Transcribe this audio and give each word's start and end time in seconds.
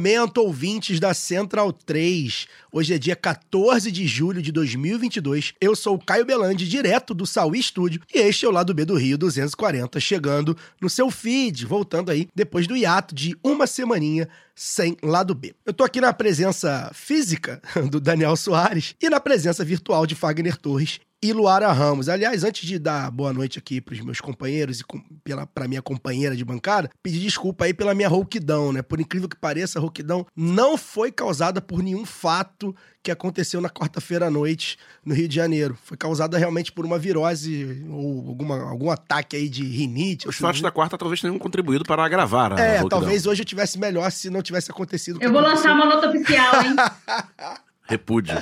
Momento, 0.00 0.38
ouvintes 0.38 0.98
da 0.98 1.12
Central 1.12 1.74
3. 1.74 2.48
Hoje 2.72 2.94
é 2.94 2.98
dia 2.98 3.16
14 3.16 3.90
de 3.90 4.06
julho 4.06 4.40
de 4.40 4.52
2022. 4.52 5.54
Eu 5.60 5.74
sou 5.74 5.96
o 5.96 5.98
Caio 5.98 6.24
Belandi, 6.24 6.68
direto 6.68 7.12
do 7.12 7.26
Saui 7.26 7.60
Studio, 7.60 8.00
e 8.14 8.20
este 8.20 8.46
é 8.46 8.48
o 8.48 8.52
Lado 8.52 8.72
B 8.72 8.84
do 8.84 8.94
Rio 8.94 9.18
240, 9.18 9.98
chegando 9.98 10.56
no 10.80 10.88
seu 10.88 11.10
feed, 11.10 11.66
voltando 11.66 12.12
aí 12.12 12.28
depois 12.32 12.68
do 12.68 12.76
hiato 12.76 13.12
de 13.12 13.36
uma 13.42 13.66
semaninha 13.66 14.28
sem 14.54 14.96
Lado 15.02 15.34
B. 15.34 15.52
Eu 15.66 15.72
tô 15.72 15.82
aqui 15.82 16.00
na 16.00 16.12
presença 16.12 16.92
física 16.94 17.60
do 17.90 18.00
Daniel 18.00 18.36
Soares 18.36 18.94
e 19.02 19.10
na 19.10 19.18
presença 19.18 19.64
virtual 19.64 20.06
de 20.06 20.14
Fagner 20.14 20.56
Torres 20.56 21.00
e 21.22 21.32
Luara 21.32 21.70
Ramos. 21.70 22.08
Aliás, 22.08 22.44
antes 22.44 22.66
de 22.66 22.78
dar 22.78 23.10
boa 23.10 23.32
noite 23.32 23.58
aqui 23.58 23.80
pros 23.80 24.00
meus 24.00 24.20
companheiros 24.20 24.80
e 24.80 24.84
com, 24.84 24.98
pela, 25.22 25.46
pra 25.46 25.68
minha 25.68 25.82
companheira 25.82 26.34
de 26.34 26.44
bancada, 26.44 26.90
pedir 27.02 27.20
desculpa 27.20 27.66
aí 27.66 27.74
pela 27.74 27.94
minha 27.94 28.08
rouquidão, 28.08 28.72
né? 28.72 28.80
Por 28.80 29.00
incrível 29.00 29.28
que 29.28 29.36
pareça, 29.36 29.78
a 29.78 29.82
rouquidão 29.82 30.26
não 30.34 30.78
foi 30.78 31.12
causada 31.12 31.60
por 31.60 31.82
nenhum 31.82 32.06
fato 32.06 32.59
que 33.02 33.10
aconteceu 33.10 33.60
na 33.60 33.68
quarta-feira 33.70 34.26
à 34.26 34.30
noite 34.30 34.76
no 35.04 35.14
Rio 35.14 35.26
de 35.28 35.34
Janeiro. 35.34 35.78
Foi 35.84 35.96
causada 35.96 36.36
realmente 36.38 36.70
por 36.72 36.84
uma 36.84 36.98
virose 36.98 37.84
ou 37.90 38.28
alguma, 38.28 38.60
algum 38.68 38.90
ataque 38.90 39.36
aí 39.36 39.48
de 39.48 39.62
rinite. 39.64 40.28
Os 40.28 40.36
fatos 40.36 40.60
da 40.60 40.70
quarta 40.70 40.98
talvez 40.98 41.20
tenham 41.20 41.38
contribuído 41.38 41.84
para 41.84 42.04
agravar 42.04 42.52
a 42.52 42.60
É, 42.60 42.78
rouquidão. 42.78 42.88
talvez 43.00 43.26
hoje 43.26 43.42
eu 43.42 43.46
tivesse 43.46 43.78
melhor 43.78 44.10
se 44.12 44.28
não 44.30 44.42
tivesse 44.42 44.70
acontecido. 44.70 45.16
o 45.16 45.18
que 45.20 45.26
Eu 45.26 45.32
vou 45.32 45.40
lançar 45.40 45.72
uma 45.74 45.86
nota 45.86 46.08
oficial, 46.08 46.54
hein? 46.62 46.76
Repúdio. 47.88 48.40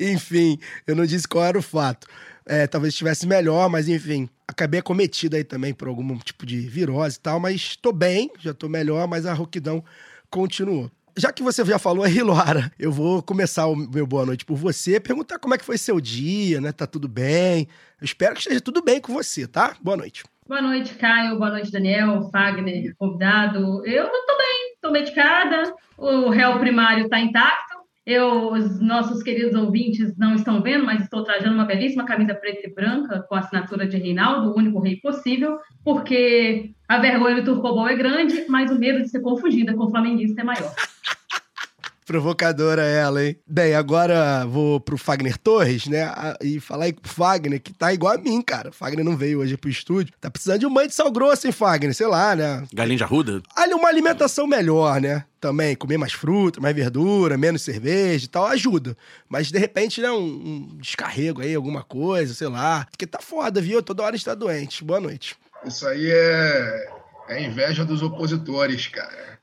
Enfim, 0.00 0.58
eu 0.86 0.96
não 0.96 1.04
disse 1.04 1.28
qual 1.28 1.44
era 1.44 1.58
o 1.58 1.62
fato. 1.62 2.06
É, 2.46 2.66
talvez 2.66 2.94
estivesse 2.94 3.26
melhor, 3.26 3.68
mas 3.68 3.88
enfim, 3.88 4.28
acabei 4.46 4.78
acometido 4.80 5.34
aí 5.36 5.42
também 5.44 5.74
por 5.74 5.88
algum 5.88 6.16
tipo 6.18 6.46
de 6.46 6.60
virose 6.60 7.16
e 7.16 7.20
tal, 7.20 7.40
mas 7.40 7.74
tô 7.76 7.92
bem, 7.92 8.30
já 8.38 8.54
tô 8.54 8.68
melhor, 8.68 9.06
mas 9.08 9.26
a 9.26 9.34
rouquidão 9.34 9.84
continuou. 10.30 10.90
Já 11.18 11.32
que 11.32 11.42
você 11.42 11.64
já 11.64 11.78
falou 11.78 12.04
aí, 12.04 12.20
Luara, 12.20 12.70
eu 12.78 12.92
vou 12.92 13.22
começar 13.22 13.66
o 13.66 13.74
meu 13.74 14.06
boa 14.06 14.26
noite 14.26 14.44
por 14.44 14.54
você, 14.54 15.00
perguntar 15.00 15.38
como 15.38 15.54
é 15.54 15.58
que 15.58 15.64
foi 15.64 15.78
seu 15.78 15.98
dia, 15.98 16.60
né? 16.60 16.72
Tá 16.72 16.86
tudo 16.86 17.08
bem? 17.08 17.68
Eu 17.98 18.04
espero 18.04 18.34
que 18.34 18.40
esteja 18.40 18.60
tudo 18.60 18.82
bem 18.82 19.00
com 19.00 19.14
você, 19.14 19.46
tá? 19.46 19.74
Boa 19.80 19.96
noite. 19.96 20.24
Boa 20.46 20.60
noite, 20.60 20.94
Caio. 20.94 21.38
Boa 21.38 21.50
noite, 21.52 21.72
Daniel, 21.72 22.28
Fagner, 22.30 22.94
convidado. 22.98 23.82
Eu 23.86 24.04
tô 24.10 24.36
bem, 24.36 24.76
tô 24.82 24.90
medicada. 24.90 25.74
O 25.96 26.28
réu 26.28 26.58
primário 26.58 27.08
tá 27.08 27.18
intacto. 27.18 27.75
Eu, 28.06 28.52
os 28.52 28.80
nossos 28.80 29.20
queridos 29.20 29.60
ouvintes 29.60 30.16
não 30.16 30.36
estão 30.36 30.62
vendo, 30.62 30.86
mas 30.86 31.02
estou 31.02 31.24
trajando 31.24 31.56
uma 31.56 31.64
belíssima 31.64 32.04
camisa 32.04 32.36
preta 32.36 32.68
e 32.68 32.72
branca 32.72 33.26
com 33.28 33.34
a 33.34 33.40
assinatura 33.40 33.84
de 33.84 33.96
Reinaldo, 33.96 34.50
o 34.50 34.56
único 34.56 34.78
rei 34.78 34.94
possível, 34.94 35.58
porque 35.82 36.70
a 36.88 37.00
vergonha 37.00 37.42
do 37.42 37.44
Turcobol 37.44 37.88
é 37.88 37.96
grande, 37.96 38.44
mas 38.48 38.70
o 38.70 38.78
medo 38.78 39.02
de 39.02 39.08
ser 39.08 39.18
confundida 39.18 39.74
com 39.74 39.86
o 39.86 39.90
flamenguista 39.90 40.40
é 40.40 40.44
maior. 40.44 40.72
Provocadora 42.06 42.82
ela, 42.82 43.24
hein? 43.24 43.36
Bem, 43.44 43.74
agora 43.74 44.46
vou 44.46 44.78
pro 44.78 44.96
Fagner 44.96 45.36
Torres, 45.36 45.88
né? 45.88 46.08
E 46.40 46.60
falar 46.60 46.84
aí 46.84 46.92
pro 46.92 47.10
Fagner, 47.10 47.60
que 47.60 47.72
tá 47.72 47.92
igual 47.92 48.14
a 48.14 48.18
mim, 48.18 48.40
cara. 48.40 48.68
O 48.68 48.72
Fagner 48.72 49.04
não 49.04 49.16
veio 49.16 49.40
hoje 49.40 49.56
pro 49.56 49.68
estúdio. 49.68 50.14
Tá 50.20 50.30
precisando 50.30 50.60
de 50.60 50.66
um 50.66 50.72
banho 50.72 50.86
de 50.86 50.94
sal 50.94 51.10
grosso, 51.10 51.48
hein, 51.48 51.52
Fagner? 51.52 51.92
Sei 51.92 52.06
lá, 52.06 52.36
né? 52.36 52.62
Galinha 52.72 52.98
de 52.98 53.02
arruda? 53.02 53.42
Ali 53.56 53.74
uma 53.74 53.88
alimentação 53.88 54.46
melhor, 54.46 55.00
né? 55.00 55.24
Também, 55.46 55.76
comer 55.76 55.96
mais 55.96 56.12
fruta, 56.12 56.60
mais 56.60 56.74
verdura, 56.74 57.38
menos 57.38 57.62
cerveja 57.62 58.24
e 58.24 58.28
tal, 58.28 58.46
ajuda. 58.46 58.96
Mas, 59.28 59.48
de 59.48 59.56
repente, 59.60 60.00
né, 60.00 60.10
um, 60.10 60.24
um 60.24 60.78
descarrego 60.78 61.40
aí, 61.40 61.54
alguma 61.54 61.84
coisa, 61.84 62.34
sei 62.34 62.48
lá. 62.48 62.84
Porque 62.90 63.06
tá 63.06 63.20
foda, 63.20 63.60
viu? 63.60 63.80
Toda 63.80 64.02
hora 64.02 64.16
está 64.16 64.34
doente. 64.34 64.82
Boa 64.82 64.98
noite. 64.98 65.36
Isso 65.64 65.86
aí 65.86 66.10
é, 66.10 66.90
é 67.28 67.44
inveja 67.44 67.84
dos 67.84 68.02
opositores, 68.02 68.88
cara. 68.88 69.38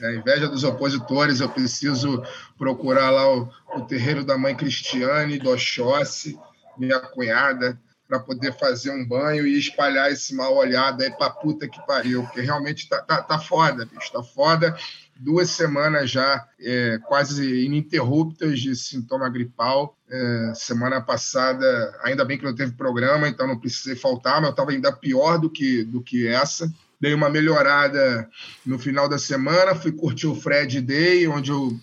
É 0.00 0.14
inveja 0.14 0.46
dos 0.46 0.62
opositores. 0.62 1.40
Eu 1.40 1.48
preciso 1.48 2.22
procurar 2.56 3.10
lá 3.10 3.28
o, 3.28 3.50
o 3.74 3.80
terreiro 3.80 4.24
da 4.24 4.38
mãe 4.38 4.54
Cristiane, 4.54 5.40
do 5.40 5.50
Oxóssi, 5.50 6.38
minha 6.78 7.00
cunhada, 7.00 7.76
para 8.06 8.20
poder 8.20 8.56
fazer 8.56 8.92
um 8.92 9.04
banho 9.04 9.44
e 9.44 9.58
espalhar 9.58 10.08
esse 10.12 10.36
mal 10.36 10.54
olhado 10.54 11.02
aí 11.02 11.10
pra 11.10 11.30
puta 11.30 11.66
que 11.66 11.84
pariu. 11.84 12.22
Porque 12.22 12.42
realmente 12.42 12.88
tá, 12.88 13.00
tá, 13.00 13.22
tá 13.22 13.40
foda, 13.40 13.84
bicho. 13.86 14.12
Tá 14.12 14.22
foda. 14.22 14.78
Duas 15.18 15.50
semanas 15.50 16.10
já 16.10 16.46
é, 16.60 16.98
quase 17.06 17.64
ininterruptas 17.64 18.60
de 18.60 18.76
sintoma 18.76 19.28
gripal. 19.28 19.96
É, 20.08 20.52
semana 20.54 21.00
passada, 21.00 21.98
ainda 22.02 22.24
bem 22.24 22.38
que 22.38 22.44
não 22.44 22.54
teve 22.54 22.72
programa, 22.72 23.28
então 23.28 23.46
não 23.46 23.58
precisei 23.58 23.96
faltar, 23.96 24.36
mas 24.36 24.44
eu 24.44 24.50
estava 24.50 24.70
ainda 24.70 24.92
pior 24.92 25.38
do 25.38 25.50
que, 25.50 25.82
do 25.84 26.02
que 26.02 26.26
essa. 26.26 26.72
Dei 27.00 27.12
uma 27.12 27.28
melhorada 27.28 28.28
no 28.64 28.78
final 28.78 29.08
da 29.08 29.18
semana, 29.18 29.74
fui 29.74 29.92
curtir 29.92 30.26
o 30.26 30.34
Fred 30.34 30.80
Day, 30.80 31.26
onde 31.26 31.50
eu, 31.50 31.78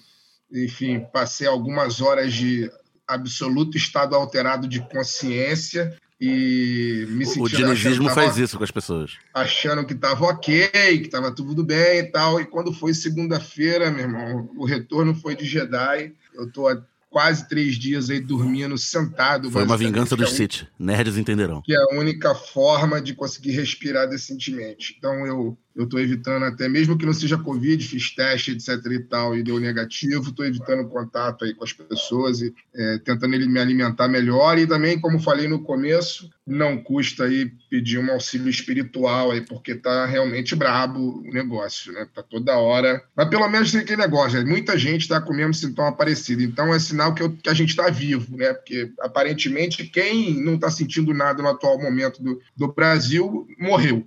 enfim, 0.51 1.05
passei 1.11 1.47
algumas 1.47 2.01
horas 2.01 2.33
de 2.33 2.71
absoluto 3.07 3.77
estado 3.77 4.15
alterado 4.15 4.67
de 4.67 4.79
consciência 4.89 5.95
e 6.25 7.05
me 7.09 7.23
O 7.25 7.27
sentindo 7.27 7.49
dinamismo 7.49 8.07
que 8.07 8.15
tava- 8.15 8.21
faz 8.21 8.37
isso 8.37 8.57
com 8.57 8.63
as 8.63 8.71
pessoas. 8.71 9.17
achando 9.33 9.85
que 9.85 9.93
estava 9.93 10.23
ok, 10.25 10.69
que 10.69 11.05
estava 11.05 11.31
tudo 11.31 11.63
bem 11.63 11.99
e 11.99 12.03
tal. 12.03 12.39
E 12.39 12.45
quando 12.45 12.71
foi 12.73 12.93
segunda-feira, 12.93 13.91
meu 13.91 14.01
irmão, 14.05 14.49
o 14.55 14.65
retorno 14.65 15.13
foi 15.13 15.35
de 15.35 15.45
Jedi. 15.45 16.13
Eu 16.33 16.49
tô 16.51 16.67
há 16.67 16.81
quase 17.09 17.47
três 17.47 17.75
dias 17.75 18.09
aí 18.09 18.19
dormindo 18.19 18.77
sentado. 18.77 19.51
Foi 19.51 19.63
uma 19.65 19.77
vingança 19.77 20.15
que 20.17 20.23
é. 20.23 20.67
Nerds 20.79 21.17
entenderão. 21.17 21.61
que 21.61 21.73
é 21.75 21.77
a 21.77 21.95
única 21.99 22.33
forma 22.33 23.01
de 23.01 23.13
conseguir 23.13 23.51
respirar 23.51 24.07
decentemente. 24.09 24.95
Então 24.97 25.27
eu 25.27 25.57
eu 25.75 25.85
estou 25.85 25.99
evitando 25.99 26.43
até 26.43 26.69
mesmo 26.69 26.97
que 26.97 27.05
não 27.05 27.13
seja 27.13 27.37
covid, 27.37 27.83
fiz 27.87 28.13
teste 28.13 28.51
etc 28.51 28.69
e 28.91 28.99
tal 28.99 29.35
e 29.37 29.43
deu 29.43 29.59
negativo, 29.59 30.29
estou 30.29 30.45
evitando 30.45 30.87
contato 30.87 31.45
aí 31.45 31.53
com 31.53 31.63
as 31.63 31.73
pessoas 31.73 32.41
e 32.41 32.53
é, 32.75 32.97
tentando 32.99 33.29
me 33.29 33.59
alimentar 33.59 34.07
melhor 34.07 34.57
e 34.57 34.67
também 34.67 34.99
como 34.99 35.19
falei 35.19 35.47
no 35.47 35.63
começo 35.63 36.29
não 36.45 36.77
custa 36.77 37.23
aí 37.23 37.51
pedir 37.69 37.97
um 37.99 38.11
auxílio 38.11 38.49
espiritual 38.49 39.31
aí 39.31 39.41
porque 39.41 39.75
tá 39.75 40.05
realmente 40.05 40.55
brabo 40.55 41.21
o 41.21 41.33
negócio, 41.33 41.91
né? 41.93 42.05
Tá 42.13 42.21
toda 42.21 42.57
hora, 42.57 43.01
mas 43.15 43.29
pelo 43.29 43.47
menos 43.47 43.71
tem 43.71 43.81
aquele 43.81 44.01
negócio, 44.01 44.39
né? 44.39 44.45
muita 44.49 44.77
gente 44.77 45.01
está 45.01 45.21
com 45.21 45.31
o 45.33 45.35
mesmo 45.35 45.53
sintoma 45.53 45.95
parecido, 45.95 46.43
então 46.43 46.73
é 46.73 46.79
sinal 46.79 47.13
que, 47.15 47.23
eu- 47.23 47.31
que 47.31 47.49
a 47.49 47.53
gente 47.53 47.69
está 47.69 47.89
vivo, 47.89 48.35
né? 48.35 48.53
Porque 48.53 48.91
aparentemente 48.99 49.85
quem 49.85 50.43
não 50.43 50.55
está 50.55 50.69
sentindo 50.69 51.13
nada 51.13 51.41
no 51.41 51.49
atual 51.49 51.81
momento 51.81 52.21
do, 52.21 52.39
do 52.55 52.73
Brasil 52.73 53.47
morreu. 53.57 54.05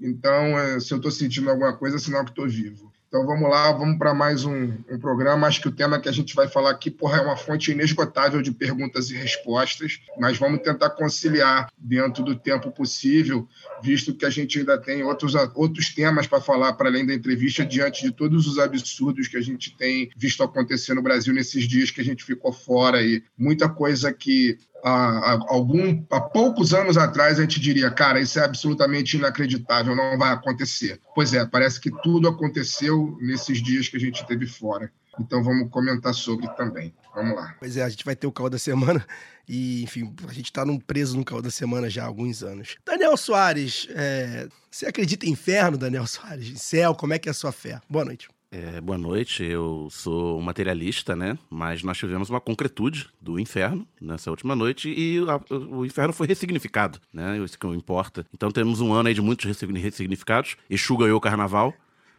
Então, 0.00 0.58
é, 0.58 0.80
se 0.80 0.92
eu 0.92 0.96
estou 0.96 1.10
sentindo 1.10 1.50
alguma 1.50 1.76
coisa, 1.76 1.96
é 1.96 1.98
sinal 1.98 2.24
que 2.24 2.30
estou 2.30 2.48
vivo. 2.48 2.92
Então 3.08 3.24
vamos 3.24 3.48
lá, 3.48 3.70
vamos 3.70 3.98
para 3.98 4.12
mais 4.12 4.44
um, 4.44 4.74
um 4.90 4.98
programa. 4.98 5.46
Acho 5.46 5.62
que 5.62 5.68
o 5.68 5.72
tema 5.72 6.00
que 6.00 6.08
a 6.08 6.12
gente 6.12 6.34
vai 6.34 6.48
falar 6.48 6.70
aqui, 6.70 6.90
porra, 6.90 7.18
é 7.18 7.20
uma 7.22 7.36
fonte 7.36 7.70
inesgotável 7.70 8.42
de 8.42 8.50
perguntas 8.50 9.10
e 9.10 9.14
respostas, 9.14 10.00
mas 10.18 10.36
vamos 10.36 10.60
tentar 10.60 10.90
conciliar 10.90 11.70
dentro 11.78 12.24
do 12.24 12.34
tempo 12.34 12.70
possível, 12.72 13.48
visto 13.80 14.12
que 14.12 14.26
a 14.26 14.30
gente 14.30 14.58
ainda 14.58 14.76
tem 14.76 15.04
outros, 15.04 15.34
outros 15.54 15.94
temas 15.94 16.26
para 16.26 16.40
falar 16.40 16.72
para 16.72 16.88
além 16.88 17.06
da 17.06 17.14
entrevista, 17.14 17.64
diante 17.64 18.02
de 18.02 18.10
todos 18.10 18.46
os 18.46 18.58
absurdos 18.58 19.28
que 19.28 19.36
a 19.36 19.42
gente 19.42 19.74
tem 19.76 20.10
visto 20.16 20.42
acontecer 20.42 20.92
no 20.92 21.02
Brasil 21.02 21.32
nesses 21.32 21.66
dias 21.66 21.92
que 21.92 22.00
a 22.00 22.04
gente 22.04 22.24
ficou 22.24 22.52
fora 22.52 22.98
aí. 22.98 23.22
Muita 23.38 23.68
coisa 23.68 24.12
que 24.12 24.58
há, 24.84 25.32
há 25.32 25.32
algum, 25.48 26.04
há 26.10 26.20
poucos 26.20 26.72
anos 26.72 26.96
atrás 26.96 27.38
a 27.38 27.42
gente 27.42 27.60
diria, 27.60 27.90
cara, 27.90 28.20
isso 28.20 28.38
é 28.38 28.44
absolutamente 28.44 29.16
inacreditável, 29.16 29.94
não 29.94 30.18
vai 30.18 30.32
acontecer. 30.32 31.00
Pois 31.14 31.32
é, 31.34 31.44
parece 31.44 31.80
que 31.80 31.90
tudo 32.02 32.28
aconteceu 32.28 33.16
nesses 33.20 33.62
dias 33.62 33.88
que 33.88 33.96
a 33.96 34.00
gente 34.00 34.26
teve 34.26 34.46
fora. 34.46 34.90
Então 35.18 35.42
vamos 35.42 35.70
comentar 35.70 36.14
sobre 36.14 36.46
também. 36.56 36.94
Vamos 37.14 37.34
lá. 37.34 37.54
Pois 37.58 37.76
é, 37.76 37.82
a 37.82 37.88
gente 37.88 38.04
vai 38.04 38.14
ter 38.14 38.26
o 38.26 38.32
caô 38.32 38.50
da 38.50 38.58
semana 38.58 39.04
e, 39.48 39.82
enfim, 39.82 40.14
a 40.28 40.32
gente 40.32 40.52
tá 40.52 40.64
num 40.64 40.78
preso 40.78 41.16
no 41.16 41.24
caô 41.24 41.40
da 41.40 41.50
semana 41.50 41.88
já 41.88 42.04
há 42.04 42.06
alguns 42.06 42.42
anos. 42.42 42.76
Daniel 42.84 43.16
Soares, 43.16 43.88
é, 43.90 44.48
você 44.70 44.86
acredita 44.86 45.26
em 45.26 45.30
inferno, 45.30 45.78
Daniel 45.78 46.06
Soares? 46.06 46.48
Em 46.48 46.56
céu? 46.56 46.94
Como 46.94 47.14
é 47.14 47.18
que 47.18 47.28
é 47.28 47.32
a 47.32 47.34
sua 47.34 47.52
fé? 47.52 47.80
Boa 47.88 48.04
noite. 48.04 48.28
É, 48.58 48.80
boa 48.80 48.96
noite, 48.96 49.44
eu 49.44 49.86
sou 49.90 50.40
materialista, 50.40 51.14
né? 51.14 51.36
Mas 51.50 51.82
nós 51.82 51.98
tivemos 51.98 52.30
uma 52.30 52.40
concretude 52.40 53.06
do 53.20 53.38
inferno 53.38 53.86
nessa 54.00 54.30
última 54.30 54.56
noite 54.56 54.88
e 54.88 55.18
a- 55.28 55.54
o 55.54 55.84
inferno 55.84 56.10
foi 56.14 56.26
ressignificado, 56.26 56.98
né? 57.12 57.36
Isso 57.38 57.58
que 57.58 57.66
importa. 57.66 58.24
Então 58.32 58.50
temos 58.50 58.80
um 58.80 58.94
ano 58.94 59.08
aí 59.10 59.14
de 59.14 59.20
muitos 59.20 59.44
ressigni- 59.44 59.78
ressignificados. 59.78 60.56
Exu 60.70 60.96
ganhou 60.96 61.18
o 61.18 61.20
carnaval, 61.20 61.74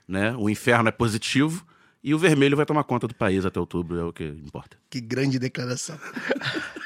né? 0.08 0.36
O 0.38 0.48
inferno 0.48 0.88
é 0.90 0.92
positivo 0.92 1.66
e 2.04 2.14
o 2.14 2.20
vermelho 2.20 2.56
vai 2.56 2.68
tomar 2.68 2.84
conta 2.84 3.08
do 3.08 3.16
país 3.16 3.44
até 3.44 3.60
outubro, 3.60 3.98
é 3.98 4.04
o 4.04 4.14
que 4.14 4.24
importa. 4.26 4.78
Que 4.92 5.02
grande 5.02 5.40
declaração. 5.40 5.98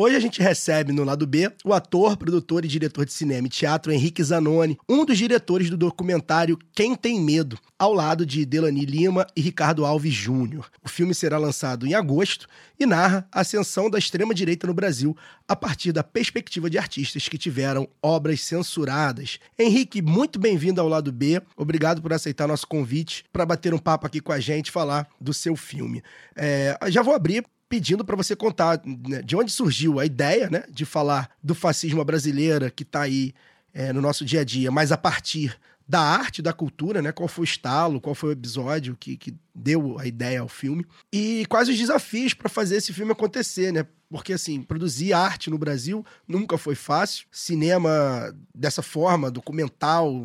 Hoje 0.00 0.14
a 0.14 0.20
gente 0.20 0.40
recebe 0.40 0.92
no 0.92 1.02
lado 1.02 1.26
B 1.26 1.50
o 1.64 1.74
ator, 1.74 2.16
produtor 2.16 2.64
e 2.64 2.68
diretor 2.68 3.04
de 3.04 3.12
cinema 3.12 3.48
e 3.48 3.50
teatro 3.50 3.90
Henrique 3.90 4.22
Zanoni, 4.22 4.78
um 4.88 5.04
dos 5.04 5.18
diretores 5.18 5.68
do 5.68 5.76
documentário 5.76 6.56
Quem 6.72 6.94
Tem 6.94 7.20
Medo, 7.20 7.58
ao 7.76 7.92
lado 7.92 8.24
de 8.24 8.46
Delani 8.46 8.84
Lima 8.84 9.26
e 9.34 9.40
Ricardo 9.40 9.84
Alves 9.84 10.14
Júnior. 10.14 10.70
O 10.84 10.88
filme 10.88 11.12
será 11.12 11.36
lançado 11.36 11.84
em 11.84 11.94
agosto 11.94 12.46
e 12.78 12.86
narra 12.86 13.26
a 13.32 13.40
ascensão 13.40 13.90
da 13.90 13.98
extrema-direita 13.98 14.68
no 14.68 14.72
Brasil 14.72 15.16
a 15.48 15.56
partir 15.56 15.90
da 15.90 16.04
perspectiva 16.04 16.70
de 16.70 16.78
artistas 16.78 17.28
que 17.28 17.36
tiveram 17.36 17.88
obras 18.00 18.40
censuradas. 18.42 19.40
Henrique, 19.58 20.00
muito 20.00 20.38
bem-vindo 20.38 20.80
ao 20.80 20.86
lado 20.86 21.10
B. 21.10 21.42
Obrigado 21.56 22.00
por 22.00 22.12
aceitar 22.12 22.46
nosso 22.46 22.68
convite 22.68 23.24
para 23.32 23.44
bater 23.44 23.74
um 23.74 23.78
papo 23.78 24.06
aqui 24.06 24.20
com 24.20 24.30
a 24.30 24.38
gente, 24.38 24.70
falar 24.70 25.08
do 25.20 25.34
seu 25.34 25.56
filme. 25.56 26.04
É, 26.36 26.78
já 26.86 27.02
vou 27.02 27.16
abrir 27.16 27.44
pedindo 27.68 28.04
para 28.04 28.16
você 28.16 28.34
contar 28.34 28.80
né, 28.84 29.22
de 29.22 29.36
onde 29.36 29.52
surgiu 29.52 30.00
a 30.00 30.06
ideia 30.06 30.48
né, 30.50 30.64
de 30.70 30.84
falar 30.84 31.30
do 31.42 31.54
fascismo 31.54 32.04
brasileira 32.04 32.70
que 32.70 32.82
está 32.82 33.02
aí 33.02 33.34
é, 33.74 33.92
no 33.92 34.00
nosso 34.00 34.24
dia 34.24 34.40
a 34.40 34.44
dia, 34.44 34.70
mas 34.70 34.90
a 34.90 34.96
partir 34.96 35.58
da 35.88 36.00
arte, 36.00 36.42
da 36.42 36.52
cultura, 36.52 37.00
né? 37.00 37.12
Qual 37.12 37.28
foi 37.28 37.44
o 37.44 37.44
estalo, 37.44 38.00
qual 38.00 38.14
foi 38.14 38.30
o 38.30 38.32
episódio 38.32 38.94
que, 38.98 39.16
que 39.16 39.34
deu 39.58 39.98
a 39.98 40.06
ideia 40.06 40.40
ao 40.40 40.48
filme 40.48 40.86
e 41.12 41.44
quais 41.48 41.68
os 41.68 41.76
desafios 41.76 42.32
para 42.32 42.48
fazer 42.48 42.76
esse 42.76 42.92
filme 42.92 43.12
acontecer, 43.12 43.72
né? 43.72 43.84
Porque, 44.10 44.32
assim, 44.32 44.62
produzir 44.62 45.12
arte 45.12 45.50
no 45.50 45.58
Brasil 45.58 46.04
nunca 46.26 46.56
foi 46.56 46.74
fácil. 46.74 47.26
Cinema 47.30 48.34
dessa 48.54 48.80
forma, 48.80 49.30
documental, 49.30 50.24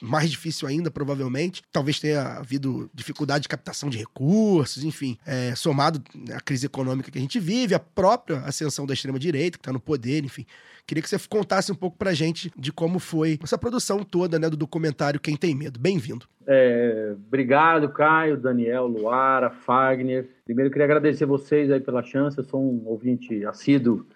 mais 0.00 0.30
difícil 0.30 0.68
ainda, 0.68 0.88
provavelmente. 0.88 1.60
Talvez 1.72 1.98
tenha 1.98 2.22
havido 2.38 2.88
dificuldade 2.94 3.42
de 3.42 3.48
captação 3.48 3.90
de 3.90 3.98
recursos, 3.98 4.84
enfim. 4.84 5.18
É, 5.26 5.52
somado 5.56 6.00
à 6.32 6.40
crise 6.40 6.66
econômica 6.66 7.10
que 7.10 7.18
a 7.18 7.20
gente 7.20 7.40
vive, 7.40 7.74
a 7.74 7.80
própria 7.80 8.38
ascensão 8.40 8.86
da 8.86 8.94
extrema-direita, 8.94 9.58
que 9.58 9.62
está 9.62 9.72
no 9.72 9.80
poder, 9.80 10.24
enfim. 10.24 10.46
Queria 10.86 11.02
que 11.02 11.08
você 11.08 11.18
contasse 11.18 11.72
um 11.72 11.74
pouco 11.74 11.96
pra 11.96 12.14
gente 12.14 12.52
de 12.56 12.70
como 12.70 13.00
foi 13.00 13.38
essa 13.42 13.58
produção 13.58 14.04
toda, 14.04 14.38
né, 14.38 14.48
do 14.48 14.56
documentário 14.56 15.18
Quem 15.18 15.34
Tem 15.34 15.54
Medo. 15.54 15.80
Bem-vindo. 15.80 16.28
É, 16.46 17.14
obrigado, 17.26 17.88
Caio, 17.88 18.36
Daniel, 18.36 18.86
Luara, 18.86 19.50
Fagner. 19.50 20.28
Primeiro, 20.44 20.70
queria 20.70 20.84
agradecer 20.84 21.26
vocês 21.26 21.70
aí 21.70 21.80
pela 21.80 22.02
chance. 22.02 22.36
Eu 22.36 22.44
sou 22.44 22.62
um 22.62 22.82
ouvinte 22.86 23.44
assíduo 23.46 24.06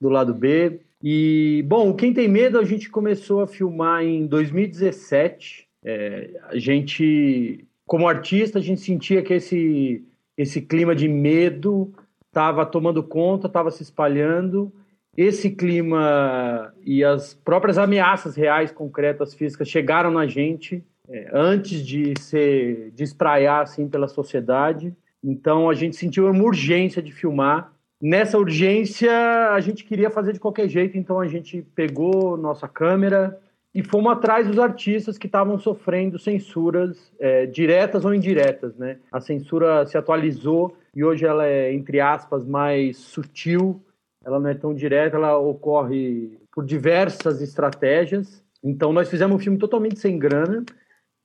do 0.00 0.08
lado 0.08 0.34
B. 0.34 0.80
E, 1.02 1.64
bom, 1.66 1.94
Quem 1.94 2.12
Tem 2.12 2.28
Medo 2.28 2.58
a 2.58 2.64
gente 2.64 2.90
começou 2.90 3.40
a 3.40 3.46
filmar 3.46 4.02
em 4.02 4.26
2017. 4.26 5.68
É, 5.84 6.30
a 6.44 6.58
gente, 6.58 7.64
como 7.86 8.08
artista, 8.08 8.58
a 8.58 8.62
gente 8.62 8.80
sentia 8.80 9.22
que 9.22 9.34
esse, 9.34 10.04
esse 10.36 10.60
clima 10.60 10.94
de 10.94 11.08
medo 11.08 11.92
estava 12.26 12.66
tomando 12.66 13.02
conta, 13.02 13.46
estava 13.46 13.70
se 13.70 13.82
espalhando 13.82 14.72
esse 15.16 15.50
clima 15.50 16.74
e 16.84 17.02
as 17.02 17.32
próprias 17.32 17.78
ameaças 17.78 18.36
reais, 18.36 18.70
concretas, 18.70 19.32
físicas 19.32 19.68
chegaram 19.68 20.10
na 20.10 20.26
gente 20.26 20.84
é, 21.08 21.30
antes 21.32 21.84
de 21.84 22.14
se 22.18 22.92
despraiar 22.94 23.62
assim 23.62 23.88
pela 23.88 24.08
sociedade. 24.08 24.94
Então 25.22 25.68
a 25.68 25.74
gente 25.74 25.96
sentiu 25.96 26.28
uma 26.30 26.44
urgência 26.44 27.02
de 27.02 27.12
filmar. 27.12 27.72
Nessa 28.00 28.38
urgência 28.38 29.10
a 29.50 29.60
gente 29.60 29.84
queria 29.84 30.10
fazer 30.10 30.32
de 30.32 30.40
qualquer 30.40 30.68
jeito, 30.68 30.98
então 30.98 31.18
a 31.18 31.26
gente 31.26 31.62
pegou 31.74 32.36
nossa 32.36 32.68
câmera 32.68 33.38
e 33.74 33.82
fomos 33.82 34.12
atrás 34.12 34.46
dos 34.46 34.58
artistas 34.58 35.18
que 35.18 35.26
estavam 35.26 35.58
sofrendo 35.58 36.18
censuras 36.18 37.12
é, 37.18 37.46
diretas 37.46 38.04
ou 38.04 38.14
indiretas, 38.14 38.76
né? 38.76 38.98
A 39.12 39.20
censura 39.20 39.84
se 39.86 39.98
atualizou 39.98 40.76
e 40.94 41.04
hoje 41.04 41.26
ela 41.26 41.46
é 41.46 41.72
entre 41.72 42.00
aspas 42.00 42.46
mais 42.46 42.96
sutil 42.96 43.82
ela 44.26 44.40
não 44.40 44.50
é 44.50 44.54
tão 44.54 44.74
direta, 44.74 45.16
ela 45.16 45.38
ocorre 45.38 46.36
por 46.52 46.64
diversas 46.64 47.40
estratégias. 47.40 48.42
Então, 48.62 48.92
nós 48.92 49.08
fizemos 49.08 49.36
um 49.36 49.38
filme 49.38 49.56
totalmente 49.56 50.00
sem 50.00 50.18
grana. 50.18 50.64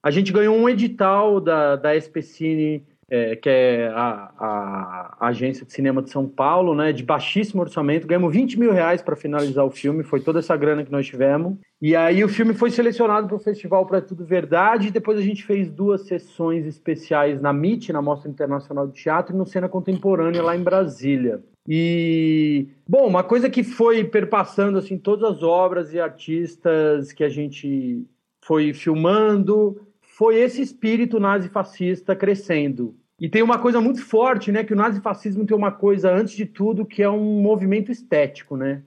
A 0.03 0.09
gente 0.09 0.33
ganhou 0.33 0.55
um 0.55 0.67
edital 0.67 1.39
da, 1.39 1.75
da 1.75 1.95
SPCine, 1.95 2.83
é, 3.07 3.35
que 3.35 3.49
é 3.49 3.87
a, 3.89 4.31
a, 4.39 5.17
a, 5.19 5.27
agência 5.27 5.65
de 5.65 5.71
cinema 5.71 6.01
de 6.01 6.09
São 6.09 6.27
Paulo, 6.27 6.73
né, 6.73 6.91
de 6.91 7.03
baixíssimo 7.03 7.61
orçamento. 7.61 8.07
Ganhamos 8.07 8.33
20 8.33 8.57
mil 8.57 8.71
reais 8.71 9.01
para 9.01 9.15
finalizar 9.15 9.63
o 9.63 9.69
filme, 9.69 10.01
foi 10.03 10.19
toda 10.21 10.39
essa 10.39 10.55
grana 10.57 10.83
que 10.83 10.91
nós 10.91 11.05
tivemos. 11.05 11.57
E 11.79 11.95
aí 11.95 12.23
o 12.23 12.29
filme 12.29 12.53
foi 12.53 12.71
selecionado 12.71 13.27
para 13.27 13.35
o 13.35 13.39
Festival 13.39 13.85
para 13.85 14.01
Tudo 14.01 14.25
Verdade. 14.25 14.91
Depois 14.91 15.19
a 15.19 15.21
gente 15.21 15.43
fez 15.43 15.69
duas 15.69 16.07
sessões 16.07 16.65
especiais 16.65 17.39
na 17.39 17.51
MIT, 17.51 17.93
na 17.93 18.01
Mostra 18.01 18.29
Internacional 18.29 18.87
de 18.87 18.93
Teatro, 18.93 19.35
e 19.35 19.37
no 19.37 19.45
Cena 19.45 19.69
Contemporânea, 19.69 20.41
lá 20.41 20.55
em 20.55 20.63
Brasília. 20.63 21.43
E, 21.67 22.69
bom, 22.87 23.05
uma 23.07 23.23
coisa 23.23 23.49
que 23.49 23.63
foi 23.63 24.03
perpassando 24.03 24.79
assim 24.79 24.97
todas 24.97 25.29
as 25.29 25.43
obras 25.43 25.93
e 25.93 25.99
artistas 25.99 27.11
que 27.11 27.23
a 27.23 27.29
gente 27.29 28.03
foi 28.41 28.73
filmando 28.73 29.79
foi 30.21 30.37
esse 30.37 30.61
espírito 30.61 31.19
nazifascista 31.19 32.15
crescendo. 32.15 32.95
E 33.19 33.27
tem 33.27 33.41
uma 33.41 33.57
coisa 33.57 33.81
muito 33.81 34.05
forte, 34.05 34.51
né, 34.51 34.63
que 34.63 34.71
o 34.71 34.75
nazifascismo 34.75 35.47
tem 35.47 35.57
uma 35.57 35.71
coisa 35.71 36.13
antes 36.13 36.35
de 36.35 36.45
tudo 36.45 36.85
que 36.85 37.01
é 37.01 37.09
um 37.09 37.41
movimento 37.41 37.91
estético, 37.91 38.55
né? 38.55 38.83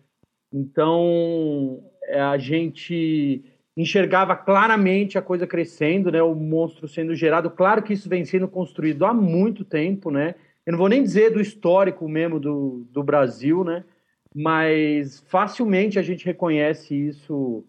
Então, 0.52 1.82
é, 2.04 2.20
a 2.20 2.38
gente 2.38 3.44
enxergava 3.76 4.36
claramente 4.36 5.18
a 5.18 5.22
coisa 5.22 5.44
crescendo, 5.44 6.12
né, 6.12 6.22
o 6.22 6.36
monstro 6.36 6.86
sendo 6.86 7.16
gerado. 7.16 7.50
Claro 7.50 7.82
que 7.82 7.94
isso 7.94 8.08
vem 8.08 8.24
sendo 8.24 8.46
construído 8.46 9.04
há 9.04 9.12
muito 9.12 9.64
tempo, 9.64 10.12
né? 10.12 10.36
eu 10.64 10.70
não 10.70 10.78
vou 10.78 10.88
nem 10.88 11.02
dizer 11.02 11.30
do 11.30 11.40
histórico 11.40 12.08
mesmo 12.08 12.38
do, 12.38 12.86
do 12.92 13.02
Brasil, 13.02 13.64
né? 13.64 13.82
Mas 14.32 15.18
facilmente 15.26 15.98
a 15.98 16.02
gente 16.02 16.24
reconhece 16.24 16.94
isso, 16.94 17.64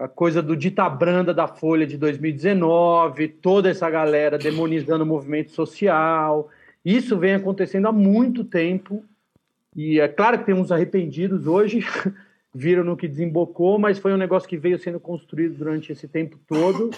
a 0.00 0.08
coisa 0.08 0.40
do 0.40 0.56
Ditabranda 0.56 1.34
da 1.34 1.46
Folha 1.46 1.86
de 1.86 1.98
2019, 1.98 3.28
toda 3.28 3.68
essa 3.68 3.88
galera 3.90 4.38
demonizando 4.38 5.04
o 5.04 5.06
movimento 5.06 5.50
social. 5.52 6.48
Isso 6.82 7.18
vem 7.18 7.34
acontecendo 7.34 7.86
há 7.86 7.92
muito 7.92 8.42
tempo. 8.42 9.04
E 9.76 10.00
é 10.00 10.08
claro 10.08 10.38
que 10.38 10.46
tem 10.46 10.54
uns 10.54 10.72
arrependidos 10.72 11.46
hoje, 11.46 11.86
viram 12.54 12.82
no 12.82 12.96
que 12.96 13.06
desembocou, 13.06 13.78
mas 13.78 13.98
foi 13.98 14.14
um 14.14 14.16
negócio 14.16 14.48
que 14.48 14.56
veio 14.56 14.78
sendo 14.78 14.98
construído 14.98 15.58
durante 15.58 15.92
esse 15.92 16.08
tempo 16.08 16.38
todo. 16.48 16.90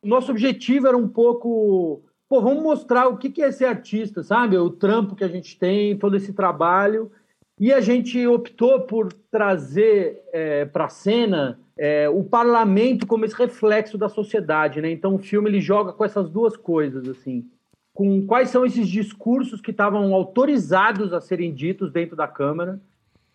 Nosso 0.00 0.30
objetivo 0.30 0.86
era 0.86 0.96
um 0.96 1.08
pouco 1.08 2.00
pô, 2.28 2.40
vamos 2.40 2.62
mostrar 2.62 3.08
o 3.08 3.16
que 3.16 3.42
é 3.42 3.50
ser 3.50 3.64
artista, 3.64 4.22
sabe? 4.22 4.56
O 4.56 4.70
trampo 4.70 5.16
que 5.16 5.24
a 5.24 5.28
gente 5.28 5.58
tem, 5.58 5.98
todo 5.98 6.16
esse 6.16 6.32
trabalho. 6.32 7.10
E 7.58 7.72
a 7.72 7.80
gente 7.80 8.26
optou 8.26 8.80
por 8.80 9.12
trazer 9.30 10.22
é, 10.32 10.64
para 10.64 10.86
a 10.86 10.88
cena 10.88 11.58
é, 11.76 12.08
o 12.08 12.24
parlamento 12.24 13.06
como 13.06 13.24
esse 13.24 13.34
reflexo 13.34 13.98
da 13.98 14.08
sociedade, 14.08 14.80
né? 14.80 14.90
Então 14.90 15.14
o 15.14 15.18
filme 15.18 15.48
ele 15.50 15.60
joga 15.60 15.92
com 15.92 16.04
essas 16.04 16.28
duas 16.30 16.56
coisas, 16.56 17.08
assim. 17.08 17.44
Com 17.92 18.24
quais 18.26 18.50
são 18.50 18.64
esses 18.64 18.88
discursos 18.88 19.60
que 19.60 19.72
estavam 19.72 20.14
autorizados 20.14 21.12
a 21.12 21.20
serem 21.20 21.52
ditos 21.52 21.90
dentro 21.90 22.14
da 22.14 22.28
Câmara 22.28 22.80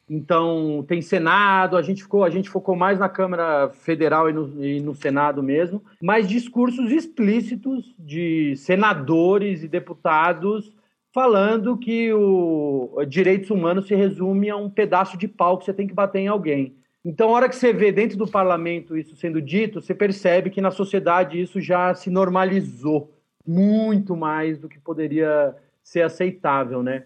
então, 0.09 0.83
tem 0.87 1.01
Senado, 1.01 1.77
a 1.77 1.81
gente, 1.81 2.03
ficou, 2.03 2.23
a 2.23 2.29
gente 2.29 2.49
focou 2.49 2.75
mais 2.75 2.99
na 2.99 3.07
Câmara 3.07 3.69
Federal 3.69 4.29
e 4.29 4.33
no, 4.33 4.63
e 4.63 4.81
no, 4.81 4.93
Senado 4.93 5.41
mesmo, 5.41 5.81
mas 6.01 6.27
discursos 6.27 6.91
explícitos 6.91 7.95
de 7.97 8.55
senadores 8.57 9.63
e 9.63 9.67
deputados 9.67 10.71
falando 11.13 11.77
que 11.77 12.11
o 12.11 13.05
direitos 13.07 13.49
humanos 13.49 13.87
se 13.87 13.95
resume 13.95 14.49
a 14.49 14.57
um 14.57 14.69
pedaço 14.69 15.17
de 15.17 15.27
pau 15.27 15.57
que 15.57 15.65
você 15.65 15.73
tem 15.73 15.87
que 15.87 15.93
bater 15.93 16.19
em 16.19 16.27
alguém. 16.27 16.75
Então, 17.05 17.29
a 17.29 17.33
hora 17.33 17.49
que 17.49 17.55
você 17.55 17.71
vê 17.71 17.91
dentro 17.91 18.17
do 18.17 18.27
parlamento 18.27 18.97
isso 18.97 19.15
sendo 19.15 19.41
dito, 19.41 19.81
você 19.81 19.93
percebe 19.93 20.49
que 20.49 20.61
na 20.61 20.71
sociedade 20.71 21.39
isso 21.39 21.61
já 21.61 21.93
se 21.93 22.09
normalizou 22.09 23.13
muito 23.45 24.15
mais 24.15 24.57
do 24.57 24.69
que 24.69 24.79
poderia 24.79 25.55
ser 25.83 26.01
aceitável, 26.01 26.81
né? 26.81 27.03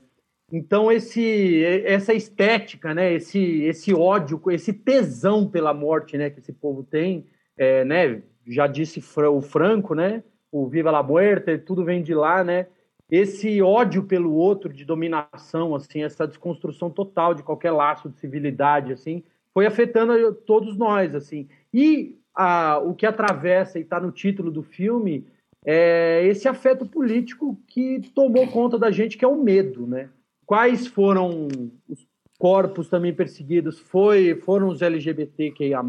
Então 0.51 0.89
esse 0.89 1.61
essa 1.83 2.13
estética, 2.13 2.93
né, 2.93 3.13
esse 3.13 3.63
esse 3.63 3.93
ódio, 3.93 4.41
esse 4.49 4.71
tesão 4.71 5.45
pela 5.45 5.73
morte, 5.73 6.17
né, 6.17 6.29
que 6.29 6.39
esse 6.39 6.53
povo 6.53 6.83
tem, 6.83 7.25
é, 7.57 7.83
né, 7.83 8.21
já 8.47 8.65
disse 8.65 9.03
o 9.29 9.41
Franco, 9.41 9.93
né, 9.93 10.23
o 10.49 10.67
Viva 10.67 10.89
la 10.89 11.03
Muerte, 11.03 11.57
tudo 11.57 11.83
vem 11.83 12.01
de 12.01 12.13
lá, 12.13 12.45
né? 12.45 12.67
Esse 13.09 13.61
ódio 13.61 14.03
pelo 14.03 14.33
outro, 14.33 14.71
de 14.71 14.83
dominação, 14.83 15.73
assim, 15.73 16.03
essa 16.03 16.27
desconstrução 16.27 16.89
total 16.89 17.33
de 17.33 17.43
qualquer 17.43 17.71
laço 17.71 18.09
de 18.09 18.17
civilidade, 18.17 18.91
assim, 18.91 19.23
foi 19.53 19.65
afetando 19.65 20.33
todos 20.33 20.77
nós, 20.77 21.15
assim. 21.15 21.47
E 21.73 22.17
a, 22.35 22.79
o 22.79 22.93
que 22.93 23.05
atravessa 23.05 23.79
e 23.79 23.81
está 23.81 23.99
no 23.99 24.11
título 24.11 24.51
do 24.51 24.61
filme 24.61 25.25
é 25.65 26.25
esse 26.25 26.47
afeto 26.47 26.85
político 26.85 27.57
que 27.67 28.01
tomou 28.13 28.47
conta 28.47 28.77
da 28.77 28.91
gente, 28.91 29.17
que 29.17 29.25
é 29.25 29.27
o 29.27 29.41
medo, 29.41 29.87
né? 29.87 30.09
quais 30.47 30.87
foram 30.87 31.49
os 31.87 32.07
corpos 32.39 32.87
também 32.87 33.13
perseguidos? 33.13 33.77
Foi, 33.77 34.33
foram 34.35 34.69
os 34.69 34.81
LGBTQIA+, 34.81 35.83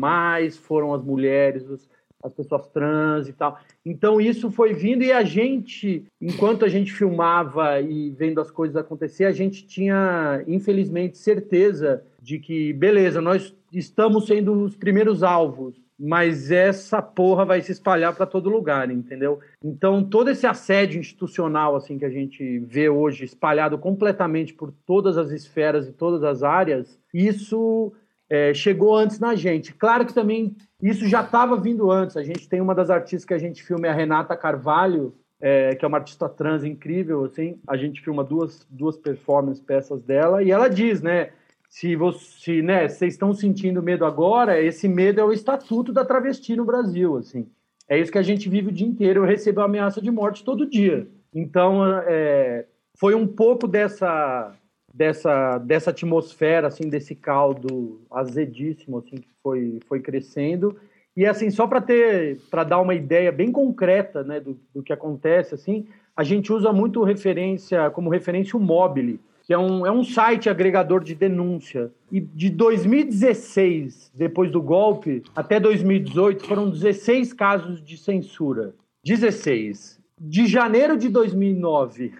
foram 0.60 0.92
as 0.92 1.02
mulheres, 1.02 1.66
os, 1.70 1.88
as 2.22 2.32
pessoas 2.32 2.66
trans 2.68 3.28
e 3.28 3.32
tal. 3.32 3.58
Então 3.84 4.20
isso 4.20 4.50
foi 4.50 4.74
vindo 4.74 5.02
e 5.02 5.12
a 5.12 5.22
gente, 5.22 6.04
enquanto 6.20 6.64
a 6.64 6.68
gente 6.68 6.92
filmava 6.92 7.80
e 7.80 8.10
vendo 8.10 8.40
as 8.40 8.50
coisas 8.50 8.76
acontecer, 8.76 9.24
a 9.24 9.32
gente 9.32 9.66
tinha, 9.66 10.42
infelizmente, 10.46 11.18
certeza 11.18 12.02
de 12.20 12.38
que, 12.38 12.72
beleza, 12.72 13.20
nós 13.20 13.54
estamos 13.72 14.26
sendo 14.26 14.52
os 14.64 14.74
primeiros 14.74 15.22
alvos, 15.22 15.80
mas 15.98 16.50
essa 16.50 17.02
porra 17.02 17.44
vai 17.44 17.60
se 17.60 17.72
espalhar 17.72 18.14
para 18.14 18.26
todo 18.26 18.48
lugar, 18.48 18.90
entendeu? 18.90 19.40
Então, 19.62 20.04
todo 20.04 20.30
esse 20.30 20.46
assédio 20.46 21.00
institucional 21.00 21.74
assim 21.74 21.98
que 21.98 22.04
a 22.04 22.10
gente 22.10 22.60
vê 22.60 22.88
hoje 22.88 23.24
espalhado 23.24 23.76
completamente 23.78 24.54
por 24.54 24.72
todas 24.86 25.18
as 25.18 25.30
esferas 25.30 25.88
e 25.88 25.92
todas 25.92 26.22
as 26.22 26.42
áreas, 26.42 26.98
isso 27.12 27.92
é, 28.30 28.52
chegou 28.52 28.96
antes 28.96 29.18
na 29.18 29.34
gente. 29.34 29.72
Claro 29.72 30.04
que 30.04 30.12
também 30.12 30.56
isso 30.82 31.08
já 31.08 31.22
estava 31.22 31.56
vindo 31.56 31.90
antes. 31.90 32.16
A 32.16 32.22
gente 32.22 32.48
tem 32.48 32.60
uma 32.60 32.74
das 32.74 32.90
artistas 32.90 33.24
que 33.24 33.34
a 33.34 33.38
gente 33.38 33.62
filma, 33.62 33.86
é 33.86 33.90
a 33.90 33.94
Renata 33.94 34.36
Carvalho, 34.36 35.14
é, 35.40 35.74
que 35.74 35.84
é 35.84 35.88
uma 35.88 35.98
artista 35.98 36.28
trans 36.28 36.64
incrível, 36.64 37.24
assim. 37.24 37.58
A 37.66 37.76
gente 37.76 38.02
filma 38.02 38.22
duas, 38.22 38.66
duas 38.68 38.96
performances, 38.96 39.62
peças 39.62 40.02
dela, 40.02 40.42
e 40.42 40.50
ela 40.50 40.68
diz, 40.68 41.00
né? 41.00 41.30
Se 41.70 41.94
você, 41.96 42.62
né, 42.62 42.88
vocês 42.88 43.12
estão 43.12 43.34
sentindo 43.34 43.82
medo 43.82 44.06
agora, 44.06 44.60
esse 44.60 44.88
medo 44.88 45.20
é 45.20 45.24
o 45.24 45.32
estatuto 45.32 45.92
da 45.92 46.02
travesti 46.02 46.56
no 46.56 46.64
Brasil, 46.64 47.18
assim. 47.18 47.46
É 47.86 47.98
isso 47.98 48.10
que 48.10 48.18
a 48.18 48.22
gente 48.22 48.48
vive 48.48 48.68
o 48.68 48.72
dia 48.72 48.86
inteiro. 48.86 49.20
Eu 49.20 49.26
recebo 49.26 49.60
ameaça 49.60 50.00
de 50.00 50.10
morte 50.10 50.44
todo 50.44 50.68
dia. 50.68 51.06
Então, 51.32 51.84
é, 52.06 52.64
foi 52.98 53.14
um 53.14 53.26
pouco 53.26 53.68
dessa 53.68 54.54
dessa, 54.98 55.58
dessa 55.58 55.90
atmosfera, 55.90 56.66
assim, 56.66 56.88
desse 56.88 57.14
caldo 57.14 58.00
azedíssimo, 58.10 58.98
assim, 58.98 59.18
que 59.18 59.28
foi, 59.40 59.78
foi 59.86 60.00
crescendo. 60.00 60.76
E, 61.16 61.24
assim, 61.24 61.50
só 61.50 61.68
para 61.68 61.80
ter, 61.80 62.40
para 62.50 62.64
dar 62.64 62.80
uma 62.80 62.96
ideia 62.96 63.30
bem 63.30 63.52
concreta, 63.52 64.24
né, 64.24 64.40
do, 64.40 64.58
do 64.74 64.82
que 64.82 64.92
acontece, 64.92 65.54
assim, 65.54 65.86
a 66.16 66.24
gente 66.24 66.52
usa 66.52 66.72
muito 66.72 67.04
referência, 67.04 67.88
como 67.90 68.10
referência 68.10 68.56
o 68.56 68.60
Mobile, 68.60 69.20
que 69.44 69.54
é 69.54 69.58
um, 69.58 69.86
é 69.86 69.92
um 69.92 70.02
site 70.02 70.50
agregador 70.50 71.04
de 71.04 71.14
denúncia. 71.14 71.92
E 72.10 72.20
de 72.20 72.50
2016, 72.50 74.10
depois 74.12 74.50
do 74.50 74.60
golpe, 74.60 75.22
até 75.34 75.60
2018, 75.60 76.44
foram 76.44 76.68
16 76.70 77.32
casos 77.34 77.80
de 77.80 77.96
censura. 77.96 78.74
16. 79.04 80.00
De 80.20 80.48
janeiro 80.48 80.96
de 80.96 81.08
2009 81.08 82.12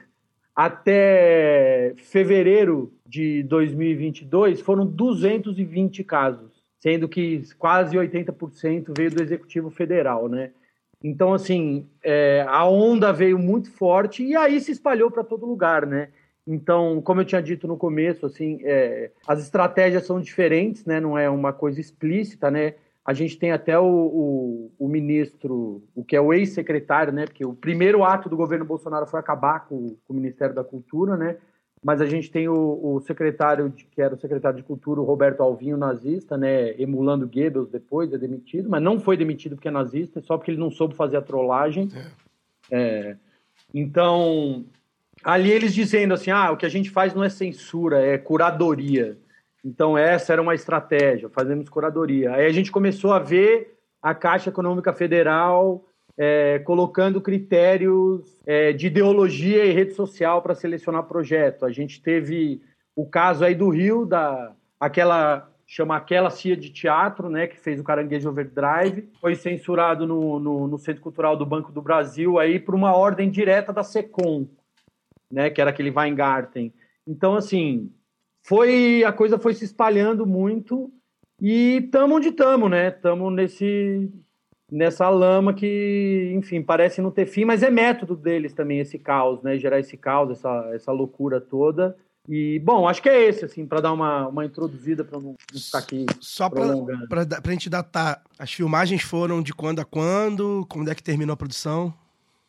até 0.58 1.94
fevereiro 1.98 2.92
de 3.06 3.44
2022 3.44 4.60
foram 4.60 4.84
220 4.84 6.02
casos, 6.02 6.50
sendo 6.80 7.08
que 7.08 7.44
quase 7.56 7.96
80% 7.96 8.92
veio 8.96 9.12
do 9.12 9.22
Executivo 9.22 9.70
Federal, 9.70 10.28
né? 10.28 10.50
Então, 11.00 11.32
assim, 11.32 11.86
é, 12.02 12.44
a 12.48 12.66
onda 12.66 13.12
veio 13.12 13.38
muito 13.38 13.70
forte 13.70 14.24
e 14.24 14.34
aí 14.34 14.60
se 14.60 14.72
espalhou 14.72 15.12
para 15.12 15.22
todo 15.22 15.46
lugar, 15.46 15.86
né? 15.86 16.08
Então, 16.44 17.00
como 17.02 17.20
eu 17.20 17.24
tinha 17.24 17.40
dito 17.40 17.68
no 17.68 17.76
começo, 17.76 18.26
assim, 18.26 18.58
é, 18.64 19.12
as 19.28 19.40
estratégias 19.40 20.06
são 20.06 20.20
diferentes, 20.20 20.84
né? 20.84 20.98
Não 20.98 21.16
é 21.16 21.30
uma 21.30 21.52
coisa 21.52 21.80
explícita, 21.80 22.50
né? 22.50 22.74
A 23.08 23.14
gente 23.14 23.38
tem 23.38 23.52
até 23.52 23.78
o, 23.78 23.86
o, 23.86 24.70
o 24.78 24.86
ministro, 24.86 25.82
o 25.94 26.04
que 26.04 26.14
é 26.14 26.20
o 26.20 26.30
ex-secretário, 26.30 27.10
né? 27.10 27.24
Porque 27.24 27.42
o 27.42 27.54
primeiro 27.54 28.04
ato 28.04 28.28
do 28.28 28.36
governo 28.36 28.66
Bolsonaro 28.66 29.06
foi 29.06 29.18
acabar 29.18 29.60
com, 29.60 29.96
com 30.06 30.12
o 30.12 30.14
Ministério 30.14 30.54
da 30.54 30.62
Cultura, 30.62 31.16
né? 31.16 31.38
Mas 31.82 32.02
a 32.02 32.06
gente 32.06 32.30
tem 32.30 32.50
o, 32.50 32.78
o, 32.82 33.00
secretário, 33.00 33.70
de, 33.70 33.86
que 33.86 34.02
era 34.02 34.14
o 34.14 34.20
secretário 34.20 34.58
de 34.58 34.62
Cultura, 34.62 35.00
o 35.00 35.04
Roberto 35.04 35.42
Alvinho, 35.42 35.78
nazista, 35.78 36.36
né? 36.36 36.78
Emulando 36.78 37.26
Goebbels 37.26 37.70
depois, 37.70 38.12
é 38.12 38.18
demitido, 38.18 38.68
mas 38.68 38.82
não 38.82 39.00
foi 39.00 39.16
demitido 39.16 39.56
porque 39.56 39.68
é 39.68 39.70
nazista, 39.70 40.20
só 40.20 40.36
porque 40.36 40.50
ele 40.50 40.60
não 40.60 40.70
soube 40.70 40.94
fazer 40.94 41.16
a 41.16 41.22
trollagem. 41.22 41.88
É. 42.70 42.78
É, 42.78 43.16
então, 43.72 44.66
ali 45.24 45.50
eles 45.50 45.72
dizendo 45.72 46.12
assim: 46.12 46.30
ah, 46.30 46.50
o 46.52 46.58
que 46.58 46.66
a 46.66 46.68
gente 46.68 46.90
faz 46.90 47.14
não 47.14 47.24
é 47.24 47.30
censura, 47.30 48.02
é 48.04 48.18
curadoria. 48.18 49.16
Então, 49.64 49.98
essa 49.98 50.32
era 50.32 50.42
uma 50.42 50.54
estratégia, 50.54 51.28
fazemos 51.28 51.68
curadoria. 51.68 52.32
Aí 52.34 52.46
a 52.46 52.52
gente 52.52 52.70
começou 52.70 53.12
a 53.12 53.18
ver 53.18 53.76
a 54.00 54.14
Caixa 54.14 54.50
Econômica 54.50 54.92
Federal 54.92 55.84
é, 56.16 56.58
colocando 56.60 57.20
critérios 57.20 58.40
é, 58.46 58.72
de 58.72 58.88
ideologia 58.88 59.64
e 59.64 59.72
rede 59.72 59.92
social 59.94 60.42
para 60.42 60.54
selecionar 60.54 61.04
projeto. 61.04 61.64
A 61.64 61.70
gente 61.70 62.02
teve 62.02 62.60
o 62.94 63.06
caso 63.06 63.44
aí 63.44 63.54
do 63.54 63.68
Rio, 63.68 64.04
da 64.04 64.52
aquela 64.80 65.48
chama 65.70 65.96
aquela 65.96 66.30
CIA 66.30 66.56
de 66.56 66.70
teatro, 66.70 67.28
né, 67.28 67.46
que 67.46 67.60
fez 67.60 67.78
o 67.78 67.84
Caranguejo 67.84 68.30
Overdrive, 68.30 69.06
foi 69.20 69.34
censurado 69.34 70.06
no, 70.06 70.40
no, 70.40 70.66
no 70.66 70.78
Centro 70.78 71.02
Cultural 71.02 71.36
do 71.36 71.44
Banco 71.44 71.70
do 71.70 71.82
Brasil 71.82 72.38
aí 72.38 72.58
por 72.58 72.74
uma 72.74 72.96
ordem 72.96 73.30
direta 73.30 73.70
da 73.70 73.82
Secom, 73.84 74.48
né, 75.30 75.50
que 75.50 75.60
era 75.60 75.68
aquele 75.68 75.90
Weingarten. 75.90 76.72
Então, 77.06 77.34
assim, 77.34 77.92
foi 78.48 79.04
a 79.04 79.12
coisa 79.12 79.38
foi 79.38 79.52
se 79.52 79.66
espalhando 79.66 80.24
muito 80.24 80.90
e 81.38 81.86
tamo 81.92 82.16
onde 82.16 82.32
tamo, 82.32 82.66
né? 82.66 82.90
Tamo 82.90 83.30
nesse 83.30 84.10
nessa 84.72 85.08
lama 85.10 85.52
que, 85.52 86.32
enfim, 86.34 86.62
parece 86.62 87.02
não 87.02 87.10
ter 87.10 87.26
fim, 87.26 87.44
mas 87.44 87.62
é 87.62 87.70
método 87.70 88.16
deles 88.16 88.54
também 88.54 88.80
esse 88.80 88.98
caos, 88.98 89.42
né? 89.42 89.58
Gerar 89.58 89.78
esse 89.80 89.98
caos, 89.98 90.30
essa, 90.30 90.70
essa 90.72 90.92
loucura 90.92 91.42
toda. 91.42 91.94
E, 92.26 92.58
bom, 92.60 92.88
acho 92.88 93.02
que 93.02 93.08
é 93.10 93.28
esse, 93.28 93.44
assim, 93.44 93.66
para 93.66 93.82
dar 93.82 93.92
uma, 93.92 94.28
uma 94.28 94.44
introduzida, 94.46 95.04
para 95.04 95.18
não, 95.18 95.34
não 95.52 95.60
ficar 95.60 95.78
aqui. 95.78 96.06
Só 96.18 96.48
para 96.48 96.64
a 97.44 97.50
gente 97.50 97.68
datar, 97.68 98.22
as 98.38 98.52
filmagens 98.52 99.02
foram 99.02 99.42
de 99.42 99.52
quando 99.52 99.80
a 99.80 99.84
quando? 99.84 100.66
Quando 100.70 100.90
é 100.90 100.94
que 100.94 101.02
terminou 101.02 101.34
a 101.34 101.36
produção? 101.36 101.92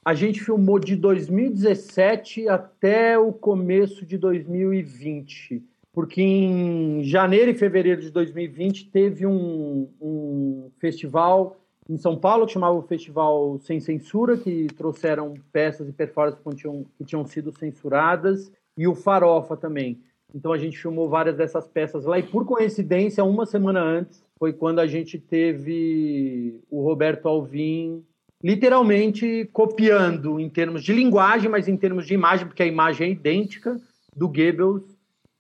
A 0.04 0.14
gente 0.14 0.42
filmou 0.42 0.80
de 0.80 0.96
2017 0.96 2.48
até 2.48 3.18
o 3.18 3.34
começo 3.34 4.06
de 4.06 4.18
2020 4.18 5.64
porque 6.00 6.22
em 6.22 7.04
janeiro 7.04 7.52
e 7.52 7.54
fevereiro 7.54 8.00
de 8.00 8.10
2020 8.10 8.90
teve 8.90 9.26
um, 9.26 9.90
um 10.00 10.72
festival 10.80 11.58
em 11.90 11.98
São 11.98 12.16
Paulo 12.16 12.46
que 12.46 12.54
chamava 12.54 12.74
o 12.74 12.82
Festival 12.82 13.60
Sem 13.60 13.82
Censura, 13.82 14.38
que 14.38 14.68
trouxeram 14.78 15.34
peças 15.52 15.90
e 15.90 15.92
performances 15.92 16.40
que 16.42 16.56
tinham, 16.56 16.86
que 16.98 17.04
tinham 17.04 17.26
sido 17.26 17.52
censuradas, 17.52 18.50
e 18.78 18.88
o 18.88 18.96
Farofa 18.96 19.58
também. 19.58 20.00
Então 20.34 20.54
a 20.54 20.58
gente 20.58 20.78
filmou 20.78 21.10
várias 21.10 21.36
dessas 21.36 21.68
peças 21.68 22.06
lá, 22.06 22.18
e 22.18 22.24
por 22.24 22.46
coincidência, 22.46 23.22
uma 23.26 23.46
semana 23.46 23.82
antes, 23.82 24.24
foi 24.38 24.54
quando 24.54 24.80
a 24.80 24.88
gente 24.88 25.20
teve 25.20 26.62
o 26.72 26.82
Roberto 26.82 27.28
Alvim 27.28 28.06
literalmente 28.42 29.50
copiando 29.52 30.40
em 30.40 30.48
termos 30.48 30.82
de 30.82 30.94
linguagem, 30.94 31.50
mas 31.50 31.68
em 31.68 31.76
termos 31.76 32.08
de 32.08 32.14
imagem, 32.14 32.48
porque 32.48 32.64
a 32.64 32.68
imagem 32.68 33.08
é 33.08 33.12
idêntica 33.12 33.76
do 34.16 34.30
Goebbels 34.30 34.98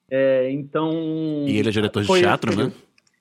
é, 0.09 0.49
então. 0.51 0.91
E 1.47 1.57
ele 1.57 1.69
é 1.69 1.71
diretor 1.71 2.03
de 2.03 2.07
teatro, 2.07 2.55
né? 2.55 2.71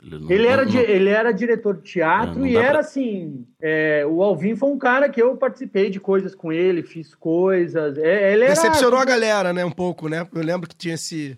Ele, 0.00 0.18
não, 0.18 0.30
ele, 0.30 0.46
era, 0.46 0.64
não, 0.64 0.80
ele 0.80 1.08
era 1.08 1.32
diretor 1.32 1.76
de 1.76 1.82
teatro 1.82 2.44
é, 2.44 2.50
e 2.50 2.56
era 2.56 2.70
pra... 2.70 2.80
assim. 2.80 3.44
É, 3.60 4.06
o 4.06 4.22
Alvin 4.22 4.54
foi 4.54 4.70
um 4.70 4.78
cara 4.78 5.08
que 5.08 5.20
eu 5.20 5.36
participei 5.36 5.90
de 5.90 5.98
coisas 5.98 6.34
com 6.34 6.52
ele, 6.52 6.82
fiz 6.82 7.14
coisas. 7.14 7.98
É, 7.98 8.32
ele 8.32 8.44
era... 8.44 8.54
Decepcionou 8.54 8.98
a 8.98 9.04
galera, 9.04 9.52
né? 9.52 9.64
Um 9.64 9.72
pouco, 9.72 10.08
né? 10.08 10.26
Eu 10.32 10.42
lembro 10.42 10.68
que 10.68 10.76
tinha 10.76 10.94
esse. 10.94 11.36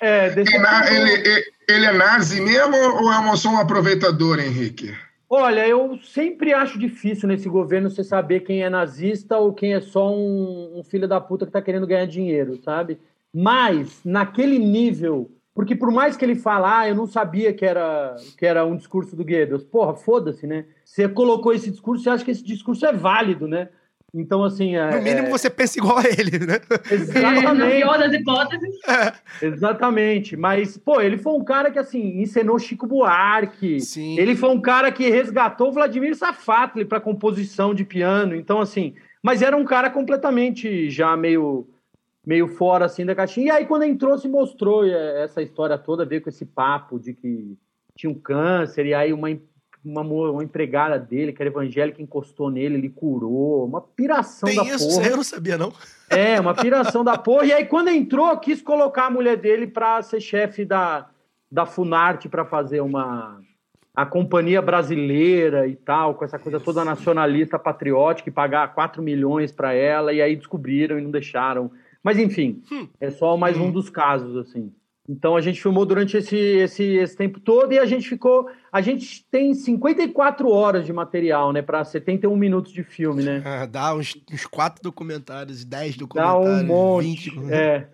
É, 0.00 0.30
decepcionou... 0.30 0.84
ele, 0.90 1.44
ele, 1.68 1.86
é 1.86 1.92
nazi 1.92 2.40
mesmo 2.40 2.74
ou 2.76 3.12
é 3.12 3.36
só 3.36 3.50
um 3.50 3.58
aproveitador, 3.58 4.40
Henrique? 4.40 4.94
Olha, 5.30 5.68
eu 5.68 5.98
sempre 6.02 6.54
acho 6.54 6.78
difícil 6.78 7.28
nesse 7.28 7.50
governo 7.50 7.90
você 7.90 8.02
saber 8.02 8.40
quem 8.40 8.62
é 8.62 8.70
nazista 8.70 9.36
ou 9.36 9.52
quem 9.52 9.74
é 9.74 9.80
só 9.80 10.10
um, 10.10 10.78
um 10.78 10.82
filho 10.82 11.06
da 11.06 11.20
puta 11.20 11.44
que 11.44 11.52
tá 11.52 11.60
querendo 11.60 11.86
ganhar 11.86 12.06
dinheiro, 12.06 12.58
sabe? 12.64 12.98
Mas, 13.34 14.00
naquele 14.04 14.58
nível, 14.58 15.30
porque 15.54 15.74
por 15.74 15.90
mais 15.90 16.16
que 16.16 16.24
ele 16.24 16.36
fala, 16.36 16.78
ah, 16.78 16.88
eu 16.88 16.94
não 16.94 17.06
sabia 17.06 17.52
que 17.52 17.64
era, 17.64 18.14
que 18.36 18.46
era 18.46 18.64
um 18.64 18.76
discurso 18.76 19.16
do 19.16 19.24
Goebbels, 19.24 19.64
porra, 19.64 19.94
foda-se, 19.94 20.46
né? 20.46 20.66
Você 20.84 21.08
colocou 21.08 21.52
esse 21.52 21.70
discurso, 21.70 22.04
você 22.04 22.10
acha 22.10 22.24
que 22.24 22.30
esse 22.30 22.44
discurso 22.44 22.86
é 22.86 22.92
válido, 22.92 23.48
né? 23.48 23.68
Então, 24.14 24.42
assim. 24.42 24.76
É, 24.76 24.96
no 24.96 25.02
mínimo, 25.02 25.26
é... 25.26 25.30
você 25.30 25.50
pensa 25.50 25.78
igual 25.78 25.98
a 25.98 26.04
ele, 26.04 26.38
né? 26.38 26.60
Exatamente. 26.90 27.42
Na 27.58 27.66
pior 27.66 27.98
das 27.98 28.12
hipóteses. 28.12 28.74
É. 28.86 29.46
Exatamente. 29.46 30.36
Mas, 30.36 30.78
pô, 30.78 31.00
ele 31.00 31.18
foi 31.18 31.32
um 31.34 31.44
cara 31.44 31.70
que, 31.70 31.78
assim, 31.78 32.20
encenou 32.20 32.58
Chico 32.58 32.86
Buarque. 32.86 33.80
Sim. 33.80 34.18
Ele 34.18 34.34
foi 34.34 34.50
um 34.50 34.60
cara 34.60 34.90
que 34.90 35.10
resgatou 35.10 35.72
Vladimir 35.72 36.16
Safatli 36.16 36.84
para 36.84 37.00
composição 37.00 37.74
de 37.74 37.84
piano. 37.84 38.34
Então, 38.34 38.60
assim. 38.60 38.94
Mas 39.22 39.42
era 39.42 39.56
um 39.56 39.64
cara 39.64 39.90
completamente 39.90 40.88
já 40.88 41.16
meio 41.16 41.66
meio 42.28 42.46
fora 42.46 42.84
assim 42.84 43.06
da 43.06 43.14
caixinha. 43.14 43.46
E 43.46 43.50
aí, 43.50 43.64
quando 43.64 43.84
entrou, 43.84 44.18
se 44.18 44.28
mostrou 44.28 44.84
essa 44.84 45.40
história 45.40 45.78
toda, 45.78 46.04
veio 46.04 46.20
com 46.20 46.28
esse 46.28 46.44
papo 46.44 47.00
de 47.00 47.14
que 47.14 47.56
tinha 47.96 48.10
um 48.10 48.14
câncer, 48.14 48.84
e 48.84 48.92
aí 48.92 49.14
uma, 49.14 49.28
uma, 49.82 50.02
uma 50.02 50.44
empregada 50.44 50.98
dele, 50.98 51.32
que 51.32 51.42
era 51.42 51.48
evangélica, 51.48 52.02
encostou 52.02 52.50
nele, 52.50 52.74
ele 52.74 52.90
curou. 52.90 53.64
Uma 53.64 53.80
piração 53.80 54.46
Tem 54.46 54.58
da 54.58 54.64
isso, 54.64 54.86
porra. 54.90 55.08
Eu 55.08 55.16
não 55.16 55.24
sabia, 55.24 55.56
não. 55.56 55.72
É, 56.10 56.38
uma 56.38 56.54
piração 56.54 57.02
da 57.02 57.16
porra. 57.16 57.46
E 57.46 57.52
aí, 57.52 57.64
quando 57.64 57.88
entrou, 57.88 58.36
quis 58.36 58.60
colocar 58.60 59.06
a 59.06 59.10
mulher 59.10 59.38
dele 59.38 59.66
para 59.66 60.02
ser 60.02 60.20
chefe 60.20 60.66
da, 60.66 61.08
da 61.50 61.64
Funarte 61.64 62.28
para 62.28 62.44
fazer 62.44 62.82
uma 62.82 63.40
a 63.96 64.06
companhia 64.06 64.62
brasileira 64.62 65.66
e 65.66 65.74
tal, 65.74 66.14
com 66.14 66.24
essa 66.24 66.38
coisa 66.38 66.60
toda 66.60 66.84
nacionalista, 66.84 67.58
patriótica, 67.58 68.28
e 68.28 68.32
pagar 68.32 68.72
4 68.72 69.02
milhões 69.02 69.50
para 69.50 69.72
ela, 69.72 70.12
e 70.12 70.22
aí 70.22 70.36
descobriram 70.36 70.98
e 70.98 71.02
não 71.02 71.10
deixaram. 71.10 71.68
Mas 72.02 72.18
enfim, 72.18 72.62
é 73.00 73.10
só 73.10 73.36
mais 73.36 73.56
um 73.56 73.70
dos 73.70 73.90
casos, 73.90 74.36
assim. 74.36 74.72
Então 75.08 75.34
a 75.34 75.40
gente 75.40 75.60
filmou 75.60 75.86
durante 75.86 76.18
esse, 76.18 76.36
esse, 76.36 76.84
esse 76.84 77.16
tempo 77.16 77.40
todo 77.40 77.72
e 77.72 77.78
a 77.78 77.86
gente 77.86 78.06
ficou. 78.06 78.48
A 78.70 78.82
gente 78.82 79.24
tem 79.30 79.54
54 79.54 80.50
horas 80.50 80.84
de 80.84 80.92
material, 80.92 81.50
né? 81.50 81.62
Para 81.62 81.82
71 81.82 82.36
minutos 82.36 82.72
de 82.72 82.82
filme, 82.82 83.22
né? 83.22 83.42
Ah, 83.44 83.64
dá 83.64 83.94
uns, 83.94 84.14
uns 84.30 84.44
quatro 84.44 84.82
documentários, 84.82 85.64
dez 85.64 85.96
Dá 85.96 86.00
documentários, 86.00 86.60
um 86.60 86.66
monte. 86.66 87.30
20. 87.30 87.52
É. 87.52 87.88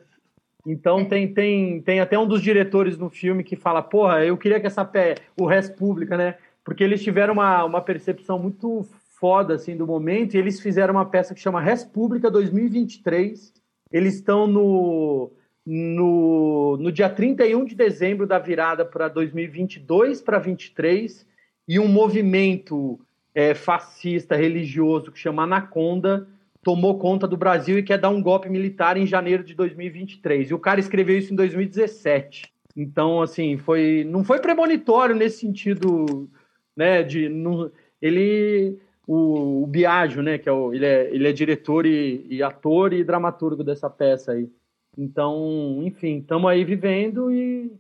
Então 0.67 1.05
tem, 1.05 1.33
tem, 1.33 1.81
tem 1.83 2.01
até 2.01 2.19
um 2.19 2.27
dos 2.27 2.43
diretores 2.43 2.99
no 2.99 3.11
filme 3.11 3.45
que 3.45 3.55
fala, 3.55 3.83
porra, 3.83 4.25
eu 4.25 4.37
queria 4.37 4.59
que 4.59 4.67
essa 4.67 4.85
pé, 4.85 5.17
o 5.39 5.47
resto 5.47 5.77
pública, 5.77 6.17
né? 6.17 6.37
Porque 6.65 6.83
eles 6.83 7.03
tiveram 7.03 7.35
uma, 7.35 7.65
uma 7.65 7.81
percepção 7.81 8.39
muito 8.39 8.85
foda 9.21 9.55
assim 9.55 9.77
do 9.77 9.87
momento 9.87 10.35
e 10.35 10.39
eles 10.39 10.59
fizeram 10.59 10.95
uma 10.95 11.05
peça 11.05 11.35
que 11.35 11.41
chama 11.41 11.61
Res 11.61 11.85
Pública 11.85 12.31
2023. 12.31 13.53
Eles 13.95 14.17
estão 14.17 14.49
no, 14.49 15.31
no, 15.65 16.77
no 16.79 16.91
dia 16.91 17.09
31 17.09 17.65
de 17.65 17.77
dezembro 17.77 18.27
da 18.27 18.41
virada 18.41 18.85
para 18.85 19.07
2022 19.07 20.21
para 20.21 20.41
23 20.41 21.25
e 21.69 21.79
um 21.79 21.87
movimento 21.87 22.99
é, 23.33 23.55
fascista 23.55 24.35
religioso 24.35 25.13
que 25.13 25.19
chama 25.19 25.45
Anaconda 25.45 26.27
tomou 26.65 26.99
conta 26.99 27.29
do 27.29 27.37
Brasil 27.37 27.79
e 27.79 27.83
quer 27.83 27.99
dar 27.99 28.09
um 28.09 28.23
golpe 28.23 28.49
militar 28.49 28.97
em 28.97 29.07
janeiro 29.07 29.45
de 29.45 29.55
2023. 29.55 30.51
E 30.51 30.55
o 30.55 30.59
cara 30.59 30.81
escreveu 30.81 31.19
isso 31.19 31.33
em 31.33 31.37
2017. 31.37 32.51
Então, 32.75 33.23
assim, 33.23 33.57
foi 33.59 34.03
não 34.05 34.25
foi 34.25 34.41
premonitório 34.41 35.15
nesse 35.15 35.39
sentido, 35.39 36.29
né, 36.77 37.03
de 37.05 37.29
não, 37.29 37.71
ele 38.03 38.79
o, 39.07 39.63
o 39.63 39.67
Biagio, 39.67 40.23
né, 40.23 40.39
que 40.39 40.49
é 40.49 40.53
o, 40.53 40.73
ele 40.73 40.87
é 40.87 41.15
ele 41.15 41.29
é 41.29 41.33
diretor 41.33 41.87
e, 41.87 42.27
e 42.29 42.43
ator 42.43 42.93
e 42.93 43.05
dramaturgo 43.05 43.63
dessa 43.63 43.89
peça 43.91 44.33
aí. 44.33 44.49
Então, 44.97 45.81
enfim, 45.83 46.19
estamos 46.19 46.51
aí 46.51 46.65
vivendo 46.65 47.31
e 47.33 47.73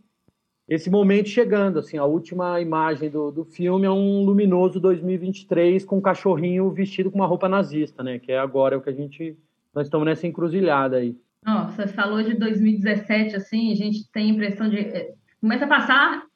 esse 0.68 0.88
momento 0.88 1.28
chegando, 1.28 1.78
assim, 1.78 1.98
a 1.98 2.04
última 2.04 2.60
imagem 2.60 3.10
do, 3.10 3.30
do 3.30 3.44
filme 3.44 3.86
é 3.86 3.90
um 3.90 4.24
luminoso 4.24 4.80
2023 4.80 5.84
com 5.84 5.98
um 5.98 6.00
cachorrinho 6.00 6.70
vestido 6.70 7.10
com 7.10 7.18
uma 7.18 7.26
roupa 7.26 7.48
nazista, 7.48 8.02
né? 8.02 8.18
Que 8.18 8.32
é 8.32 8.38
agora 8.38 8.78
o 8.78 8.80
que 8.80 8.88
a 8.88 8.94
gente 8.94 9.36
nós 9.74 9.86
estamos 9.86 10.06
nessa 10.06 10.26
encruzilhada 10.26 10.96
aí. 10.96 11.16
Ó, 11.46 11.66
você 11.66 11.86
falou 11.88 12.22
de 12.22 12.34
2017, 12.34 13.36
assim, 13.36 13.72
a 13.72 13.74
gente 13.74 14.10
tem 14.10 14.30
a 14.30 14.34
impressão 14.34 14.68
de. 14.68 14.78
eh, 14.78 15.12
Começa 15.40 15.66
a 15.66 15.68
passar 15.68 16.26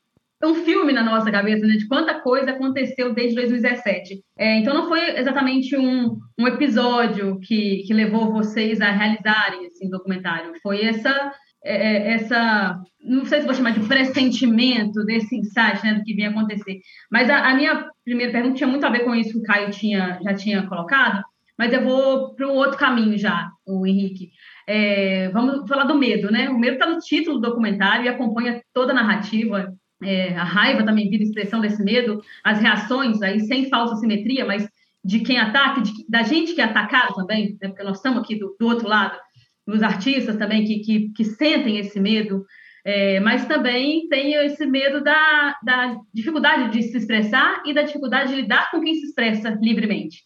um 0.47 0.55
filme 0.55 0.93
na 0.93 1.03
nossa 1.03 1.31
cabeça, 1.31 1.67
né? 1.67 1.75
De 1.75 1.89
quanta 1.89 2.21
coisa 2.21 2.51
aconteceu 2.51 3.13
desde 3.13 3.35
2017. 3.35 4.23
É, 4.39 4.59
então, 4.59 4.75
não 4.75 4.89
foi 4.89 5.19
exatamente 5.19 5.77
um, 5.77 6.17
um 6.39 6.47
episódio 6.47 7.41
que, 7.41 7.83
que 7.87 7.93
levou 7.93 8.33
vocês 8.33 8.81
a 8.81 8.91
realizarem 8.91 9.67
esse 9.67 9.89
documentário. 9.91 10.53
Foi 10.63 10.83
essa. 10.85 11.33
é, 11.65 12.15
essa 12.15 12.81
não 13.01 13.25
sei 13.25 13.41
se 13.41 13.47
vou 13.47 13.55
chamar 13.55 13.73
de 13.73 13.87
pressentimento 13.87 15.05
desse 15.05 15.35
insight, 15.37 15.83
né, 15.85 15.95
do 15.95 16.05
que 16.05 16.15
vinha 16.15 16.31
acontecer. 16.31 16.81
Mas 17.11 17.31
a, 17.31 17.49
a 17.49 17.55
minha 17.55 17.89
primeira 18.05 18.33
pergunta 18.33 18.57
tinha 18.57 18.69
muito 18.69 18.85
a 18.85 18.91
ver 18.91 19.01
com 19.01 19.15
isso 19.15 19.33
que 19.33 19.39
o 19.39 19.43
Caio 19.43 19.71
tinha, 19.71 20.19
já 20.23 20.35
tinha 20.35 20.67
colocado, 20.67 21.23
mas 21.59 21.73
eu 21.73 21.83
vou 21.83 22.35
para 22.35 22.47
um 22.47 22.55
outro 22.55 22.79
caminho 22.79 23.19
já, 23.19 23.51
o 23.67 23.87
Henrique. 23.87 24.31
É, 24.67 25.29
vamos 25.31 25.69
falar 25.69 25.85
do 25.85 25.99
medo, 25.99 26.31
né? 26.31 26.49
O 26.51 26.59
medo 26.59 26.75
está 26.75 26.87
no 26.87 26.99
título 26.99 27.39
do 27.39 27.49
documentário 27.49 28.05
e 28.05 28.09
acompanha 28.09 28.61
toda 28.73 28.93
a 28.93 28.95
narrativa. 28.95 29.73
É, 30.03 30.35
a 30.37 30.45
raiva 30.45 30.85
também 30.85 31.11
vira 31.11 31.25
expressão 31.25 31.61
desse 31.61 31.83
medo, 31.83 32.23
as 32.45 32.61
reações 32.61 33.21
aí 33.21 33.41
sem 33.41 33.69
falsa 33.69 33.97
simetria, 33.97 34.45
mas 34.45 34.69
de 35.05 35.21
quem 35.21 35.39
ataca, 35.39 35.81
de- 35.81 36.05
da 36.09 36.23
gente 36.23 36.55
que 36.55 36.61
é 36.61 36.65
atacado 36.65 37.15
também, 37.15 37.57
né? 37.61 37.69
porque 37.69 37.83
nós 37.83 37.97
estamos 37.97 38.21
aqui 38.21 38.37
do, 38.39 38.55
do 38.59 38.67
outro 38.67 38.89
lado, 38.89 39.19
dos 39.67 39.83
artistas 39.83 40.37
também 40.37 40.65
que, 40.65 40.79
que, 40.81 41.13
que 41.13 41.25
sentem 41.25 41.79
esse 41.79 41.99
medo, 42.01 42.45
é, 42.85 43.19
mas 43.21 43.45
também 43.47 44.07
tem 44.09 44.35
esse 44.35 44.65
medo 44.67 45.03
da, 45.03 45.57
da 45.63 45.97
dificuldade 46.15 46.71
de 46.71 46.83
se 46.85 46.97
expressar 46.97 47.63
e 47.67 47.75
da 47.75 47.83
dificuldade 47.83 48.31
de 48.35 48.41
lidar 48.43 48.71
com 48.71 48.81
quem 48.81 48.95
se 48.95 49.07
expressa 49.07 49.51
livremente. 49.61 50.23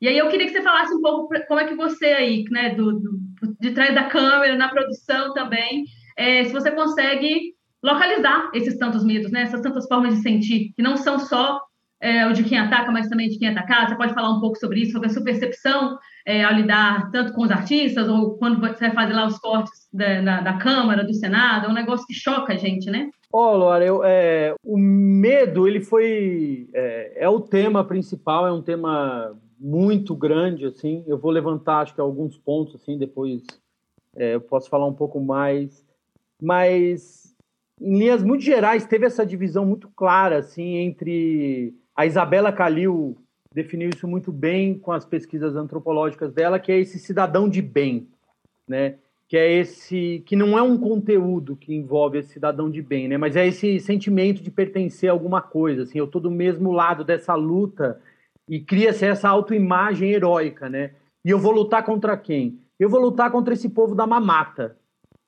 E 0.00 0.08
aí 0.08 0.16
eu 0.16 0.28
queria 0.28 0.46
que 0.46 0.52
você 0.52 0.62
falasse 0.62 0.94
um 0.94 1.00
pouco 1.02 1.28
como 1.46 1.60
é 1.60 1.66
que 1.66 1.74
você 1.74 2.06
aí, 2.06 2.44
né, 2.50 2.74
do, 2.74 2.92
do- 2.98 3.20
de 3.60 3.70
trás 3.72 3.94
da 3.94 4.04
câmera, 4.04 4.56
na 4.56 4.68
produção 4.70 5.34
também, 5.34 5.84
é, 6.16 6.44
se 6.44 6.52
você 6.52 6.70
consegue 6.70 7.54
localizar 7.82 8.50
esses 8.54 8.76
tantos 8.76 9.04
medos, 9.04 9.30
né, 9.30 9.42
essas 9.42 9.60
tantas 9.60 9.86
formas 9.86 10.14
de 10.14 10.22
sentir, 10.22 10.72
que 10.74 10.82
não 10.82 10.96
são 10.96 11.18
só 11.18 11.60
é, 12.00 12.26
o 12.26 12.32
de 12.32 12.44
quem 12.44 12.58
ataca, 12.58 12.90
mas 12.90 13.08
também 13.08 13.28
de 13.28 13.38
quem 13.38 13.48
é 13.48 13.50
atacado. 13.52 13.90
Você 13.90 13.96
pode 13.96 14.14
falar 14.14 14.30
um 14.30 14.40
pouco 14.40 14.58
sobre 14.58 14.80
isso, 14.80 14.92
sobre 14.92 15.08
a 15.08 15.10
sua 15.10 15.22
percepção 15.22 15.98
é, 16.26 16.44
ao 16.44 16.54
lidar 16.54 17.10
tanto 17.10 17.32
com 17.32 17.42
os 17.42 17.50
artistas, 17.50 18.08
ou 18.08 18.38
quando 18.38 18.60
você 18.60 18.88
vai 18.88 18.92
fazer 18.92 19.12
lá 19.12 19.26
os 19.26 19.38
cortes 19.38 19.88
da, 19.92 20.20
da, 20.20 20.40
da 20.40 20.52
Câmara, 20.54 21.04
do 21.04 21.12
Senado, 21.12 21.66
é 21.66 21.68
um 21.68 21.74
negócio 21.74 22.06
que 22.06 22.14
choca 22.14 22.54
a 22.54 22.56
gente, 22.56 22.90
né? 22.90 23.10
Ó, 23.32 23.56
Laura, 23.56 23.84
eu, 23.84 24.02
é, 24.02 24.54
o 24.64 24.76
medo, 24.76 25.68
ele 25.68 25.80
foi. 25.80 26.68
É, 26.74 27.24
é 27.24 27.28
o 27.28 27.40
tema 27.40 27.84
principal, 27.84 28.46
é 28.46 28.52
um 28.52 28.62
tema 28.62 29.36
muito 29.58 30.16
grande, 30.16 30.64
assim. 30.64 31.04
Eu 31.06 31.18
vou 31.18 31.30
levantar, 31.30 31.80
acho 31.80 31.94
que 31.94 32.00
alguns 32.00 32.36
pontos, 32.36 32.74
assim, 32.74 32.98
depois 32.98 33.42
é, 34.16 34.34
eu 34.34 34.40
posso 34.40 34.68
falar 34.68 34.86
um 34.86 34.94
pouco 34.94 35.20
mais. 35.20 35.84
Mas, 36.42 37.19
em 37.80 37.98
linhas 37.98 38.22
muito 38.22 38.42
gerais, 38.42 38.86
teve 38.86 39.06
essa 39.06 39.24
divisão 39.24 39.64
muito 39.64 39.88
clara, 39.88 40.38
assim, 40.38 40.76
entre. 40.76 41.74
A 41.96 42.06
Isabela 42.06 42.52
Calil 42.52 43.16
definiu 43.52 43.90
isso 43.90 44.06
muito 44.06 44.32
bem 44.32 44.78
com 44.78 44.92
as 44.92 45.04
pesquisas 45.04 45.56
antropológicas 45.56 46.32
dela, 46.32 46.58
que 46.58 46.70
é 46.72 46.78
esse 46.78 46.98
cidadão 46.98 47.48
de 47.48 47.60
bem, 47.60 48.08
né? 48.66 48.96
que 49.30 49.36
é 49.36 49.48
esse 49.48 50.24
que 50.26 50.34
não 50.34 50.58
é 50.58 50.62
um 50.62 50.76
conteúdo 50.76 51.54
que 51.54 51.72
envolve 51.72 52.18
esse 52.18 52.32
cidadão 52.32 52.68
de 52.68 52.82
bem, 52.82 53.06
né? 53.06 53.16
Mas 53.16 53.36
é 53.36 53.46
esse 53.46 53.78
sentimento 53.78 54.42
de 54.42 54.50
pertencer 54.50 55.08
a 55.08 55.12
alguma 55.12 55.40
coisa, 55.40 55.84
assim, 55.84 56.00
eu 56.00 56.08
tô 56.08 56.18
do 56.18 56.32
mesmo 56.32 56.72
lado 56.72 57.04
dessa 57.04 57.36
luta 57.36 58.00
e 58.48 58.58
cria-se 58.58 59.06
essa 59.06 59.28
autoimagem 59.28 60.10
heróica, 60.10 60.68
né? 60.68 60.94
E 61.24 61.30
eu 61.30 61.38
vou 61.38 61.52
lutar 61.52 61.84
contra 61.84 62.16
quem? 62.16 62.58
Eu 62.76 62.90
vou 62.90 63.00
lutar 63.00 63.30
contra 63.30 63.54
esse 63.54 63.68
povo 63.68 63.94
da 63.94 64.04
mamata. 64.04 64.76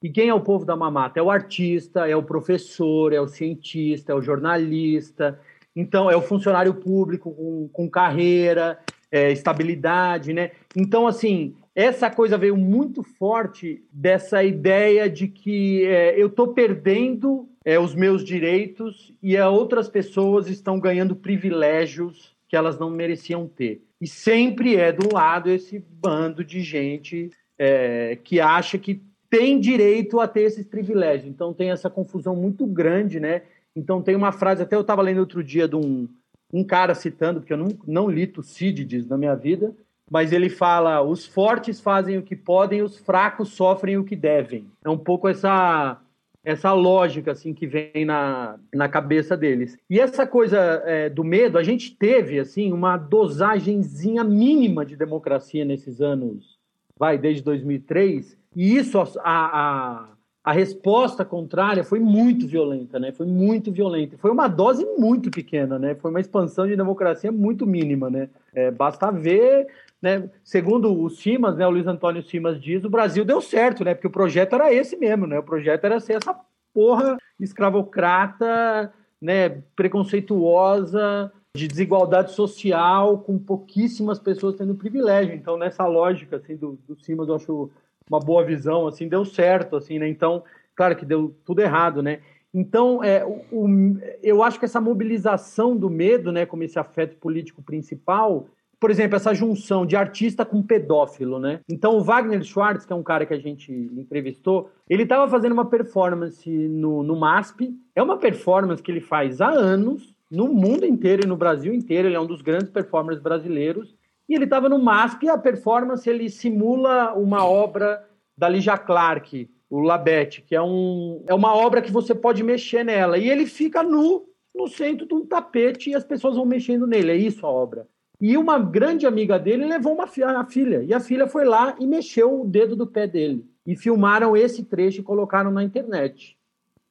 E 0.02 0.10
quem 0.10 0.28
é 0.28 0.34
o 0.34 0.40
povo 0.40 0.64
da 0.64 0.74
mamata? 0.74 1.20
É 1.20 1.22
o 1.22 1.30
artista, 1.30 2.08
é 2.08 2.16
o 2.16 2.22
professor, 2.22 3.12
é 3.12 3.20
o 3.20 3.28
cientista, 3.28 4.12
é 4.12 4.14
o 4.14 4.22
jornalista, 4.22 5.38
então 5.76 6.10
é 6.10 6.16
o 6.16 6.22
funcionário 6.22 6.74
público 6.74 7.32
com, 7.32 7.68
com 7.72 7.88
carreira, 7.88 8.78
é, 9.10 9.30
estabilidade, 9.30 10.32
né? 10.32 10.50
Então, 10.74 11.06
assim, 11.06 11.54
essa 11.74 12.10
coisa 12.10 12.36
veio 12.36 12.56
muito 12.56 13.02
forte 13.02 13.84
dessa 13.92 14.42
ideia 14.42 15.08
de 15.08 15.28
que 15.28 15.84
é, 15.84 16.20
eu 16.20 16.26
estou 16.26 16.48
perdendo 16.48 17.48
é, 17.64 17.78
os 17.78 17.94
meus 17.94 18.24
direitos 18.24 19.12
e 19.22 19.36
é, 19.36 19.46
outras 19.46 19.88
pessoas 19.88 20.48
estão 20.48 20.80
ganhando 20.80 21.14
privilégios 21.14 22.34
que 22.48 22.56
elas 22.56 22.78
não 22.78 22.90
mereciam 22.90 23.46
ter. 23.46 23.82
E 24.00 24.06
sempre 24.06 24.76
é 24.76 24.92
do 24.92 25.14
lado 25.14 25.48
esse 25.48 25.78
bando 25.78 26.44
de 26.44 26.60
gente 26.60 27.30
é, 27.58 28.18
que 28.22 28.40
acha 28.40 28.76
que 28.76 29.00
tem 29.32 29.58
direito 29.58 30.20
a 30.20 30.28
ter 30.28 30.42
esses 30.42 30.66
privilégios. 30.66 31.26
Então 31.26 31.54
tem 31.54 31.70
essa 31.70 31.88
confusão 31.88 32.36
muito 32.36 32.66
grande, 32.66 33.18
né? 33.18 33.40
Então 33.74 34.02
tem 34.02 34.14
uma 34.14 34.30
frase, 34.30 34.62
até 34.62 34.76
eu 34.76 34.82
estava 34.82 35.00
lendo 35.00 35.20
outro 35.20 35.42
dia 35.42 35.66
de 35.66 35.74
um, 35.74 36.06
um 36.52 36.62
cara 36.62 36.94
citando, 36.94 37.40
porque 37.40 37.54
eu 37.54 37.56
não, 37.56 37.68
não 37.86 38.10
li 38.10 38.26
Tucídides 38.26 39.08
na 39.08 39.16
minha 39.16 39.34
vida, 39.34 39.74
mas 40.10 40.32
ele 40.32 40.50
fala: 40.50 41.00
os 41.00 41.24
fortes 41.24 41.80
fazem 41.80 42.18
o 42.18 42.22
que 42.22 42.36
podem, 42.36 42.82
os 42.82 42.98
fracos 42.98 43.54
sofrem 43.54 43.96
o 43.96 44.04
que 44.04 44.14
devem. 44.14 44.66
É 44.84 44.90
um 44.90 44.98
pouco 44.98 45.26
essa 45.26 45.98
essa 46.44 46.72
lógica 46.72 47.32
assim 47.32 47.54
que 47.54 47.66
vem 47.66 48.04
na, 48.04 48.58
na 48.74 48.88
cabeça 48.88 49.34
deles. 49.34 49.78
E 49.88 49.98
essa 49.98 50.26
coisa 50.26 50.58
é, 50.84 51.08
do 51.08 51.24
medo, 51.24 51.56
a 51.56 51.62
gente 51.62 51.96
teve 51.96 52.38
assim 52.38 52.70
uma 52.70 52.98
dosagenzinha 52.98 54.24
mínima 54.24 54.84
de 54.84 54.94
democracia 54.94 55.64
nesses 55.64 56.02
anos, 56.02 56.58
vai 56.98 57.16
desde 57.16 57.44
2003, 57.44 58.41
e 58.54 58.76
isso 58.76 58.98
a, 58.98 59.06
a, 59.24 60.08
a 60.44 60.52
resposta 60.52 61.24
contrária 61.24 61.84
foi 61.84 62.00
muito 62.00 62.46
violenta, 62.46 62.98
né? 62.98 63.12
Foi 63.12 63.26
muito 63.26 63.72
violenta. 63.72 64.16
Foi 64.18 64.30
uma 64.30 64.48
dose 64.48 64.84
muito 64.98 65.30
pequena, 65.30 65.78
né? 65.78 65.94
Foi 65.94 66.10
uma 66.10 66.20
expansão 66.20 66.66
de 66.66 66.76
democracia 66.76 67.30
muito 67.32 67.66
mínima, 67.66 68.10
né? 68.10 68.28
É, 68.54 68.70
basta 68.70 69.10
ver 69.10 69.68
né? 70.02 70.28
Segundo 70.42 71.00
o 71.00 71.08
Simas, 71.08 71.56
né, 71.56 71.64
o 71.64 71.70
Luiz 71.70 71.86
Antônio 71.86 72.24
Simas 72.24 72.60
diz, 72.60 72.82
o 72.84 72.90
Brasil 72.90 73.24
deu 73.24 73.40
certo, 73.40 73.84
né? 73.84 73.94
Porque 73.94 74.08
o 74.08 74.10
projeto 74.10 74.54
era 74.54 74.74
esse 74.74 74.96
mesmo, 74.96 75.28
né? 75.28 75.38
O 75.38 75.44
projeto 75.44 75.84
era 75.84 76.00
ser 76.00 76.14
essa 76.14 76.36
porra 76.74 77.16
escravocrata, 77.38 78.92
né, 79.20 79.62
preconceituosa, 79.76 81.32
de 81.54 81.68
desigualdade 81.68 82.32
social, 82.32 83.18
com 83.18 83.38
pouquíssimas 83.38 84.18
pessoas 84.18 84.56
tendo 84.56 84.74
privilégio. 84.74 85.34
Então, 85.34 85.56
nessa 85.56 85.86
lógica 85.86 86.36
assim 86.36 86.56
do, 86.56 86.78
do 86.88 86.96
Simas, 86.96 87.28
eu 87.28 87.36
acho 87.36 87.70
uma 88.12 88.20
boa 88.20 88.44
visão, 88.44 88.86
assim, 88.86 89.08
deu 89.08 89.24
certo, 89.24 89.76
assim, 89.76 89.98
né? 89.98 90.08
Então, 90.08 90.44
claro 90.74 90.94
que 90.96 91.04
deu 91.04 91.34
tudo 91.44 91.60
errado, 91.60 92.02
né? 92.02 92.20
Então, 92.54 93.02
é, 93.02 93.24
o, 93.24 93.42
o, 93.50 93.98
eu 94.22 94.42
acho 94.42 94.58
que 94.58 94.66
essa 94.66 94.80
mobilização 94.80 95.76
do 95.76 95.88
medo, 95.88 96.30
né, 96.30 96.44
como 96.44 96.62
esse 96.62 96.78
afeto 96.78 97.16
político 97.16 97.62
principal, 97.62 98.46
por 98.78 98.90
exemplo, 98.90 99.14
essa 99.14 99.32
junção 99.32 99.86
de 99.86 99.94
artista 99.94 100.44
com 100.44 100.60
pedófilo, 100.60 101.38
né? 101.38 101.60
Então, 101.68 101.96
o 101.96 102.02
Wagner 102.02 102.42
Schwartz, 102.42 102.84
que 102.84 102.92
é 102.92 102.96
um 102.96 103.02
cara 103.02 103.24
que 103.24 103.32
a 103.32 103.38
gente 103.38 103.72
entrevistou, 103.72 104.70
ele 104.90 105.04
estava 105.04 105.30
fazendo 105.30 105.52
uma 105.52 105.64
performance 105.64 106.50
no, 106.50 107.02
no 107.04 107.14
MASP. 107.14 107.72
É 107.94 108.02
uma 108.02 108.18
performance 108.18 108.82
que 108.82 108.90
ele 108.90 109.00
faz 109.00 109.40
há 109.40 109.50
anos, 109.50 110.12
no 110.28 110.48
mundo 110.48 110.84
inteiro 110.84 111.22
e 111.24 111.28
no 111.28 111.36
Brasil 111.36 111.72
inteiro. 111.72 112.08
Ele 112.08 112.16
é 112.16 112.20
um 112.20 112.26
dos 112.26 112.42
grandes 112.42 112.70
performers 112.70 113.20
brasileiros. 113.20 113.94
E 114.32 114.34
ele 114.34 114.44
estava 114.44 114.66
no 114.66 114.78
MASP 114.78 115.26
e 115.26 115.28
a 115.28 115.36
performance 115.36 116.08
ele 116.08 116.30
simula 116.30 117.12
uma 117.12 117.44
obra 117.44 118.02
da 118.34 118.48
Ligia 118.48 118.78
Clark, 118.78 119.46
o 119.68 119.78
Labette, 119.78 120.40
que 120.40 120.56
é, 120.56 120.62
um, 120.62 121.22
é 121.26 121.34
uma 121.34 121.54
obra 121.54 121.82
que 121.82 121.92
você 121.92 122.14
pode 122.14 122.42
mexer 122.42 122.82
nela. 122.82 123.18
E 123.18 123.28
ele 123.28 123.44
fica 123.44 123.82
nu 123.82 124.26
no 124.54 124.66
centro 124.68 125.06
de 125.06 125.12
um 125.12 125.26
tapete 125.26 125.90
e 125.90 125.94
as 125.94 126.02
pessoas 126.02 126.36
vão 126.36 126.46
mexendo 126.46 126.86
nele. 126.86 127.12
É 127.12 127.16
isso 127.16 127.44
a 127.44 127.50
obra. 127.50 127.86
E 128.18 128.34
uma 128.38 128.58
grande 128.58 129.06
amiga 129.06 129.38
dele 129.38 129.66
levou 129.66 129.92
uma 129.92 130.06
filha, 130.06 130.30
a 130.30 130.46
filha. 130.46 130.82
E 130.82 130.94
a 130.94 131.00
filha 131.00 131.26
foi 131.26 131.44
lá 131.44 131.76
e 131.78 131.86
mexeu 131.86 132.40
o 132.40 132.46
dedo 132.46 132.74
do 132.74 132.86
pé 132.86 133.06
dele. 133.06 133.46
E 133.66 133.76
filmaram 133.76 134.34
esse 134.34 134.64
trecho 134.64 135.00
e 135.00 135.04
colocaram 135.04 135.50
na 135.50 135.62
internet. 135.62 136.38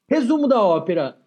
Resumo 0.08 0.48
da 0.48 0.62
ópera. 0.62 1.18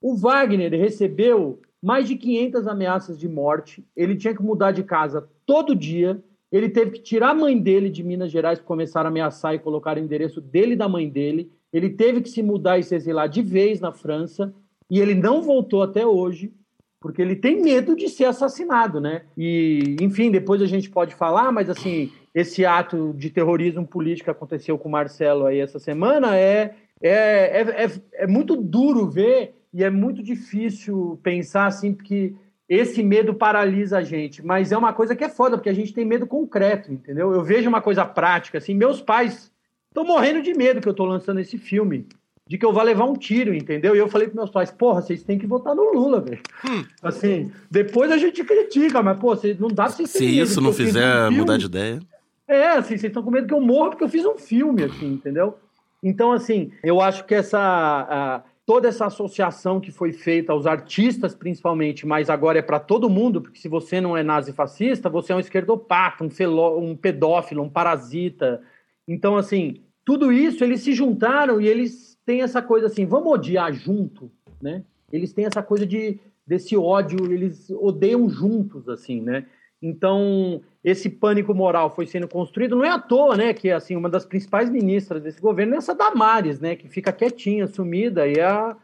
O 0.00 0.16
Wagner 0.16 0.72
recebeu 0.72 1.62
mais 1.82 2.08
de 2.08 2.16
500 2.16 2.66
ameaças 2.66 3.18
de 3.18 3.28
morte. 3.28 3.84
Ele 3.96 4.16
tinha 4.16 4.34
que 4.34 4.42
mudar 4.42 4.72
de 4.72 4.82
casa 4.82 5.28
todo 5.46 5.74
dia. 5.74 6.22
Ele 6.50 6.68
teve 6.68 6.92
que 6.92 7.00
tirar 7.00 7.30
a 7.30 7.34
mãe 7.34 7.58
dele 7.58 7.90
de 7.90 8.02
Minas 8.02 8.30
Gerais 8.30 8.58
para 8.58 8.66
começar 8.66 9.04
a 9.04 9.08
ameaçar 9.08 9.54
e 9.54 9.58
colocar 9.58 9.96
o 9.96 10.00
endereço 10.00 10.40
dele 10.40 10.72
e 10.72 10.76
da 10.76 10.88
mãe 10.88 11.08
dele. 11.08 11.50
Ele 11.72 11.90
teve 11.90 12.20
que 12.20 12.30
se 12.30 12.42
mudar 12.42 12.78
e 12.78 12.82
se 12.82 12.94
exilar 12.94 13.28
de 13.28 13.42
vez 13.42 13.80
na 13.80 13.92
França. 13.92 14.52
E 14.90 15.00
ele 15.00 15.14
não 15.14 15.42
voltou 15.42 15.82
até 15.82 16.06
hoje, 16.06 16.52
porque 17.00 17.20
ele 17.20 17.36
tem 17.36 17.60
medo 17.60 17.94
de 17.94 18.08
ser 18.08 18.24
assassinado, 18.24 19.00
né? 19.00 19.22
E, 19.36 19.96
enfim, 20.00 20.30
depois 20.30 20.62
a 20.62 20.66
gente 20.66 20.88
pode 20.88 21.14
falar, 21.14 21.52
mas 21.52 21.68
assim, 21.68 22.10
esse 22.34 22.64
ato 22.64 23.12
de 23.14 23.30
terrorismo 23.30 23.86
político 23.86 24.24
que 24.24 24.30
aconteceu 24.30 24.78
com 24.78 24.88
o 24.88 24.92
Marcelo 24.92 25.44
aí 25.44 25.60
essa 25.60 25.78
semana 25.78 26.36
é, 26.36 26.74
é, 27.02 27.10
é, 27.10 27.84
é, 27.84 27.90
é 28.14 28.26
muito 28.26 28.56
duro 28.56 29.08
ver 29.08 29.54
e 29.72 29.84
é 29.84 29.90
muito 29.90 30.22
difícil 30.22 31.18
pensar 31.22 31.66
assim, 31.66 31.92
porque 31.92 32.34
esse 32.68 33.02
medo 33.02 33.34
paralisa 33.34 33.98
a 33.98 34.02
gente, 34.02 34.44
mas 34.44 34.72
é 34.72 34.76
uma 34.76 34.92
coisa 34.92 35.16
que 35.16 35.24
é 35.24 35.28
foda, 35.28 35.56
porque 35.56 35.70
a 35.70 35.74
gente 35.74 35.92
tem 35.94 36.04
medo 36.04 36.26
concreto, 36.26 36.92
entendeu? 36.92 37.32
Eu 37.32 37.42
vejo 37.42 37.68
uma 37.68 37.80
coisa 37.80 38.04
prática, 38.04 38.58
assim, 38.58 38.74
meus 38.74 39.00
pais 39.00 39.50
estão 39.88 40.04
morrendo 40.04 40.42
de 40.42 40.52
medo 40.54 40.80
que 40.80 40.88
eu 40.88 40.92
estou 40.92 41.06
lançando 41.06 41.40
esse 41.40 41.56
filme, 41.56 42.06
de 42.46 42.56
que 42.56 42.64
eu 42.64 42.72
vá 42.72 42.82
levar 42.82 43.04
um 43.04 43.14
tiro, 43.14 43.54
entendeu? 43.54 43.94
E 43.94 43.98
eu 43.98 44.08
falei 44.08 44.28
para 44.28 44.36
meus 44.36 44.50
pais, 44.50 44.70
porra, 44.70 45.02
vocês 45.02 45.22
têm 45.22 45.38
que 45.38 45.46
votar 45.46 45.74
no 45.74 45.92
Lula, 45.92 46.20
velho. 46.20 46.40
Hum. 46.64 46.84
Assim, 47.02 47.52
depois 47.70 48.10
a 48.10 48.16
gente 48.16 48.42
critica, 48.42 49.02
mas, 49.02 49.18
pô, 49.18 49.36
vocês, 49.36 49.58
não 49.58 49.68
dá 49.68 49.84
pra 49.84 49.92
vocês 49.92 50.10
Se 50.10 50.24
isso 50.24 50.60
não 50.60 50.72
fizer 50.72 51.28
um 51.28 51.32
mudar 51.32 51.58
de 51.58 51.66
ideia... 51.66 52.00
É, 52.46 52.68
assim, 52.68 52.96
vocês 52.96 53.04
estão 53.04 53.22
com 53.22 53.30
medo 53.30 53.46
que 53.46 53.52
eu 53.52 53.60
morra 53.60 53.90
porque 53.90 54.04
eu 54.04 54.08
fiz 54.08 54.24
um 54.24 54.38
filme, 54.38 54.82
assim, 54.82 55.12
entendeu? 55.12 55.58
Então, 56.02 56.32
assim, 56.32 56.72
eu 56.82 56.98
acho 56.98 57.24
que 57.26 57.34
essa 57.34 58.42
toda 58.68 58.86
essa 58.86 59.06
associação 59.06 59.80
que 59.80 59.90
foi 59.90 60.12
feita 60.12 60.52
aos 60.52 60.66
artistas, 60.66 61.34
principalmente, 61.34 62.06
mas 62.06 62.28
agora 62.28 62.58
é 62.58 62.62
para 62.62 62.78
todo 62.78 63.08
mundo, 63.08 63.40
porque 63.40 63.58
se 63.58 63.66
você 63.66 63.98
não 63.98 64.14
é 64.14 64.22
nazifascista, 64.22 65.08
você 65.08 65.32
é 65.32 65.36
um 65.36 65.40
esquerdopata, 65.40 66.22
um, 66.22 66.28
feló, 66.28 66.78
um 66.78 66.94
pedófilo, 66.94 67.62
um 67.62 67.70
parasita. 67.70 68.60
Então, 69.08 69.38
assim, 69.38 69.80
tudo 70.04 70.30
isso 70.30 70.62
eles 70.62 70.82
se 70.82 70.92
juntaram 70.92 71.58
e 71.62 71.66
eles 71.66 72.18
têm 72.26 72.42
essa 72.42 72.60
coisa 72.60 72.88
assim, 72.88 73.06
vamos 73.06 73.32
odiar 73.32 73.72
junto, 73.72 74.30
né? 74.60 74.84
Eles 75.10 75.32
têm 75.32 75.46
essa 75.46 75.62
coisa 75.62 75.86
de 75.86 76.20
desse 76.46 76.76
ódio, 76.76 77.32
eles 77.32 77.70
odeiam 77.70 78.28
juntos, 78.28 78.86
assim, 78.86 79.22
né? 79.22 79.46
Então, 79.80 80.60
esse 80.82 81.08
pânico 81.08 81.54
moral 81.54 81.94
foi 81.94 82.06
sendo 82.06 82.26
construído, 82.26 82.76
não 82.76 82.84
é 82.84 82.90
à 82.90 82.98
toa, 82.98 83.36
né, 83.36 83.54
que 83.54 83.70
assim, 83.70 83.94
uma 83.94 84.08
das 84.08 84.24
principais 84.24 84.68
ministras 84.68 85.22
desse 85.22 85.40
governo 85.40 85.74
é 85.74 85.78
essa 85.78 85.94
Damares, 85.94 86.58
né, 86.58 86.74
que 86.74 86.88
fica 86.88 87.12
quietinha, 87.12 87.66
sumida, 87.66 88.26
e 88.26 88.34
é 88.34 88.74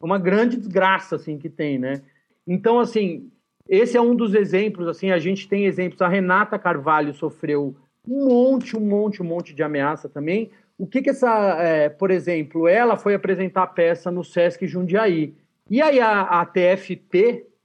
uma 0.00 0.18
grande 0.18 0.56
desgraça, 0.56 1.16
assim, 1.16 1.38
que 1.38 1.48
tem, 1.48 1.78
né. 1.78 2.02
Então, 2.46 2.78
assim, 2.78 3.30
esse 3.68 3.96
é 3.96 4.00
um 4.00 4.14
dos 4.14 4.34
exemplos, 4.34 4.88
assim, 4.88 5.10
a 5.10 5.18
gente 5.18 5.48
tem 5.48 5.64
exemplos, 5.64 6.02
a 6.02 6.08
Renata 6.08 6.58
Carvalho 6.58 7.14
sofreu 7.14 7.74
um 8.06 8.28
monte, 8.28 8.76
um 8.76 8.80
monte, 8.80 9.22
um 9.22 9.26
monte 9.26 9.54
de 9.54 9.62
ameaça 9.62 10.08
também. 10.08 10.50
O 10.76 10.86
que 10.86 11.00
que 11.00 11.10
essa, 11.10 11.56
é, 11.60 11.88
por 11.88 12.10
exemplo, 12.10 12.66
ela 12.66 12.96
foi 12.96 13.14
apresentar 13.14 13.62
a 13.62 13.66
peça 13.66 14.10
no 14.10 14.24
Sesc 14.24 14.66
Jundiaí, 14.66 15.34
e 15.70 15.80
aí 15.80 16.00
a, 16.00 16.22
a 16.22 16.44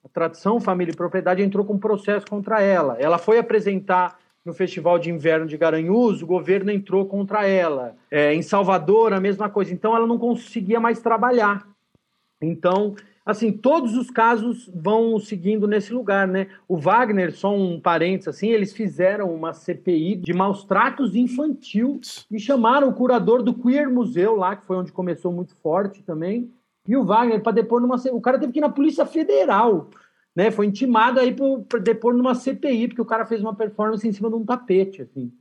a 0.08 0.14
tradição 0.14 0.60
família 0.60 0.94
e 0.94 0.96
propriedade 0.96 1.44
entrou 1.44 1.66
com 1.66 1.74
um 1.74 1.80
processo 1.80 2.26
contra 2.28 2.62
ela. 2.62 2.96
Ela 2.98 3.18
foi 3.18 3.38
apresentar 3.38 4.18
no 4.44 4.54
Festival 4.54 4.98
de 4.98 5.12
Inverno 5.12 5.46
de 5.46 5.58
Garanhuns, 5.58 6.22
o 6.22 6.26
governo 6.26 6.72
entrou 6.72 7.06
contra 7.06 7.46
ela. 7.46 7.98
É, 8.10 8.34
em 8.34 8.42
Salvador, 8.42 9.12
a 9.12 9.20
mesma 9.20 9.50
coisa. 9.50 9.74
Então, 9.74 9.94
ela 9.94 10.08
não 10.08 10.18
conseguia 10.18 10.80
mais 10.80 11.02
trabalhar. 11.02 11.68
Então, 12.42 12.96
assim, 13.26 13.52
todos 13.52 13.98
os 13.98 14.10
casos 14.10 14.72
vão 14.74 15.20
seguindo 15.20 15.68
nesse 15.68 15.92
lugar, 15.92 16.26
né? 16.26 16.48
O 16.66 16.78
Wagner, 16.78 17.34
só 17.34 17.54
um 17.54 17.78
parênteses, 17.78 18.30
assim, 18.30 18.48
eles 18.48 18.72
fizeram 18.72 19.36
uma 19.36 19.52
CPI 19.52 20.16
de 20.16 20.32
maus 20.32 20.64
tratos 20.64 21.14
infantil 21.14 22.00
e 22.32 22.40
chamaram 22.40 22.88
o 22.88 22.94
curador 22.94 23.44
do 23.44 23.54
Queer 23.54 23.92
Museu 23.92 24.38
lá, 24.38 24.56
que 24.56 24.66
foi 24.66 24.78
onde 24.78 24.94
começou 24.94 25.34
muito 25.34 25.54
forte 25.58 26.02
também, 26.04 26.50
e 26.88 26.96
o 26.96 27.04
Wagner, 27.04 27.42
para 27.42 27.52
depor 27.52 27.82
numa. 27.82 27.98
O 28.12 28.22
cara 28.22 28.40
teve 28.40 28.54
que 28.54 28.60
ir 28.60 28.62
na 28.62 28.70
Polícia 28.70 29.06
Federal. 29.06 29.90
Né? 30.36 30.52
Foi 30.52 30.66
intimado 30.66 31.20
aí 31.20 31.36
para 31.68 31.80
depor 31.80 32.14
numa 32.14 32.36
CPI, 32.36 32.90
porque 32.90 33.02
o 33.02 33.06
cara 33.06 33.26
fez 33.26 33.42
uma 33.42 33.56
performance 33.56 34.08
em 34.08 34.12
cima 34.12 34.30
de 34.30 34.36
um 34.36 34.46
tapete. 34.46 35.02
Assim. 35.02 35.32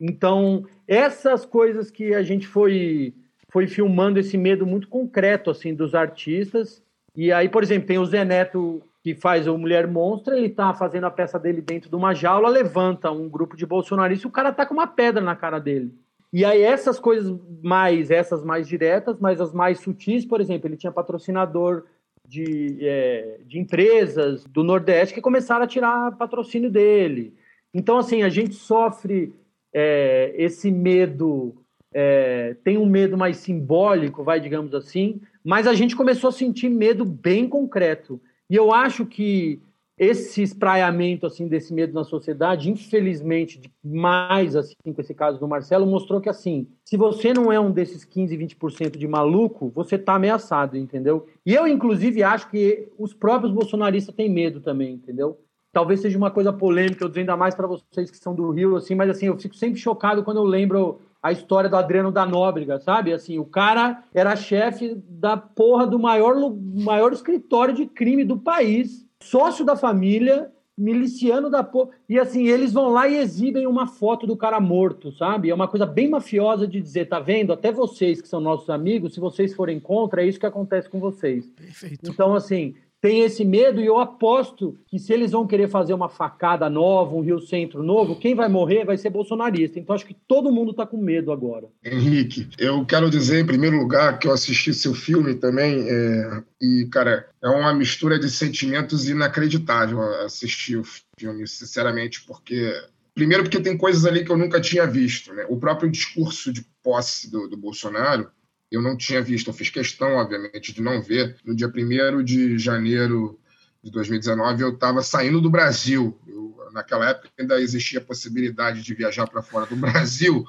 Então, 0.00 0.64
essas 0.86 1.44
coisas 1.44 1.90
que 1.90 2.14
a 2.14 2.22
gente 2.22 2.46
foi, 2.46 3.14
foi 3.50 3.66
filmando, 3.66 4.18
esse 4.18 4.38
medo 4.38 4.64
muito 4.64 4.88
concreto 4.88 5.50
assim 5.50 5.74
dos 5.74 5.94
artistas. 5.94 6.82
E 7.16 7.32
aí, 7.32 7.48
por 7.48 7.62
exemplo, 7.62 7.88
tem 7.88 7.98
o 7.98 8.06
Zé 8.06 8.24
Neto 8.24 8.80
que 9.02 9.14
faz 9.14 9.46
o 9.46 9.56
Mulher 9.56 9.86
Monstra, 9.86 10.36
ele 10.36 10.48
tá 10.48 10.74
fazendo 10.74 11.04
a 11.04 11.10
peça 11.10 11.38
dele 11.38 11.60
dentro 11.60 11.88
de 11.88 11.96
uma 11.96 12.14
jaula, 12.14 12.48
levanta 12.48 13.10
um 13.10 13.28
grupo 13.28 13.56
de 13.56 13.64
bolsonaristas 13.64 14.24
e 14.24 14.26
o 14.26 14.30
cara 14.30 14.52
tá 14.52 14.66
com 14.66 14.74
uma 14.74 14.86
pedra 14.86 15.22
na 15.22 15.34
cara 15.34 15.58
dele. 15.58 15.92
E 16.32 16.44
aí 16.44 16.62
essas 16.62 16.98
coisas 16.98 17.38
mais, 17.62 18.10
essas 18.10 18.44
mais 18.44 18.68
diretas, 18.68 19.18
mas 19.18 19.40
as 19.40 19.52
mais 19.52 19.80
sutis, 19.80 20.24
por 20.24 20.40
exemplo, 20.40 20.68
ele 20.68 20.76
tinha 20.76 20.92
patrocinador 20.92 21.84
de, 22.26 22.76
é, 22.82 23.40
de 23.46 23.58
empresas 23.58 24.44
do 24.44 24.62
Nordeste 24.62 25.14
que 25.14 25.20
começaram 25.20 25.64
a 25.64 25.68
tirar 25.68 26.16
patrocínio 26.16 26.70
dele. 26.70 27.34
Então, 27.72 27.96
assim, 27.96 28.22
a 28.22 28.28
gente 28.28 28.54
sofre 28.54 29.34
é, 29.72 30.34
esse 30.36 30.70
medo, 30.70 31.54
é, 31.92 32.54
tem 32.62 32.76
um 32.76 32.86
medo 32.86 33.16
mais 33.16 33.38
simbólico, 33.38 34.22
vai, 34.22 34.40
digamos 34.40 34.74
assim, 34.74 35.20
mas 35.42 35.66
a 35.66 35.72
gente 35.72 35.96
começou 35.96 36.28
a 36.28 36.32
sentir 36.32 36.68
medo 36.68 37.04
bem 37.04 37.48
concreto. 37.48 38.20
E 38.50 38.54
eu 38.54 38.72
acho 38.72 39.06
que 39.06 39.62
esse 39.98 40.42
espraiamento 40.42 41.26
assim 41.26 41.48
desse 41.48 41.74
medo 41.74 41.92
na 41.92 42.04
sociedade, 42.04 42.70
infelizmente, 42.70 43.60
mais 43.82 44.54
assim 44.54 44.74
com 44.84 45.00
esse 45.00 45.12
caso 45.12 45.40
do 45.40 45.48
Marcelo, 45.48 45.86
mostrou 45.86 46.20
que 46.20 46.28
assim, 46.28 46.68
se 46.84 46.96
você 46.96 47.34
não 47.34 47.52
é 47.52 47.58
um 47.58 47.72
desses 47.72 48.04
15, 48.04 48.36
20% 48.36 48.96
de 48.96 49.08
maluco, 49.08 49.72
você 49.74 49.96
está 49.96 50.14
ameaçado, 50.14 50.76
entendeu? 50.76 51.26
E 51.44 51.54
eu 51.54 51.66
inclusive 51.66 52.22
acho 52.22 52.48
que 52.48 52.88
os 52.96 53.12
próprios 53.12 53.52
bolsonaristas 53.52 54.14
têm 54.14 54.30
medo 54.30 54.60
também, 54.60 54.94
entendeu? 54.94 55.40
Talvez 55.72 56.00
seja 56.00 56.16
uma 56.16 56.30
coisa 56.30 56.52
polêmica, 56.52 57.04
eu 57.04 57.08
dizendo 57.08 57.30
ainda 57.30 57.36
mais 57.36 57.54
para 57.54 57.66
vocês 57.66 58.10
que 58.10 58.16
são 58.16 58.34
do 58.34 58.50
Rio, 58.50 58.76
assim, 58.76 58.94
mas 58.94 59.10
assim, 59.10 59.26
eu 59.26 59.38
fico 59.38 59.54
sempre 59.54 59.78
chocado 59.78 60.22
quando 60.22 60.38
eu 60.38 60.44
lembro 60.44 61.00
a 61.20 61.32
história 61.32 61.68
do 61.68 61.76
Adriano 61.76 62.12
da 62.12 62.24
Nóbrega, 62.24 62.78
sabe? 62.78 63.12
Assim, 63.12 63.38
o 63.38 63.44
cara 63.44 64.04
era 64.14 64.36
chefe 64.36 64.94
da 65.08 65.36
porra 65.36 65.86
do 65.86 65.98
maior, 65.98 66.36
maior 66.74 67.12
escritório 67.12 67.74
de 67.74 67.86
crime 67.86 68.24
do 68.24 68.38
país 68.38 69.07
sócio 69.22 69.64
da 69.64 69.76
família, 69.76 70.52
miliciano 70.76 71.50
da 71.50 71.64
porra. 71.64 71.90
E 72.08 72.18
assim, 72.18 72.46
eles 72.46 72.72
vão 72.72 72.88
lá 72.88 73.08
e 73.08 73.16
exibem 73.16 73.66
uma 73.66 73.86
foto 73.86 74.26
do 74.26 74.36
cara 74.36 74.60
morto, 74.60 75.10
sabe? 75.12 75.50
É 75.50 75.54
uma 75.54 75.66
coisa 75.66 75.84
bem 75.84 76.08
mafiosa 76.08 76.68
de 76.68 76.80
dizer, 76.80 77.08
tá 77.08 77.18
vendo? 77.18 77.52
Até 77.52 77.72
vocês 77.72 78.22
que 78.22 78.28
são 78.28 78.40
nossos 78.40 78.70
amigos, 78.70 79.14
se 79.14 79.20
vocês 79.20 79.54
forem 79.54 79.80
contra, 79.80 80.22
é 80.22 80.26
isso 80.26 80.38
que 80.38 80.46
acontece 80.46 80.88
com 80.88 81.00
vocês. 81.00 81.50
Perfeito. 81.50 82.08
Então, 82.08 82.34
assim, 82.34 82.74
tem 83.00 83.22
esse 83.22 83.44
medo 83.44 83.80
e 83.80 83.86
eu 83.86 83.98
aposto 83.98 84.76
que 84.86 84.98
se 84.98 85.12
eles 85.12 85.30
vão 85.30 85.46
querer 85.46 85.68
fazer 85.68 85.94
uma 85.94 86.08
facada 86.08 86.68
nova, 86.68 87.14
um 87.14 87.20
Rio 87.20 87.40
Centro 87.40 87.82
novo, 87.82 88.18
quem 88.18 88.34
vai 88.34 88.48
morrer 88.48 88.84
vai 88.84 88.96
ser 88.96 89.10
bolsonarista. 89.10 89.78
Então 89.78 89.94
acho 89.94 90.06
que 90.06 90.16
todo 90.26 90.52
mundo 90.52 90.72
está 90.72 90.84
com 90.84 90.96
medo 90.96 91.30
agora. 91.30 91.68
Henrique, 91.84 92.48
eu 92.58 92.84
quero 92.84 93.08
dizer 93.08 93.40
em 93.40 93.46
primeiro 93.46 93.78
lugar 93.78 94.18
que 94.18 94.26
eu 94.26 94.32
assisti 94.32 94.74
seu 94.74 94.94
filme 94.94 95.34
também 95.34 95.86
é... 95.88 96.42
e, 96.60 96.88
cara, 96.90 97.28
é 97.42 97.48
uma 97.48 97.72
mistura 97.72 98.18
de 98.18 98.28
sentimentos 98.30 99.08
inacreditável 99.08 100.00
assistir 100.24 100.76
o 100.76 100.84
filme, 101.18 101.46
sinceramente, 101.46 102.24
porque 102.26 102.72
Primeiro, 103.14 103.42
porque 103.42 103.58
tem 103.58 103.76
coisas 103.76 104.06
ali 104.06 104.24
que 104.24 104.30
eu 104.30 104.36
nunca 104.36 104.60
tinha 104.60 104.86
visto. 104.86 105.34
Né? 105.34 105.44
O 105.48 105.56
próprio 105.56 105.90
discurso 105.90 106.52
de 106.52 106.64
posse 106.84 107.28
do, 107.28 107.48
do 107.48 107.56
Bolsonaro 107.56 108.30
Eu 108.70 108.82
não 108.82 108.96
tinha 108.96 109.22
visto, 109.22 109.48
eu 109.48 109.54
fiz 109.54 109.70
questão, 109.70 110.14
obviamente, 110.14 110.72
de 110.72 110.82
não 110.82 111.00
ver. 111.00 111.36
No 111.44 111.54
dia 111.54 111.68
1 111.68 112.22
de 112.22 112.58
janeiro 112.58 113.38
de 113.82 113.90
2019, 113.90 114.62
eu 114.62 114.74
estava 114.74 115.02
saindo 115.02 115.40
do 115.40 115.50
Brasil. 115.50 116.18
Eu, 116.26 116.54
naquela 116.72 117.08
época 117.08 117.30
ainda 117.38 117.60
existia 117.60 117.98
a 117.98 118.04
possibilidade 118.04 118.82
de 118.82 118.94
viajar 118.94 119.26
para 119.26 119.42
fora 119.42 119.66
do 119.66 119.76
Brasil, 119.76 120.46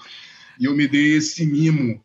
e 0.59 0.65
eu 0.65 0.75
me 0.75 0.87
dei 0.87 1.15
esse 1.15 1.45
mimo 1.45 2.03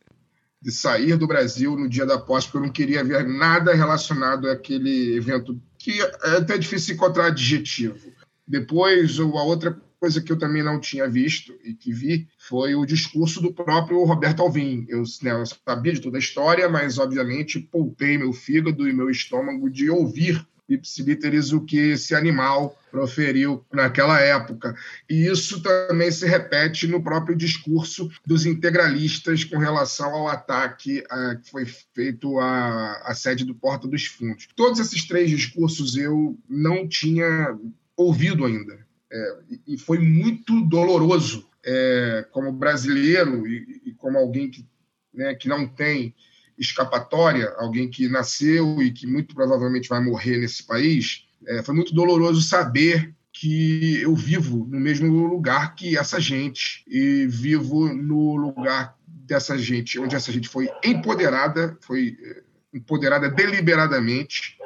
de 0.62 0.70
sair 0.72 1.16
do 1.16 1.26
Brasil 1.26 1.76
no 1.76 1.88
dia 1.88 2.06
da 2.06 2.18
posse, 2.18 2.46
porque 2.46 2.58
eu 2.58 2.62
não 2.62 2.72
queria 2.72 3.04
ver 3.04 3.26
nada 3.26 3.74
relacionado 3.74 4.48
àquele 4.48 5.16
evento, 5.16 5.60
que 5.78 6.00
é 6.00 6.36
até 6.36 6.56
difícil 6.56 6.94
encontrar 6.94 7.26
adjetivo. 7.26 8.12
Depois, 8.46 9.18
a 9.18 9.24
outra 9.24 9.78
coisa 10.04 10.20
que 10.20 10.30
eu 10.30 10.38
também 10.38 10.62
não 10.62 10.78
tinha 10.78 11.08
visto 11.08 11.58
e 11.64 11.72
que 11.72 11.90
vi 11.90 12.28
foi 12.36 12.74
o 12.74 12.84
discurso 12.84 13.40
do 13.40 13.54
próprio 13.54 14.04
Roberto 14.04 14.42
Alvim. 14.42 14.84
Eu, 14.86 15.02
né, 15.22 15.32
eu 15.32 15.44
sabia 15.46 15.94
de 15.94 16.00
toda 16.02 16.18
a 16.18 16.20
história, 16.20 16.68
mas 16.68 16.98
obviamente 16.98 17.58
poupei 17.58 18.18
meu 18.18 18.30
fígado 18.34 18.86
e 18.86 18.92
meu 18.92 19.08
estômago 19.08 19.70
de 19.70 19.88
ouvir 19.88 20.46
ipsiliteris 20.68 21.52
o 21.52 21.62
que 21.62 21.78
esse 21.78 22.14
animal 22.14 22.78
proferiu 22.90 23.64
naquela 23.72 24.20
época. 24.20 24.76
E 25.08 25.26
isso 25.26 25.62
também 25.62 26.10
se 26.10 26.26
repete 26.26 26.86
no 26.86 27.02
próprio 27.02 27.34
discurso 27.34 28.10
dos 28.26 28.44
integralistas 28.44 29.42
com 29.42 29.56
relação 29.56 30.12
ao 30.12 30.28
ataque 30.28 31.02
a, 31.08 31.36
que 31.36 31.50
foi 31.50 31.64
feito 31.94 32.38
à, 32.38 33.00
à 33.06 33.14
sede 33.14 33.42
do 33.42 33.54
Porta 33.54 33.88
dos 33.88 34.04
Fundos. 34.04 34.48
Todos 34.54 34.78
esses 34.80 35.08
três 35.08 35.30
discursos 35.30 35.96
eu 35.96 36.38
não 36.46 36.86
tinha 36.86 37.58
ouvido 37.96 38.44
ainda. 38.44 38.83
É, 39.14 39.38
e 39.68 39.78
foi 39.78 40.00
muito 40.00 40.60
doloroso 40.62 41.48
é, 41.64 42.26
como 42.32 42.50
brasileiro 42.50 43.46
e, 43.46 43.82
e 43.86 43.92
como 43.92 44.18
alguém 44.18 44.50
que, 44.50 44.66
né, 45.14 45.34
que 45.36 45.48
não 45.48 45.68
tem 45.68 46.12
escapatória, 46.58 47.54
alguém 47.56 47.88
que 47.88 48.08
nasceu 48.08 48.82
e 48.82 48.90
que 48.90 49.06
muito 49.06 49.32
provavelmente 49.32 49.88
vai 49.88 50.02
morrer 50.02 50.38
nesse 50.38 50.64
país, 50.64 51.28
é, 51.46 51.62
foi 51.62 51.76
muito 51.76 51.94
doloroso 51.94 52.42
saber 52.42 53.14
que 53.32 54.00
eu 54.00 54.16
vivo 54.16 54.66
no 54.68 54.80
mesmo 54.80 55.26
lugar 55.28 55.76
que 55.76 55.96
essa 55.96 56.20
gente 56.20 56.84
e 56.88 57.26
vivo 57.28 57.94
no 57.94 58.34
lugar 58.34 58.96
dessa 59.06 59.56
gente, 59.56 59.96
onde 59.98 60.16
essa 60.16 60.32
gente 60.32 60.48
foi 60.48 60.68
empoderada, 60.84 61.78
foi 61.82 62.16
é, 62.20 62.42
empoderada 62.72 63.30
deliberadamente 63.30 64.58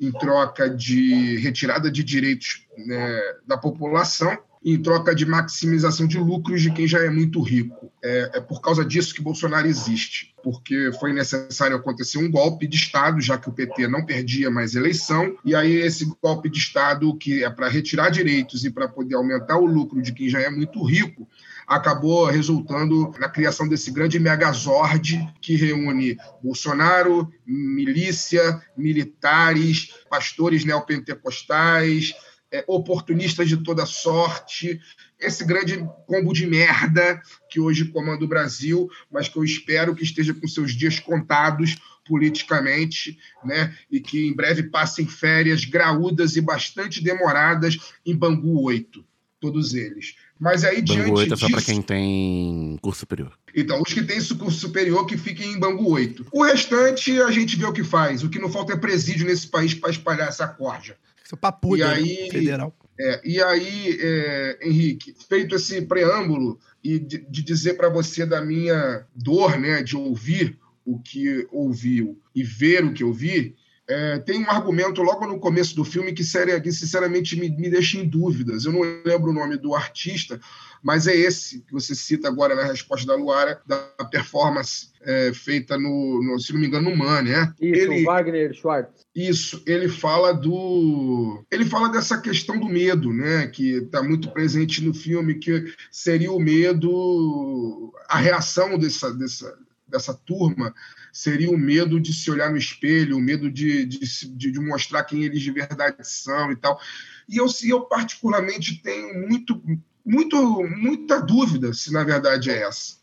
em 0.00 0.10
troca 0.10 0.68
de 0.68 1.36
retirada 1.38 1.90
de 1.90 2.02
direitos 2.02 2.66
né, 2.76 3.20
da 3.46 3.58
população 3.58 4.36
em 4.62 4.80
troca 4.80 5.14
de 5.14 5.24
maximização 5.24 6.06
de 6.06 6.18
lucros 6.18 6.60
de 6.60 6.70
quem 6.70 6.86
já 6.86 6.98
é 6.98 7.08
muito 7.08 7.40
rico. 7.40 7.90
É, 8.02 8.30
é, 8.34 8.40
por 8.40 8.60
causa 8.60 8.84
disso 8.84 9.14
que 9.14 9.22
Bolsonaro 9.22 9.66
existe, 9.66 10.34
porque 10.42 10.90
foi 10.98 11.12
necessário 11.12 11.76
acontecer 11.76 12.18
um 12.18 12.30
golpe 12.30 12.66
de 12.66 12.76
Estado, 12.76 13.20
já 13.20 13.38
que 13.38 13.48
o 13.48 13.52
PT 13.52 13.88
não 13.88 14.04
perdia 14.04 14.50
mais 14.50 14.74
eleição, 14.74 15.34
e 15.44 15.54
aí 15.54 15.72
esse 15.72 16.06
golpe 16.22 16.50
de 16.50 16.58
Estado, 16.58 17.14
que 17.16 17.42
é 17.42 17.48
para 17.48 17.68
retirar 17.68 18.10
direitos 18.10 18.64
e 18.64 18.70
para 18.70 18.88
poder 18.88 19.14
aumentar 19.14 19.58
o 19.58 19.66
lucro 19.66 20.02
de 20.02 20.12
quem 20.12 20.28
já 20.28 20.40
é 20.40 20.50
muito 20.50 20.82
rico, 20.82 21.26
acabou 21.70 22.24
resultando 22.24 23.14
na 23.20 23.28
criação 23.28 23.68
desse 23.68 23.92
grande 23.92 24.18
megazord 24.18 25.32
que 25.40 25.54
reúne 25.54 26.18
Bolsonaro, 26.42 27.32
milícia, 27.46 28.60
militares, 28.76 29.94
pastores 30.10 30.64
neopentecostais, 30.64 32.12
é, 32.50 32.64
oportunistas 32.66 33.48
de 33.48 33.58
toda 33.58 33.86
sorte, 33.86 34.80
esse 35.20 35.44
grande 35.44 35.78
combo 36.08 36.32
de 36.32 36.44
merda 36.44 37.22
que 37.48 37.60
hoje 37.60 37.84
comanda 37.84 38.24
o 38.24 38.28
Brasil, 38.28 38.90
mas 39.08 39.28
que 39.28 39.36
eu 39.36 39.44
espero 39.44 39.94
que 39.94 40.02
esteja 40.02 40.34
com 40.34 40.48
seus 40.48 40.72
dias 40.72 40.98
contados 40.98 41.76
politicamente, 42.04 43.16
né? 43.44 43.72
E 43.88 44.00
que 44.00 44.26
em 44.26 44.34
breve 44.34 44.64
passem 44.64 45.06
férias 45.06 45.64
graúdas 45.64 46.34
e 46.34 46.40
bastante 46.40 47.00
demoradas 47.00 47.94
em 48.04 48.16
Bangu 48.16 48.60
8, 48.60 49.04
todos 49.38 49.72
eles. 49.74 50.16
Mas 50.40 50.64
aí 50.64 50.76
Bangu 50.80 50.94
diante 50.94 51.10
8 51.12 51.34
é 51.34 51.36
só 51.36 51.46
disso, 51.46 51.56
pra 51.58 51.62
quem 51.66 51.82
tem 51.82 52.78
curso 52.80 53.00
superior. 53.00 53.32
então, 53.54 53.82
os 53.82 53.92
que 53.92 54.02
têm 54.02 54.16
esse 54.16 54.34
curso 54.34 54.58
superior 54.58 55.04
que 55.06 55.18
fiquem 55.18 55.52
em 55.52 55.58
Bangu 55.58 55.86
8. 55.90 56.26
O 56.32 56.42
restante 56.42 57.20
a 57.20 57.30
gente 57.30 57.56
vê 57.56 57.66
o 57.66 57.72
que 57.72 57.84
faz. 57.84 58.24
O 58.24 58.30
que 58.30 58.38
não 58.38 58.50
falta 58.50 58.72
é 58.72 58.76
presídio 58.76 59.26
nesse 59.26 59.48
país 59.48 59.74
para 59.74 59.90
espalhar 59.90 60.28
essa 60.28 60.48
corja. 60.48 60.96
Seu 61.24 61.36
papuda, 61.36 61.76
E 61.76 61.86
né? 61.86 61.92
aí- 61.94 62.30
federal. 62.30 62.74
É, 62.98 63.20
e 63.24 63.42
aí, 63.42 63.98
é, 64.00 64.58
Henrique, 64.62 65.14
feito 65.28 65.54
esse 65.54 65.80
preâmbulo 65.82 66.58
e 66.82 66.98
de, 66.98 67.18
de 67.18 67.42
dizer 67.42 67.74
para 67.74 67.88
você 67.88 68.26
da 68.26 68.42
minha 68.42 69.06
dor, 69.14 69.58
né, 69.58 69.82
de 69.82 69.96
ouvir 69.96 70.58
o 70.84 70.98
que 70.98 71.46
ouviu 71.50 72.18
e 72.34 72.42
ver 72.42 72.84
o 72.84 72.92
que 72.92 73.04
ouvi, 73.04 73.54
é, 73.90 74.18
tem 74.20 74.44
um 74.44 74.48
argumento 74.50 75.02
logo 75.02 75.26
no 75.26 75.40
começo 75.40 75.74
do 75.74 75.84
filme 75.84 76.12
que, 76.12 76.22
sinceramente 76.22 77.34
me, 77.34 77.50
me 77.50 77.68
deixa 77.68 77.98
em 77.98 78.06
dúvidas. 78.08 78.64
Eu 78.64 78.72
não 78.72 78.82
lembro 79.04 79.30
o 79.30 79.34
nome 79.34 79.56
do 79.56 79.74
artista, 79.74 80.40
mas 80.80 81.08
é 81.08 81.16
esse 81.16 81.60
que 81.62 81.72
você 81.72 81.92
cita 81.92 82.28
agora 82.28 82.54
na 82.54 82.62
resposta 82.64 83.04
da 83.04 83.16
Luara, 83.16 83.60
da 83.66 83.76
performance 84.10 84.90
é, 85.02 85.32
feita 85.34 85.76
no, 85.76 86.22
no, 86.22 86.38
se 86.38 86.52
não 86.52 86.60
me 86.60 86.68
engano, 86.68 86.88
no 86.88 86.96
Man, 86.96 87.22
né? 87.22 87.52
Isso, 87.60 87.80
Ele- 87.92 88.04
Wagner 88.04 88.54
Schwartz. 88.54 89.06
isso, 89.14 89.62
ele 89.66 89.88
fala 89.88 90.32
do. 90.32 91.44
Ele 91.50 91.64
fala 91.64 91.88
dessa 91.88 92.20
questão 92.20 92.58
do 92.60 92.68
medo, 92.68 93.12
né? 93.12 93.48
Que 93.48 93.78
está 93.78 94.02
muito 94.02 94.30
presente 94.30 94.84
no 94.84 94.94
filme, 94.94 95.34
que 95.34 95.64
seria 95.90 96.30
o 96.30 96.38
medo, 96.38 97.92
a 98.08 98.18
reação 98.18 98.78
dessa, 98.78 99.12
dessa, 99.12 99.58
dessa 99.90 100.14
turma 100.14 100.74
seria 101.12 101.50
o 101.50 101.58
medo 101.58 102.00
de 102.00 102.12
se 102.12 102.30
olhar 102.30 102.50
no 102.50 102.56
espelho, 102.56 103.16
o 103.16 103.20
medo 103.20 103.50
de, 103.50 103.84
de, 103.84 103.98
de, 103.98 104.50
de 104.52 104.60
mostrar 104.60 105.04
quem 105.04 105.24
eles 105.24 105.42
de 105.42 105.50
verdade 105.50 105.96
são 106.02 106.52
e 106.52 106.56
tal. 106.56 106.80
E 107.28 107.36
eu, 107.36 107.46
eu 107.64 107.82
particularmente 107.82 108.82
tenho 108.82 109.28
muito, 109.28 109.62
muito, 110.04 110.62
muita 110.68 111.20
dúvida 111.20 111.74
se 111.74 111.92
na 111.92 112.04
verdade 112.04 112.50
é 112.50 112.62
essa. 112.62 112.98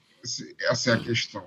Essa 0.70 0.92
é 0.92 0.94
a 0.94 1.00
questão. 1.00 1.46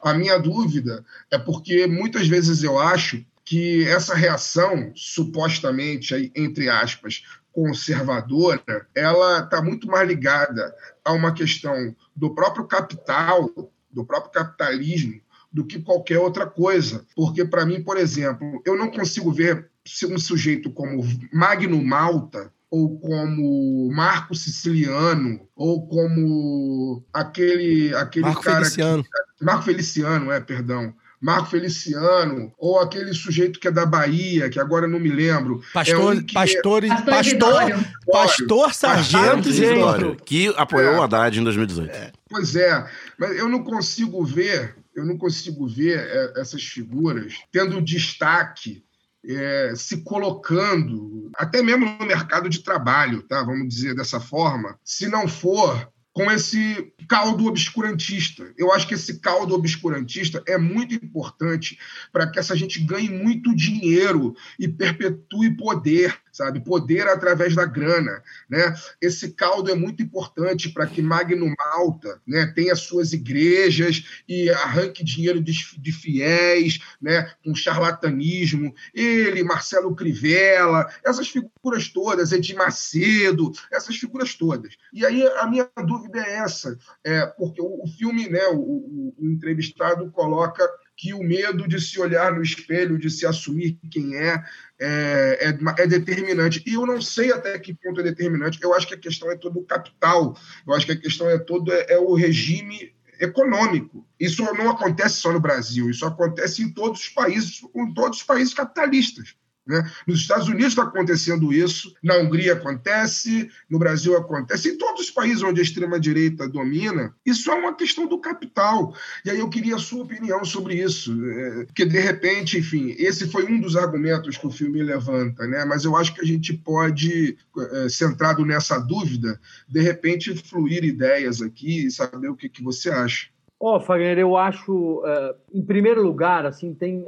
A 0.00 0.14
minha 0.14 0.38
dúvida 0.38 1.04
é 1.30 1.38
porque 1.38 1.86
muitas 1.86 2.28
vezes 2.28 2.62
eu 2.62 2.78
acho 2.78 3.24
que 3.44 3.84
essa 3.88 4.14
reação, 4.14 4.92
supostamente, 4.94 6.32
entre 6.34 6.68
aspas, 6.68 7.24
conservadora, 7.52 8.86
ela 8.94 9.40
está 9.40 9.60
muito 9.60 9.86
mais 9.86 10.08
ligada 10.08 10.74
a 11.04 11.12
uma 11.12 11.34
questão 11.34 11.94
do 12.14 12.34
próprio 12.34 12.66
capital, 12.66 13.50
do 13.92 14.04
próprio 14.04 14.32
capitalismo, 14.32 15.20
do 15.52 15.64
que 15.64 15.80
qualquer 15.80 16.18
outra 16.18 16.46
coisa. 16.46 17.06
Porque, 17.14 17.44
para 17.44 17.66
mim, 17.66 17.82
por 17.82 17.96
exemplo, 17.96 18.62
eu 18.64 18.76
não 18.76 18.90
consigo 18.90 19.30
ver 19.32 19.70
um 20.08 20.18
sujeito 20.18 20.70
como 20.70 21.04
Magno 21.32 21.82
Malta 21.82 22.52
ou 22.70 22.98
como 22.98 23.90
Marco 23.92 24.34
Siciliano, 24.34 25.46
ou 25.54 25.86
como 25.86 27.04
aquele, 27.12 27.94
aquele 27.94 28.24
Marco 28.24 28.40
cara 28.40 28.64
Feliciano. 28.64 29.04
que. 29.04 29.44
Marco 29.44 29.64
Feliciano, 29.64 30.32
é, 30.32 30.40
perdão. 30.40 30.94
Marco 31.22 31.50
Feliciano, 31.50 32.52
ou 32.58 32.80
aquele 32.80 33.14
sujeito 33.14 33.60
que 33.60 33.68
é 33.68 33.70
da 33.70 33.86
Bahia, 33.86 34.50
que 34.50 34.58
agora 34.58 34.88
não 34.88 34.98
me 34.98 35.08
lembro. 35.08 35.62
Pastor, 35.72 36.16
É 36.16 36.18
um 36.18 36.22
que- 36.24 36.34
pastor, 36.34 36.82
Pastor 37.06 37.38
pastor, 37.38 37.84
pastor, 38.10 38.74
sargento. 38.74 39.48
Isidório, 39.48 40.16
que 40.16 40.48
apoiou 40.56 40.94
É. 40.94 40.98
o 40.98 41.02
Haddad 41.02 41.38
em 41.38 41.44
2018. 41.44 42.12
Pois 42.28 42.56
é, 42.56 42.84
mas 43.18 43.36
eu 43.38 43.48
não 43.48 43.62
consigo 43.62 44.24
ver, 44.24 44.74
eu 44.96 45.04
não 45.04 45.16
consigo 45.16 45.66
ver 45.68 45.98
é, 46.00 46.40
essas 46.40 46.62
figuras 46.64 47.34
tendo 47.52 47.80
destaque, 47.80 48.82
é, 49.24 49.72
se 49.76 49.98
colocando, 50.02 51.30
até 51.36 51.62
mesmo 51.62 51.86
no 51.86 52.04
mercado 52.06 52.48
de 52.48 52.58
trabalho, 52.60 53.22
tá? 53.22 53.42
Vamos 53.44 53.68
dizer 53.68 53.94
dessa 53.94 54.18
forma, 54.18 54.76
se 54.84 55.06
não 55.08 55.28
for 55.28 55.88
com 56.12 56.30
esse 56.30 56.92
caldo 57.08 57.46
obscurantista. 57.46 58.52
Eu 58.56 58.72
acho 58.72 58.86
que 58.86 58.94
esse 58.94 59.18
caldo 59.18 59.54
obscurantista 59.54 60.42
é 60.46 60.58
muito 60.58 60.94
importante 60.94 61.78
para 62.12 62.30
que 62.30 62.38
essa 62.38 62.54
gente 62.54 62.80
ganhe 62.80 63.08
muito 63.08 63.54
dinheiro 63.54 64.34
e 64.58 64.68
perpetue 64.68 65.56
poder, 65.56 66.18
sabe? 66.32 66.60
Poder 66.64 67.06
através 67.06 67.54
da 67.54 67.66
grana, 67.66 68.22
né? 68.48 68.74
Esse 69.00 69.32
caldo 69.32 69.70
é 69.70 69.74
muito 69.74 70.02
importante 70.02 70.70
para 70.70 70.86
que 70.86 71.02
Magno 71.02 71.52
Malta, 71.56 72.20
né, 72.26 72.46
tenha 72.54 72.74
suas 72.74 73.12
igrejas 73.12 74.22
e 74.26 74.48
arranque 74.50 75.04
dinheiro 75.04 75.40
de, 75.40 75.52
fiéis, 75.92 76.80
né, 77.00 77.30
com 77.44 77.54
charlatanismo. 77.54 78.74
Ele, 78.94 79.44
Marcelo 79.44 79.94
Crivella, 79.94 80.86
essas 81.04 81.28
figuras 81.28 81.88
todas, 81.88 82.32
Edir 82.32 82.56
Macedo, 82.56 83.52
essas 83.70 83.96
figuras 83.96 84.34
todas. 84.34 84.74
E 84.92 85.04
aí 85.04 85.26
a 85.38 85.46
minha 85.46 85.68
dúvida 85.86 86.18
é 86.20 86.36
essa, 86.38 86.78
é, 87.04 87.26
porque 87.26 87.60
o, 87.60 87.86
filme, 87.98 88.28
né, 88.28 88.46
o- 88.48 89.14
o 89.18 89.26
entrevistado 89.26 90.10
coloca 90.10 90.66
que 91.02 91.12
o 91.12 91.18
medo 91.20 91.66
de 91.66 91.80
se 91.80 91.98
olhar 91.98 92.32
no 92.32 92.40
espelho, 92.40 92.96
de 92.96 93.10
se 93.10 93.26
assumir 93.26 93.76
quem 93.90 94.14
é, 94.14 94.40
é, 94.78 95.48
é, 95.48 95.82
é 95.82 95.86
determinante. 95.88 96.62
E 96.64 96.74
eu 96.74 96.86
não 96.86 97.02
sei 97.02 97.32
até 97.32 97.58
que 97.58 97.74
ponto 97.74 98.00
é 98.00 98.04
determinante. 98.04 98.60
Eu 98.62 98.72
acho 98.72 98.86
que 98.86 98.94
a 98.94 98.98
questão 98.98 99.28
é 99.28 99.36
todo 99.36 99.58
o 99.58 99.64
capital. 99.64 100.38
Eu 100.64 100.72
acho 100.72 100.86
que 100.86 100.92
a 100.92 100.96
questão 100.96 101.28
é 101.28 101.38
todo 101.38 101.72
é, 101.72 101.86
é 101.88 101.98
o 101.98 102.14
regime 102.14 102.94
econômico. 103.20 104.06
Isso 104.18 104.44
não 104.54 104.70
acontece 104.70 105.16
só 105.16 105.32
no 105.32 105.40
Brasil, 105.40 105.90
isso 105.90 106.06
acontece 106.06 106.62
em 106.62 106.72
todos 106.72 107.00
os 107.00 107.08
países, 107.08 107.60
em 107.74 107.92
todos 107.92 108.18
os 108.18 108.24
países 108.24 108.54
capitalistas. 108.54 109.34
Né? 109.66 109.88
Nos 110.06 110.20
Estados 110.20 110.48
Unidos 110.48 110.68
está 110.68 110.82
acontecendo 110.82 111.52
isso, 111.52 111.94
na 112.02 112.16
Hungria 112.16 112.54
acontece, 112.54 113.48
no 113.70 113.78
Brasil 113.78 114.16
acontece, 114.16 114.70
em 114.70 114.76
todos 114.76 115.02
os 115.02 115.10
países 115.10 115.42
onde 115.42 115.60
a 115.60 115.62
extrema-direita 115.62 116.48
domina, 116.48 117.14
isso 117.24 117.50
é 117.50 117.54
uma 117.54 117.74
questão 117.74 118.06
do 118.06 118.18
capital. 118.18 118.94
E 119.24 119.30
aí 119.30 119.38
eu 119.38 119.48
queria 119.48 119.76
a 119.76 119.78
sua 119.78 120.02
opinião 120.02 120.44
sobre 120.44 120.82
isso, 120.82 121.12
é, 121.24 121.64
porque 121.66 121.84
de 121.84 121.98
repente, 122.00 122.58
enfim, 122.58 122.94
esse 122.98 123.28
foi 123.28 123.46
um 123.46 123.60
dos 123.60 123.76
argumentos 123.76 124.36
que 124.36 124.46
o 124.46 124.50
filme 124.50 124.82
levanta, 124.82 125.46
né? 125.46 125.64
mas 125.64 125.84
eu 125.84 125.96
acho 125.96 126.12
que 126.14 126.20
a 126.20 126.26
gente 126.26 126.52
pode, 126.52 127.36
é, 127.56 127.88
centrado 127.88 128.44
nessa 128.44 128.78
dúvida, 128.78 129.40
de 129.68 129.80
repente 129.80 130.34
fluir 130.34 130.84
ideias 130.84 131.40
aqui 131.40 131.86
e 131.86 131.90
saber 131.90 132.28
o 132.28 132.36
que, 132.36 132.48
que 132.48 132.62
você 132.62 132.90
acha. 132.90 133.28
Ó, 133.60 133.76
oh, 133.76 133.80
Fagner, 133.80 134.18
eu 134.18 134.36
acho, 134.36 134.98
uh, 135.04 135.36
em 135.54 135.62
primeiro 135.62 136.02
lugar, 136.02 136.44
assim, 136.44 136.74
tem. 136.74 137.04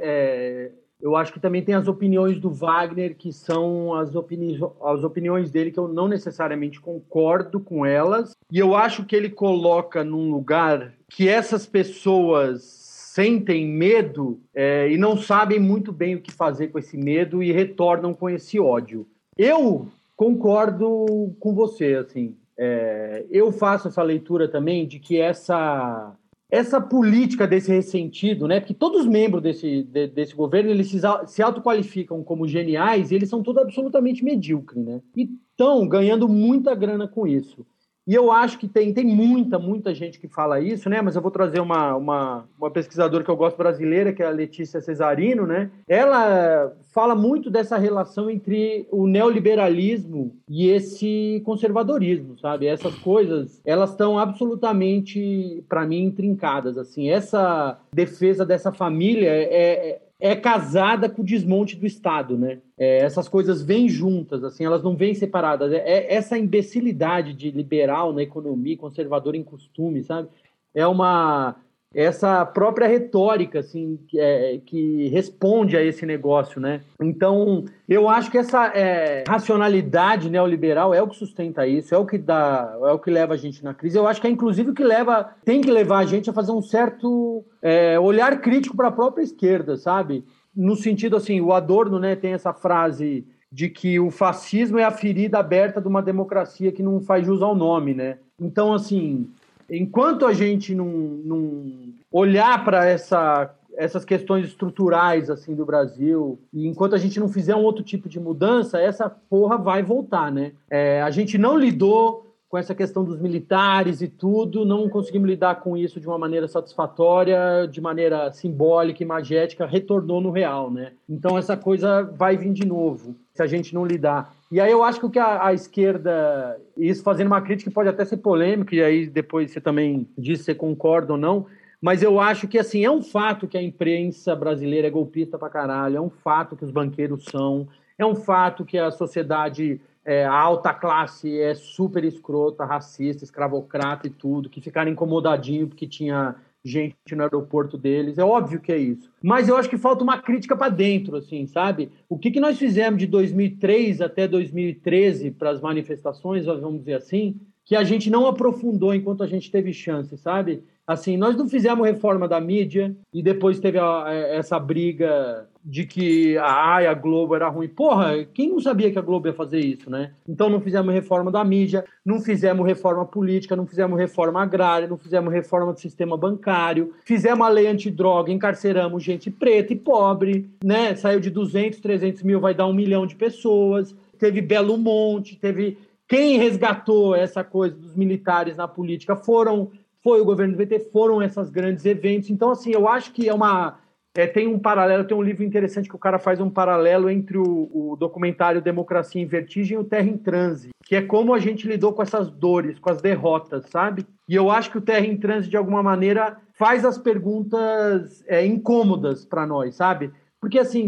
Eu 1.05 1.15
acho 1.15 1.31
que 1.31 1.39
também 1.39 1.63
tem 1.63 1.75
as 1.75 1.87
opiniões 1.87 2.39
do 2.39 2.49
Wagner, 2.49 3.15
que 3.15 3.31
são 3.31 3.93
as, 3.93 4.15
opini 4.15 4.59
as 4.81 5.03
opiniões 5.03 5.51
dele 5.51 5.69
que 5.69 5.77
eu 5.77 5.87
não 5.87 6.07
necessariamente 6.07 6.81
concordo 6.81 7.59
com 7.59 7.85
elas. 7.85 8.31
E 8.51 8.57
eu 8.57 8.73
acho 8.73 9.05
que 9.05 9.15
ele 9.15 9.29
coloca 9.29 10.03
num 10.03 10.31
lugar 10.31 10.95
que 11.07 11.29
essas 11.29 11.67
pessoas 11.67 12.63
sentem 12.63 13.67
medo 13.67 14.39
é, 14.51 14.91
e 14.91 14.97
não 14.97 15.15
sabem 15.15 15.59
muito 15.59 15.91
bem 15.91 16.15
o 16.15 16.21
que 16.21 16.31
fazer 16.31 16.69
com 16.69 16.79
esse 16.79 16.97
medo 16.97 17.43
e 17.43 17.51
retornam 17.51 18.11
com 18.11 18.27
esse 18.27 18.59
ódio. 18.59 19.05
Eu 19.37 19.87
concordo 20.15 21.35
com 21.39 21.53
você, 21.53 21.93
assim. 22.03 22.35
É, 22.57 23.27
eu 23.29 23.51
faço 23.51 23.89
essa 23.89 24.01
leitura 24.01 24.47
também 24.47 24.87
de 24.87 24.97
que 24.97 25.21
essa 25.21 26.15
essa 26.55 26.79
política 26.79 27.45
desse 27.45 27.71
ressentido, 27.71 28.47
né? 28.47 28.59
Porque 28.59 28.73
todos 28.73 29.01
os 29.01 29.07
membros 29.07 29.43
desse, 29.43 29.83
de, 29.83 30.07
desse 30.07 30.33
governo 30.33 30.69
eles 30.69 30.87
se, 30.87 30.99
se 31.27 31.41
autoqualificam 31.41 32.23
como 32.23 32.47
geniais 32.47 33.11
e 33.11 33.15
eles 33.15 33.29
são 33.29 33.43
todos 33.43 33.61
absolutamente 33.61 34.23
medíocres, 34.23 34.83
né? 34.83 35.01
E 35.15 35.29
estão 35.51 35.87
ganhando 35.87 36.29
muita 36.29 36.73
grana 36.73 37.07
com 37.07 37.27
isso. 37.27 37.65
E 38.07 38.13
eu 38.13 38.31
acho 38.31 38.59
que 38.59 38.67
tem, 38.67 38.93
tem 38.93 39.05
muita, 39.05 39.57
muita 39.57 39.93
gente 39.93 40.19
que 40.19 40.27
fala 40.27 40.59
isso, 40.59 40.87
né? 40.89 41.01
Mas 41.01 41.15
eu 41.15 41.21
vou 41.21 41.31
trazer 41.31 41.59
uma, 41.59 41.95
uma, 41.95 42.45
uma 42.57 42.69
pesquisadora 42.69 43.23
que 43.23 43.31
eu 43.31 43.35
gosto 43.35 43.57
brasileira, 43.57 44.13
que 44.13 44.21
é 44.21 44.27
a 44.27 44.31
Letícia 44.31 44.79
Cesarino, 44.79 45.47
né? 45.47 45.71
Ela 45.87 46.71
fala 46.93 47.15
muito 47.15 47.49
dessa 47.49 47.77
relação 47.77 48.29
entre 48.29 48.87
o 48.91 49.07
neoliberalismo 49.07 50.35
e 50.47 50.69
esse 50.69 51.41
conservadorismo, 51.43 52.37
sabe? 52.37 52.67
Essas 52.67 52.95
coisas, 52.95 53.59
elas 53.65 53.89
estão 53.89 54.19
absolutamente, 54.19 55.63
para 55.67 55.85
mim, 55.85 56.03
intrincadas, 56.03 56.77
assim. 56.77 57.09
Essa 57.09 57.79
defesa 57.91 58.45
dessa 58.45 58.71
família 58.71 59.29
é, 59.29 59.99
é 60.19 60.35
casada 60.35 61.09
com 61.09 61.21
o 61.21 61.25
desmonte 61.25 61.75
do 61.75 61.85
Estado, 61.85 62.37
né? 62.37 62.59
É, 62.77 62.99
essas 62.99 63.27
coisas 63.27 63.61
vêm 63.61 63.89
juntas, 63.89 64.43
assim, 64.43 64.63
elas 64.63 64.81
não 64.81 64.95
vêm 64.95 65.13
separadas. 65.13 65.71
É, 65.71 65.77
é, 65.77 66.13
essa 66.13 66.37
imbecilidade 66.37 67.33
de 67.33 67.51
liberal 67.51 68.13
na 68.13 68.23
economia, 68.23 68.77
conservador 68.77 69.35
em 69.35 69.43
costume, 69.43 70.03
sabe? 70.03 70.29
É 70.73 70.87
uma 70.87 71.55
essa 71.95 72.45
própria 72.45 72.87
retórica 72.87 73.59
assim 73.59 73.97
que, 74.09 74.19
é, 74.19 74.59
que, 74.65 75.07
responde 75.07 75.77
a 75.77 75.81
esse 75.81 76.05
negócio, 76.05 76.59
né? 76.59 76.81
Então 77.01 77.63
eu 77.87 78.09
acho 78.09 78.29
que 78.29 78.37
essa 78.37 78.67
é, 78.75 79.23
racionalidade 79.25 80.29
neoliberal 80.29 80.93
é 80.93 81.01
o 81.01 81.07
que 81.07 81.15
sustenta 81.15 81.65
isso, 81.65 81.95
é 81.95 81.97
o 81.97 82.05
que 82.05 82.17
dá, 82.17 82.77
é 82.83 82.91
o 82.91 82.99
que 82.99 83.09
leva 83.09 83.33
a 83.33 83.37
gente 83.37 83.63
na 83.63 83.73
crise. 83.73 83.97
Eu 83.97 84.05
acho 84.05 84.19
que 84.19 84.27
é 84.27 84.29
inclusive 84.29 84.71
o 84.71 84.73
que 84.73 84.83
leva, 84.83 85.29
tem 85.45 85.61
que 85.61 85.71
levar 85.71 85.99
a 85.99 86.05
gente 86.05 86.29
a 86.29 86.33
fazer 86.33 86.51
um 86.51 86.61
certo 86.61 87.45
é, 87.61 87.97
olhar 87.97 88.41
crítico 88.41 88.75
para 88.75 88.89
a 88.89 88.91
própria 88.91 89.23
esquerda, 89.23 89.77
sabe? 89.77 90.25
No 90.53 90.75
sentido 90.75 91.15
assim, 91.15 91.39
o 91.39 91.53
Adorno, 91.53 91.97
né, 91.97 92.15
tem 92.15 92.33
essa 92.33 92.53
frase 92.53 93.25
de 93.49 93.69
que 93.69 94.01
o 94.01 94.11
fascismo 94.11 94.77
é 94.77 94.83
a 94.83 94.91
ferida 94.91 95.39
aberta 95.39 95.79
de 95.79 95.87
uma 95.87 96.01
democracia 96.01 96.73
que 96.73 96.83
não 96.83 96.99
faz 96.99 97.25
jus 97.25 97.41
ao 97.41 97.55
nome, 97.55 97.93
né? 97.93 98.17
Então 98.37 98.73
assim 98.73 99.29
enquanto 99.69 100.25
a 100.25 100.33
gente 100.33 100.75
não, 100.75 100.87
não 100.87 101.84
olhar 102.15 102.63
para 102.63 102.85
essa 102.85 103.53
essas 103.77 104.05
questões 104.05 104.45
estruturais 104.45 105.29
assim 105.29 105.53
do 105.53 105.65
Brasil. 105.65 106.39
E 106.53 106.65
enquanto 106.65 106.95
a 106.95 106.97
gente 106.97 107.19
não 107.19 107.27
fizer 107.27 107.53
um 107.57 107.63
outro 107.63 107.83
tipo 107.83 108.07
de 108.07 108.21
mudança 108.21 108.79
essa 108.79 109.09
porra 109.09 109.57
vai 109.57 109.83
voltar 109.83 110.31
né? 110.31 110.53
É, 110.69 111.01
a 111.01 111.11
gente 111.11 111.37
não 111.37 111.57
lidou 111.57 112.23
com 112.47 112.57
essa 112.57 112.73
questão 112.73 113.03
dos 113.03 113.19
militares 113.19 114.01
e 114.01 114.07
tudo 114.07 114.63
não 114.63 114.87
conseguimos 114.87 115.27
lidar 115.27 115.55
com 115.55 115.75
isso 115.75 115.99
de 115.99 116.07
uma 116.07 116.17
maneira 116.17 116.47
satisfatória 116.47 117.67
de 117.69 117.81
maneira 117.81 118.31
simbólica 118.31 119.03
e 119.03 119.05
magética 119.05 119.65
retornou 119.65 120.21
no 120.21 120.31
real 120.31 120.71
né? 120.71 120.93
Então 121.09 121.37
essa 121.37 121.57
coisa 121.57 122.01
vai 122.01 122.37
vir 122.37 122.53
de 122.53 122.65
novo 122.65 123.13
se 123.33 123.43
a 123.43 123.47
gente 123.47 123.75
não 123.75 123.85
lidar. 123.85 124.33
E 124.49 124.61
aí 124.61 124.71
eu 124.71 124.85
acho 124.85 125.01
que 125.01 125.05
o 125.05 125.09
que 125.09 125.19
a, 125.19 125.47
a 125.47 125.53
esquerda, 125.53 126.57
isso 126.77 127.03
fazendo 127.03 127.27
uma 127.27 127.41
crítica 127.41 127.69
pode 127.69 127.89
até 127.89 128.05
ser 128.05 128.17
polêmica, 128.17 128.73
e 128.73 128.81
aí 128.81 129.05
depois 129.05 129.51
você 129.51 129.59
também 129.59 130.07
diz 130.17 130.39
se 130.41 130.55
concorda 130.55 131.11
ou 131.11 131.19
não, 131.19 131.45
mas 131.81 132.01
eu 132.01 132.19
acho 132.19 132.47
que 132.47 132.57
assim, 132.57 132.83
é 132.83 132.91
um 132.91 133.01
fato 133.01 133.47
que 133.47 133.57
a 133.57 133.61
imprensa 133.61 134.35
brasileira 134.35 134.87
é 134.87 134.91
golpista 134.91 135.37
pra 135.37 135.49
caralho, 135.49 135.97
é 135.97 136.01
um 136.01 136.09
fato 136.09 136.55
que 136.55 136.65
os 136.65 136.71
banqueiros 136.71 137.25
são, 137.25 137.67
é 137.97 138.05
um 138.05 138.15
fato 138.15 138.65
que 138.65 138.77
a 138.77 138.91
sociedade, 138.91 139.79
é, 140.03 140.25
a 140.25 140.33
alta 140.33 140.73
classe 140.73 141.39
é 141.39 141.53
super 141.53 142.03
escrota, 142.03 142.65
racista, 142.65 143.23
escravocrata 143.23 144.07
e 144.07 144.09
tudo, 144.09 144.49
que 144.49 144.61
ficaram 144.61 144.91
incomodadinho 144.91 145.67
porque 145.67 145.87
tinha 145.87 146.35
gente 146.65 146.95
no 147.15 147.21
aeroporto 147.21 147.77
deles. 147.77 148.17
É 148.17 148.23
óbvio 148.23 148.59
que 148.59 148.71
é 148.71 148.77
isso. 148.77 149.09
Mas 149.21 149.47
eu 149.47 149.55
acho 149.55 149.69
que 149.69 149.77
falta 149.77 150.03
uma 150.03 150.17
crítica 150.17 150.57
para 150.57 150.69
dentro, 150.69 151.15
assim, 151.15 151.45
sabe? 151.45 151.91
O 152.09 152.17
que, 152.17 152.31
que 152.31 152.39
nós 152.39 152.57
fizemos 152.57 152.99
de 152.99 153.05
2003 153.05 154.01
até 154.01 154.27
2013 154.27 155.29
para 155.31 155.51
as 155.51 155.61
manifestações, 155.61 156.45
vamos 156.45 156.79
dizer 156.79 156.95
assim, 156.95 157.39
que 157.65 157.75
a 157.75 157.83
gente 157.83 158.09
não 158.09 158.27
aprofundou 158.27 158.93
enquanto 158.93 159.23
a 159.23 159.27
gente 159.27 159.49
teve 159.51 159.73
chance, 159.73 160.15
sabe? 160.17 160.63
Assim, 160.87 161.17
nós 161.17 161.35
não 161.35 161.49
fizemos 161.49 161.87
reforma 161.87 162.27
da 162.27 162.39
mídia 162.39 162.95
e 163.11 163.23
depois 163.23 163.59
teve 163.59 163.79
a, 163.79 164.05
essa 164.11 164.59
briga 164.59 165.47
de 165.63 165.83
que 165.83 166.37
a, 166.37 166.75
a 166.91 166.93
Globo 166.93 167.33
era 167.35 167.49
ruim. 167.49 167.67
Porra, 167.67 168.23
quem 168.31 168.49
não 168.49 168.59
sabia 168.59 168.91
que 168.91 168.99
a 168.99 169.01
Globo 169.01 169.27
ia 169.27 169.33
fazer 169.33 169.59
isso, 169.59 169.89
né? 169.89 170.11
Então 170.29 170.47
não 170.47 170.61
fizemos 170.61 170.93
reforma 170.93 171.31
da 171.31 171.43
mídia, 171.43 171.83
não 172.05 172.21
fizemos 172.21 172.63
reforma 172.67 173.03
política, 173.03 173.55
não 173.55 173.65
fizemos 173.65 173.97
reforma 173.97 174.43
agrária, 174.43 174.87
não 174.87 174.97
fizemos 174.97 175.33
reforma 175.33 175.73
do 175.73 175.79
sistema 175.79 176.15
bancário, 176.15 176.93
fizemos 177.03 177.47
a 177.47 177.49
lei 177.49 177.65
antidroga, 177.65 178.31
encarceramos 178.31 179.03
gente 179.03 179.31
preta 179.31 179.73
e 179.73 179.75
pobre, 179.75 180.51
né? 180.63 180.95
Saiu 180.95 181.19
de 181.19 181.31
200, 181.31 181.79
300 181.79 182.21
mil, 182.21 182.39
vai 182.39 182.53
dar 182.53 182.67
um 182.67 182.73
milhão 182.73 183.07
de 183.07 183.15
pessoas. 183.15 183.95
Teve 184.19 184.39
Belo 184.41 184.77
Monte, 184.77 185.35
teve... 185.35 185.79
Quem 186.07 186.37
resgatou 186.37 187.15
essa 187.15 187.43
coisa 187.43 187.75
dos 187.75 187.95
militares 187.95 188.55
na 188.57 188.67
política 188.67 189.15
foram 189.15 189.71
foi 190.05 190.21
o 190.21 190.25
governo 190.25 190.53
do 190.53 190.57
PT, 190.57 190.91
foram 190.91 191.23
esses 191.23 191.49
grandes 191.49 191.83
eventos. 191.83 192.29
Então, 192.29 192.51
assim, 192.51 192.71
eu 192.71 192.87
acho 192.87 193.11
que 193.11 193.27
é 193.27 193.33
uma. 193.33 193.79
É, 194.15 194.27
tem 194.27 194.47
um 194.47 194.59
paralelo, 194.59 195.03
tem 195.03 195.17
um 195.17 195.21
livro 195.21 195.43
interessante 195.43 195.89
que 195.89 195.95
o 195.95 195.99
cara 195.99 196.19
faz 196.19 196.39
um 196.39 196.49
paralelo 196.49 197.09
entre 197.09 197.37
o, 197.37 197.69
o, 197.73 197.97
documentário 197.97 198.61
Democracia 198.61 199.21
em 199.21 199.25
Vertigem 199.25 199.75
e 199.75 199.81
o 199.81 199.83
Terra 199.83 200.07
em 200.07 200.15
Transe, 200.15 200.69
que 200.85 200.95
é 200.95 201.01
como 201.01 201.33
a 201.33 201.39
gente 201.39 201.67
lidou 201.67 201.91
com 201.91 202.01
essas 202.01 202.29
dores, 202.29 202.79
com 202.79 202.89
as 202.89 203.01
derrotas, 203.01 203.65
sabe? 203.65 204.05
E 204.29 204.35
eu 204.35 204.49
acho 204.49 204.71
que 204.71 204.77
o 204.77 204.81
Terra 204.81 205.05
em 205.05 205.17
Transe, 205.17 205.49
de 205.49 205.57
alguma 205.57 205.83
maneira, 205.83 206.37
faz 206.53 206.85
as 206.85 206.97
perguntas 206.97 208.23
é, 208.27 208.45
incômodas 208.45 209.25
para 209.25 209.45
nós, 209.45 209.75
sabe? 209.75 210.11
Porque, 210.39 210.59
assim, 210.59 210.87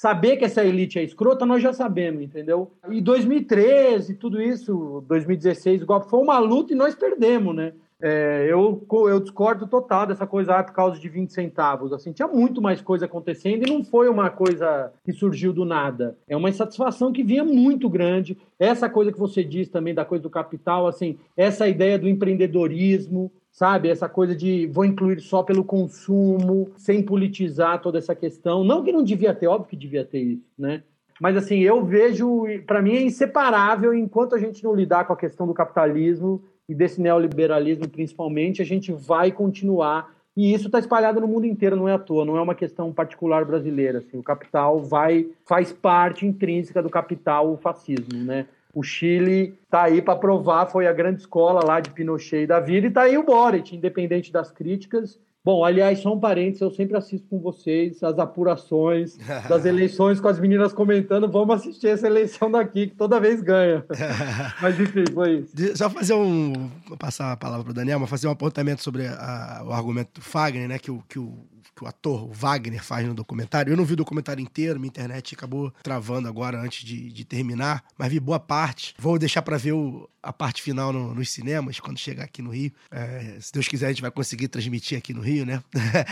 saber 0.00 0.38
que 0.38 0.46
essa 0.46 0.64
elite 0.64 0.98
é 0.98 1.02
escrota, 1.02 1.44
nós 1.44 1.62
já 1.62 1.74
sabemos, 1.74 2.22
entendeu? 2.22 2.70
E 2.88 3.02
2013, 3.02 4.14
tudo 4.14 4.40
isso, 4.40 5.04
2016, 5.06 5.82
o 5.82 5.86
golpe 5.86 6.08
foi 6.08 6.20
uma 6.20 6.38
luta 6.38 6.72
e 6.72 6.76
nós 6.76 6.94
perdemos, 6.94 7.54
né? 7.54 7.74
É, 8.00 8.46
eu, 8.48 8.82
eu 8.90 9.20
discordo 9.20 9.66
total 9.66 10.06
dessa 10.06 10.26
coisa 10.26 10.56
ah, 10.56 10.64
por 10.64 10.72
causa 10.72 10.98
de 10.98 11.06
20 11.06 11.34
centavos. 11.34 11.92
Assim, 11.92 12.12
tinha 12.12 12.26
muito 12.26 12.62
mais 12.62 12.80
coisa 12.80 13.04
acontecendo 13.04 13.66
e 13.66 13.70
não 13.70 13.84
foi 13.84 14.08
uma 14.08 14.30
coisa 14.30 14.90
que 15.04 15.12
surgiu 15.12 15.52
do 15.52 15.66
nada. 15.66 16.16
É 16.26 16.34
uma 16.34 16.48
insatisfação 16.48 17.12
que 17.12 17.22
vinha 17.22 17.44
muito 17.44 17.86
grande. 17.86 18.38
Essa 18.58 18.88
coisa 18.88 19.12
que 19.12 19.18
você 19.18 19.44
diz 19.44 19.68
também 19.68 19.92
da 19.92 20.06
coisa 20.06 20.22
do 20.22 20.30
capital, 20.30 20.86
assim, 20.86 21.18
essa 21.36 21.68
ideia 21.68 21.98
do 21.98 22.08
empreendedorismo, 22.08 23.30
sabe? 23.52 23.88
Essa 23.88 24.08
coisa 24.08 24.34
de 24.34 24.66
vou 24.66 24.84
incluir 24.84 25.20
só 25.20 25.42
pelo 25.42 25.64
consumo, 25.64 26.70
sem 26.76 27.02
politizar 27.02 27.80
toda 27.80 27.98
essa 27.98 28.14
questão. 28.14 28.64
Não 28.64 28.82
que 28.82 28.92
não 28.92 29.02
devia 29.02 29.34
ter, 29.34 29.46
óbvio 29.46 29.68
que 29.68 29.76
devia 29.76 30.04
ter 30.04 30.20
isso, 30.20 30.50
né? 30.58 30.82
Mas 31.20 31.36
assim, 31.36 31.58
eu 31.58 31.84
vejo, 31.84 32.44
para 32.66 32.80
mim 32.80 32.96
é 32.96 33.02
inseparável 33.02 33.92
enquanto 33.92 34.34
a 34.34 34.38
gente 34.38 34.64
não 34.64 34.74
lidar 34.74 35.04
com 35.04 35.12
a 35.12 35.16
questão 35.16 35.46
do 35.46 35.52
capitalismo 35.52 36.42
e 36.66 36.74
desse 36.74 37.00
neoliberalismo 37.00 37.88
principalmente, 37.88 38.62
a 38.62 38.64
gente 38.64 38.90
vai 38.92 39.30
continuar. 39.30 40.14
E 40.34 40.54
isso 40.54 40.66
está 40.66 40.78
espalhado 40.78 41.20
no 41.20 41.28
mundo 41.28 41.44
inteiro, 41.44 41.76
não 41.76 41.88
é 41.88 41.92
à 41.92 41.98
toa, 41.98 42.24
não 42.24 42.36
é 42.36 42.40
uma 42.40 42.54
questão 42.54 42.90
particular 42.92 43.44
brasileira. 43.44 43.98
Assim, 43.98 44.16
o 44.16 44.22
capital 44.22 44.80
vai 44.80 45.28
faz 45.44 45.72
parte 45.72 46.24
intrínseca 46.24 46.82
do 46.82 46.88
capital 46.88 47.52
o 47.52 47.58
fascismo, 47.58 48.24
né? 48.24 48.46
O 48.72 48.82
Chile 48.82 49.54
tá 49.70 49.82
aí 49.84 50.00
para 50.00 50.16
provar, 50.16 50.66
foi 50.66 50.86
a 50.86 50.92
grande 50.92 51.20
escola 51.22 51.64
lá 51.64 51.80
de 51.80 51.90
Pinochet 51.90 52.42
e 52.44 52.46
da 52.46 52.60
vida, 52.60 52.86
e 52.86 52.90
tá 52.90 53.02
aí 53.02 53.18
o 53.18 53.24
Boric, 53.24 53.74
independente 53.74 54.32
das 54.32 54.50
críticas. 54.50 55.18
Bom, 55.42 55.64
aliás, 55.64 56.00
só 56.00 56.12
um 56.12 56.20
parênteses, 56.20 56.60
eu 56.60 56.70
sempre 56.70 56.96
assisto 56.98 57.26
com 57.28 57.38
vocês 57.40 58.02
as 58.02 58.18
apurações 58.18 59.16
das 59.48 59.64
eleições 59.64 60.20
com 60.20 60.28
as 60.28 60.38
meninas 60.38 60.70
comentando. 60.72 61.26
Vamos 61.30 61.56
assistir 61.56 61.88
essa 61.88 62.06
eleição 62.06 62.50
daqui, 62.50 62.88
que 62.88 62.94
toda 62.94 63.18
vez 63.18 63.40
ganha. 63.40 63.82
Mas 64.60 64.78
enfim, 64.78 65.04
foi 65.14 65.38
isso. 65.38 65.76
Só 65.76 65.88
fazer 65.88 66.12
um. 66.12 66.70
Vou 66.86 66.98
passar 66.98 67.32
a 67.32 67.36
palavra 67.38 67.64
pro 67.64 67.72
Daniel, 67.72 67.98
mas 67.98 68.10
fazer 68.10 68.28
um 68.28 68.32
apontamento 68.32 68.82
sobre 68.82 69.06
a- 69.06 69.62
o 69.66 69.72
argumento 69.72 70.10
do 70.16 70.20
Fagner, 70.20 70.68
né? 70.68 70.78
Que 70.78 70.90
o, 70.90 71.02
que, 71.08 71.18
o, 71.18 71.32
que 71.76 71.84
o 71.84 71.86
ator, 71.86 72.28
Wagner, 72.32 72.82
faz 72.82 73.06
no 73.06 73.14
documentário. 73.14 73.72
Eu 73.72 73.76
não 73.76 73.84
vi 73.84 73.94
o 73.94 73.96
documentário 73.96 74.42
inteiro, 74.42 74.78
minha 74.80 74.88
internet 74.88 75.34
acabou 75.34 75.72
travando 75.82 76.28
agora 76.28 76.60
antes 76.60 76.84
de, 76.84 77.10
de 77.12 77.24
terminar, 77.24 77.84
mas 77.98 78.10
vi 78.10 78.18
boa 78.20 78.40
parte. 78.40 78.94
Vou 78.98 79.18
deixar 79.18 79.42
pra 79.42 79.56
ver 79.56 79.72
o- 79.72 80.08
a 80.22 80.32
parte 80.32 80.60
final 80.62 80.92
no- 80.92 81.14
nos 81.14 81.30
cinemas, 81.30 81.80
quando 81.80 81.98
chegar 81.98 82.24
aqui 82.24 82.42
no 82.42 82.50
Rio. 82.50 82.72
É, 82.90 83.38
se 83.40 83.52
Deus 83.52 83.66
quiser, 83.68 83.86
a 83.86 83.90
gente 83.90 84.02
vai 84.02 84.10
conseguir 84.10 84.48
transmitir 84.48 84.96
aqui 84.98 85.12
no 85.14 85.20
Rio, 85.22 85.44
né? 85.46 85.62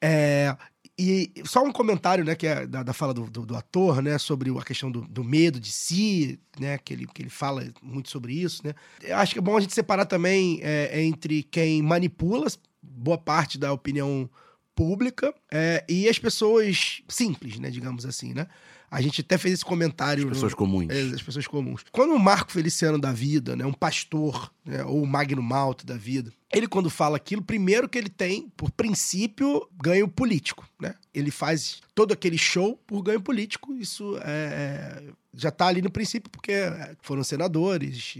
É, 0.00 0.56
e 0.98 1.32
só 1.44 1.62
um 1.64 1.72
comentário, 1.72 2.24
né, 2.24 2.34
que 2.34 2.46
é 2.46 2.66
da, 2.66 2.82
da 2.82 2.92
fala 2.92 3.14
do, 3.14 3.24
do- 3.30 3.46
do 3.46 3.56
ator, 3.56 4.02
né, 4.02 4.18
sobre 4.18 4.50
a 4.50 4.62
questão 4.62 4.90
do, 4.90 5.02
do 5.02 5.24
medo 5.24 5.58
de 5.58 5.72
si, 5.72 6.38
né, 6.58 6.76
que 6.78 6.92
ele, 6.92 7.06
que 7.06 7.22
ele 7.22 7.30
fala 7.30 7.66
muito 7.82 8.10
sobre 8.10 8.34
isso, 8.34 8.60
né. 8.66 8.74
Eu 9.02 9.16
acho 9.16 9.32
que 9.32 9.38
é 9.38 9.42
bom 9.42 9.56
a 9.56 9.60
gente 9.60 9.74
separar 9.74 10.04
também 10.04 10.60
é, 10.62 11.02
entre 11.02 11.42
quem 11.44 11.82
manipula 11.82 12.46
boa 12.82 13.16
parte 13.18 13.58
da 13.58 13.72
opinião 13.72 14.28
pública 14.84 15.34
é, 15.52 15.84
e 15.86 16.08
as 16.08 16.18
pessoas 16.18 17.02
simples, 17.06 17.58
né, 17.58 17.68
digamos 17.70 18.06
assim, 18.06 18.32
né. 18.32 18.46
A 18.90 19.00
gente 19.00 19.20
até 19.20 19.38
fez 19.38 19.54
esse 19.54 19.64
comentário. 19.64 20.24
As 20.24 20.30
pessoas 20.30 20.50
no- 20.52 20.56
comuns. 20.58 20.88
é, 20.90 21.00
as 21.14 21.22
pessoas 21.22 21.46
comuns. 21.46 21.84
Quando 21.92 22.12
o 22.12 22.18
Marco 22.18 22.50
Feliciano 22.50 22.98
da 22.98 23.12
vida, 23.12 23.54
né, 23.54 23.64
um 23.64 23.72
pastor, 23.72 24.52
né, 24.64 24.82
ou 24.84 25.02
o 25.02 25.06
Magno 25.06 25.40
Malta 25.42 25.84
da 25.86 25.96
vida, 25.96 26.32
ele 26.52 26.66
quando 26.66 26.90
fala 26.90 27.16
aquilo, 27.16 27.40
primeiro 27.42 27.88
que 27.88 27.96
ele 27.98 28.08
tem, 28.08 28.48
por 28.56 28.70
princípio, 28.72 29.68
ganho 29.80 30.08
político, 30.08 30.68
né? 30.80 30.94
Ele 31.14 31.30
faz 31.30 31.80
todo 31.94 32.12
aquele 32.12 32.36
show 32.38 32.76
por 32.86 33.00
ganho 33.02 33.20
político, 33.20 33.72
isso 33.74 34.16
é, 34.24 35.02
é, 35.02 35.02
já 35.34 35.50
tá 35.50 35.66
ali 35.66 35.80
no 35.80 35.90
princípio, 35.90 36.30
porque 36.30 36.52
é, 36.52 36.94
foram 37.02 37.22
senadores, 37.22 38.16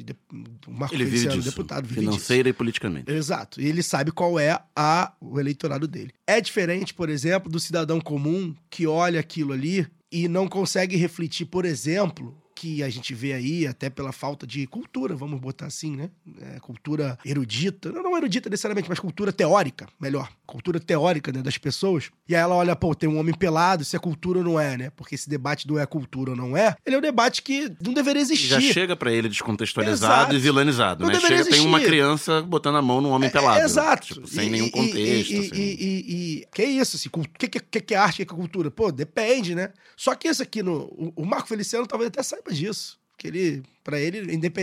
o 0.66 0.70
Marco 0.70 0.94
Ele 0.94 1.04
vive 1.04 1.28
disso, 1.28 1.50
deputado, 1.50 1.86
vive 1.86 2.00
disso. 2.00 2.12
financeira 2.12 2.48
e 2.48 2.52
politicamente. 2.52 3.10
Exato. 3.10 3.60
E 3.60 3.66
ele 3.66 3.82
sabe 3.82 4.12
qual 4.12 4.38
é 4.38 4.58
a, 4.76 5.12
o 5.20 5.38
eleitorado 5.40 5.88
dele. 5.88 6.12
É 6.26 6.40
diferente, 6.40 6.94
por 6.94 7.08
exemplo, 7.08 7.50
do 7.50 7.58
cidadão 7.58 8.00
comum 8.00 8.54
que 8.68 8.86
olha 8.86 9.18
aquilo 9.18 9.52
ali 9.52 9.86
e 10.10 10.28
não 10.28 10.48
consegue 10.48 10.96
refletir, 10.96 11.46
por 11.46 11.64
exemplo, 11.64 12.36
que 12.60 12.82
a 12.82 12.90
gente 12.90 13.14
vê 13.14 13.32
aí, 13.32 13.66
até 13.66 13.88
pela 13.88 14.12
falta 14.12 14.46
de 14.46 14.66
cultura, 14.66 15.16
vamos 15.16 15.40
botar 15.40 15.64
assim, 15.64 15.96
né? 15.96 16.10
É, 16.42 16.60
cultura 16.60 17.18
erudita, 17.24 17.90
não, 17.90 18.02
não 18.02 18.14
erudita 18.18 18.50
necessariamente, 18.50 18.86
mas 18.86 18.98
cultura 18.98 19.32
teórica, 19.32 19.88
melhor. 19.98 20.28
Cultura 20.46 20.78
teórica 20.78 21.32
né, 21.32 21.40
das 21.40 21.56
pessoas. 21.56 22.10
E 22.28 22.34
aí 22.36 22.42
ela 22.42 22.54
olha, 22.54 22.76
pô, 22.76 22.94
tem 22.94 23.08
um 23.08 23.18
homem 23.18 23.32
pelado, 23.34 23.82
se 23.82 23.96
é 23.96 23.98
cultura 23.98 24.40
ou 24.40 24.44
não 24.44 24.60
é, 24.60 24.76
né? 24.76 24.90
Porque 24.90 25.14
esse 25.14 25.26
debate 25.26 25.66
do 25.66 25.78
é 25.78 25.86
cultura 25.86 26.32
ou 26.32 26.36
não 26.36 26.54
é, 26.54 26.76
ele 26.84 26.96
é 26.96 26.98
um 26.98 27.02
debate 27.02 27.40
que 27.40 27.72
não 27.82 27.94
deveria 27.94 28.20
existir. 28.20 28.48
Já 28.48 28.60
chega 28.60 28.94
pra 28.94 29.10
ele 29.10 29.30
descontextualizado 29.30 30.14
Exato. 30.14 30.34
e 30.34 30.38
vilanizado, 30.38 31.04
Não 31.04 31.10
né? 31.12 31.18
Chega, 31.18 31.44
tem 31.46 31.60
uma 31.60 31.78
existir. 31.78 31.90
criança 31.94 32.42
botando 32.42 32.76
a 32.76 32.82
mão 32.82 33.00
num 33.00 33.08
homem 33.08 33.30
pelado. 33.30 33.60
É, 33.60 33.64
exato. 33.64 34.08
Tipo, 34.14 34.26
sem 34.26 34.48
E- 34.48 34.50
nenhum 34.50 34.66
e- 34.66 34.70
contexto. 34.70 35.32
E, 35.32 35.38
assim. 35.38 35.50
e- 35.54 36.40
e- 36.42 36.46
que 36.52 36.60
é 36.60 36.66
isso? 36.66 36.96
Assim, 36.96 37.08
o 37.10 37.20
que, 37.38 37.48
que, 37.48 37.80
que, 37.80 37.94
é 37.94 37.96
arte, 37.96 38.14
o 38.14 38.16
que, 38.18 38.26
que 38.26 38.32
é 38.34 38.36
cultura? 38.36 38.70
Pô, 38.70 38.92
depende, 38.92 39.54
né? 39.54 39.70
Só 39.96 40.14
que 40.14 40.28
isso 40.28 40.42
aqui, 40.42 40.62
no, 40.62 40.72
o, 40.86 41.12
o 41.16 41.24
Marco 41.24 41.48
Feliciano 41.48 41.86
talvez 41.86 42.08
até 42.08 42.22
saiba 42.22 42.49
disso. 42.56 42.98
Que 43.16 43.28
ele, 43.28 43.62
pra 43.84 44.00
ele, 44.00 44.18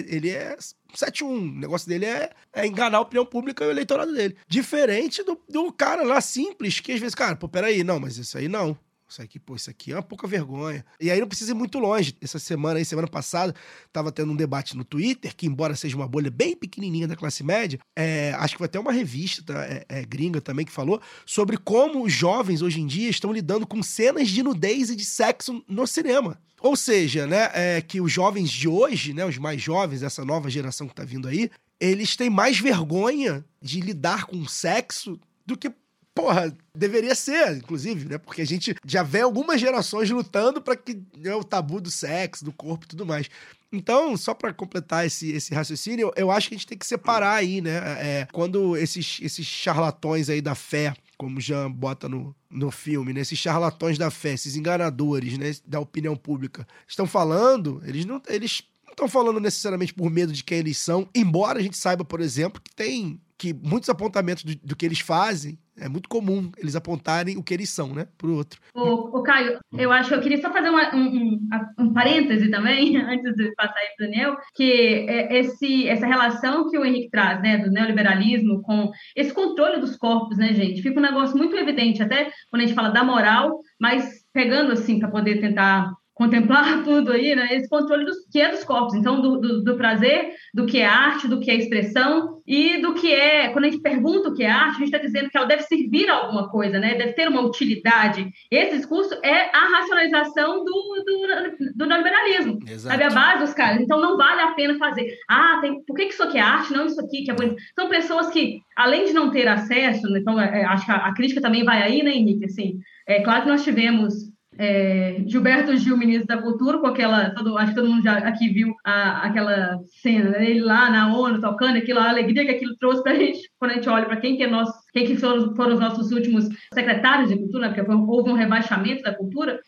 ele 0.08 0.30
é 0.30 0.58
7-1. 0.96 1.24
O 1.26 1.40
negócio 1.60 1.88
dele 1.88 2.06
é, 2.06 2.32
é 2.54 2.66
enganar 2.66 2.98
a 2.98 3.02
opinião 3.02 3.26
pública 3.26 3.64
e 3.64 3.68
o 3.68 3.72
eleitorado 3.72 4.14
dele. 4.14 4.36
Diferente 4.48 5.24
do, 5.24 5.40
do 5.48 5.72
cara 5.72 6.04
lá 6.04 6.20
simples, 6.20 6.80
que 6.80 6.92
às 6.92 7.00
vezes, 7.00 7.14
cara, 7.14 7.36
pô, 7.36 7.48
peraí, 7.48 7.84
não, 7.84 8.00
mas 8.00 8.18
isso 8.18 8.38
aí 8.38 8.48
não. 8.48 8.78
Isso 9.10 9.22
aqui, 9.22 9.40
pô, 9.40 9.56
isso 9.56 9.70
aqui 9.70 9.94
é 9.94 9.96
uma 9.96 10.04
pouca 10.04 10.28
vergonha. 10.28 10.86
E 11.00 11.10
aí 11.10 11.20
não 11.20 11.28
precisa 11.28 11.52
ir 11.52 11.54
muito 11.54 11.80
longe. 11.80 12.16
Essa 12.22 12.38
semana 12.40 12.78
aí, 12.78 12.84
semana 12.84 13.08
passada, 13.08 13.56
tava 13.92 14.12
tendo 14.12 14.34
um 14.34 14.36
debate 14.36 14.76
no 14.76 14.84
Twitter, 14.84 15.34
que 15.34 15.48
embora 15.48 15.76
seja 15.76 15.96
uma 15.96 16.08
bolha 16.08 16.30
bem 16.30 16.56
pequenininha 16.56 17.08
da 17.08 17.16
classe 17.16 17.42
média, 17.42 17.80
é, 17.96 18.34
acho 18.34 18.56
que 18.56 18.58
foi 18.58 18.66
até 18.66 18.78
uma 18.78 18.92
revista 18.92 19.42
tá, 19.44 19.64
é, 19.66 19.86
é, 19.88 20.06
gringa 20.06 20.42
também 20.42 20.66
que 20.66 20.72
falou 20.72 21.02
sobre 21.26 21.58
como 21.58 22.04
os 22.04 22.12
jovens 22.12 22.62
hoje 22.62 22.82
em 22.82 22.86
dia 22.86 23.10
estão 23.10 23.32
lidando 23.32 23.66
com 23.66 23.82
cenas 23.82 24.28
de 24.28 24.44
nudez 24.44 24.90
e 24.90 24.96
de 24.96 25.06
sexo 25.06 25.64
no 25.68 25.88
cinema. 25.88 26.38
Ou 26.60 26.76
seja, 26.76 27.26
né, 27.26 27.50
é, 27.54 27.82
que 27.82 28.02
os 28.02 28.12
jovens 28.12 28.50
de 28.50 28.68
hoje, 28.68 29.14
né, 29.14 29.26
os 29.26 29.38
mais 29.38 29.62
jovens, 29.62 30.04
essa 30.04 30.26
nova 30.26 30.50
geração 30.50 30.88
que 30.88 30.96
tá 30.96 31.06
vindo 31.06 31.28
aí, 31.28 31.50
eles 31.80 32.16
têm 32.16 32.30
mais 32.30 32.60
vergonha 32.60 33.46
de 33.62 33.80
lidar 33.80 34.26
com 34.26 34.46
sexo 34.48 35.20
do 35.46 35.56
que 35.56 35.72
porra, 36.18 36.58
deveria 36.76 37.14
ser, 37.14 37.58
inclusive, 37.58 38.10
né? 38.10 38.18
Porque 38.18 38.42
a 38.42 38.46
gente 38.46 38.76
já 38.84 39.04
vê 39.04 39.22
algumas 39.22 39.62
gerações 39.62 40.10
lutando 40.10 40.60
para 40.60 40.76
que 40.76 41.00
né, 41.16 41.36
o 41.36 41.44
tabu 41.44 41.80
do 41.80 41.92
sexo, 41.92 42.44
do 42.44 42.52
corpo 42.52 42.86
e 42.86 42.88
tudo 42.88 43.06
mais. 43.06 43.30
Então, 43.72 44.18
só 44.18 44.34
para 44.34 44.52
completar 44.52 45.06
esse, 45.06 45.30
esse 45.32 45.54
raciocínio, 45.54 46.08
eu, 46.08 46.14
eu 46.16 46.32
acho 46.32 46.50
que 46.50 46.56
a 46.56 46.58
gente 46.58 46.68
tem 46.68 46.78
que 46.78 46.88
separar 46.88 47.36
aí, 47.36 47.62
né? 47.62 47.78
É, 48.00 48.28
quando 48.32 48.76
esses, 48.76 49.20
esses 49.22 49.46
charlatões 49.46 50.28
aí 50.28 50.42
da 50.42 50.56
fé, 50.56 50.96
como 51.18 51.40
Jean 51.40 51.72
bota 51.72 52.10
no, 52.10 52.36
no 52.50 52.72
filme, 52.72 53.14
né? 53.14 53.22
Esses 53.22 53.38
charlatões 53.38 54.00
da 54.00 54.10
fé, 54.10 54.34
esses 54.34 54.56
enganadores, 54.56 55.38
né? 55.38 55.54
Da 55.68 55.80
opinião 55.80 56.16
pública, 56.16 56.68
estão 56.88 57.06
falando, 57.06 57.80
eles 57.86 58.06
não. 58.06 58.20
Eles 58.28 58.64
estão 58.90 59.08
falando 59.08 59.40
necessariamente 59.40 59.94
por 59.94 60.10
medo 60.10 60.34
de 60.34 60.44
quem 60.44 60.58
eles 60.58 60.80
são, 60.80 61.08
embora 61.14 61.60
a 61.60 61.62
gente 61.62 61.78
saiba, 61.78 62.04
por 62.04 62.20
exemplo, 62.20 62.60
que 62.60 62.74
tem 62.74 63.22
que 63.38 63.54
muitos 63.54 63.88
apontamentos 63.88 64.44
do, 64.44 64.56
do 64.56 64.76
que 64.76 64.84
eles 64.84 65.00
fazem 65.00 65.60
é 65.80 65.88
muito 65.88 66.10
comum 66.10 66.52
eles 66.58 66.76
apontarem 66.76 67.38
o 67.38 67.44
que 67.44 67.54
eles 67.54 67.70
são, 67.70 67.94
né, 67.94 68.08
pro 68.18 68.36
outro. 68.36 68.60
Ô, 68.74 69.18
ô, 69.18 69.24
Caio, 69.24 69.60
eu 69.78 69.92
acho 69.92 70.10
que 70.10 70.16
eu 70.16 70.22
queria 70.22 70.42
só 70.42 70.52
fazer 70.52 70.70
uma- 70.70 70.96
um, 70.96 71.08
um, 71.08 71.50
um 71.80 71.94
parêntese 71.94 72.50
também, 72.50 72.96
antes 72.98 73.36
de 73.36 73.54
passar 73.56 73.78
aí 73.78 73.90
para 73.96 74.06
o 74.06 74.10
Daniel, 74.10 74.38
que 74.56 75.06
é 75.08 75.40
esse, 75.40 75.88
essa 75.88 76.06
relação 76.06 76.70
que 76.70 76.78
o 76.78 76.86
Henrique 76.86 77.10
traz, 77.10 77.42
né, 77.42 77.58
do 77.58 77.72
neoliberalismo 77.72 78.62
com 78.62 78.92
esse 79.16 79.34
controle 79.34 79.80
dos 79.80 79.96
corpos, 79.96 80.38
né, 80.38 80.54
gente? 80.54 80.82
Fica 80.82 81.00
um 81.00 81.04
negócio 81.04 81.38
muito 81.38 81.56
evidente, 81.56 82.02
até 82.02 82.32
quando 82.50 82.64
a 82.64 82.66
gente 82.66 82.76
fala 82.76 82.90
da 82.90 83.04
moral, 83.04 83.60
mas 83.80 84.26
pegando 84.34 84.72
assim, 84.72 85.00
para 85.00 85.10
poder 85.10 85.40
tentar 85.40 85.92
contemplar 86.18 86.84
tudo 86.84 87.12
aí, 87.12 87.36
né? 87.36 87.48
Esse 87.56 87.70
controle 87.70 88.04
dos, 88.04 88.18
que 88.32 88.42
é 88.42 88.50
dos 88.50 88.64
corpos, 88.64 88.96
então 88.96 89.22
do, 89.22 89.40
do, 89.40 89.64
do 89.64 89.78
prazer, 89.78 90.32
do 90.54 90.66
que 90.66 90.80
é 90.80 90.86
arte, 90.86 91.28
do 91.28 91.40
que 91.40 91.52
é 91.52 91.56
expressão 91.56 92.42
e 92.46 92.82
do 92.82 92.94
que 92.94 93.14
é, 93.14 93.50
quando 93.50 93.66
a 93.66 93.70
gente 93.70 93.82
pergunta 93.82 94.30
o 94.30 94.34
que 94.34 94.44
é 94.44 94.50
arte, 94.50 94.76
a 94.76 94.80
gente 94.80 94.86
está 94.86 94.98
dizendo 94.98 95.30
que 95.30 95.38
ela 95.38 95.46
deve 95.46 95.64
servir 95.64 96.10
a 96.10 96.16
alguma 96.16 96.50
coisa, 96.50 96.80
né? 96.80 96.96
Deve 96.96 97.14
ter 97.14 97.28
uma 97.28 97.42
utilidade. 97.42 98.28
Esse 98.50 98.78
discurso 98.78 99.14
é 99.24 99.56
a 99.56 99.68
racionalização 99.78 100.64
do, 100.64 101.04
do, 101.06 101.74
do 101.76 101.86
neoliberalismo. 101.86 102.60
Sabe 102.78 103.04
a 103.04 103.10
base 103.10 103.46
dos 103.46 103.54
caras? 103.54 103.80
Então 103.82 104.02
não 104.02 104.18
vale 104.18 104.42
a 104.42 104.52
pena 104.52 104.78
fazer. 104.78 105.14
Ah, 105.30 105.60
tem, 105.62 105.84
por 105.86 105.96
que 105.96 106.08
que 106.08 106.14
isso 106.14 106.24
aqui 106.24 106.38
é 106.38 106.42
arte, 106.42 106.74
não 106.74 106.86
isso 106.86 107.00
aqui 107.00 107.24
que 107.24 107.32
é 107.32 107.36
bonito? 107.36 107.58
São 107.76 107.90
pessoas 107.90 108.28
que, 108.30 108.60
além 108.76 109.06
de 109.06 109.14
não 109.14 109.30
ter 109.30 109.48
acesso, 109.48 110.08
né, 110.10 110.20
então 110.20 110.40
é, 110.40 110.66
acho 110.66 110.86
que 110.86 110.92
a, 110.92 110.96
a 110.96 111.14
crítica 111.14 111.42
também 111.42 111.64
vai 111.64 111.84
aí, 111.84 112.02
né, 112.02 112.12
Henrique? 112.12 112.46
Assim, 112.46 112.80
é 113.08 113.22
claro 113.22 113.44
que 113.44 113.50
nós 113.50 113.64
tivemos 113.64 114.14
é, 114.58 115.24
Gilberto 115.28 115.76
Gil, 115.78 115.96
ministro 115.96 116.28
da 116.28 116.42
Cultura, 116.42 116.80
com 116.80 116.88
aquela. 116.88 117.30
Todo, 117.32 117.58
acho 117.58 117.74
que 117.74 117.80
todo 117.80 117.90
mundo 117.90 118.04
já 118.04 118.18
aqui 118.18 118.50
viu 118.50 118.74
a, 118.84 119.28
aquela 119.28 119.80
cena, 120.02 120.32
né? 120.32 120.50
ele 120.50 120.62
lá 120.62 120.90
na 120.90 121.16
ONU 121.16 121.40
tocando, 121.40 121.78
aquilo, 121.78 122.00
a 122.00 122.10
alegria 122.10 122.46
que 122.46 122.52
aquilo 122.52 122.76
trouxe 122.78 123.04
para 123.04 123.12
a 123.12 123.16
gente, 123.16 123.40
quando 123.60 123.72
a 123.72 123.74
gente 123.76 123.90
olha 123.90 124.06
para 124.06 124.18
quem 124.18 124.36
que 124.36 124.44
é 124.44 124.48
nosso, 124.48 124.74
quem 124.92 125.06
que 125.06 125.16
foram, 125.18 125.56
foram 125.56 125.74
os 125.74 125.80
nossos 125.80 126.12
últimos 126.12 126.48
secretários 126.74 127.30
de 127.30 127.38
cultura, 127.38 127.70
né? 127.70 127.74
porque 127.74 127.92
houve 127.92 128.30
um 128.30 128.36
rebaixamento 128.36 129.04
da 129.04 129.14
cultura. 129.14 129.60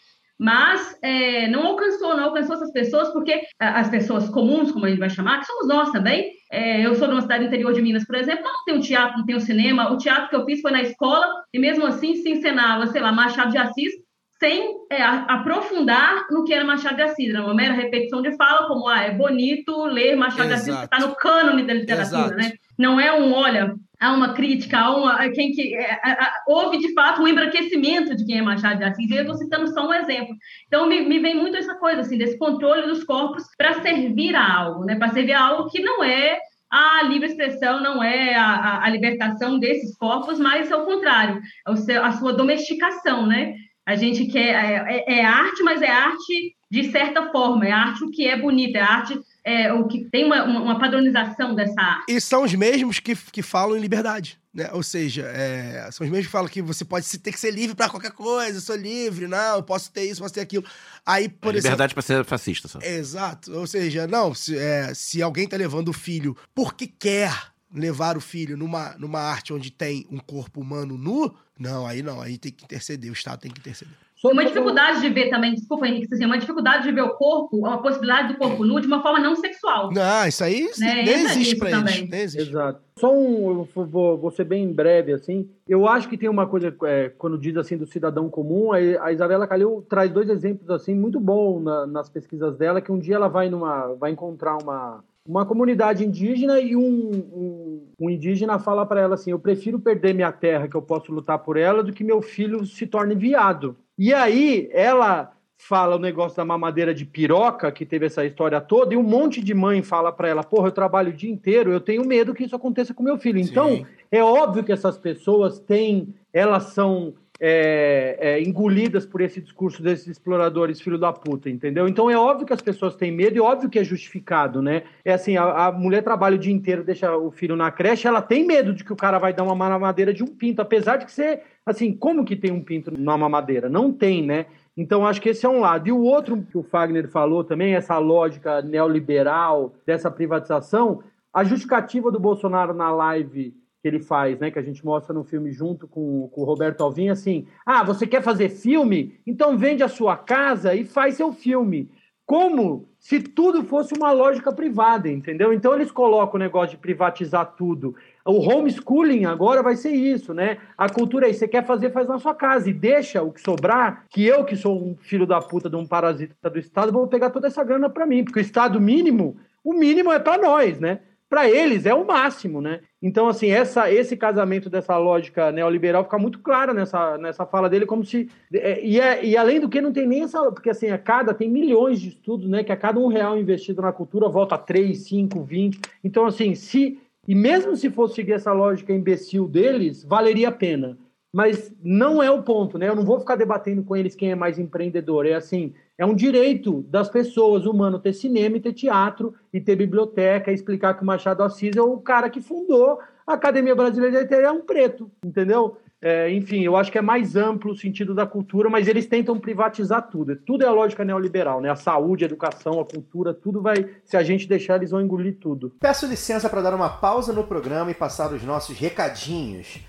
Mas 0.42 0.98
é, 1.04 1.50
não 1.50 1.68
alcançou, 1.68 2.16
não 2.16 2.24
alcançou 2.24 2.56
essas 2.56 2.72
pessoas, 2.72 3.10
porque 3.10 3.42
as 3.60 3.90
pessoas 3.90 4.30
comuns, 4.30 4.72
como 4.72 4.86
a 4.86 4.90
gente 4.90 5.00
vai 5.00 5.10
chamar, 5.10 5.40
que 5.40 5.46
somos 5.46 5.68
nós 5.68 5.92
também. 5.92 6.32
É, 6.50 6.82
eu 6.86 6.96
sou 6.96 7.08
de 7.08 7.14
uma 7.14 7.22
cidade 7.22 7.44
interior 7.44 7.74
de 7.74 7.82
Minas, 7.82 8.06
por 8.06 8.16
exemplo, 8.16 8.46
não 8.46 8.64
tem 8.66 8.76
um 8.76 8.80
teatro, 8.80 9.18
não 9.18 9.26
tem 9.26 9.36
um 9.36 9.42
cinema. 9.42 9.92
O 9.92 9.98
teatro 9.98 10.30
que 10.30 10.36
eu 10.38 10.46
fiz 10.46 10.62
foi 10.62 10.72
na 10.72 10.82
escola, 10.82 11.26
e 11.54 11.60
mesmo 11.60 11.86
assim 11.86 12.16
se 12.16 12.30
encenava, 12.30 12.88
sei 12.88 13.02
lá, 13.02 13.12
Machado 13.12 13.52
de 13.52 13.58
Assis, 13.58 13.92
sem 14.40 14.74
é, 14.90 15.04
aprofundar 15.04 16.28
no 16.32 16.46
que 16.46 16.54
era 16.54 16.64
Machado 16.64 16.96
de 16.96 17.02
Assis, 17.02 17.30
era 17.30 17.44
uma 17.44 17.54
mera 17.54 17.74
repetição 17.74 18.22
de 18.22 18.36
fala, 18.38 18.68
como 18.68 18.88
ah, 18.88 19.04
é 19.04 19.12
bonito 19.12 19.86
ler 19.86 20.16
Machado 20.16 20.48
de 20.48 20.54
Assis, 20.54 20.74
está 20.74 21.00
no 21.00 21.14
cânone 21.16 21.64
da 21.64 21.74
literatura, 21.74 22.22
Exato. 22.22 22.36
né? 22.36 22.54
Não 22.78 22.98
é 22.98 23.12
um, 23.14 23.34
olha, 23.34 23.76
há 24.00 24.14
uma 24.14 24.34
crítica, 24.34 24.80
há 24.80 24.96
uma, 24.96 25.30
quem 25.32 25.52
que, 25.52 25.76
é, 25.76 26.00
a, 26.02 26.12
a, 26.12 26.44
houve 26.48 26.78
de 26.78 26.94
fato 26.94 27.22
um 27.22 27.28
embranquecimento 27.28 28.16
de 28.16 28.26
quem 28.26 28.38
é 28.38 28.42
Machado 28.42 28.78
de 28.78 28.86
Assis, 28.86 29.12
e 29.12 29.14
eu 29.14 29.22
estou 29.22 29.36
citando 29.36 29.68
só 29.68 29.86
um 29.86 29.94
exemplo. 29.94 30.34
Então, 30.68 30.88
me, 30.88 31.02
me 31.02 31.20
vem 31.20 31.36
muito 31.36 31.58
essa 31.58 31.76
coisa, 31.76 32.02
assim, 32.02 32.18
desse 32.18 32.38
controle 32.38 32.88
dos 32.88 33.04
corpos 33.04 33.44
para 33.58 33.82
servir 33.82 34.36
a 34.36 34.54
algo, 34.54 34.86
né? 34.86 34.96
Para 34.96 35.10
servir 35.10 35.34
a 35.34 35.44
algo 35.44 35.70
que 35.70 35.82
não 35.82 36.02
é 36.02 36.40
a 36.72 37.02
livre 37.04 37.28
expressão 37.28 37.82
não 37.82 38.04
é 38.04 38.36
a, 38.36 38.46
a, 38.46 38.86
a 38.86 38.90
libertação 38.90 39.58
desses 39.58 39.98
corpos, 39.98 40.38
mas 40.38 40.70
é 40.70 40.76
o 40.76 40.86
contrário, 40.86 41.42
é 41.68 41.72
o 41.72 41.76
seu, 41.76 42.06
a 42.06 42.12
sua 42.12 42.32
domesticação, 42.32 43.26
né? 43.26 43.56
A 43.90 43.96
gente 43.96 44.28
quer 44.28 44.54
é, 44.54 45.04
é, 45.08 45.20
é, 45.20 45.26
arte, 45.26 45.64
mas 45.64 45.82
é 45.82 45.90
arte 45.90 46.56
de 46.70 46.92
certa 46.92 47.32
forma, 47.32 47.66
é 47.66 47.72
arte 47.72 48.04
o 48.04 48.12
que 48.12 48.28
é 48.28 48.40
bonita, 48.40 48.78
é 48.78 48.82
arte 48.82 49.20
é, 49.44 49.74
o 49.74 49.88
que 49.88 50.06
tem 50.12 50.26
uma, 50.26 50.44
uma, 50.44 50.80
padronização 50.80 51.56
dessa 51.56 51.82
arte. 51.82 52.06
E 52.08 52.22
são 52.22 52.44
os 52.44 52.54
mesmos 52.54 53.00
que, 53.00 53.16
que 53.16 53.42
falam 53.42 53.76
em 53.76 53.82
liberdade. 53.82 54.40
Né? 54.54 54.70
Ou 54.74 54.84
seja, 54.84 55.24
é, 55.34 55.90
são 55.92 56.06
os 56.06 56.12
mesmos 56.12 56.28
que 56.28 56.32
falam 56.32 56.48
que 56.48 56.62
você 56.62 56.86
pode 56.86 57.18
ter 57.18 57.32
que 57.32 57.40
ser 57.40 57.50
livre 57.50 57.76
pra 57.76 57.90
qualquer 57.90 58.12
coisa, 58.12 58.60
eu 58.60 58.62
sou 58.62 58.76
livre, 58.76 59.28
não, 59.28 59.56
eu 59.56 59.64
posso 59.64 59.92
ter 59.92 60.04
isso, 60.04 60.22
posso 60.22 60.36
ter 60.36 60.42
aquilo. 60.42 60.64
Aí, 61.04 61.28
por 61.28 61.56
exemplo. 61.56 61.72
Liberdade 61.72 61.96
pra 61.96 62.04
ser 62.04 62.24
fascista, 62.26 62.68
só. 62.68 62.78
Exato. 62.84 63.52
Ou 63.58 63.66
seja, 63.66 64.06
não, 64.06 64.36
se, 64.36 64.56
é, 64.56 64.94
se 64.94 65.20
alguém 65.20 65.48
tá 65.48 65.58
levando 65.58 65.88
o 65.88 65.94
filho 65.94 66.38
porque 66.54 66.86
quer 66.86 67.34
levar 67.74 68.18
o 68.18 68.22
filho 68.22 68.58
numa, 68.58 68.96
numa 68.98 69.20
arte 69.20 69.54
onde 69.54 69.72
tem 69.72 70.08
um 70.12 70.18
corpo 70.18 70.60
humano 70.62 70.98
nu, 70.98 71.34
não, 71.60 71.86
aí 71.86 72.02
não, 72.02 72.20
aí 72.22 72.38
tem 72.38 72.52
que 72.52 72.64
interceder, 72.64 73.10
o 73.10 73.14
Estado 73.14 73.40
tem 73.42 73.52
que 73.52 73.60
interceder. 73.60 73.94
Tem 74.22 74.32
uma 74.34 74.44
dificuldade 74.44 75.00
de 75.00 75.10
ver 75.10 75.30
também, 75.30 75.54
desculpa, 75.56 75.88
Henrique, 75.88 76.14
assim, 76.14 76.26
uma 76.26 76.38
dificuldade 76.38 76.84
de 76.84 76.92
ver 76.92 77.04
o 77.04 77.12
corpo, 77.12 77.66
a 77.66 77.78
possibilidade 77.78 78.34
do 78.34 78.38
corpo 78.38 78.66
nu 78.66 78.82
de 78.82 78.88
uma 78.88 79.02
forma 79.02 79.18
não 79.18 79.34
sexual. 79.34 79.94
Não, 79.94 80.28
isso 80.28 80.44
aí 80.44 80.70
Né, 80.78 80.94
nem 80.96 81.10
entra 81.22 81.32
existe 81.32 81.56
também. 81.58 81.98
eles. 82.00 82.10
Nem 82.10 82.20
existe. 82.22 82.50
Exato. 82.50 82.82
Só 82.98 83.14
um, 83.14 83.50
eu 83.76 83.86
vou- 83.86 84.18
vou, 84.18 84.30
ser 84.32 84.44
bem 84.44 84.74
breve, 84.74 85.14
assim. 85.14 85.50
Eu 85.66 85.88
acho 85.88 86.10
que 86.10 86.18
tem 86.18 86.28
uma 86.28 86.46
coisa, 86.46 86.76
é, 86.84 87.08
quando 87.18 87.38
diz 87.38 87.56
assim 87.56 87.78
do 87.78 87.88
cidadão 87.88 88.30
comum, 88.30 88.74
a, 88.74 89.14
Isabela 89.14 89.48
Calil 89.48 89.86
traz 89.90 90.12
dois 90.12 90.28
exemplos, 90.30 90.70
assim, 90.70 90.94
muito 90.94 91.18
bons 91.18 91.64
na- 91.64 91.88
nas 91.88 92.10
pesquisas 92.10 92.58
dela, 92.58 92.82
que 92.82 92.92
um 92.92 93.00
dia 93.00 93.16
ela 93.16 93.30
vai 93.30 93.50
numa, 93.50 93.94
vai 93.96 94.12
encontrar 94.12 94.58
uma, 94.62 95.02
uma 95.30 95.46
comunidade 95.46 96.04
indígena 96.04 96.60
e 96.60 96.76
um, 96.76 96.82
um, 96.82 97.88
um 98.00 98.10
indígena 98.10 98.58
fala 98.58 98.84
para 98.84 99.00
ela 99.00 99.14
assim, 99.14 99.30
eu 99.30 99.38
prefiro 99.38 99.80
perder 99.80 100.12
minha 100.12 100.32
terra, 100.32 100.68
que 100.68 100.76
eu 100.76 100.82
posso 100.82 101.12
lutar 101.12 101.38
por 101.38 101.56
ela, 101.56 101.84
do 101.84 101.94
que 101.94 102.04
meu 102.04 102.20
filho 102.20 102.66
se 102.66 102.88
torne 102.88 103.14
viado. 103.14 103.78
E 103.96 104.12
aí, 104.12 104.68
ela 104.74 105.32
fala 105.56 105.98
o 105.98 106.00
negócio 106.00 106.36
da 106.36 106.44
mamadeira 106.44 106.96
de 106.96 107.06
piroca, 107.06 107.72
que 107.72 107.86
teve 107.86 108.08
essa 108.08 108.26
história 108.26 108.60
toda, 108.60 108.96
e 108.96 108.98
um 108.98 109.04
monte 109.04 109.40
de 109.40 109.54
mãe 109.54 109.84
fala 109.84 110.12
para 110.12 110.30
ela, 110.30 110.44
porra, 110.44 110.70
eu 110.70 110.72
trabalho 110.72 111.12
o 111.12 111.16
dia 111.16 111.30
inteiro, 111.30 111.72
eu 111.72 111.80
tenho 111.80 112.04
medo 112.04 112.34
que 112.34 112.46
isso 112.46 112.56
aconteça 112.56 112.92
com 112.92 113.04
meu 113.04 113.20
filho. 113.20 113.38
Então, 113.38 113.70
Sim. 113.70 113.86
é 114.12 114.24
óbvio 114.24 114.64
que 114.64 114.72
essas 114.72 114.98
pessoas 114.98 115.60
têm, 115.60 116.12
elas 116.34 116.74
são 116.74 117.14
é, 117.40 118.18
é, 118.20 118.42
engolidas 118.42 119.06
por 119.06 119.22
esse 119.22 119.40
discurso 119.40 119.82
desses 119.82 120.08
exploradores 120.08 120.82
filho 120.82 120.98
da 120.98 121.14
puta, 121.14 121.50
entendeu? 121.50 121.88
Então 121.88 122.10
é 122.10 122.18
óbvio 122.18 122.46
que 122.46 122.54
as 122.54 122.62
pessoas 122.62 122.96
têm 122.96 123.12
medo 123.12 123.38
e 123.38 123.40
óbvio 123.40 123.70
que 123.70 123.80
é 123.80 123.84
justificado, 123.84 124.62
né? 124.62 124.84
É 125.06 125.14
assim, 125.14 125.38
a, 125.38 125.68
a 125.68 125.72
mulher 125.72 126.04
trabalha 126.04 126.36
o 126.36 126.40
dia 126.40 126.54
inteiro, 126.54 126.84
deixa 126.84 127.16
o 127.16 127.32
filho 127.32 127.56
na 127.56 127.72
creche, 127.72 128.08
ela 128.08 128.22
tem 128.22 128.46
medo 128.46 128.74
de 128.74 128.84
que 128.84 128.92
o 128.92 128.98
cara 128.98 129.18
vai 129.18 129.34
dar 129.34 129.44
uma 129.44 129.56
mamadeira 129.56 130.14
de 130.14 130.24
um 130.24 130.28
pinto, 130.28 130.62
apesar 130.62 130.98
de 130.98 131.06
que 131.06 131.12
você, 131.12 131.42
assim, 131.66 131.94
como 131.94 132.26
que 132.26 132.36
tem 132.36 132.52
um 132.52 132.64
pinto 132.64 132.92
numa 132.92 133.18
mamadeira? 133.18 133.70
Não 133.70 133.92
tem, 133.94 134.26
né? 134.26 134.46
Então, 134.76 135.06
acho 135.06 135.22
que 135.22 135.30
esse 135.30 135.46
é 135.46 135.50
um 135.50 135.60
lado. 135.60 135.88
E 135.90 135.92
o 135.92 136.02
outro 136.02 136.42
que 136.42 136.58
o 136.58 136.64
Fagner 136.64 137.10
falou 137.10 137.44
também, 137.44 137.76
essa 137.76 137.98
lógica 137.98 138.62
neoliberal 138.62 139.74
dessa 139.86 140.10
privatização, 140.10 141.04
a 141.34 141.44
justificativa 141.44 142.10
do 142.10 142.20
Bolsonaro 142.20 142.74
na 142.74 142.90
live 142.90 143.54
que 143.82 143.88
ele 143.88 144.00
faz, 144.00 144.38
né, 144.40 144.52
que 144.52 144.60
a 144.60 144.64
gente 144.64 144.84
mostra 144.86 145.14
no 145.14 145.24
filme 145.24 145.52
junto 145.52 145.88
com, 145.88 146.28
com 146.30 146.42
o 146.42 146.46
Roberto 146.46 146.82
Alvim, 146.82 147.10
assim, 147.10 147.48
ah, 147.66 147.84
você 147.84 148.06
quer 148.06 148.22
fazer 148.22 148.50
filme? 148.50 149.20
Então 149.26 149.58
vende 149.58 149.84
a 149.84 149.88
sua 149.88 150.18
casa 150.18 150.76
e 150.76 150.84
faz 150.84 151.16
seu 151.16 151.32
filme. 151.32 151.90
Como 152.26 152.88
se 153.00 153.20
tudo 153.20 153.64
fosse 153.64 153.94
uma 153.98 154.12
lógica 154.12 154.52
privada, 154.52 155.10
entendeu? 155.10 155.52
Então 155.52 155.74
eles 155.74 155.90
colocam 155.90 156.36
o 156.36 156.44
negócio 156.44 156.72
de 156.72 156.78
privatizar 156.78 157.56
tudo. 157.58 157.96
O 158.24 158.38
homeschooling 158.38 159.26
agora 159.26 159.64
vai 159.64 159.76
ser 159.76 159.92
isso, 159.92 160.32
né? 160.34 160.58
A 160.78 160.88
cultura 160.90 161.28
isso, 161.28 161.40
você 161.40 161.48
quer 161.48 161.66
fazer, 161.66 161.92
faz 161.92 162.08
na 162.08 162.20
sua 162.20 162.36
casa 162.36 162.70
e 162.70 162.74
deixa 162.74 163.24
o 163.24 163.32
que 163.32 163.42
sobrar, 163.42 164.06
que 164.10 164.24
eu 164.24 164.44
que 164.46 164.56
sou 164.56 164.78
um 164.78 164.96
filho 164.96 165.26
da 165.26 165.42
puta 165.42 165.70
de 165.70 165.76
um 165.76 165.88
parasita 165.88 166.50
do 166.50 166.60
Estado, 166.60 166.92
vou 166.92 167.08
pegar 167.08 167.32
toda 167.32 167.48
essa 167.48 167.64
grana 167.64 167.90
para 167.90 168.06
mim, 168.06 168.24
porque 168.24 168.40
o 168.40 168.42
Estado 168.42 168.80
mínimo, 168.80 169.38
o 169.64 169.74
mínimo 169.74 170.12
é 170.12 170.20
para 170.20 170.40
nós, 170.40 170.80
né? 170.80 171.00
Para 171.30 171.48
eles 171.48 171.86
é 171.86 171.94
o 171.94 172.06
máximo, 172.08 172.60
né? 172.60 172.80
Então, 173.02 173.28
assim, 173.28 173.52
essa, 173.52 173.92
esse 173.92 174.18
casamento 174.18 174.70
dessa 174.70 174.98
lógica 174.98 175.52
neoliberal 175.52 176.04
fica 176.04 176.18
muito 176.18 176.40
clara 176.40 176.74
nessa, 176.74 177.18
nessa 177.20 177.46
fala 177.46 177.70
dele, 177.70 177.86
como 177.86 178.04
se. 178.04 178.28
é, 178.52 178.84
E, 178.84 179.00
é- 179.00 179.24
e 179.24 179.38
além 179.38 179.60
do 179.60 179.70
que, 179.70 179.80
não 179.80 179.94
tem 179.94 180.08
nem 180.08 180.24
essa. 180.24 180.52
Porque, 180.52 180.70
assim, 180.72 180.90
a 180.90 180.98
cada. 180.98 181.34
Tem 181.34 181.48
milhões 181.48 182.00
de 182.02 182.10
estudos, 182.10 182.50
né? 182.50 182.64
Que 182.64 182.72
a 182.72 182.78
cada 182.78 183.00
um 183.00 183.08
real 183.08 183.38
investido 183.38 183.82
na 183.82 183.92
cultura 183.92 184.28
volta 184.28 184.58
3, 184.58 184.98
5, 185.08 185.44
20. 185.44 185.80
Então, 186.04 186.26
assim, 186.26 186.56
se. 186.56 187.00
E 187.28 187.36
mesmo 187.36 187.76
se 187.76 187.92
fosse 187.92 188.16
seguir 188.16 188.32
essa 188.34 188.52
lógica 188.52 188.92
imbecil 188.92 189.48
deles, 189.48 190.04
valeria 190.04 190.50
a 190.50 190.52
pena. 190.52 190.98
Mas 191.32 191.72
não 191.84 192.24
é 192.24 192.32
o 192.32 192.42
ponto, 192.42 192.78
né? 192.78 192.90
Eu 192.90 192.96
não 192.96 193.06
vou 193.06 193.20
ficar 193.20 193.36
debatendo 193.36 193.84
com 193.84 193.96
eles 193.96 194.16
quem 194.16 194.32
é 194.32 194.36
mais 194.36 194.58
empreendedor. 194.58 195.26
É 195.26 195.34
assim, 195.34 195.74
é 195.98 196.06
um 196.06 196.16
direito 196.16 196.82
das 196.90 197.10
pessoas, 197.10 197.66
humano, 197.66 198.00
ter 198.00 198.14
cinema 198.14 198.58
e 198.58 198.62
ter 198.62 198.74
teatro 198.74 199.36
e 199.54 199.62
ter 199.62 199.76
biblioteca, 199.76 200.52
explicar 200.52 200.96
que 200.96 201.04
o 201.04 201.06
Machado 201.06 201.44
Assis 201.44 201.76
é 201.76 201.82
o 201.82 201.98
cara 201.98 202.30
que 202.30 202.42
fundou 202.42 203.00
a 203.28 203.34
Academia 203.34 203.76
Brasileira 203.76 204.12
de 204.12 204.22
Letras, 204.24 204.44
é 204.44 204.52
um 204.52 204.62
preto, 204.62 205.12
entendeu? 205.24 205.78
É, 206.02 206.32
enfim, 206.32 206.64
eu 206.64 206.78
acho 206.78 206.92
que 206.92 206.98
é 206.98 207.02
mais 207.02 207.36
amplo 207.36 207.74
o 207.74 207.76
sentido 207.76 208.16
da 208.16 208.26
cultura, 208.26 208.70
mas 208.70 208.88
eles 208.88 209.06
tentam 209.06 209.38
privatizar 209.38 210.10
tudo. 210.10 210.36
Tudo 210.36 210.64
é 210.64 210.68
a 210.68 210.72
lógica 210.72 211.04
neoliberal, 211.04 211.60
né? 211.60 211.70
A 211.70 211.76
saúde, 211.76 212.24
a 212.24 212.28
educação, 212.28 212.80
a 212.80 212.86
cultura, 212.86 213.34
tudo 213.34 213.62
vai. 213.62 213.88
Se 214.06 214.16
a 214.16 214.24
gente 214.24 214.48
deixar, 214.48 214.78
eles 214.78 214.92
vão 214.92 215.02
engolir 215.02 215.38
tudo. 215.40 215.76
Peço 215.80 216.08
licença 216.08 216.50
para 216.50 216.62
dar 216.62 216.74
uma 216.74 216.90
pausa 216.90 217.34
no 217.34 217.44
programa 217.44 217.92
e 217.92 217.94
passar 217.94 218.32
os 218.32 218.44
nossos 218.44 218.80
recadinhos. 218.80 219.80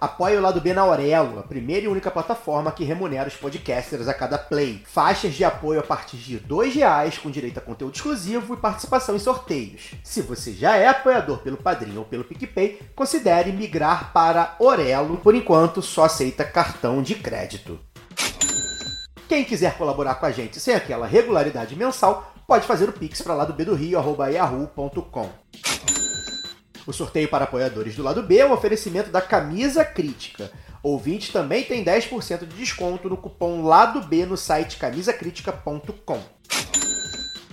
Apoie 0.00 0.34
o 0.34 0.40
Lado 0.40 0.62
B 0.62 0.72
na 0.72 0.80
Aurelo, 0.80 1.40
a 1.40 1.42
primeira 1.42 1.84
e 1.84 1.88
única 1.88 2.10
plataforma 2.10 2.72
que 2.72 2.84
remunera 2.84 3.28
os 3.28 3.36
podcasters 3.36 4.08
a 4.08 4.14
cada 4.14 4.38
play. 4.38 4.82
Faixas 4.86 5.34
de 5.34 5.44
apoio 5.44 5.78
a 5.78 5.82
partir 5.82 6.16
de 6.16 6.38
2 6.38 6.74
reais, 6.74 7.18
com 7.18 7.30
direito 7.30 7.58
a 7.58 7.60
conteúdo 7.60 7.94
exclusivo 7.94 8.54
e 8.54 8.56
participação 8.56 9.14
em 9.14 9.18
sorteios. 9.18 9.90
Se 10.02 10.22
você 10.22 10.54
já 10.54 10.74
é 10.74 10.88
apoiador 10.88 11.40
pelo 11.40 11.58
Padrinho 11.58 11.98
ou 11.98 12.06
pelo 12.06 12.24
PicPay, 12.24 12.80
considere 12.96 13.52
migrar 13.52 14.10
para 14.14 14.56
Orelo. 14.58 15.18
Por 15.18 15.34
enquanto, 15.34 15.82
só 15.82 16.04
aceita 16.04 16.44
cartão 16.44 17.02
de 17.02 17.16
crédito. 17.16 17.78
Quem 19.28 19.44
quiser 19.44 19.76
colaborar 19.76 20.14
com 20.14 20.24
a 20.24 20.30
gente 20.30 20.58
sem 20.58 20.74
aquela 20.74 21.06
regularidade 21.06 21.76
mensal, 21.76 22.32
pode 22.48 22.66
fazer 22.66 22.88
o 22.88 22.92
pix 22.94 23.20
para 23.20 23.34
lado 23.34 23.52
B 23.52 23.66
do 23.66 23.74
Rio. 23.74 24.00
O 26.86 26.92
sorteio 26.92 27.28
para 27.28 27.44
apoiadores 27.44 27.94
do 27.94 28.02
lado 28.02 28.22
B 28.22 28.38
é 28.38 28.46
um 28.46 28.52
oferecimento 28.52 29.10
da 29.10 29.20
Camisa 29.20 29.84
Crítica. 29.84 30.50
Ouvinte 30.82 31.32
também 31.32 31.64
tem 31.64 31.84
10% 31.84 32.46
de 32.46 32.56
desconto 32.56 33.08
no 33.08 33.16
cupom 33.16 33.62
Lado 33.62 34.02
B 34.02 34.24
no 34.24 34.36
site 34.36 34.78
camisacritica.com. 34.78 36.20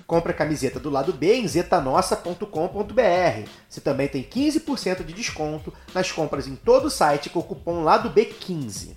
Compre 0.07 0.32
a 0.32 0.36
camiseta 0.36 0.80
do 0.80 0.89
lado 0.89 1.11
B 1.11 1.36
em 1.36 1.45
zetanossa.com.br. 1.45 3.49
Você 3.67 3.82
também 3.82 4.07
tem 4.07 4.23
15% 4.23 5.03
de 5.03 5.11
desconto 5.11 5.73
nas 5.93 6.13
compras 6.13 6.47
em 6.47 6.55
todo 6.55 6.86
o 6.86 6.89
site 6.89 7.30
com 7.30 7.39
o 7.39 7.43
cupom 7.43 7.84
Lado 7.84 8.09
B15. 8.09 8.91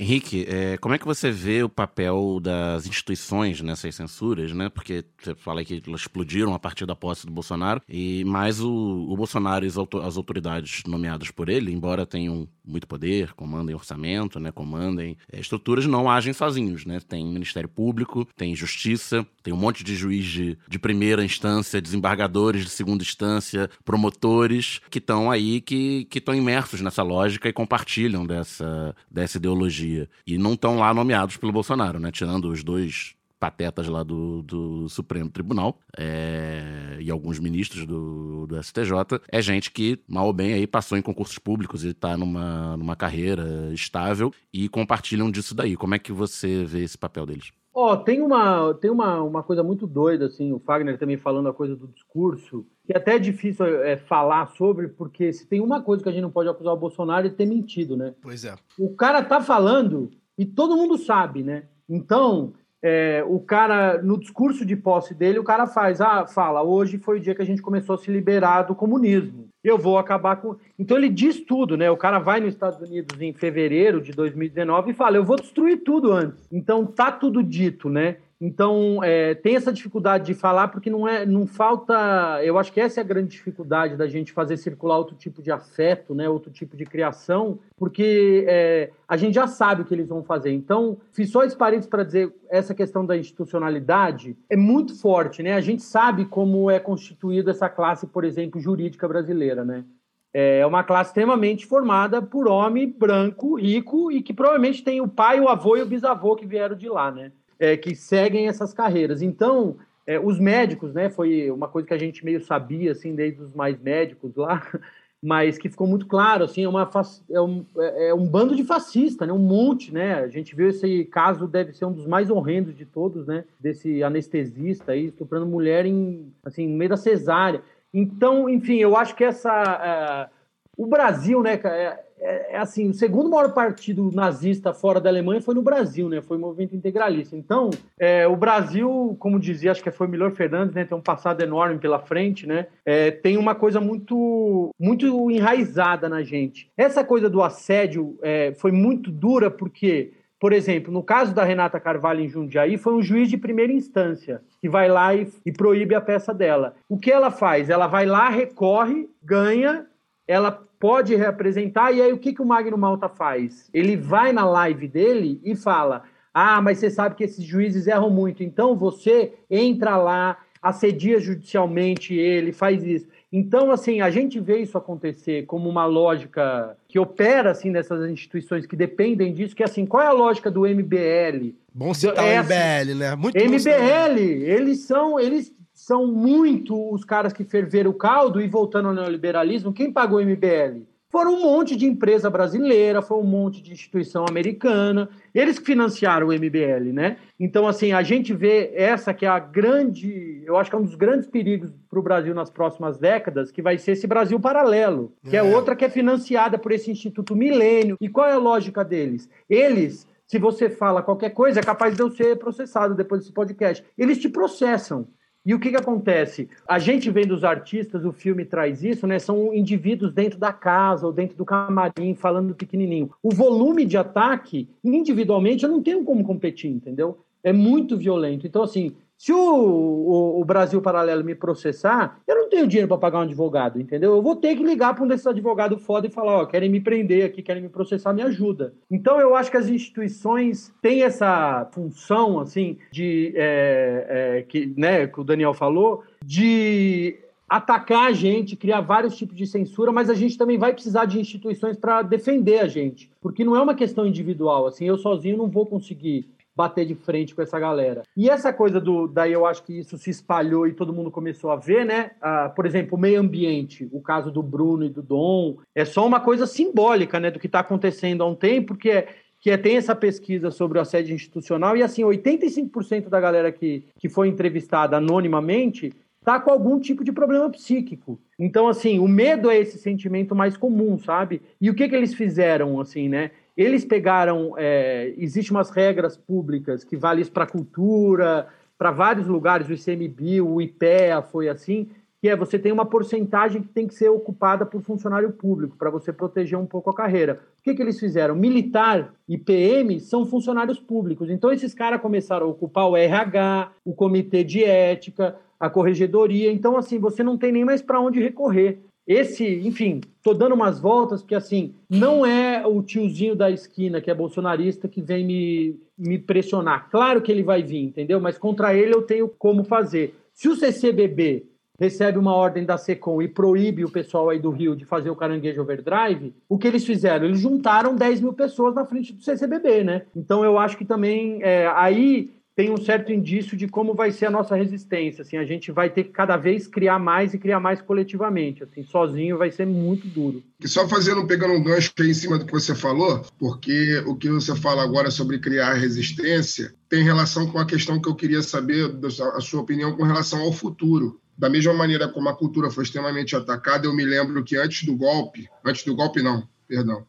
Henrique, 0.04 0.46
é, 0.48 0.78
como 0.78 0.94
é 0.94 1.00
que 1.00 1.06
você 1.06 1.32
vê 1.32 1.64
o 1.64 1.70
papel 1.70 2.40
das 2.42 2.86
instituições 2.86 3.62
nessas 3.62 3.96
censuras, 3.96 4.52
né? 4.52 4.68
Porque 4.70 5.06
você 5.22 5.34
fala 5.34 5.64
que 5.64 5.82
elas 5.88 6.02
explodiram 6.02 6.54
a 6.54 6.60
partir 6.60 6.86
da 6.86 6.96
posse 6.96 7.26
do 7.26 7.32
Bolsonaro, 7.32 7.82
e 7.88 8.24
mais 8.26 8.60
o, 8.60 8.70
o 9.10 9.16
Bolsonaro 9.16 9.66
e 9.66 9.68
as 9.68 9.78
auto- 9.78 10.00
as 10.00 10.18
autoridades 10.18 10.84
nomeadas 10.86 11.32
por 11.32 11.48
ele, 11.48 11.72
embora 11.72 12.06
tenham 12.06 12.48
muito 12.66 12.88
poder, 12.88 13.34
comandem 13.34 13.76
orçamento, 13.76 14.40
né? 14.40 14.52
Comandem 14.52 15.18
é, 15.32 15.40
estruturas, 15.40 15.86
não 15.86 16.10
agem 16.10 16.34
sozinhos, 16.34 16.86
né? 16.86 17.00
Tem 17.00 17.26
Ministério 17.26 17.70
Público, 17.70 18.28
tem 18.36 18.56
Justiça, 18.56 19.26
tem 19.42 19.54
um 19.54 19.58
monte 19.58 19.84
de 19.84 19.96
juiz 19.96 20.26
de, 20.26 20.58
de 20.68 20.80
primeira 20.80 21.24
instância, 21.24 21.82
desembargadores 21.82 22.64
de 22.64 22.70
segunda 22.70 23.04
instância, 23.04 23.70
promotores 23.84 24.80
que 24.90 25.00
estão 25.00 25.30
aí, 25.30 25.60
que 25.60 26.08
estão 26.14 26.34
imersos 26.34 26.82
nessa 26.82 27.04
lógica 27.04 27.50
e 27.50 27.54
compartilham 27.54 28.26
dessa, 28.26 28.96
dessa 29.12 29.38
ideologia. 29.38 30.10
E 30.26 30.38
não 30.38 30.54
estão 30.54 30.78
lá 30.78 30.94
nomeados 30.94 31.38
pelo 31.38 31.52
Bolsonaro, 31.52 32.00
né? 32.00 32.12
Tirando 32.12 32.50
os 32.50 32.64
dois 32.64 33.16
patetas 33.44 33.90
lá 33.90 34.04
do, 34.04 34.42
do 34.42 34.88
Supremo 34.88 35.30
Tribunal 35.30 35.78
é, 35.98 36.96
e 37.02 37.12
alguns 37.12 37.40
ministros 37.40 37.86
do, 37.86 38.48
do 38.48 38.64
STJ, 38.64 39.20
é 39.30 39.42
gente 39.42 39.70
que, 39.70 40.00
mal 40.08 40.28
ou 40.28 40.32
bem, 40.32 40.54
aí 40.54 40.66
passou 40.66 40.98
em 40.98 41.02
concursos 41.02 41.38
públicos 41.38 41.84
e 41.84 41.90
está 41.90 42.16
numa, 42.16 42.78
numa 42.78 42.96
carreira 42.96 43.70
estável 43.74 44.32
e 44.54 44.70
compartilham 44.70 45.30
disso 45.30 45.54
daí. 45.54 45.76
Como 45.76 45.94
é 45.94 46.00
que 46.00 46.14
você 46.14 46.64
vê 46.64 46.84
esse 46.86 46.98
papel 46.98 47.26
deles? 47.26 47.52
Ó, 47.74 47.98
tem 47.98 48.22
uma, 48.22 48.74
tem 48.76 48.90
uma, 48.90 49.22
uma 49.22 49.44
coisa 49.44 49.62
muito 49.62 49.86
doida, 49.86 50.28
assim, 50.28 50.54
o 50.54 50.60
Fagner 50.60 50.98
também 50.98 51.18
falando 51.18 51.50
a 51.50 51.54
coisa 51.54 51.76
do 51.76 51.90
discurso, 51.90 52.66
que 52.86 52.96
até 52.96 53.16
é 53.16 53.20
difícil 53.20 53.66
é, 53.66 53.98
falar 53.98 54.54
sobre, 54.56 54.88
porque 54.88 55.34
se 55.34 55.46
tem 55.46 55.60
uma 55.60 55.82
coisa 55.82 56.02
que 56.02 56.08
a 56.08 56.14
gente 56.14 56.22
não 56.22 56.32
pode 56.32 56.48
acusar 56.48 56.74
o 56.74 56.80
Bolsonaro 56.80 57.28
é 57.28 57.30
de 57.30 57.36
ter 57.36 57.46
mentido, 57.46 57.98
né? 57.98 58.14
Pois 58.22 58.46
é. 58.46 58.56
O 58.80 58.96
cara 58.96 59.22
tá 59.22 59.42
falando 59.42 60.12
e 60.38 60.46
todo 60.46 60.78
mundo 60.78 60.98
sabe, 60.98 61.44
né? 61.44 61.64
Então, 61.90 62.54
é, 62.86 63.24
o 63.26 63.40
cara, 63.40 64.02
no 64.02 64.20
discurso 64.20 64.66
de 64.66 64.76
posse 64.76 65.14
dele, 65.14 65.40
o 65.40 65.44
cara 65.44 65.66
faz, 65.66 66.02
ah, 66.02 66.28
fala, 66.28 66.62
hoje 66.62 66.98
foi 66.98 67.18
o 67.18 67.20
dia 67.20 67.34
que 67.34 67.42
a 67.42 67.46
gente 67.46 67.62
começou 67.62 67.96
a 67.96 67.98
se 67.98 68.12
liberar 68.12 68.64
do 68.64 68.76
comunismo. 68.76 69.48
Eu 69.64 69.78
vou 69.78 69.98
acabar 69.98 70.36
com. 70.36 70.58
Então 70.78 70.98
ele 70.98 71.08
diz 71.08 71.40
tudo, 71.40 71.78
né? 71.78 71.90
O 71.90 71.96
cara 71.96 72.20
vai 72.20 72.42
nos 72.42 72.54
Estados 72.54 72.82
Unidos 72.82 73.22
em 73.22 73.32
fevereiro 73.32 74.02
de 74.02 74.12
2019 74.12 74.92
e 74.92 74.94
fala, 74.94 75.16
eu 75.16 75.24
vou 75.24 75.38
destruir 75.38 75.78
tudo 75.78 76.12
antes. 76.12 76.46
Então 76.52 76.86
tá 76.86 77.10
tudo 77.10 77.42
dito, 77.42 77.90
né? 77.90 78.18
Então, 78.46 79.02
é, 79.02 79.34
tem 79.36 79.56
essa 79.56 79.72
dificuldade 79.72 80.26
de 80.26 80.34
falar, 80.34 80.68
porque 80.68 80.90
não 80.90 81.08
é, 81.08 81.26
não 81.26 81.48
falta. 81.48 82.42
Eu 82.44 82.58
acho 82.58 82.74
que 82.74 82.82
essa 82.82 83.00
é 83.00 83.02
a 83.02 83.08
grande 83.08 83.30
dificuldade 83.30 83.96
da 83.96 84.06
gente 84.06 84.34
fazer 84.34 84.58
circular 84.58 84.98
outro 84.98 85.16
tipo 85.16 85.42
de 85.42 85.50
afeto, 85.50 86.14
né, 86.14 86.28
outro 86.28 86.52
tipo 86.52 86.76
de 86.76 86.84
criação, 86.84 87.58
porque 87.78 88.44
é, 88.46 88.90
a 89.08 89.16
gente 89.16 89.36
já 89.36 89.48
sabe 89.48 89.84
o 89.84 89.86
que 89.86 89.94
eles 89.94 90.10
vão 90.10 90.22
fazer. 90.22 90.52
Então, 90.52 90.98
fiz 91.14 91.32
só 91.32 91.46
esse 91.46 91.56
parênteses 91.56 91.90
para 91.90 92.04
dizer 92.04 92.36
essa 92.50 92.76
questão 92.76 93.06
da 93.06 93.16
institucionalidade 93.16 94.36
é 94.50 94.58
muito 94.58 94.94
forte, 95.00 95.42
né? 95.42 95.54
A 95.54 95.62
gente 95.62 95.82
sabe 95.82 96.26
como 96.26 96.70
é 96.70 96.82
constituída 96.82 97.52
essa 97.52 97.70
classe, 97.70 98.06
por 98.08 98.26
exemplo, 98.26 98.60
jurídica 98.60 99.08
brasileira, 99.08 99.64
né? 99.64 99.86
É 100.34 100.66
uma 100.66 100.84
classe 100.84 101.12
extremamente 101.12 101.66
formada 101.66 102.22
por 102.22 102.50
homem 102.50 102.90
branco, 102.92 103.56
rico 103.56 104.12
e 104.12 104.22
que 104.22 104.34
provavelmente 104.34 104.84
tem 104.84 105.00
o 105.00 105.08
pai, 105.08 105.40
o 105.40 105.48
avô 105.48 105.78
e 105.78 105.82
o 105.82 105.86
bisavô 105.86 106.36
que 106.36 106.46
vieram 106.46 106.76
de 106.76 106.90
lá, 106.90 107.10
né? 107.10 107.32
É, 107.60 107.78
que 107.78 107.96
seguem 107.96 108.48
essas 108.48 108.74
carreiras. 108.74 109.22
Então, 109.22 109.78
é, 110.06 110.20
os 110.20 110.40
médicos, 110.40 110.94
né, 110.94 111.10
foi 111.10 111.50
uma 111.50 111.68
coisa 111.68 111.88
que 111.88 111.94
a 111.94 111.98
gente 111.98 112.24
meio 112.26 112.42
sabia, 112.42 112.92
assim, 112.92 113.16
desde 113.16 113.42
os 113.42 113.54
mais 113.54 113.80
médicos 113.80 114.36
lá, 114.36 114.62
mas 115.22 115.58
que 115.58 115.70
ficou 115.70 115.88
muito 115.88 116.06
claro, 116.06 116.44
assim, 116.44 116.66
é, 116.66 116.70
uma, 116.70 116.90
é, 117.30 117.42
um, 117.42 117.66
é, 117.78 118.10
é 118.10 118.14
um 118.14 118.28
bando 118.28 118.56
de 118.56 118.64
fascista, 118.64 119.26
né, 119.26 119.32
um 119.32 119.40
monte, 119.40 119.94
né, 119.94 120.16
a 120.16 120.28
gente 120.28 120.54
viu 120.56 120.68
esse 120.68 121.06
caso, 121.06 121.48
deve 121.48 121.72
ser 121.74 121.86
um 121.86 121.94
dos 121.94 122.06
mais 122.06 122.30
horrendos 122.30 122.76
de 122.76 122.86
todos, 122.86 123.26
né, 123.26 123.46
desse 123.60 124.04
anestesista 124.04 124.92
aí, 124.92 125.06
estuprando 125.06 125.46
mulher 125.46 125.86
em, 125.86 126.34
assim, 126.44 126.68
no 126.68 126.78
meio 126.78 126.90
da 126.90 126.98
cesárea. 126.98 127.62
Então, 127.94 128.50
enfim, 128.50 128.78
eu 128.78 128.98
acho 128.98 129.16
que 129.16 129.24
essa... 129.24 130.30
Uh, 130.30 130.43
o 130.78 130.88
Brasil, 130.88 131.42
né, 131.42 131.60
é, 131.64 132.00
é, 132.26 132.56
é, 132.56 132.58
assim, 132.58 132.90
o 132.90 132.94
segundo 132.94 133.30
maior 133.30 133.54
partido 133.54 134.10
nazista 134.14 134.74
fora 134.74 135.02
da 135.02 135.10
Alemanha 135.10 135.42
foi 135.42 135.54
no 135.54 135.62
Brasil, 135.62 136.08
né? 136.08 136.22
Foi 136.22 136.38
o 136.38 136.40
movimento 136.40 136.74
integralista. 136.74 137.36
Então, 137.36 137.70
é, 138.00 138.26
o 138.26 138.38
Brasil, 138.38 139.16
como 139.20 139.38
dizia, 139.38 139.72
acho 139.72 139.84
que 139.84 139.92
foi 139.92 140.08
Milor 140.08 140.32
Fernandes, 140.32 140.74
né? 140.74 140.86
Tem 140.86 140.98
um 140.98 141.02
passado 141.02 141.42
enorme 141.42 141.80
pela 141.80 142.00
frente, 142.00 142.48
né? 142.48 142.68
É, 142.86 143.12
tem 143.12 143.36
uma 143.36 143.54
coisa 143.54 143.82
muito, 143.82 144.70
muito 144.80 145.30
enraizada 145.30 146.08
na 146.08 146.24
gente. 146.24 146.72
Essa 146.78 147.04
coisa 147.04 147.30
do 147.30 147.44
assédio 147.44 148.18
é, 148.22 148.54
foi 148.54 148.72
muito 148.72 149.12
dura 149.12 149.52
porque 149.52 150.14
por 150.40 150.52
exemplo, 150.52 150.92
no 150.92 151.02
caso 151.02 151.34
da 151.34 151.46
Renata 151.46 151.80
Carvalho 151.80 152.20
em 152.20 152.28
Jundiaí, 152.28 152.78
foi 152.78 152.94
um 152.94 153.02
juiz 153.02 153.30
de 153.30 153.38
primeira 153.38 153.72
instância 153.72 154.42
que 154.60 154.68
vai 154.68 154.90
lá 154.90 155.16
e, 155.16 155.26
e, 155.46 155.54
proíbe 155.54 155.96
a 155.96 156.02
peça 156.02 156.34
dela. 156.34 156.76
O 156.90 156.98
que 156.98 157.10
ela 157.10 157.32
faz? 157.32 157.70
Ela 157.70 157.88
vai 157.88 158.06
lá, 158.06 158.28
recorre, 158.28 159.08
ganha, 159.24 159.86
ela 160.28 160.52
pode 160.80 161.16
reapresentar. 161.16 161.92
E 161.92 162.02
aí, 162.02 162.12
o 162.12 162.18
que, 162.18 162.34
que 162.34 162.42
o 162.42 162.46
Magno 162.46 162.78
Malta 162.78 163.08
faz? 163.08 163.70
Ele 163.74 163.96
vai 163.96 164.34
na 164.34 164.46
live 164.46 164.88
dele 164.88 165.40
e 165.44 165.56
fala: 165.56 166.04
Ah, 166.34 166.62
mas 166.62 166.80
você 166.80 166.90
sabe 166.90 167.16
que 167.16 167.24
esses 167.24 167.44
juízes 167.44 167.88
erram 167.88 168.10
muito, 168.10 168.44
então 168.44 168.76
você 168.76 169.34
entra 169.50 169.98
lá, 169.98 170.38
assedia 170.62 171.20
judicialmente 171.20 172.14
ele, 172.14 172.52
faz 172.52 172.84
isso. 172.84 173.08
Então, 173.36 173.72
assim, 173.72 174.00
a 174.00 174.12
gente 174.12 174.40
vê 174.40 174.60
isso 174.60 174.78
acontecer 174.78 175.48
como 175.48 175.68
uma 175.68 175.86
lógica 175.86 176.78
que 176.88 177.00
opera, 177.00 177.50
assim, 177.50 177.72
nessas 177.72 178.08
instituições 178.08 178.68
que 178.68 178.76
dependem 178.76 179.34
disso, 179.34 179.56
que, 179.56 179.64
assim, 179.64 179.88
qual 179.88 180.04
é 180.04 180.08
a 180.08 180.12
lógica 180.12 180.52
do 180.52 180.68
MBL? 180.68 181.56
Bom 181.74 181.96
citar 181.96 182.24
É 182.24 182.38
o 182.38 182.40
assim, 182.42 182.54
MBL, 182.54 183.00
né? 183.00 183.16
Muito 183.16 183.36
MBL. 183.36 184.20
eles 184.20 184.82
são, 184.82 185.20
eles 185.20 185.52
são 185.84 186.08
muito 186.08 186.94
os 186.94 187.04
caras 187.04 187.34
que 187.34 187.44
ferveram 187.44 187.92
o 187.92 187.94
caldo 187.94 188.40
e 188.40 188.48
voltando 188.48 188.88
ao 188.88 188.96
neoliberalismo, 188.96 189.74
quem 189.74 189.92
pagou 189.92 190.20
o 190.20 190.22
MBL? 190.22 190.84
Foram 191.10 191.36
um 191.36 191.42
monte 191.42 191.76
de 191.76 191.86
empresa 191.86 192.30
brasileira, 192.30 193.02
foi 193.02 193.18
um 193.18 193.24
monte 193.24 193.62
de 193.62 193.72
instituição 193.72 194.26
americana, 194.28 195.10
eles 195.36 195.60
que 195.60 195.66
financiaram 195.66 196.28
o 196.28 196.34
MBL, 196.34 196.92
né? 196.94 197.18
Então, 197.38 197.68
assim, 197.68 197.92
a 197.92 198.02
gente 198.02 198.34
vê 198.34 198.72
essa 198.74 199.14
que 199.14 199.26
é 199.26 199.30
a 199.30 199.38
grande, 199.38 200.42
eu 200.46 200.56
acho 200.58 200.70
que 200.70 200.76
é 200.76 200.80
um 200.80 200.86
dos 200.86 200.96
grandes 200.96 201.28
perigos 201.28 201.70
para 201.90 202.00
o 202.00 202.02
Brasil 202.02 202.34
nas 202.34 202.50
próximas 202.50 202.98
décadas, 202.98 203.52
que 203.52 203.62
vai 203.62 203.78
ser 203.78 203.92
esse 203.92 204.08
Brasil 204.08 204.40
paralelo, 204.40 205.14
que 205.30 205.36
é, 205.36 205.40
É. 205.40 205.44
outra 205.44 205.76
que 205.76 205.84
é 205.86 205.90
financiada 205.90 206.58
por 206.58 206.72
esse 206.72 206.90
Instituto 206.90 207.36
Milênio. 207.36 207.98
E 208.00 208.08
qual 208.08 208.28
é 208.28 208.34
a 208.34 208.38
lógica 208.38 208.86
deles? 208.86 209.30
Eles 209.50 210.08
se 210.26 210.40
você 210.40 210.70
fala 210.70 211.04
qualquer 211.04 211.32
coisa, 211.32 211.60
é 211.60 211.64
capaz 211.64 211.94
de 211.96 212.02
eu 212.02 212.10
ser 212.10 212.38
processado 212.40 212.96
depois 212.96 213.22
desse 213.22 213.34
podcast. 213.34 213.86
Eles 213.98 214.18
te 214.18 214.30
processam. 214.30 215.06
E 215.46 215.54
o 215.54 215.60
que, 215.60 215.72
que 215.72 215.76
acontece? 215.76 216.48
A 216.68 216.80
gente 216.80 217.12
vendo 217.12 217.34
os 217.34 217.44
artistas, 217.44 218.06
o 218.06 218.14
filme 218.14 218.46
traz 218.46 218.82
isso, 218.82 219.06
né? 219.06 219.20
São 219.20 219.54
indivíduos 219.54 220.14
dentro 220.14 220.40
da 220.40 220.54
casa 220.54 221.06
ou 221.06 221.12
dentro 221.12 221.36
do 221.36 221.44
camarim, 221.44 222.16
falando 222.16 222.56
pequenininho. 222.56 223.12
O 223.22 223.30
volume 223.30 223.84
de 223.84 223.98
ataque, 223.98 224.70
individualmente, 224.84 225.64
eu 225.64 225.70
não 225.70 225.84
tenho 225.84 226.04
como 226.06 226.24
competir, 226.24 226.72
entendeu? 226.72 227.18
É 227.44 227.52
muito 227.52 227.98
violento. 227.98 228.48
Então, 228.48 228.64
assim, 228.64 228.96
se 229.24 229.32
o, 229.32 229.38
o, 229.38 230.42
o 230.42 230.44
Brasil 230.44 230.82
Paralelo 230.82 231.24
me 231.24 231.34
processar, 231.34 232.20
eu 232.28 232.36
não 232.36 232.50
tenho 232.50 232.68
dinheiro 232.68 232.90
para 232.90 232.98
pagar 232.98 233.20
um 233.20 233.22
advogado, 233.22 233.80
entendeu? 233.80 234.14
Eu 234.14 234.22
vou 234.22 234.36
ter 234.36 234.54
que 234.54 234.62
ligar 234.62 234.94
para 234.94 235.06
um 235.06 235.08
desses 235.08 235.26
advogados 235.26 235.82
foda 235.82 236.08
e 236.08 236.12
falar, 236.12 236.42
ó, 236.42 236.46
querem 236.46 236.70
me 236.70 236.82
prender 236.82 237.24
aqui, 237.24 237.42
querem 237.42 237.64
me 237.64 237.70
processar, 237.70 238.12
me 238.12 238.22
ajuda. 238.22 238.74
Então 238.92 239.22
eu 239.22 239.34
acho 239.34 239.50
que 239.50 239.56
as 239.56 239.70
instituições 239.70 240.74
têm 240.82 241.04
essa 241.04 241.66
função, 241.72 242.38
assim, 242.38 242.78
de 242.92 243.32
é, 243.38 244.08
é, 244.10 244.42
que, 244.42 244.74
né, 244.76 245.08
que 245.08 245.22
o 245.22 245.24
Daniel 245.24 245.54
falou, 245.54 246.04
de 246.22 247.18
atacar 247.48 248.10
a 248.10 248.12
gente, 248.12 248.58
criar 248.58 248.82
vários 248.82 249.16
tipos 249.16 249.38
de 249.38 249.48
censura, 249.48 249.90
mas 249.94 250.10
a 250.10 250.14
gente 250.14 250.38
também 250.38 250.58
vai 250.58 250.74
precisar 250.74 251.06
de 251.06 251.18
instituições 251.18 251.78
para 251.78 252.02
defender 252.02 252.60
a 252.60 252.68
gente, 252.68 253.10
porque 253.22 253.46
não 253.46 253.56
é 253.56 253.62
uma 253.62 253.74
questão 253.74 254.06
individual, 254.06 254.68
assim, 254.68 254.84
eu 254.84 254.98
sozinho 254.98 255.38
não 255.38 255.48
vou 255.48 255.66
conseguir 255.66 256.28
bater 256.56 256.86
de 256.86 256.96
frente 256.96 257.34
com 257.34 257.42
essa 257.42 257.60
galera. 257.60 258.04
E 258.16 258.30
essa 258.30 258.54
coisa 258.54 258.80
do. 258.80 259.08
Daí 259.08 259.34
eu 259.34 259.46
acho 259.46 259.64
que 259.64 259.80
isso 259.80 259.98
se 259.98 260.10
espalhou 260.10 260.68
e 260.68 260.74
todo 260.74 260.94
mundo 260.94 261.12
começou 261.12 261.52
a 261.52 261.56
ver, 261.56 261.86
né? 261.86 262.12
Ah, 262.22 262.52
por 262.56 262.66
exemplo, 262.66 262.98
o 262.98 263.02
meio 263.02 263.20
ambiente, 263.20 263.88
o 263.92 264.02
caso 264.02 264.32
do 264.32 264.44
Bruno 264.44 264.86
e 264.86 264.90
do 264.90 265.02
Dom, 265.02 265.58
é 265.74 265.86
só 265.86 266.06
uma 266.06 266.20
coisa 266.20 266.46
simbólica, 266.46 267.20
né? 267.20 267.32
Do 267.32 267.40
que 267.40 267.48
está 267.48 267.60
acontecendo 267.60 268.24
há 268.24 268.28
um 268.28 268.36
tempo, 268.36 268.76
que 268.76 268.90
é. 268.90 269.08
Que 269.40 269.52
é, 269.52 269.58
tem 269.58 269.76
essa 269.76 269.94
pesquisa 269.94 270.52
sobre 270.52 270.78
o 270.78 270.82
assédio 270.82 271.14
institucional, 271.14 271.76
e 271.76 271.84
assim, 271.84 272.02
85% 272.02 273.10
da 273.10 273.20
galera 273.20 273.52
que, 273.52 273.84
que 274.00 274.08
foi 274.08 274.30
entrevistada 274.30 274.96
anonimamente 274.96 275.92
está 276.24 276.40
com 276.40 276.50
algum 276.50 276.80
tipo 276.80 277.04
de 277.04 277.12
problema 277.12 277.50
psíquico. 277.50 278.18
Então, 278.40 278.70
assim, 278.70 279.00
o 279.00 279.08
medo 279.08 279.52
é 279.52 279.58
esse 279.58 279.78
sentimento 279.78 280.34
mais 280.34 280.56
comum, 280.56 280.98
sabe? 280.98 281.42
E 281.60 281.70
o 281.70 281.76
que, 281.76 281.88
que 281.90 281.96
eles 281.96 282.14
fizeram, 282.14 282.80
assim, 282.80 283.10
né? 283.10 283.32
Eles 283.56 283.86
pegaram. 283.86 284.56
É, 284.58 285.14
Existem 285.18 285.56
umas 285.56 285.70
regras 285.70 286.18
públicas 286.18 286.84
que 286.84 286.98
valem 286.98 287.22
isso 287.22 287.32
para 287.32 287.46
cultura, 287.46 288.48
para 288.78 288.92
vários 288.92 289.28
lugares, 289.28 289.70
o 289.70 289.74
ICMBio, 289.74 290.48
o 290.48 290.62
IPEA 290.62 291.22
foi 291.22 291.48
assim, 291.48 291.90
que 292.20 292.28
é 292.28 292.36
você 292.36 292.58
tem 292.58 292.72
uma 292.72 292.86
porcentagem 292.86 293.62
que 293.62 293.70
tem 293.70 293.88
que 293.88 293.94
ser 293.94 294.10
ocupada 294.10 294.66
por 294.66 294.82
funcionário 294.82 295.32
público, 295.32 295.78
para 295.78 295.90
você 295.90 296.12
proteger 296.12 296.58
um 296.58 296.66
pouco 296.66 296.90
a 296.90 296.96
carreira. 296.96 297.42
O 297.60 297.64
que, 297.64 297.74
que 297.74 297.82
eles 297.82 298.00
fizeram? 298.00 298.36
Militar 298.36 299.14
e 299.28 299.38
PM 299.38 300.00
são 300.00 300.26
funcionários 300.26 300.80
públicos. 300.80 301.30
Então, 301.30 301.52
esses 301.52 301.74
caras 301.74 302.02
começaram 302.02 302.48
a 302.48 302.50
ocupar 302.50 302.90
o 302.90 302.98
RH, 302.98 303.72
o 303.86 303.94
comitê 303.94 304.44
de 304.44 304.64
ética, 304.64 305.36
a 305.60 305.70
corregedoria. 305.70 306.52
Então, 306.52 306.78
assim, 306.78 307.00
você 307.00 307.24
não 307.24 307.38
tem 307.38 307.52
nem 307.52 307.64
mais 307.64 307.82
para 307.82 308.02
onde 308.02 308.22
recorrer. 308.22 308.80
Esse, 309.06 309.46
enfim, 309.68 310.00
tô 310.22 310.34
dando 310.34 310.56
umas 310.56 310.80
voltas, 310.80 311.22
porque 311.22 311.36
assim, 311.36 311.76
não 311.90 312.26
é 312.26 312.66
o 312.66 312.82
tiozinho 312.82 313.36
da 313.36 313.52
esquina 313.52 314.00
que 314.00 314.10
é 314.10 314.14
bolsonarista 314.14 314.88
que 314.88 315.02
vem 315.02 315.26
me, 315.26 315.80
me 315.98 316.18
pressionar. 316.18 316.90
Claro 316.90 317.22
que 317.22 317.32
ele 317.32 317.44
vai 317.44 317.62
vir, 317.62 317.84
entendeu? 317.84 318.20
Mas 318.20 318.38
contra 318.38 318.74
ele 318.74 318.94
eu 318.94 319.02
tenho 319.02 319.28
como 319.28 319.64
fazer. 319.64 320.16
Se 320.34 320.48
o 320.48 320.56
CCBB 320.56 321.46
recebe 321.80 322.18
uma 322.18 322.34
ordem 322.34 322.64
da 322.64 322.78
SECOM 322.78 323.22
e 323.22 323.28
proíbe 323.28 323.84
o 323.84 323.92
pessoal 323.92 324.30
aí 324.30 324.40
do 324.40 324.52
Rio 324.52 324.76
de 324.76 324.86
fazer 324.86 325.10
o 325.10 325.16
caranguejo 325.16 325.62
overdrive, 325.62 326.34
o 326.48 326.58
que 326.58 326.68
eles 326.68 326.86
fizeram? 326.86 327.26
Eles 327.26 327.40
juntaram 327.40 327.96
10 327.96 328.22
mil 328.22 328.34
pessoas 328.34 328.74
na 328.74 328.86
frente 328.86 329.12
do 329.12 329.22
CCBB, 329.22 329.84
né? 329.84 330.04
Então 330.16 330.46
eu 330.46 330.58
acho 330.58 330.78
que 330.78 330.86
também 330.86 331.40
é, 331.42 331.68
aí 331.76 332.32
tem 332.56 332.72
um 332.72 332.78
certo 332.78 333.12
indício 333.12 333.58
de 333.58 333.68
como 333.68 333.94
vai 333.94 334.12
ser 334.12 334.28
a 334.28 334.32
nossa 334.32 334.56
resistência. 334.56 335.24
Assim, 335.24 335.38
a 335.38 335.46
gente 335.46 335.72
vai 335.72 335.90
ter 335.90 336.04
que 336.04 336.12
cada 336.12 336.38
vez 336.38 336.68
criar 336.68 337.00
mais 337.00 337.34
e 337.34 337.40
criar 337.40 337.60
mais 337.60 337.82
coletivamente. 337.82 338.64
Assim, 338.64 338.84
sozinho 338.84 339.38
vai 339.38 339.52
ser 339.52 339.66
muito 339.66 340.08
duro. 340.08 340.44
E 340.60 340.68
só 340.68 340.88
fazendo, 340.88 341.26
pegando 341.26 341.54
um 341.54 341.64
gancho 341.64 341.92
aí 342.00 342.12
em 342.12 342.14
cima 342.14 342.38
do 342.38 342.46
que 342.46 342.52
você 342.52 342.76
falou, 342.76 343.26
porque 343.40 343.98
o 344.06 344.16
que 344.16 344.30
você 344.30 344.56
fala 344.56 344.84
agora 344.84 345.10
sobre 345.10 345.40
criar 345.40 345.74
resistência 345.74 346.74
tem 346.88 347.04
relação 347.04 347.48
com 347.48 347.58
a 347.58 347.66
questão 347.66 348.00
que 348.00 348.08
eu 348.08 348.16
queria 348.16 348.42
saber, 348.44 348.92
a 349.36 349.42
sua 349.42 349.62
opinião 349.62 349.96
com 349.96 350.04
relação 350.04 350.42
ao 350.42 350.54
futuro. 350.54 351.20
Da 351.36 351.50
mesma 351.50 351.74
maneira 351.74 352.08
como 352.08 352.30
a 352.30 352.36
cultura 352.36 352.70
foi 352.70 352.84
extremamente 352.84 353.36
atacada, 353.36 353.88
eu 353.88 353.96
me 353.96 354.06
lembro 354.06 354.44
que 354.44 354.56
antes 354.56 354.86
do 354.86 354.96
golpe, 354.96 355.50
antes 355.66 355.84
do 355.84 355.96
golpe 355.96 356.22
não, 356.22 356.48
perdão, 356.68 357.04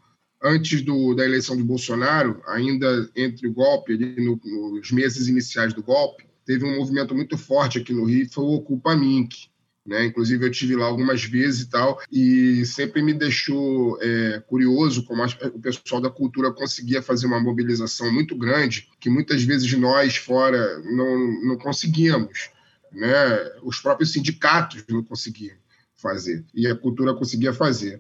antes 0.45 0.82
do, 0.82 1.14
da 1.14 1.24
eleição 1.24 1.57
de 1.57 1.62
Bolsonaro, 1.62 2.42
ainda 2.47 3.09
entre 3.16 3.49
o 3.49 3.53
golpe, 3.53 3.97
no, 3.97 4.40
nos 4.74 4.90
meses 4.92 5.26
iniciais 5.28 5.72
do 5.72 5.82
golpe, 5.82 6.26
teve 6.45 6.64
um 6.64 6.76
movimento 6.76 7.14
muito 7.14 7.38
forte 7.38 7.78
aqui 7.78 7.92
no 7.92 8.05
Rio, 8.05 8.30
foi 8.30 8.45
o 8.45 8.55
Ocupa 8.55 8.95
Mink. 8.95 9.49
Né? 9.86 10.07
Inclusive, 10.07 10.47
eu 10.47 10.51
tive 10.51 10.76
lá 10.76 10.86
algumas 10.86 11.24
vezes 11.24 11.62
e 11.62 11.70
tal, 11.70 12.01
e 12.11 12.64
sempre 12.64 13.03
me 13.03 13.12
deixou 13.12 13.99
é, 14.01 14.42
curioso 14.47 15.05
como 15.05 15.22
o 15.24 15.61
pessoal 15.61 16.01
da 16.01 16.09
cultura 16.09 16.53
conseguia 16.53 17.03
fazer 17.03 17.26
uma 17.26 17.40
mobilização 17.40 18.12
muito 18.12 18.36
grande, 18.36 18.88
que 19.01 19.11
muitas 19.11 19.42
vezes 19.42 19.70
nós, 19.78 20.16
fora, 20.16 20.78
não, 20.80 21.42
não 21.42 21.57
conseguíamos 21.59 22.55
né? 22.95 23.51
Os 23.62 23.80
próprios 23.80 24.12
sindicatos 24.12 24.84
não 24.88 25.03
conseguiam 25.03 25.57
fazer 25.97 26.45
e 26.55 26.66
a 26.66 26.76
cultura 26.76 27.14
conseguia 27.14 27.53
fazer. 27.53 27.99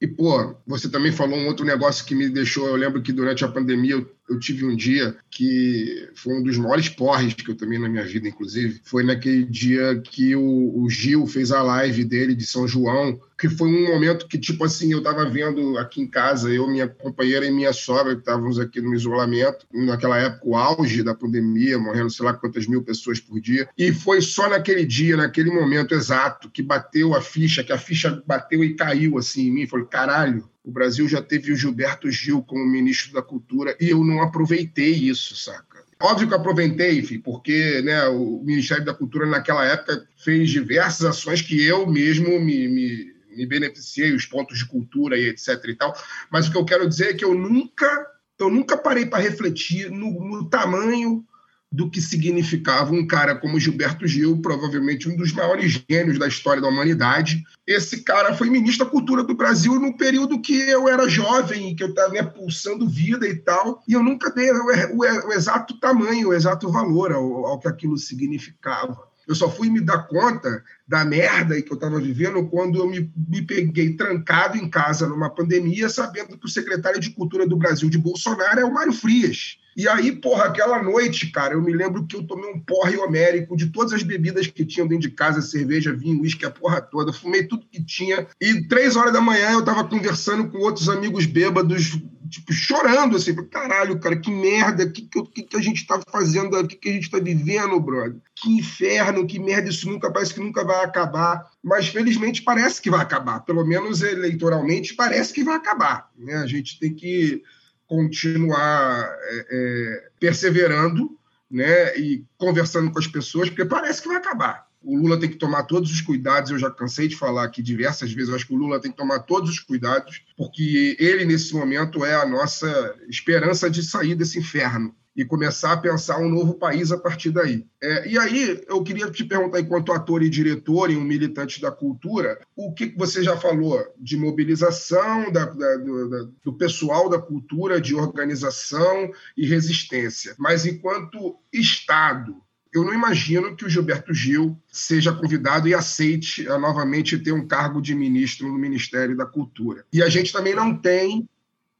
E, 0.00 0.06
pô, 0.06 0.54
você 0.66 0.88
também 0.90 1.12
falou 1.12 1.38
um 1.38 1.46
outro 1.46 1.64
negócio 1.64 2.04
que 2.04 2.14
me 2.14 2.28
deixou. 2.28 2.68
Eu 2.68 2.76
lembro 2.76 3.02
que 3.02 3.12
durante 3.12 3.44
a 3.44 3.48
pandemia 3.48 3.92
eu, 3.92 4.15
eu, 4.28 4.38
tive 4.38 4.64
um 4.64 4.76
dia 4.76 5.16
que 5.30 6.08
foi 6.14 6.34
um 6.34 6.42
dos 6.42 6.56
maiores 6.56 6.88
porres 6.88 7.34
que 7.34 7.50
eu 7.50 7.56
tomei 7.56 7.78
na 7.78 7.88
minha 7.88 8.04
vida, 8.04 8.28
inclusive. 8.28 8.80
Foi 8.84 9.04
naquele 9.04 9.44
dia 9.44 10.00
que 10.00 10.34
o, 10.34 10.82
o 10.82 10.88
Gil 10.88 11.26
fez 11.26 11.52
a 11.52 11.62
live 11.62 12.04
dele 12.04 12.34
de 12.34 12.46
São 12.46 12.66
João, 12.66 13.20
que 13.38 13.48
foi 13.48 13.68
um 13.68 13.92
momento 13.92 14.26
que, 14.26 14.38
tipo 14.38 14.64
assim, 14.64 14.92
eu 14.92 15.02
tava 15.02 15.28
vendo 15.28 15.76
aqui 15.78 16.00
em 16.00 16.06
casa, 16.06 16.48
eu, 16.50 16.66
minha 16.66 16.88
companheira 16.88 17.44
e 17.44 17.50
minha 17.50 17.72
sogra, 17.72 18.14
que 18.14 18.20
estávamos 18.20 18.58
aqui 18.58 18.80
no 18.80 18.94
isolamento, 18.94 19.66
naquela 19.72 20.18
época, 20.18 20.48
o 20.48 20.56
auge 20.56 21.02
da 21.02 21.14
pandemia, 21.14 21.78
morrendo 21.78 22.10
sei 22.10 22.24
lá 22.24 22.32
quantas 22.32 22.66
mil 22.66 22.82
pessoas 22.82 23.20
por 23.20 23.38
dia. 23.40 23.68
E 23.76 23.92
foi 23.92 24.22
só 24.22 24.48
naquele 24.48 24.84
dia, 24.84 25.16
naquele 25.16 25.50
momento 25.50 25.94
exato, 25.94 26.50
que 26.50 26.62
bateu 26.62 27.14
a 27.14 27.20
ficha, 27.20 27.62
que 27.62 27.72
a 27.72 27.78
ficha 27.78 28.22
bateu 28.26 28.64
e 28.64 28.74
caiu 28.74 29.18
assim 29.18 29.48
em 29.48 29.52
mim. 29.52 29.66
Falei, 29.66 29.86
caralho, 29.86 30.48
o 30.66 30.72
Brasil 30.72 31.08
já 31.08 31.22
teve 31.22 31.52
o 31.52 31.56
Gilberto 31.56 32.10
Gil 32.10 32.42
como 32.42 32.66
ministro 32.66 33.12
da 33.12 33.22
Cultura 33.22 33.76
e 33.80 33.90
eu 33.90 34.02
não 34.04 34.20
aproveitei 34.20 34.92
isso, 34.92 35.36
saca? 35.36 35.86
Óbvio 36.02 36.28
que 36.28 36.34
aproveitei, 36.34 36.98
enfim, 36.98 37.20
porque 37.20 37.80
né, 37.82 38.06
o 38.08 38.42
Ministério 38.44 38.84
da 38.84 38.92
Cultura 38.92 39.26
naquela 39.26 39.64
época 39.64 40.06
fez 40.16 40.50
diversas 40.50 41.06
ações 41.06 41.40
que 41.40 41.64
eu 41.64 41.86
mesmo 41.86 42.40
me, 42.40 42.66
me, 42.68 43.14
me 43.30 43.46
beneficiei, 43.46 44.12
os 44.12 44.26
pontos 44.26 44.58
de 44.58 44.66
cultura 44.66 45.16
e 45.16 45.28
etc 45.28 45.64
e 45.68 45.74
tal. 45.74 45.94
Mas 46.30 46.48
o 46.48 46.50
que 46.50 46.58
eu 46.58 46.64
quero 46.64 46.88
dizer 46.88 47.10
é 47.10 47.14
que 47.14 47.24
eu 47.24 47.32
nunca, 47.32 48.06
eu 48.38 48.50
nunca 48.50 48.76
parei 48.76 49.06
para 49.06 49.22
refletir 49.22 49.88
no, 49.88 50.10
no 50.28 50.50
tamanho 50.50 51.24
do 51.70 51.90
que 51.90 52.00
significava 52.00 52.92
um 52.92 53.06
cara 53.06 53.34
como 53.34 53.58
Gilberto 53.58 54.06
Gil, 54.06 54.40
provavelmente 54.40 55.08
um 55.08 55.16
dos 55.16 55.32
maiores 55.32 55.82
gênios 55.90 56.18
da 56.18 56.28
história 56.28 56.62
da 56.62 56.68
humanidade. 56.68 57.42
Esse 57.66 58.02
cara 58.02 58.34
foi 58.34 58.48
ministro 58.48 58.84
da 58.84 58.90
Cultura 58.90 59.24
do 59.24 59.34
Brasil 59.34 59.78
no 59.80 59.96
período 59.96 60.40
que 60.40 60.54
eu 60.54 60.88
era 60.88 61.08
jovem, 61.08 61.74
que 61.74 61.82
eu 61.82 61.88
estava 61.88 62.12
né, 62.12 62.22
pulsando 62.22 62.88
vida 62.88 63.26
e 63.26 63.34
tal, 63.34 63.82
e 63.86 63.92
eu 63.94 64.02
nunca 64.02 64.30
dei 64.30 64.50
o, 64.50 64.66
o, 64.94 65.28
o 65.28 65.32
exato 65.32 65.78
tamanho, 65.80 66.28
o 66.28 66.34
exato 66.34 66.70
valor 66.70 67.12
ao, 67.12 67.46
ao 67.46 67.58
que 67.58 67.68
aquilo 67.68 67.98
significava. 67.98 68.96
Eu 69.26 69.34
só 69.34 69.50
fui 69.50 69.68
me 69.68 69.80
dar 69.80 70.06
conta 70.06 70.62
da 70.86 71.04
merda 71.04 71.60
que 71.60 71.70
eu 71.70 71.74
estava 71.74 71.98
vivendo 72.00 72.46
quando 72.48 72.78
eu 72.78 72.88
me, 72.88 73.12
me, 73.16 73.42
peguei 73.42 73.94
trancado 73.94 74.56
em 74.56 74.70
casa 74.70 75.08
numa 75.08 75.28
pandemia, 75.28 75.88
sabendo 75.88 76.38
que 76.38 76.46
o 76.46 76.50
secretário 76.50 77.00
de 77.00 77.10
Cultura 77.10 77.46
do 77.46 77.56
Brasil 77.56 77.90
de 77.90 77.98
Bolsonaro 77.98 78.60
é 78.60 78.64
o 78.64 78.72
Mário 78.72 78.92
Frias. 78.92 79.58
E 79.76 79.86
aí, 79.86 80.10
porra, 80.10 80.44
aquela 80.44 80.82
noite, 80.82 81.30
cara, 81.30 81.52
eu 81.52 81.60
me 81.60 81.70
lembro 81.70 82.06
que 82.06 82.16
eu 82.16 82.26
tomei 82.26 82.50
um 82.50 82.58
porre 82.58 82.96
homérico 82.96 83.54
de 83.54 83.66
todas 83.66 83.92
as 83.92 84.02
bebidas 84.02 84.46
que 84.46 84.64
tinham 84.64 84.88
dentro 84.88 85.06
de 85.06 85.14
casa, 85.14 85.42
cerveja, 85.42 85.92
vinho, 85.92 86.22
uísque, 86.22 86.46
a 86.46 86.50
porra 86.50 86.80
toda. 86.80 87.12
Fumei 87.12 87.42
tudo 87.42 87.66
que 87.70 87.84
tinha. 87.84 88.26
E 88.40 88.66
três 88.68 88.96
horas 88.96 89.12
da 89.12 89.20
manhã 89.20 89.52
eu 89.52 89.64
tava 89.64 89.84
conversando 89.84 90.48
com 90.48 90.58
outros 90.58 90.88
amigos 90.88 91.26
bêbados, 91.26 91.98
tipo, 92.28 92.52
chorando, 92.52 93.16
assim. 93.16 93.34
Caralho, 93.48 93.98
cara, 93.98 94.16
que 94.16 94.30
merda, 94.30 94.84
o 94.84 94.92
que, 94.92 95.02
que, 95.02 95.42
que, 95.42 95.56
a 95.56 95.60
gente 95.60 95.86
tá 95.86 96.00
fazendo, 96.10 96.58
o 96.58 96.66
que, 96.66 96.76
que 96.76 96.88
a 96.88 96.92
gente 96.92 97.10
tá 97.10 97.18
vivendo, 97.18 97.78
brother? 97.80 98.16
Que 98.34 98.50
inferno, 98.50 99.26
que 99.26 99.38
merda, 99.38 99.68
isso 99.68 99.88
nunca, 99.88 100.12
parece 100.12 100.34
que 100.34 100.40
nunca 100.40 100.64
vai 100.64 100.84
acabar. 100.84 101.50
Mas, 101.62 101.88
felizmente, 101.88 102.42
parece 102.42 102.80
que 102.80 102.90
vai 102.90 103.00
acabar. 103.00 103.40
Pelo 103.40 103.64
menos 103.64 104.02
eleitoralmente, 104.02 104.94
parece 104.94 105.32
que 105.32 105.44
vai 105.44 105.56
acabar. 105.56 106.10
Né? 106.16 106.34
A 106.34 106.46
gente 106.46 106.78
tem 106.78 106.94
que 106.94 107.42
continuar 107.86 109.08
é, 109.28 109.46
é, 109.50 110.08
perseverando 110.18 111.16
né, 111.50 111.96
e 111.96 112.24
conversando 112.36 112.90
com 112.90 112.98
as 112.98 113.06
pessoas, 113.06 113.48
porque 113.48 113.64
parece 113.64 114.02
que 114.02 114.08
vai 114.08 114.16
acabar. 114.16 114.65
O 114.86 114.96
Lula 114.96 115.18
tem 115.18 115.28
que 115.28 115.36
tomar 115.36 115.64
todos 115.64 115.90
os 115.90 116.00
cuidados, 116.00 116.52
eu 116.52 116.58
já 116.58 116.70
cansei 116.70 117.08
de 117.08 117.16
falar 117.16 117.42
aqui 117.42 117.60
diversas 117.60 118.12
vezes, 118.12 118.28
eu 118.28 118.36
acho 118.36 118.46
que 118.46 118.54
o 118.54 118.56
Lula 118.56 118.80
tem 118.80 118.92
que 118.92 118.96
tomar 118.96 119.18
todos 119.20 119.50
os 119.50 119.58
cuidados, 119.58 120.22
porque 120.36 120.96
ele, 121.00 121.24
nesse 121.24 121.52
momento, 121.54 122.04
é 122.04 122.14
a 122.14 122.24
nossa 122.24 122.94
esperança 123.08 123.68
de 123.68 123.82
sair 123.82 124.14
desse 124.14 124.38
inferno 124.38 124.94
e 125.16 125.24
começar 125.24 125.72
a 125.72 125.76
pensar 125.76 126.18
um 126.18 126.28
novo 126.28 126.54
país 126.54 126.92
a 126.92 126.98
partir 126.98 127.30
daí. 127.30 127.66
É, 127.82 128.08
e 128.08 128.18
aí, 128.18 128.62
eu 128.68 128.82
queria 128.84 129.10
te 129.10 129.24
perguntar, 129.24 129.58
enquanto 129.58 129.92
ator 129.92 130.22
e 130.22 130.28
diretor 130.28 130.90
e 130.90 130.96
um 130.96 131.02
militante 131.02 131.60
da 131.60 131.72
cultura, 131.72 132.38
o 132.54 132.72
que 132.72 132.94
você 132.96 133.24
já 133.24 133.36
falou 133.36 133.82
de 133.98 134.16
mobilização 134.16 135.32
da, 135.32 135.46
da, 135.46 135.76
do, 135.78 136.32
do 136.44 136.52
pessoal 136.52 137.08
da 137.08 137.18
cultura, 137.18 137.80
de 137.80 137.94
organização 137.94 139.10
e 139.36 139.46
resistência, 139.48 140.34
mas 140.38 140.66
enquanto 140.66 141.38
Estado, 141.50 142.36
eu 142.76 142.84
não 142.84 142.92
imagino 142.92 143.56
que 143.56 143.64
o 143.64 143.68
Gilberto 143.70 144.12
Gil 144.12 144.60
seja 144.70 145.10
convidado 145.10 145.66
e 145.66 145.74
aceite 145.74 146.46
a, 146.46 146.58
novamente 146.58 147.18
ter 147.18 147.32
um 147.32 147.46
cargo 147.46 147.80
de 147.80 147.94
ministro 147.94 148.46
no 148.48 148.58
Ministério 148.58 149.16
da 149.16 149.24
Cultura. 149.24 149.86
E 149.90 150.02
a 150.02 150.08
gente 150.10 150.30
também 150.30 150.54
não 150.54 150.76
tem 150.76 151.26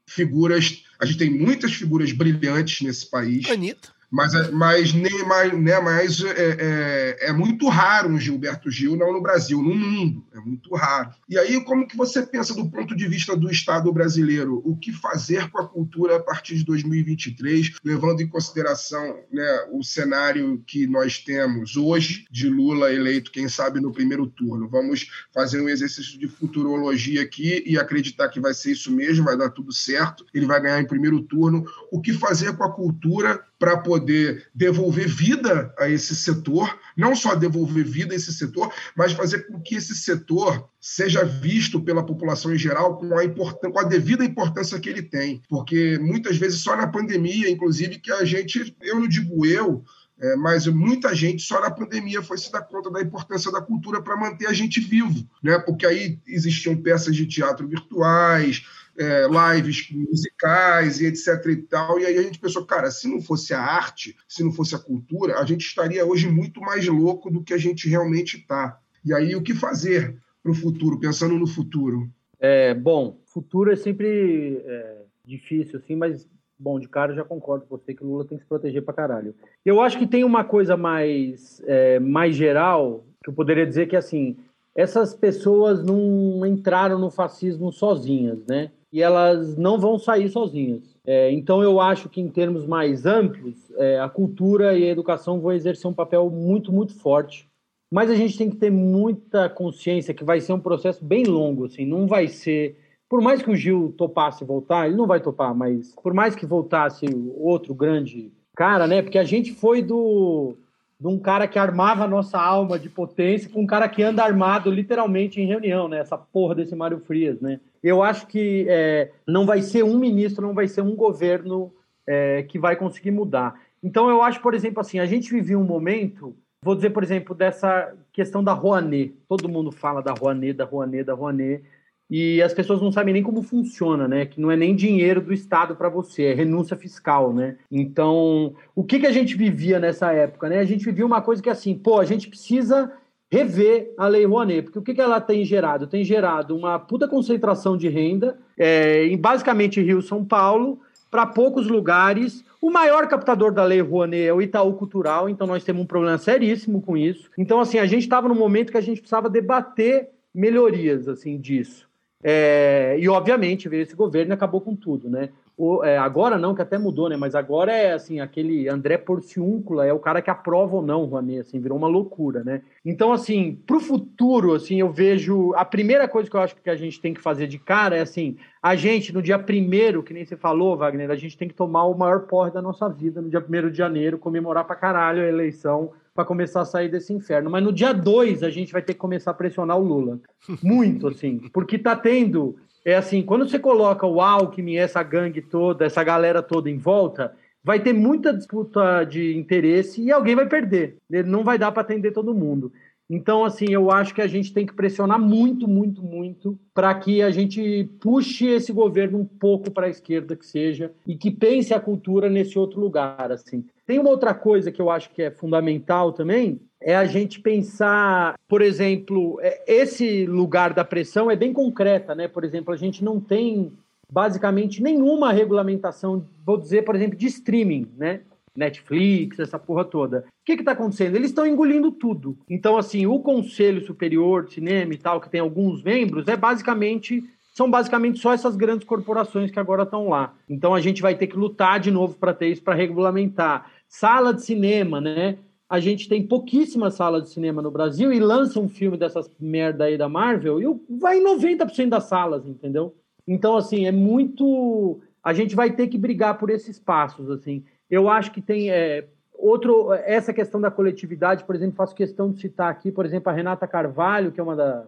figuras. 0.07 0.85
A 0.99 1.05
gente 1.05 1.19
tem 1.19 1.31
muitas 1.31 1.75
figuras 1.75 2.13
brilhantes 2.13 2.81
nesse 2.81 3.11
país. 3.11 3.49
Anitta. 3.51 3.95
Mas, 4.11 4.35
é, 4.35 4.51
mas, 4.51 4.93
nem, 4.93 5.25
mais, 5.25 5.53
né, 5.53 5.81
mas 5.81 6.21
é, 6.23 7.17
é, 7.21 7.29
é, 7.29 7.33
muito 7.33 7.69
raro 7.69 8.09
um 8.09 8.19
Gilberto 8.19 8.71
Gil, 8.71 8.97
não 8.97 9.13
no 9.13 9.23
Brasil, 9.23 9.61
no 9.63 9.75
mundo. 9.75 10.25
É 10.33 10.39
muito 10.39 10.75
raro. 10.75 11.11
E 11.29 11.39
aí, 11.39 11.63
como 11.65 11.87
que 11.87 11.97
você 11.97 12.25
pensa 12.25 12.55
do 12.55 12.71
ponto 12.71 12.95
de 12.95 13.07
vista 13.09 13.37
do 13.37 13.51
Estado 13.51 13.93
brasileiro? 13.93 14.63
O 14.65 14.77
que 14.77 14.93
fazer 14.93 15.51
com 15.51 15.59
a 15.59 15.69
cultura 15.69 16.17
a 16.17 16.21
partir 16.21 16.57
de 16.57 16.65
2023, 16.65 17.73
levando 17.85 18.21
em 18.21 18.29
consideração 18.29 19.19
né, 19.33 19.67
o 19.73 19.83
cenário 19.83 20.63
que 20.67 20.87
nós 20.87 21.19
temos 21.19 21.77
hoje, 21.77 22.27
de 22.31 22.49
Lula 22.49 22.93
eleito, 22.93 23.33
quem 23.33 23.49
sabe, 23.49 23.81
no 23.81 23.93
primeiro 23.93 24.27
turno? 24.27 24.69
Vamos 24.69 25.09
fazer 25.33 25.61
um 25.61 25.69
exercício 25.69 26.19
de 26.19 26.29
futurologia 26.29 27.23
aqui 27.23 27.63
e 27.67 27.79
acreditar 27.79 28.29
que 28.29 28.41
vai 28.41 28.55
ser 28.55 28.73
isso 28.73 28.93
mesmo, 28.93 29.25
vai 29.25 29.37
dar 29.37 29.51
tudo 29.51 29.73
certo, 29.73 30.25
ele 30.33 30.47
vai 30.47 30.61
ganhar 30.61 30.81
em 30.81 30.87
primeiro 30.87 31.21
turno. 31.23 31.65
O 31.91 32.01
que 32.01 32.13
fazer 32.13 32.57
com 32.57 32.65
a 32.65 32.73
cultura 32.73 33.45
para 33.59 33.79
poder 33.79 34.49
devolver 34.55 35.09
vida 35.09 35.75
a 35.79 35.89
esse 35.89 36.15
setor, 36.15 36.79
não 36.97 37.17
só 37.17 37.35
devolver 37.35 37.85
vida 37.85 38.13
a 38.13 38.17
esse 38.17 38.33
setor, 38.33 38.73
mas 38.97 39.13
fazer 39.13 39.47
com 39.47 39.61
que 39.61 39.77
esse 39.77 39.95
setor 39.95 40.69
seja 40.81 41.25
visto 41.25 41.81
pela 41.81 42.05
população 42.05 42.55
em 42.55 42.59
geral 42.59 42.99
com 42.99 43.19
a, 43.19 43.23
com 43.29 43.79
a 43.79 43.85
devida 43.85 44.25
importância 44.25 44.79
que 44.79 44.89
ele 44.89 45.03
tem. 45.03 45.43
Porque 45.49 45.99
muitas 45.99 46.37
vezes 46.37 46.61
só 46.61 46.77
na 46.77 46.87
pandemia, 46.87 47.51
inclusive, 47.51 47.99
que 47.99 48.13
a 48.13 48.25
gente, 48.25 48.77
eu 48.83 49.01
não 49.01 49.09
digo 49.09 49.47
eu, 49.47 49.83
é, 50.19 50.35
mas 50.37 50.67
muita 50.67 51.15
gente 51.15 51.43
só 51.43 51.61
na 51.61 51.71
pandemia 51.71 52.23
foi 52.23 52.39
se 52.39 52.51
dar 52.51 52.63
conta 52.63 52.91
da 52.91 53.03
importância 53.03 53.53
da 53.53 53.61
cultura 53.61 54.01
para 54.01 54.17
manter 54.17 54.47
a 54.47 54.53
gente 54.53 54.81
vivo, 54.81 55.29
né? 55.43 55.59
Porque 55.59 55.85
aí 55.85 56.19
existiam 56.27 56.75
peças 56.75 57.15
de 57.15 57.27
teatro 57.27 57.69
virtuais, 57.69 58.65
é, 58.99 59.27
lives 59.27 59.89
musicais 59.91 61.01
e 61.01 61.07
etc 61.07 61.45
e 61.47 61.57
tal. 61.57 61.99
E 61.99 62.07
aí 62.07 62.19
a 62.19 62.23
gente 62.23 62.39
pensou, 62.39 62.65
cara, 62.65 62.91
se 62.91 63.09
não 63.09 63.21
fosse 63.21 63.53
a 63.53 63.61
arte, 63.61 64.17
se 64.29 64.43
não 64.43 64.53
fosse 64.53 64.75
a 64.75 64.79
cultura, 64.79 65.39
a 65.39 65.45
gente 65.45 65.67
estaria 65.67 66.05
hoje 66.05 66.29
muito 66.29 66.61
mais 66.61 66.87
louco 66.87 67.31
do 67.31 67.43
que 67.43 67.55
a 67.55 67.59
gente 67.59 67.89
realmente 67.89 68.39
está. 68.39 68.79
E 69.05 69.15
aí 69.15 69.35
o 69.37 69.43
que 69.43 69.55
fazer 69.55 70.17
para 70.43 70.53
o 70.53 70.55
futuro, 70.55 70.99
pensando 70.99 71.39
no 71.39 71.47
futuro? 71.47 72.09
É, 72.39 72.75
bom, 72.75 73.19
futuro 73.27 73.73
é 73.73 73.77
sempre 73.77 74.63
é, 74.65 75.03
difícil, 75.25 75.79
assim, 75.79 75.97
mas 75.97 76.27
bom, 76.59 76.81
de 76.81 76.89
cara 76.89 77.13
eu 77.13 77.17
já 77.17 77.25
concordo 77.25 77.67
com 77.67 77.77
você 77.77 77.95
que 77.95 78.03
o 78.03 78.07
Lula 78.07 78.25
tem 78.25 78.39
que 78.39 78.45
se 78.45 78.49
proteger 78.49 78.83
para 78.83 78.95
caralho. 78.95 79.35
Eu 79.65 79.81
acho 79.81 79.99
que 79.99 80.07
tem 80.07 80.25
uma 80.25 80.45
coisa 80.45 80.77
mais, 80.77 81.63
é, 81.67 81.99
mais 82.01 82.35
geral 82.35 83.05
que 83.23 83.31
eu 83.31 83.35
poderia 83.35 83.67
dizer 83.67 83.89
que 83.89 83.97
assim 83.97 84.37
essas 84.77 85.15
pessoas 85.15 85.83
não 85.83 86.45
entraram 86.45 86.99
no 86.99 87.11
fascismo 87.11 87.73
sozinhas, 87.73 88.45
né? 88.47 88.71
E 88.97 89.03
elas 89.03 89.59
não 89.59 89.79
vão 89.79 89.99
sair 89.99 90.31
sozinhas. 90.31 90.97
É, 91.07 91.31
então, 91.31 91.63
eu 91.63 91.79
acho 91.79 92.09
que, 92.09 92.19
em 92.19 92.31
termos 92.31 92.65
mais 92.65 93.05
amplos, 93.05 93.71
é, 93.77 94.01
a 94.01 94.09
cultura 94.09 94.73
e 94.73 94.85
a 94.85 94.91
educação 94.91 95.39
vão 95.39 95.53
exercer 95.53 95.87
um 95.91 95.93
papel 95.93 96.31
muito, 96.31 96.73
muito 96.73 96.95
forte. 96.99 97.47
Mas 97.93 98.11
a 98.11 98.15
gente 98.15 98.39
tem 98.39 98.49
que 98.49 98.57
ter 98.57 98.71
muita 98.71 99.51
consciência 99.51 100.15
que 100.15 100.25
vai 100.25 100.41
ser 100.41 100.55
um 100.55 100.61
processo 100.61 101.05
bem 101.05 101.25
longo, 101.25 101.67
assim, 101.67 101.85
não 101.85 102.07
vai 102.07 102.27
ser. 102.27 102.79
Por 103.07 103.21
mais 103.21 103.43
que 103.43 103.51
o 103.51 103.55
Gil 103.55 103.93
topasse 103.99 104.47
voltar, 104.47 104.87
ele 104.87 104.97
não 104.97 105.07
vai 105.07 105.21
topar, 105.21 105.55
mas 105.55 105.95
por 106.03 106.15
mais 106.15 106.35
que 106.35 106.47
voltasse 106.47 107.05
outro 107.37 107.75
grande 107.75 108.33
cara, 108.57 108.87
né? 108.87 109.03
Porque 109.03 109.19
a 109.19 109.25
gente 109.25 109.53
foi 109.53 109.83
do 109.83 110.57
de 110.99 111.07
um 111.07 111.19
cara 111.19 111.47
que 111.47 111.59
armava 111.59 112.05
a 112.05 112.09
nossa 112.09 112.41
alma 112.41 112.79
de 112.79 112.89
potência 112.89 113.51
com 113.51 113.61
um 113.61 113.67
cara 113.67 113.87
que 113.89 114.03
anda 114.03 114.25
armado 114.25 114.71
literalmente 114.71 115.39
em 115.39 115.47
reunião, 115.47 115.87
né? 115.87 115.99
Essa 115.99 116.17
porra 116.17 116.55
desse 116.55 116.75
Mário 116.75 116.99
Frias, 117.01 117.39
né? 117.41 117.61
Eu 117.87 118.03
acho 118.03 118.27
que 118.27 118.67
é, 118.69 119.13
não 119.27 119.47
vai 119.47 119.63
ser 119.63 119.85
um 119.85 119.99
ministro, 119.99 120.47
não 120.47 120.55
vai 120.55 120.67
ser 120.67 120.81
um 120.81 120.97
governo 120.97 121.73
é, 122.07 122.43
que 122.43 122.59
vai 122.59 122.75
conseguir 122.77 123.11
mudar. 123.11 123.61
Então 123.83 124.09
eu 124.09 124.23
acho, 124.23 124.41
por 124.41 124.55
exemplo, 124.55 124.81
assim, 124.81 124.99
a 124.99 125.07
gente 125.07 125.31
vivia 125.31 125.59
um 125.59 125.65
momento, 125.65 126.37
vou 126.63 126.75
dizer, 126.75 126.91
por 126.91 127.03
exemplo, 127.03 127.35
dessa 127.35 127.95
questão 128.13 128.43
da 128.43 128.53
Rouanet. 128.53 129.15
Todo 129.29 129.49
mundo 129.49 129.71
fala 129.71 130.03
da 130.03 130.13
Rouanet, 130.13 130.55
da 130.55 130.65
Rouanet, 130.65 131.05
da 131.05 131.15
Rouanet 131.15 131.63
e 132.09 132.41
as 132.41 132.55
pessoas 132.55 132.81
não 132.81 132.93
sabem 132.93 133.13
nem 133.13 133.23
como 133.23 133.43
funciona, 133.43 134.07
né? 134.07 134.27
Que 134.27 134.41
não 134.41 134.51
é 134.51 134.57
nem 134.57 134.77
dinheiro 134.77 135.21
do 135.21 135.33
Estado 135.33 135.75
para 135.75 135.89
você, 135.89 136.25
é 136.27 136.35
renúncia 136.35 136.77
fiscal, 136.77 137.33
né? 137.33 137.57
Então, 137.71 138.55
o 138.75 138.85
que, 138.85 139.01
que 139.01 139.07
a 139.07 139.13
gente 139.13 139.37
vivia 139.37 139.81
nessa 139.81 140.13
época, 140.13 140.49
né? 140.49 140.59
A 140.59 140.65
gente 140.65 140.85
vivia 140.85 141.05
uma 141.05 141.21
coisa 141.21 141.43
que 141.43 141.49
é 141.49 141.53
assim, 141.53 141.75
pô, 141.75 141.99
a 141.99 142.05
gente 142.05 142.29
precisa 142.29 142.93
rever 143.31 143.93
a 143.99 144.07
Lei 144.07 144.25
Rouanet, 144.25 144.63
porque 144.63 144.79
o 144.79 144.83
que, 144.83 145.01
ela 145.01 145.21
tem 145.21 145.45
gerado? 145.45 145.87
Tem 145.87 146.05
gerado 146.05 146.57
uma 146.57 146.79
puta 146.79 147.09
concentração 147.09 147.77
de 147.77 147.89
renda 147.89 148.39
é, 148.57 149.05
em 149.07 149.17
basicamente 149.17 149.83
Rio 149.83 150.01
São 150.01 150.25
Paulo, 150.25 150.81
para 151.11 151.27
poucos 151.27 151.67
lugares. 151.67 152.45
O 152.61 152.71
maior 152.71 153.07
captador 153.09 153.53
da 153.53 153.65
Lei 153.65 153.81
Rouanet 153.81 154.27
é 154.27 154.33
o 154.33 154.43
Itaú 154.43 154.75
Cultural, 154.75 155.29
então 155.29 155.47
nós 155.47 155.65
temos 155.65 155.83
um 155.83 155.87
problema 155.87 156.19
seríssimo 156.19 156.81
com 156.81 156.97
isso. 156.97 157.31
Então, 157.37 157.61
assim, 157.61 157.79
a 157.79 157.87
gente 157.87 158.03
estava 158.03 158.29
num 158.29 158.35
momento 158.35 158.71
que 158.71 158.79
a 158.79 158.83
gente 158.83 159.01
precisava 159.01 159.29
debater 159.29 160.11
melhorias 160.35 161.09
assim 161.09 161.39
disso. 161.39 161.87
É, 162.23 162.97
e, 162.99 163.09
obviamente, 163.09 163.69
veio 163.69 163.83
esse 163.83 163.95
governo 163.95 164.33
e 164.33 164.35
acabou 164.35 164.61
com 164.61 164.75
tudo, 164.75 165.09
né? 165.09 165.31
O, 165.59 165.83
é, 165.83 165.97
agora 165.97 166.37
não, 166.37 166.55
que 166.55 166.61
até 166.61 166.77
mudou, 166.77 167.09
né? 167.09 167.17
Mas 167.17 167.35
agora 167.35 167.73
é, 167.73 167.93
assim, 167.93 168.21
aquele 168.21 168.69
André 168.69 168.99
Porciúncula 168.99 169.87
é 169.87 169.93
o 169.93 169.99
cara 169.99 170.21
que 170.21 170.29
aprova 170.29 170.77
ou 170.77 170.83
não 170.83 171.07
Rouanet, 171.07 171.41
assim, 171.41 171.59
virou 171.59 171.79
uma 171.79 171.89
loucura, 171.89 172.45
né? 172.45 172.61
Então, 172.85 173.11
assim, 173.11 173.59
pro 173.67 173.81
futuro, 173.81 174.55
assim, 174.55 174.81
eu 174.81 174.93
vejo... 174.93 175.55
A 175.55 175.65
primeira 175.65 176.07
coisa 176.07 176.29
que 176.29 176.37
eu 176.37 176.41
acho 176.41 176.57
que 176.57 176.69
a 176.69 176.77
gente 176.77 177.01
tem 177.01 177.15
que 177.15 177.21
fazer 177.23 177.47
de 177.47 177.59
cara 177.59 177.97
é, 177.97 178.01
assim, 178.01 178.37
a 178.63 178.77
gente, 178.77 179.15
no 179.15 179.23
dia 179.23 179.39
primeiro, 179.39 180.03
que 180.03 180.13
nem 180.13 180.25
você 180.25 180.37
falou, 180.37 180.77
Wagner, 180.77 181.11
a 181.11 181.17
gente 181.17 181.39
tem 181.39 181.49
que 181.49 181.55
tomar 181.55 181.85
o 181.85 181.97
maior 181.97 182.27
porre 182.27 182.51
da 182.51 182.61
nossa 182.61 182.89
vida 182.89 183.23
no 183.23 183.31
dia 183.31 183.41
primeiro 183.41 183.71
de 183.71 183.79
janeiro, 183.79 184.19
comemorar 184.19 184.65
pra 184.65 184.77
caralho 184.77 185.23
a 185.23 185.27
eleição 185.27 185.93
para 186.17 186.25
começar 186.25 186.63
a 186.63 186.65
sair 186.65 186.89
desse 186.89 187.13
inferno. 187.13 187.51
Mas 187.51 187.63
no 187.63 187.73
dia 187.73 187.93
2 187.93 188.43
a 188.43 188.51
gente 188.51 188.73
vai 188.73 188.83
ter 188.83 188.95
que 188.95 188.99
começar 188.99 189.31
a 189.31 189.35
pressionar 189.35 189.79
o 189.79 189.85
Lula. 189.85 190.19
Muito, 190.63 191.07
assim. 191.07 191.39
Porque 191.53 191.79
tá 191.79 191.95
tendo. 191.95 192.57
É 192.87 192.95
assim, 192.95 193.21
quando 193.21 193.49
você 193.49 193.59
coloca 193.59 194.07
o 194.07 194.21
Alckmin, 194.21 194.77
essa 194.77 195.03
gangue 195.03 195.43
toda, 195.43 195.85
essa 195.85 196.05
galera 196.05 196.41
toda 196.41 196.71
em 196.71 196.79
volta, 196.79 197.35
vai 197.61 197.81
ter 197.81 197.93
muita 197.93 198.33
disputa 198.33 199.03
de 199.03 199.37
interesse 199.37 200.01
e 200.01 200.13
alguém 200.13 200.37
vai 200.37 200.47
perder. 200.47 200.97
Ele 201.11 201.29
não 201.29 201.43
vai 201.43 201.59
dar 201.59 201.73
para 201.73 201.83
atender 201.83 202.13
todo 202.13 202.33
mundo. 202.33 202.73
Então, 203.09 203.45
assim, 203.45 203.67
eu 203.71 203.91
acho 203.91 204.13
que 204.13 204.21
a 204.21 204.27
gente 204.27 204.53
tem 204.53 204.67
que 204.67 204.75
pressionar 204.75 205.21
muito, 205.21 205.69
muito, 205.69 206.03
muito 206.03 206.59
para 206.75 206.93
que 206.95 207.23
a 207.23 207.31
gente 207.31 207.89
puxe 208.01 208.47
esse 208.47 208.73
governo 208.73 209.19
um 209.19 209.25
pouco 209.25 209.71
para 209.71 209.87
a 209.87 209.91
esquerda 209.91 210.35
que 210.35 210.45
seja 210.45 210.93
e 211.07 211.17
que 211.17 211.31
pense 211.31 211.73
a 211.73 211.81
cultura 211.81 212.29
nesse 212.29 212.59
outro 212.59 212.81
lugar, 212.81 213.31
assim. 213.31 213.65
Tem 213.87 214.01
uma 214.01 214.11
outra 214.11 214.35
coisa 214.35 214.73
que 214.73 214.83
eu 214.83 214.91
acho 214.91 215.11
que 215.11 215.23
é 215.23 215.31
fundamental 215.31 216.13
também, 216.13 216.61
é 216.81 216.97
a 216.97 217.05
gente 217.05 217.41
pensar, 217.41 218.35
por 218.49 218.61
exemplo, 218.61 219.39
é, 219.41 219.63
esse 219.67 220.27
lugar 220.27 220.75
da 220.75 220.85
pressão 220.85 221.31
é 221.31 221.37
bem 221.37 221.53
concreta, 221.53 222.15
né? 222.15 222.27
Por 222.27 222.45
exemplo, 222.45 222.75
a 222.75 222.77
gente 222.77 223.05
não 223.05 223.21
tem 223.21 223.73
basicamente 224.11 224.83
nenhuma 224.83 225.33
regulamentação, 225.33 226.27
vou 226.45 226.57
dizer, 226.57 226.85
por 226.85 226.95
exemplo, 226.95 227.17
de 227.17 227.27
streaming, 227.27 227.89
né? 227.97 228.21
Netflix, 228.57 229.39
essa 229.39 229.59
porra 229.59 229.85
toda. 229.85 230.19
O 230.19 230.45
que 230.45 230.53
está 230.53 230.73
acontecendo? 230.73 231.17
Eles 231.17 231.31
estão 231.31 231.47
engolindo 231.47 231.93
tudo. 231.93 232.39
Então, 232.49 232.77
assim, 232.77 233.07
o 233.07 233.19
Conselho 233.19 233.85
Superior 233.85 234.45
de 234.45 234.55
Cinema 234.55 234.95
e 234.95 234.99
tal, 234.99 235.21
que 235.21 235.31
tem 235.31 235.41
alguns 235.41 235.83
membros, 235.83 236.27
é 236.29 236.37
basicamente 236.37 237.23
são 237.57 237.71
basicamente 237.71 238.19
só 238.19 238.35
essas 238.35 238.55
grandes 238.55 238.87
corporações 238.87 239.51
que 239.51 239.59
agora 239.59 239.85
estão 239.85 240.11
lá. 240.11 240.35
Então 240.47 240.75
a 240.75 240.81
gente 240.81 241.01
vai 241.01 241.15
ter 241.15 241.27
que 241.27 241.39
lutar 241.39 241.81
de 241.81 241.91
novo 241.91 242.15
para 242.15 242.35
ter 242.35 242.49
isso 242.49 242.63
para 242.63 242.75
regulamentar. 242.75 243.71
Sala 243.89 244.35
de 244.35 244.43
cinema, 244.43 245.01
né? 245.01 245.39
A 245.67 245.81
gente 245.81 246.07
tem 246.07 246.27
pouquíssima 246.27 246.91
sala 246.91 247.21
de 247.21 247.31
cinema 247.31 247.63
no 247.63 247.71
Brasil 247.71 248.13
e 248.13 248.21
lança 248.21 248.61
um 248.61 248.69
filme 248.69 248.99
dessas 248.99 249.31
merda 249.41 249.85
aí 249.85 249.97
da 249.97 250.07
Marvel 250.07 250.61
e 250.61 250.99
vai 250.99 251.19
em 251.19 251.25
90% 251.25 251.89
das 251.89 252.05
salas, 252.05 252.47
entendeu? 252.47 252.95
Então, 253.27 253.57
assim, 253.57 253.87
é 253.87 253.93
muito. 253.93 255.01
A 255.25 255.33
gente 255.33 255.57
vai 255.57 255.73
ter 255.73 255.89
que 255.89 255.99
brigar 255.99 256.39
por 256.39 256.51
esses 256.51 256.79
passos, 256.79 257.29
assim. 257.31 257.65
Eu 257.91 258.09
acho 258.09 258.33
que 258.33 258.41
tem 258.41 258.71
é, 258.71 259.07
outro 259.33 259.93
essa 259.93 260.33
questão 260.33 260.61
da 260.61 260.71
coletividade, 260.71 261.45
por 261.45 261.55
exemplo, 261.55 261.77
faço 261.77 261.95
questão 261.95 262.31
de 262.31 262.41
citar 262.41 262.71
aqui, 262.71 262.91
por 262.91 263.05
exemplo, 263.05 263.31
a 263.31 263.35
Renata 263.35 263.67
Carvalho, 263.67 264.33
que 264.33 264.41
é 264.41 264.43
uma, 264.43 264.57
da, 264.57 264.87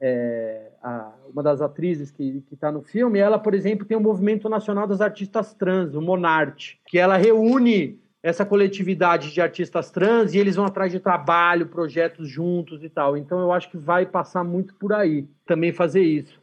é, 0.00 0.70
a, 0.82 1.12
uma 1.32 1.42
das 1.42 1.60
atrizes 1.60 2.10
que 2.10 2.44
está 2.52 2.70
no 2.70 2.82
filme. 2.82 3.18
Ela, 3.18 3.38
por 3.38 3.54
exemplo, 3.54 3.86
tem 3.86 3.96
o 3.96 4.00
Movimento 4.00 4.48
Nacional 4.48 4.86
das 4.86 5.00
Artistas 5.00 5.54
Trans, 5.54 5.94
o 5.94 6.00
Monarte, 6.00 6.80
que 6.86 6.98
ela 6.98 7.16
reúne 7.16 7.98
essa 8.22 8.44
coletividade 8.44 9.32
de 9.32 9.40
artistas 9.40 9.90
trans 9.90 10.34
e 10.34 10.38
eles 10.38 10.56
vão 10.56 10.66
atrás 10.66 10.90
de 10.90 10.98
trabalho, 10.98 11.68
projetos 11.68 12.28
juntos 12.28 12.82
e 12.82 12.88
tal. 12.88 13.16
Então 13.16 13.38
eu 13.40 13.52
acho 13.52 13.70
que 13.70 13.76
vai 13.76 14.04
passar 14.04 14.42
muito 14.42 14.74
por 14.74 14.92
aí 14.92 15.26
também 15.46 15.72
fazer 15.72 16.02
isso. 16.02 16.37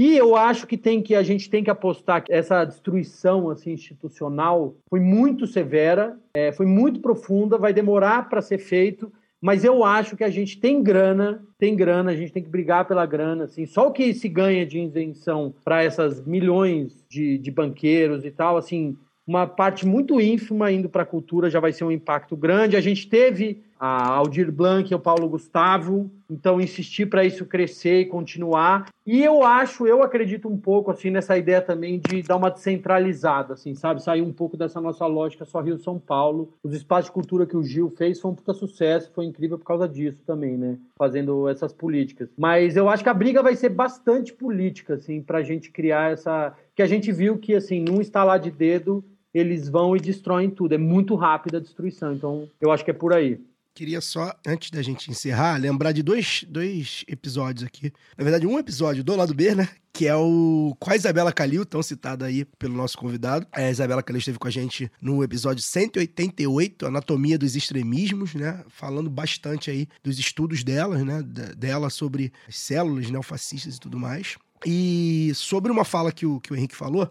E 0.00 0.16
eu 0.16 0.34
acho 0.34 0.66
que 0.66 0.78
tem 0.78 1.02
que 1.02 1.14
a 1.14 1.22
gente 1.22 1.50
tem 1.50 1.62
que 1.62 1.68
apostar 1.68 2.24
que 2.24 2.32
essa 2.32 2.64
destruição 2.64 3.50
assim 3.50 3.72
institucional 3.72 4.74
foi 4.88 4.98
muito 4.98 5.46
severa, 5.46 6.18
é, 6.32 6.50
foi 6.52 6.64
muito 6.64 7.00
profunda, 7.00 7.58
vai 7.58 7.74
demorar 7.74 8.26
para 8.26 8.40
ser 8.40 8.56
feito, 8.56 9.12
mas 9.42 9.62
eu 9.62 9.84
acho 9.84 10.16
que 10.16 10.24
a 10.24 10.30
gente 10.30 10.58
tem 10.58 10.82
grana, 10.82 11.44
tem 11.58 11.76
grana, 11.76 12.12
a 12.12 12.16
gente 12.16 12.32
tem 12.32 12.42
que 12.42 12.48
brigar 12.48 12.86
pela 12.88 13.04
grana, 13.04 13.44
assim. 13.44 13.66
Só 13.66 13.88
o 13.88 13.92
que 13.92 14.14
se 14.14 14.26
ganha 14.26 14.64
de 14.64 14.80
isenção 14.80 15.54
para 15.62 15.84
essas 15.84 16.24
milhões 16.24 17.04
de, 17.06 17.36
de 17.36 17.50
banqueiros 17.50 18.24
e 18.24 18.30
tal, 18.30 18.56
assim, 18.56 18.96
uma 19.26 19.46
parte 19.46 19.86
muito 19.86 20.18
ínfima 20.18 20.72
indo 20.72 20.88
para 20.88 21.02
a 21.02 21.06
cultura 21.06 21.50
já 21.50 21.60
vai 21.60 21.74
ser 21.74 21.84
um 21.84 21.92
impacto 21.92 22.34
grande. 22.34 22.74
A 22.74 22.80
gente 22.80 23.06
teve 23.06 23.62
a 23.80 24.10
Aldir 24.10 24.52
Blanc 24.52 24.92
e 24.92 24.94
o 24.94 25.00
Paulo 25.00 25.26
Gustavo, 25.26 26.10
então 26.28 26.60
insistir 26.60 27.06
para 27.06 27.24
isso 27.24 27.46
crescer 27.46 28.00
e 28.00 28.04
continuar. 28.04 28.90
E 29.06 29.24
eu 29.24 29.42
acho, 29.42 29.86
eu 29.86 30.02
acredito 30.02 30.46
um 30.48 30.58
pouco 30.58 30.90
assim 30.90 31.08
nessa 31.08 31.38
ideia 31.38 31.62
também 31.62 31.98
de 31.98 32.22
dar 32.22 32.36
uma 32.36 32.50
descentralizada, 32.50 33.54
assim, 33.54 33.74
sabe? 33.74 34.02
Sair 34.02 34.20
um 34.20 34.34
pouco 34.34 34.54
dessa 34.54 34.82
nossa 34.82 35.06
lógica 35.06 35.46
só 35.46 35.62
Rio 35.62 35.78
São 35.78 35.98
Paulo. 35.98 36.52
Os 36.62 36.74
espaços 36.74 37.06
de 37.06 37.12
cultura 37.12 37.46
que 37.46 37.56
o 37.56 37.62
Gil 37.62 37.88
fez 37.96 38.20
foi 38.20 38.30
um 38.30 38.34
puta 38.34 38.52
sucesso, 38.52 39.10
foi 39.14 39.24
incrível 39.24 39.58
por 39.58 39.64
causa 39.64 39.88
disso 39.88 40.22
também, 40.26 40.58
né? 40.58 40.76
Fazendo 40.98 41.48
essas 41.48 41.72
políticas. 41.72 42.28
Mas 42.36 42.76
eu 42.76 42.86
acho 42.86 43.02
que 43.02 43.08
a 43.08 43.14
briga 43.14 43.42
vai 43.42 43.56
ser 43.56 43.70
bastante 43.70 44.34
política, 44.34 44.94
assim, 44.94 45.22
para 45.22 45.38
a 45.38 45.42
gente 45.42 45.70
criar 45.70 46.12
essa. 46.12 46.54
Que 46.76 46.82
a 46.82 46.86
gente 46.86 47.10
viu 47.10 47.38
que, 47.38 47.54
assim, 47.54 47.80
num 47.80 48.02
estalar 48.02 48.38
de 48.38 48.50
dedo, 48.50 49.02
eles 49.32 49.68
vão 49.68 49.96
e 49.96 50.00
destroem 50.00 50.50
tudo. 50.50 50.74
É 50.74 50.78
muito 50.78 51.14
rápida 51.14 51.58
a 51.58 51.60
destruição. 51.60 52.12
Então, 52.12 52.48
eu 52.60 52.70
acho 52.70 52.84
que 52.84 52.90
é 52.90 52.94
por 52.94 53.14
aí. 53.14 53.40
Queria 53.80 54.02
só, 54.02 54.38
antes 54.46 54.70
da 54.70 54.82
gente 54.82 55.10
encerrar, 55.10 55.56
lembrar 55.56 55.92
de 55.92 56.02
dois, 56.02 56.44
dois 56.46 57.02
episódios 57.08 57.66
aqui. 57.66 57.90
Na 58.14 58.22
verdade, 58.22 58.46
um 58.46 58.58
episódio 58.58 59.02
do 59.02 59.16
lado 59.16 59.32
B, 59.32 59.54
né? 59.54 59.70
Que 59.90 60.06
é 60.06 60.14
o 60.14 60.76
com 60.78 60.90
a 60.90 60.96
Isabela 60.96 61.32
Calil, 61.32 61.64
tão 61.64 61.82
citada 61.82 62.26
aí 62.26 62.44
pelo 62.44 62.74
nosso 62.74 62.98
convidado. 62.98 63.46
A 63.50 63.70
Isabela 63.70 64.02
Calil 64.02 64.18
esteve 64.18 64.38
com 64.38 64.46
a 64.46 64.50
gente 64.50 64.92
no 65.00 65.24
episódio 65.24 65.62
188, 65.62 66.84
Anatomia 66.88 67.38
dos 67.38 67.56
Extremismos, 67.56 68.34
né? 68.34 68.62
Falando 68.68 69.08
bastante 69.08 69.70
aí 69.70 69.88
dos 70.04 70.18
estudos 70.18 70.62
dela, 70.62 71.02
né? 71.02 71.22
Dela 71.56 71.88
sobre 71.88 72.34
as 72.46 72.58
células 72.58 73.10
neofascistas 73.10 73.76
e 73.76 73.80
tudo 73.80 73.98
mais. 73.98 74.36
E 74.66 75.32
sobre 75.34 75.72
uma 75.72 75.86
fala 75.86 76.12
que 76.12 76.26
o, 76.26 76.38
que 76.38 76.52
o 76.52 76.54
Henrique 76.54 76.76
falou, 76.76 77.10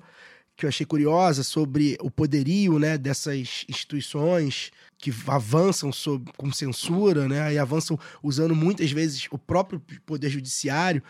que 0.56 0.66
eu 0.66 0.70
achei 0.70 0.86
curiosa 0.86 1.42
sobre 1.42 1.98
o 2.00 2.12
poderio 2.12 2.78
né, 2.78 2.96
dessas 2.96 3.66
instituições 3.68 4.72
que 5.00 5.14
avançam 5.26 5.92
sob, 5.92 6.30
com 6.38 6.52
censura, 6.52 7.28
né, 7.28 7.54
e 7.54 7.58
avançam 7.58 7.98
usando 8.22 8.54
muitas 8.54 8.92
vezes 8.92 9.28
o 9.32 9.38
próprio 9.38 9.82
poder 10.06 10.30
judiciário. 10.30 11.02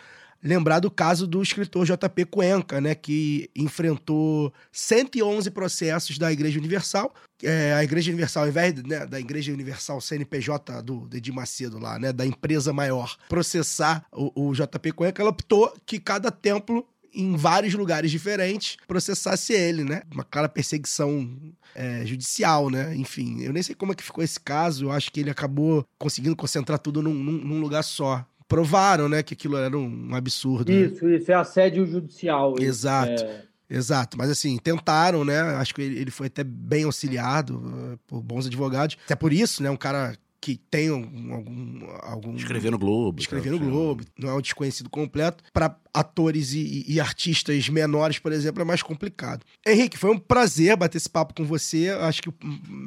Lembrar 0.42 0.80
do 0.80 0.90
caso 0.90 1.28
do 1.28 1.44
escritor 1.44 1.86
J.P. 1.86 2.24
Cuenca, 2.26 2.80
né, 2.80 2.96
que 2.96 3.50
enfrentou 3.54 4.54
111 4.72 5.52
processos 5.52 6.18
da 6.18 6.32
Igreja 6.32 6.58
Universal. 6.58 7.14
É, 7.44 7.74
a 7.74 7.84
Igreja 7.84 8.10
Universal, 8.10 8.44
ao 8.44 8.50
invés 8.50 8.74
né, 8.84 9.06
da 9.06 9.20
Igreja 9.20 9.52
Universal 9.52 10.00
CNPJ 10.00 10.82
do, 10.82 11.10
Edir 11.14 11.34
Macedo 11.34 11.78
lá, 11.78 12.00
né, 12.00 12.14
da 12.14 12.26
empresa 12.26 12.72
maior, 12.72 13.18
processar 13.28 14.06
o, 14.14 14.48
o 14.48 14.56
J.P. 14.56 14.94
Cuenca, 14.94 15.22
ela 15.22 15.32
optou 15.32 15.74
que 15.86 16.00
cada 16.00 16.32
templo 16.32 16.88
em 17.14 17.36
vários 17.36 17.74
lugares 17.74 18.12
diferentes, 18.12 18.78
processasse 18.88 19.54
ele, 19.54 19.84
né? 19.84 20.02
Uma 20.12 20.24
clara 20.24 20.48
perseguição 20.50 21.30
é, 21.76 22.06
judicial, 22.06 22.70
né? 22.70 22.96
Enfim, 22.96 23.42
eu 23.42 23.54
nem 23.54 23.64
sei 23.64 23.76
como 23.76 23.92
é 23.92 23.96
que 23.96 24.04
ficou 24.04 24.24
esse 24.24 24.40
caso, 24.40 24.86
eu 24.86 24.92
acho 24.92 25.12
que 25.12 25.20
ele 25.20 25.30
acabou 25.30 25.86
conseguindo 25.98 26.36
concentrar 26.36 26.80
tudo 26.80 27.02
num, 27.02 27.14
num- 27.14 27.44
num 27.46 27.60
lugar 27.62 27.84
só. 27.84 28.26
Provaram, 28.48 29.08
né, 29.08 29.22
que 29.22 29.36
aquilo 29.36 29.58
era 29.58 29.78
um 29.78 30.16
absurdo. 30.16 30.72
né? 30.72 30.80
Isso, 30.88 31.08
isso, 31.08 31.32
é 31.32 31.36
assédio 31.36 31.86
judicial. 31.86 32.56
Exato. 32.60 33.24
É, 33.24 33.44
Exato, 33.72 34.18
mas 34.18 34.32
assim, 34.32 34.58
tentaram, 34.58 35.24
né? 35.24 35.40
Acho 35.42 35.76
que 35.76 35.82
ele 35.84 36.00
ele 36.00 36.10
foi 36.10 36.26
até 36.26 36.44
bem 36.44 36.86
auxiliado 36.86 37.62
eh, 37.94 37.98
por 38.08 38.20
bons 38.24 38.48
advogados. 38.48 38.98
Até 39.06 39.16
por 39.16 39.32
isso, 39.32 39.62
né? 39.62 39.70
Um 39.70 39.78
cara 39.78 40.18
que 40.42 40.56
tem 40.56 40.90
algum. 40.90 41.86
algum, 42.02 42.36
Escrever 42.36 42.72
no 42.72 42.80
Globo. 42.80 43.20
escrever 43.20 43.52
no 43.52 43.60
Globo, 43.60 44.04
não 44.18 44.30
é 44.30 44.34
um 44.34 44.42
desconhecido 44.42 44.90
completo. 44.90 45.44
Para 45.52 45.76
atores 45.94 46.54
e, 46.54 46.86
e 46.88 47.00
artistas 47.00 47.68
menores, 47.68 48.20
por 48.20 48.32
exemplo, 48.32 48.62
é 48.62 48.66
mais 48.66 48.82
complicado. 48.82 49.46
Henrique, 49.66 49.98
foi 49.98 50.12
um 50.12 50.18
prazer 50.18 50.78
bater 50.78 50.98
esse 50.98 51.10
papo 51.10 51.34
com 51.34 51.44
você. 51.44 51.90
Acho 51.90 52.22
que 52.22 52.34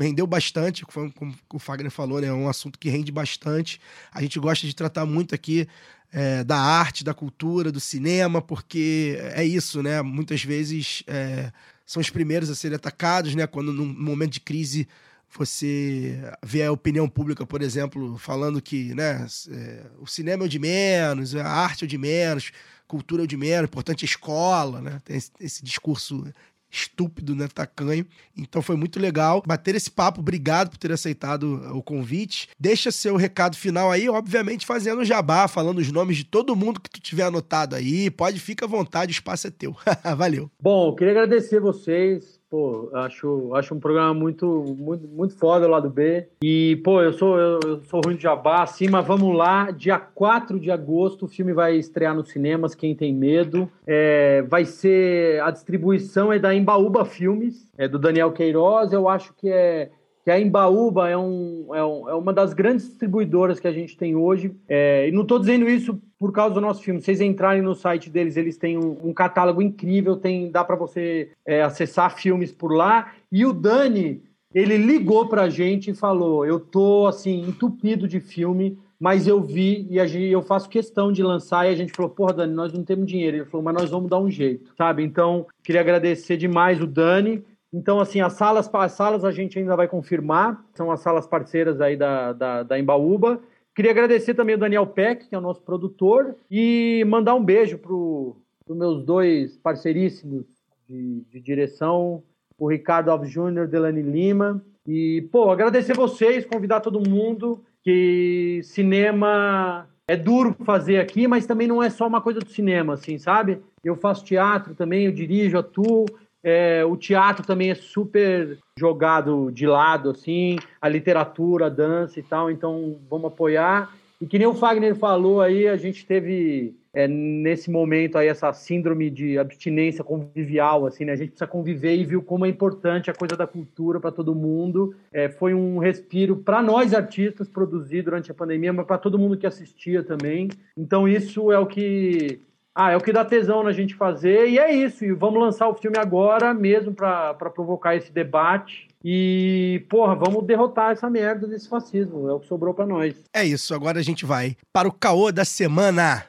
rendeu 0.01 0.27
bastante, 0.27 0.85
foi, 0.89 1.11
como 1.11 1.35
o 1.53 1.59
Fagner 1.59 1.91
falou, 1.91 2.21
né? 2.21 2.29
É 2.29 2.33
um 2.33 2.49
assunto 2.49 2.79
que 2.79 2.89
rende 2.89 3.13
bastante. 3.13 3.81
A 4.11 4.23
gente 4.23 4.39
gosta 4.39 4.67
de 4.67 4.75
tratar 4.75 5.05
muito 5.05 5.35
aqui 5.35 5.69
é, 6.11 6.43
da 6.45 6.59
arte, 6.59 7.05
da 7.05 7.13
cultura, 7.13 7.71
do 7.71 7.81
cinema, 7.81 8.41
porque 8.41 9.19
é 9.35 9.45
isso, 9.45 9.83
né? 9.83 10.01
Muitas 10.01 10.43
vezes 10.43 11.03
é, 11.07 11.53
são 11.85 12.01
os 12.01 12.09
primeiros 12.09 12.49
a 12.49 12.55
serem 12.55 12.77
atacados, 12.77 13.35
né? 13.35 13.47
Quando 13.47 13.73
num 13.73 13.87
momento 13.87 14.33
de 14.33 14.41
crise 14.41 14.89
você 15.35 16.21
vê 16.45 16.63
a 16.63 16.73
opinião 16.73 17.09
pública, 17.09 17.47
por 17.47 17.63
exemplo, 17.63 18.19
falando 18.19 18.61
que 18.61 18.95
né, 18.95 19.27
é, 19.51 19.87
o 19.99 20.07
cinema 20.07 20.45
é 20.45 20.47
o 20.47 20.49
de 20.49 20.59
menos, 20.59 21.35
a 21.35 21.49
arte 21.49 21.85
é 21.85 21.87
o 21.87 21.89
de 21.89 21.99
menos, 21.99 22.53
cultura 22.87 23.23
é 23.23 23.25
o 23.25 23.29
de 23.29 23.37
menos, 23.37 23.69
importante 23.69 24.05
é 24.05 24.07
a 24.07 24.11
escola, 24.11 24.81
né? 24.81 25.01
Tem 25.05 25.17
esse, 25.17 25.31
esse 25.41 25.65
discurso 25.65 26.25
estúpido, 26.73 27.35
né, 27.35 27.47
tacanho. 27.49 28.07
Então 28.37 28.63
foi 28.63 28.77
muito 28.77 28.99
legal 28.99 29.43
bater 29.47 29.75
esse 29.75 29.91
papo. 29.91 30.21
Obrigado 30.21 30.71
por 30.71 30.79
ter 30.79 30.91
aceitado 30.91 31.77
o 31.77 31.83
convite. 31.83 32.49
Deixa 32.59 32.91
seu 32.91 33.15
recado 33.17 33.57
final 33.57 33.91
aí, 33.91 34.09
obviamente 34.09 34.65
fazendo 34.65 35.05
jabá, 35.05 35.47
falando 35.47 35.79
os 35.79 35.93
nomes 35.93 36.17
de 36.17 36.25
todo 36.25 36.57
mundo 36.57 36.81
que 36.81 36.91
tu 36.91 37.01
tiver 37.01 37.25
anotado 37.25 37.77
aí. 37.77 38.11
Pode, 38.11 38.41
fica 38.41 38.65
à 38.65 38.69
vontade, 38.69 39.11
o 39.11 39.17
espaço 39.17 39.47
é 39.47 39.51
teu. 39.51 39.77
Valeu. 40.17 40.51
Bom, 40.61 40.95
queria 40.95 41.13
agradecer 41.13 41.61
vocês. 41.61 42.42
Pô, 42.53 42.91
acho, 42.93 43.55
acho 43.55 43.75
um 43.75 43.81
programa 43.81 44.13
muito, 44.13 44.77
muito, 44.79 45.09
muito 45.09 45.35
foda 45.39 45.67
lá 45.67 45.81
do 45.81 45.89
B. 45.89 46.29
E, 46.45 46.79
pô, 46.85 47.01
eu 47.01 47.15
sou, 47.15 47.39
eu, 47.39 47.59
eu 47.65 47.83
sou 47.85 48.03
ruim 48.05 48.15
de 48.15 48.25
jabá, 48.25 48.63
assim, 48.63 48.91
mas 48.91 49.07
vamos 49.07 49.35
lá. 49.35 49.71
Dia 49.71 49.99
4 49.99 50.61
de 50.61 50.71
agosto, 50.71 51.25
o 51.25 51.29
filme 51.29 51.55
vai 51.55 51.77
estrear 51.77 52.15
nos 52.15 52.29
cinemas, 52.29 52.75
Quem 52.75 52.95
Tem 52.95 53.15
Medo. 53.15 53.71
É, 53.87 54.43
vai 54.43 54.67
ser. 54.67 55.41
A 55.41 55.51
distribuição 55.51 56.31
é 56.31 56.39
da 56.39 56.55
Embaúba 56.55 57.07
Filmes, 57.07 57.67
é 57.79 57.89
do 57.89 57.99
Daniel 57.99 58.33
Queiroz. 58.33 58.93
Eu 58.93 59.09
acho 59.09 59.33
que 59.33 59.49
é. 59.49 59.91
Que 60.25 60.31
a 60.31 60.39
Embaúba 60.41 61.09
é, 61.09 61.17
um, 61.19 61.67
é, 61.75 61.85
um- 61.85 62.09
é 62.09 62.15
uma 62.15 62.33
das 62.33 62.55
grandes 62.55 62.87
distribuidoras 62.87 63.59
que 63.59 63.67
a 63.67 63.73
gente 63.73 63.97
tem 63.97 64.15
hoje. 64.15 64.55
É, 64.69 65.09
e 65.09 65.13
não 65.13 65.23
estou 65.23 65.39
dizendo 65.39 65.69
isso 65.69 66.01
por 66.19 66.31
causa 66.33 66.55
do 66.55 66.61
nosso 66.61 66.83
filme. 66.83 67.01
Vocês 67.01 67.21
entrarem 67.21 67.61
no 67.63 67.75
site 67.75 68.09
deles, 68.09 68.37
eles 68.37 68.57
têm 68.57 68.79
um, 68.79 68.97
um 69.09 69.13
catálogo 69.13 69.61
incrível, 69.61 70.17
tem, 70.17 70.51
dá 70.51 70.63
para 70.63 70.77
você 70.77 71.31
é, 71.45 71.63
acessar 71.63 72.17
filmes 72.17 72.53
por 72.53 72.73
lá. 72.73 73.13
E 73.33 73.45
o 73.45 73.53
Dani, 73.53 74.23
ele 74.55 74.77
ligou 74.77 75.29
pra 75.29 75.49
gente 75.49 75.91
e 75.91 75.95
falou: 75.95 76.47
Eu 76.47 76.61
tô 76.61 77.07
assim, 77.09 77.41
entupido 77.49 78.07
de 78.07 78.21
filme, 78.21 78.79
mas 79.01 79.27
eu 79.27 79.41
vi 79.41 79.89
e 79.91 79.99
a 79.99 80.07
gente, 80.07 80.27
eu 80.31 80.43
faço 80.43 80.69
questão 80.69 81.11
de 81.11 81.21
lançar. 81.25 81.67
E 81.67 81.71
a 81.71 81.75
gente 81.75 81.93
falou: 81.93 82.13
Porra, 82.13 82.35
Dani, 82.35 82.55
nós 82.55 82.73
não 82.73 82.85
temos 82.85 83.07
dinheiro. 83.07 83.39
Ele 83.39 83.45
falou: 83.47 83.65
Mas 83.65 83.75
nós 83.75 83.91
vamos 83.91 84.09
dar 84.09 84.21
um 84.21 84.31
jeito, 84.31 84.73
sabe? 84.79 85.03
Então, 85.03 85.47
queria 85.65 85.81
agradecer 85.81 86.37
demais 86.37 86.81
o 86.81 86.87
Dani. 86.87 87.43
Então, 87.73 88.01
assim, 88.01 88.21
as 88.21 88.35
salas, 88.35 88.71
as 88.73 88.93
salas 88.93 89.25
a 89.25 89.31
gente 89.31 89.59
ainda 89.59 89.75
vai 89.75 89.89
confirmar, 89.89 90.63
são 90.75 90.91
as 90.91 91.01
salas 91.01 91.27
parceiras 91.27 91.81
aí 91.81 91.97
da, 91.97 92.33
da, 92.33 92.63
da 92.63 92.79
Embaúba. 92.79 93.41
Queria 93.75 93.91
agradecer 93.91 94.35
também 94.35 94.55
o 94.55 94.59
Daniel 94.59 94.87
Peck, 94.87 95.29
que 95.29 95.35
é 95.35 95.39
o 95.39 95.43
nosso 95.43 95.63
produtor, 95.63 96.37
e 96.51 97.03
mandar 97.09 97.35
um 97.35 97.43
beijo 97.43 97.79
para 97.79 97.95
os 97.95 98.77
meus 98.77 99.03
dois 99.03 99.57
parceiríssimos 99.57 100.45
de, 100.87 101.23
de 101.31 101.41
direção, 101.41 102.23
o 102.59 102.69
Ricardo 102.69 103.11
Alves 103.11 103.31
Júnior, 103.31 103.67
Delane 103.67 104.03
Lima. 104.03 104.63
E, 104.87 105.27
pô, 105.33 105.51
agradecer 105.51 105.97
vocês, 105.97 106.45
convidar 106.45 106.81
todo 106.81 107.09
mundo, 107.09 107.65
que 107.83 108.61
cinema 108.65 109.89
é 110.07 110.17
duro 110.17 110.55
fazer 110.65 110.99
aqui, 110.99 111.27
mas 111.27 111.47
também 111.47 111.67
não 111.67 111.83
é 111.83 111.89
só 111.89 112.07
uma 112.07 112.21
coisa 112.21 112.41
do 112.41 112.51
cinema, 112.51 112.95
assim, 112.95 113.17
sabe? 113.17 113.61
Eu 113.83 113.97
faço 113.97 114.25
teatro 114.25 114.75
também, 114.75 115.07
eu 115.07 115.13
dirijo, 115.13 115.59
atuo. 115.59 116.05
É, 116.43 116.85
o 116.85 116.97
teatro 116.97 117.47
também 117.47 117.71
é 117.71 117.75
super 117.75 118.59
jogado 118.79 119.51
de 119.53 119.67
lado, 119.67 120.11
assim, 120.11 120.59
a 120.81 120.89
literatura, 120.89 121.67
a 121.67 121.71
dança 121.71 122.19
e 122.19 122.23
tal, 122.23 122.51
então 122.51 122.97
vamos 123.09 123.29
apoiar. 123.29 123.95
E 124.21 124.27
que 124.27 124.39
nem 124.39 124.47
o 124.47 124.55
Fagner 124.55 124.95
falou 124.95 125.41
aí, 125.41 125.67
a 125.67 125.77
gente 125.77 126.07
teve 126.07 126.75
é, 126.95 127.09
nesse 127.09 127.71
momento 127.71 128.19
aí 128.19 128.29
essa 128.29 128.53
síndrome 128.53 129.11
de 129.11 129.39
abstinência 129.39 130.05
convivial, 130.05 130.87
assim, 130.87 131.05
né? 131.05 131.13
A 131.13 131.17
gente 131.17 131.31
precisa 131.31 131.47
conviver 131.47 131.97
e 131.97 132.05
viu 132.05 132.23
como 132.23 132.45
é 132.45 132.49
importante 132.49 133.11
a 133.11 133.15
coisa 133.15 133.37
da 133.37 133.47
cultura 133.47 133.99
para 133.99 134.13
todo 134.13 134.35
mundo. 134.35 134.95
É, 135.13 135.29
foi 135.29 135.55
um 135.55 135.79
respiro 135.79 136.37
para 136.37 136.63
nós 136.63 136.93
artistas 136.93 137.49
produzir 137.49 138.03
durante 138.03 138.31
a 138.31 138.35
pandemia, 138.35 138.73
mas 138.73 138.87
para 138.87 138.99
todo 138.99 139.19
mundo 139.19 139.37
que 139.37 139.47
assistia 139.47 140.03
também. 140.03 140.51
Então 140.77 141.09
isso 141.09 141.51
é 141.51 141.59
o 141.59 141.67
que 141.67 142.41
ah, 142.75 142.91
é 142.91 142.97
o 142.97 143.01
que 143.03 143.13
dá 143.13 143.23
tesão 143.23 143.63
na 143.63 143.71
gente 143.71 143.95
fazer, 143.95 144.49
e 144.49 144.59
é 144.59 144.73
isso. 144.73 145.05
E 145.05 145.13
vamos 145.13 145.39
lançar 145.41 145.69
o 145.69 145.75
filme 145.75 145.99
agora, 145.99 146.55
mesmo 146.55 146.95
para 146.95 147.35
provocar 147.35 147.95
esse 147.95 148.11
debate. 148.11 148.89
E, 149.05 149.85
porra, 149.91 150.15
vamos 150.15 150.47
derrotar 150.47 150.93
essa 150.93 151.11
merda 151.11 151.47
desse 151.47 151.69
fascismo. 151.69 152.29
É 152.31 152.33
o 152.33 152.41
que 152.41 152.47
sobrou 152.47 152.73
para 152.73 152.87
nós. 152.87 153.15
É 153.35 153.45
isso, 153.45 153.75
agora 153.75 153.99
a 153.99 154.03
gente 154.03 154.25
vai 154.25 154.57
para 154.73 154.89
o 154.89 154.93
caô 154.93 155.31
da 155.31 155.45
semana. 155.45 156.25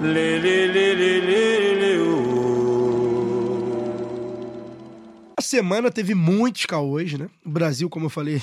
Lê, 0.00 0.38
lê, 0.38 0.66
lê, 0.66 0.94
lê, 0.94 1.20
lê, 1.20 1.74
lê, 1.74 1.96
A 5.38 5.42
semana 5.42 5.90
teve 5.90 6.14
muitos 6.14 6.64
caôs, 6.64 7.12
né? 7.12 7.28
O 7.44 7.50
Brasil, 7.50 7.90
como 7.90 8.06
eu 8.06 8.10
falei 8.10 8.40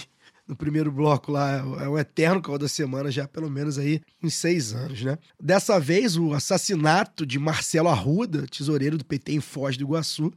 no 0.48 0.56
primeiro 0.56 0.92
bloco 0.92 1.32
lá, 1.32 1.58
é 1.82 1.88
um 1.88 1.98
eterno 1.98 2.42
caô 2.42 2.58
da 2.58 2.68
semana, 2.68 3.10
já 3.10 3.28
pelo 3.28 3.50
menos 3.50 3.78
aí 3.78 4.02
uns 4.22 4.34
seis 4.34 4.74
anos, 4.74 5.02
né? 5.02 5.18
Dessa 5.42 5.80
vez, 5.80 6.18
o 6.18 6.34
assassinato 6.34 7.26
de 7.26 7.40
Marcelo 7.40 7.88
Arruda, 7.88 8.46
tesoureiro 8.48 8.98
do 8.98 9.06
PT 9.06 9.34
em 9.34 9.40
Foz 9.40 9.78
do 9.78 9.84
Iguaçu, 9.84 10.34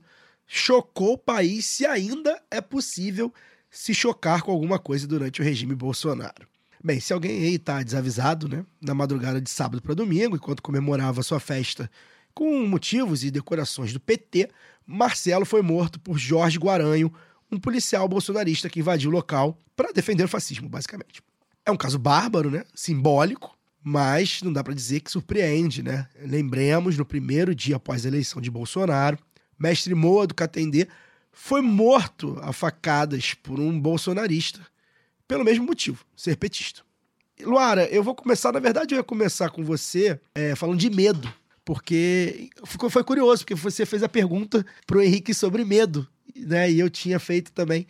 chocou 0.46 1.14
o 1.14 1.18
país 1.18 1.66
se 1.66 1.84
ainda 1.84 2.40
é 2.50 2.61
possível 2.61 3.32
se 3.68 3.92
chocar 3.92 4.42
com 4.42 4.52
alguma 4.52 4.78
coisa 4.78 5.07
durante 5.07 5.40
o 5.40 5.44
regime 5.44 5.74
Bolsonaro. 5.74 6.46
Bem, 6.82 7.00
se 7.00 7.12
alguém 7.12 7.42
aí 7.42 7.59
tá 7.59 7.82
desavisado, 7.82 8.48
né? 8.48 8.64
Na 8.80 8.94
madrugada 8.94 9.40
de 9.40 9.50
sábado 9.50 9.82
para 9.82 9.94
domingo, 9.94 10.36
enquanto 10.36 10.62
comemorava 10.62 11.22
sua 11.22 11.40
festa 11.40 11.90
com 12.32 12.64
motivos 12.66 13.24
e 13.24 13.30
decorações 13.30 13.92
do 13.92 13.98
PT, 13.98 14.50
Marcelo 14.86 15.44
foi 15.44 15.62
morto 15.62 15.98
por 15.98 16.18
Jorge 16.18 16.59
Guaranho, 16.59 17.12
um 17.51 17.59
policial 17.59 18.09
bolsonarista 18.09 18.68
que 18.68 18.80
invadiu 18.80 19.11
o 19.11 19.12
local 19.12 19.59
para 19.74 19.92
defender 19.92 20.24
o 20.24 20.28
fascismo, 20.28 20.68
basicamente. 20.68 21.22
É 21.64 21.70
um 21.70 21.76
caso 21.76 21.99
bárbaro, 21.99 22.51
né? 22.51 22.64
Simbólico, 22.74 23.57
mas 23.82 24.42
não 24.42 24.53
dá 24.53 24.64
para 24.64 24.74
dizer 24.74 25.01
que 25.01 25.11
surpreende, 25.11 25.82
né? 25.82 26.09
Lembremos, 26.20 26.97
no 26.97 27.05
primeiro 27.05 27.55
dia 27.55 27.76
após 27.76 28.05
a 28.05 28.09
eleição 28.09 28.40
de 28.40 28.51
Bolsonaro, 28.51 29.18
mestre 29.59 29.94
Moa 29.94 30.26
do 30.26 30.34
Catendê 30.34 30.88
foi 31.32 31.61
morto 31.61 32.38
a 32.42 32.53
facadas 32.53 33.34
por 33.34 33.61
um 33.61 33.78
bolsonarista 33.78 34.61
pelo 35.28 35.44
mesmo 35.44 35.66
motivo, 35.66 36.05
ser 36.16 36.36
petista. 36.36 36.82
Luara, 37.40 37.86
eu 37.88 38.03
vou 38.03 38.14
começar, 38.14 38.53
na 38.53 38.61
verdade, 38.61 38.94
eu 38.94 38.99
ia 38.99 39.05
começar 39.05 39.51
com 39.51 39.62
você 39.62 40.18
é, 40.34 40.55
falando 40.55 40.78
de 40.78 40.88
medo, 40.88 41.32
porque 41.64 42.49
ficou, 42.64 42.88
foi 42.88 43.05
curioso, 43.05 43.42
porque 43.42 43.55
você 43.55 43.84
fez 43.84 44.03
a 44.03 44.09
pergunta 44.09 44.64
pro 44.86 45.03
Henrique 45.03 45.34
sobre 45.34 45.64
medo, 45.64 46.09
né? 46.35 46.70
E 46.70 46.79
eu 46.81 46.91
tinha 46.91 47.18
feito 47.18 47.53
também 47.53 47.87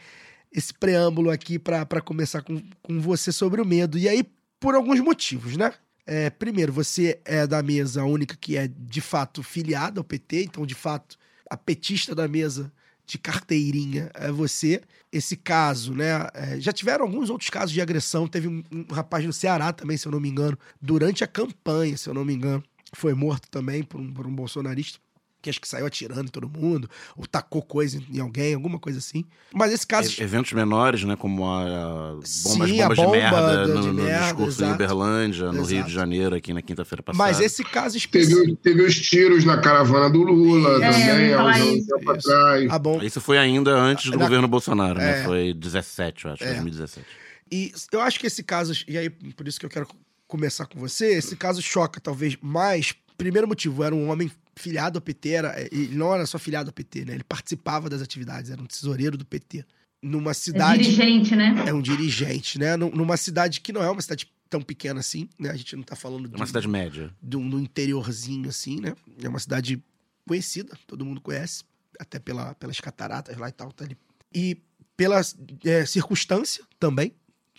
esse 0.52 0.72
preâmbulo 0.72 1.30
aqui 1.30 1.58
para 1.58 2.00
começar 2.00 2.42
com, 2.42 2.62
com 2.82 3.00
você 3.00 3.30
sobre 3.30 3.60
o 3.60 3.64
medo. 3.64 3.98
E 3.98 4.08
aí, 4.08 4.24
por 4.58 4.74
alguns 4.74 5.00
motivos, 5.00 5.56
né? 5.56 5.72
É, 6.06 6.30
primeiro, 6.30 6.72
você 6.72 7.20
é 7.24 7.46
da 7.46 7.62
mesa 7.62 8.04
única 8.04 8.36
que 8.36 8.56
é 8.56 8.68
de 8.68 9.00
fato 9.00 9.42
filiada 9.42 9.98
ao 10.00 10.04
PT, 10.04 10.44
então, 10.44 10.64
de 10.64 10.74
fato, 10.74 11.18
a 11.50 11.56
petista 11.56 12.14
da 12.14 12.28
mesa 12.28 12.72
de 13.04 13.18
carteirinha 13.18 14.10
é 14.14 14.30
você. 14.30 14.82
Esse 15.12 15.36
caso, 15.36 15.94
né? 15.94 16.28
é, 16.34 16.60
já 16.60 16.72
tiveram 16.72 17.04
alguns 17.04 17.30
outros 17.30 17.48
casos 17.50 17.72
de 17.72 17.80
agressão. 17.80 18.26
Teve 18.26 18.48
um, 18.48 18.62
um 18.70 18.92
rapaz 18.92 19.24
no 19.24 19.32
Ceará 19.32 19.72
também, 19.72 19.96
se 19.96 20.06
eu 20.06 20.12
não 20.12 20.20
me 20.20 20.28
engano, 20.28 20.58
durante 20.80 21.24
a 21.24 21.26
campanha, 21.26 21.96
se 21.96 22.08
eu 22.08 22.14
não 22.14 22.24
me 22.24 22.34
engano, 22.34 22.62
foi 22.92 23.14
morto 23.14 23.48
também 23.50 23.82
por 23.82 24.00
um, 24.00 24.12
por 24.12 24.26
um 24.26 24.34
bolsonarista. 24.34 24.98
Que 25.46 25.50
acho 25.50 25.60
que 25.60 25.68
saiu 25.68 25.86
atirando 25.86 26.24
em 26.24 26.30
todo 26.30 26.48
mundo, 26.48 26.90
ou 27.16 27.24
tacou 27.26 27.62
coisa 27.62 28.02
em 28.12 28.18
alguém, 28.18 28.54
alguma 28.54 28.78
coisa 28.80 28.98
assim. 28.98 29.24
Mas 29.54 29.72
esse 29.72 29.86
caso. 29.86 30.12
E- 30.20 30.22
Eventos 30.22 30.52
menores, 30.52 31.04
né? 31.04 31.14
Como 31.14 31.46
a, 31.46 31.62
a 31.62 32.10
bombas, 32.14 32.28
Sim, 32.28 32.80
a 32.80 32.88
bombas 32.88 32.96
bomba 32.98 33.12
de 33.16 33.22
merda 33.22 33.40
da- 33.40 33.66
no, 33.74 33.80
de 33.82 33.86
no 33.88 33.94
merda, 33.94 34.24
discurso 34.24 34.60
em 34.62 34.64
exato. 34.66 34.74
Uberlândia, 34.74 35.46
no 35.52 35.62
Rio 35.64 35.76
Exato. 35.76 35.88
de 35.88 35.94
Janeiro, 35.94 36.34
aqui 36.34 36.52
na 36.52 36.62
quinta-feira 36.62 37.02
passada. 37.02 37.24
Mas 37.24 37.40
esse 37.40 37.62
caso 37.62 37.96
específico. 37.96 38.40
Teve, 38.44 38.56
teve 38.56 38.82
os 38.82 38.96
tiros 39.00 39.44
na 39.44 39.58
caravana 39.58 40.10
do 40.10 40.22
Lula 40.22 40.84
É, 40.84 40.90
também, 40.90 41.32
há 41.34 41.44
uns 41.44 41.92
atrás. 42.08 42.66
Ah, 42.70 42.78
bom. 42.78 43.00
Isso 43.02 43.20
foi 43.20 43.38
ainda 43.38 43.70
antes 43.72 44.10
do 44.10 44.18
Na- 44.18 44.24
governo 44.24 44.48
Bolsonaro, 44.48 44.98
né? 44.98 45.20
É. 45.20 45.24
Foi 45.24 45.54
17, 45.54 46.24
eu 46.24 46.32
acho, 46.32 46.42
É. 46.44 46.48
2017. 46.54 47.06
E 47.52 47.72
eu 47.92 48.00
acho 48.00 48.18
que 48.18 48.26
esse 48.26 48.42
caso, 48.42 48.72
e 48.88 48.98
aí 48.98 49.08
por 49.08 49.46
isso 49.46 49.60
que 49.60 49.66
eu 49.66 49.70
quero 49.70 49.86
começar 50.26 50.66
com 50.66 50.80
você, 50.80 51.14
esse 51.14 51.36
caso 51.36 51.62
choca 51.62 52.00
talvez 52.00 52.36
mais. 52.42 52.92
Primeiro 53.16 53.46
motivo, 53.46 53.84
era 53.84 53.94
um 53.94 54.10
homem 54.10 54.28
filiado 54.58 54.98
ao 54.98 55.02
PT, 55.02 55.28
era, 55.30 55.68
e 55.72 55.88
não 55.88 56.14
era 56.14 56.24
só 56.26 56.38
filiado 56.38 56.68
ao 56.70 56.72
PT, 56.72 57.04
né? 57.04 57.14
Ele 57.14 57.24
participava 57.24 57.88
das 57.90 58.00
atividades, 58.02 58.50
era 58.50 58.60
um 58.60 58.66
tesoureiro 58.66 59.16
do 59.16 59.24
PT. 59.24 59.64
Numa 60.02 60.30
É 60.30 60.34
cidade. 60.34 60.82
dirigente, 60.82 61.34
né? 61.36 61.54
É 61.66 61.72
um 61.74 61.80
dirigente, 61.82 62.58
né? 62.58 62.76
Num- 62.76 62.90
Numa 62.90 63.16
cidade 63.16 63.60
que 63.60 63.72
não 63.72 63.82
é 63.82 63.90
uma 63.90 64.00
cidade 64.02 64.30
tão 64.48 64.60
pequena 64.62 65.00
assim, 65.00 65.28
né? 65.38 65.50
A 65.50 65.56
gente 65.56 65.74
não 65.76 65.82
tá 65.82 65.96
falando 65.96 66.28
de, 66.28 66.34
É 66.34 66.36
uma 66.38 66.46
cidade 66.46 66.68
média. 66.68 67.10
de 67.22 67.36
um, 67.36 67.48
de 67.48 67.56
um 67.56 67.60
interiorzinho 67.60 68.48
assim, 68.48 68.80
né? 68.80 68.94
É 69.22 69.28
uma 69.28 69.38
cidade 69.38 69.82
conhecida, 70.26 70.76
todo 70.86 71.04
mundo 71.04 71.20
conhece, 71.20 71.64
até 71.98 72.18
pela, 72.18 72.54
pelas 72.54 72.80
cataratas 72.80 73.36
lá 73.36 73.48
e 73.48 73.52
tal. 73.52 73.72
Tá 73.72 73.84
ali. 73.84 73.96
E 74.34 74.58
pela 74.96 75.20
é, 75.64 75.84
circunstância 75.84 76.64
também, 76.78 77.12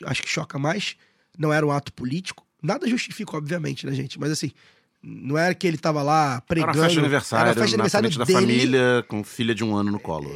acho 0.05 0.21
que 0.23 0.29
choca 0.29 0.57
mais, 0.57 0.95
não 1.37 1.51
era 1.53 1.65
um 1.65 1.71
ato 1.71 1.91
político. 1.93 2.45
Nada 2.61 2.87
justifica, 2.87 3.35
obviamente, 3.37 3.85
né, 3.85 3.93
gente? 3.93 4.19
Mas 4.19 4.31
assim, 4.31 4.51
não 5.07 5.37
era 5.37 5.55
que 5.55 5.65
ele 5.65 5.77
tava 5.77 6.03
lá 6.03 6.33
Era 6.33 6.41
pregando. 6.41 6.71
uma 6.77 6.83
festa 6.83 6.93
de 6.93 6.99
aniversário, 6.99 7.49
era 7.49 7.59
uma 7.59 7.61
festa 7.63 7.69
de 7.71 7.77
na 7.77 7.83
aniversário 7.83 8.17
da 8.19 8.25
dele. 8.25 8.39
família, 8.39 9.05
com 9.07 9.23
filha 9.23 9.55
de 9.55 9.63
um 9.63 9.75
ano 9.75 9.91
no 9.91 9.99
colo. 9.99 10.29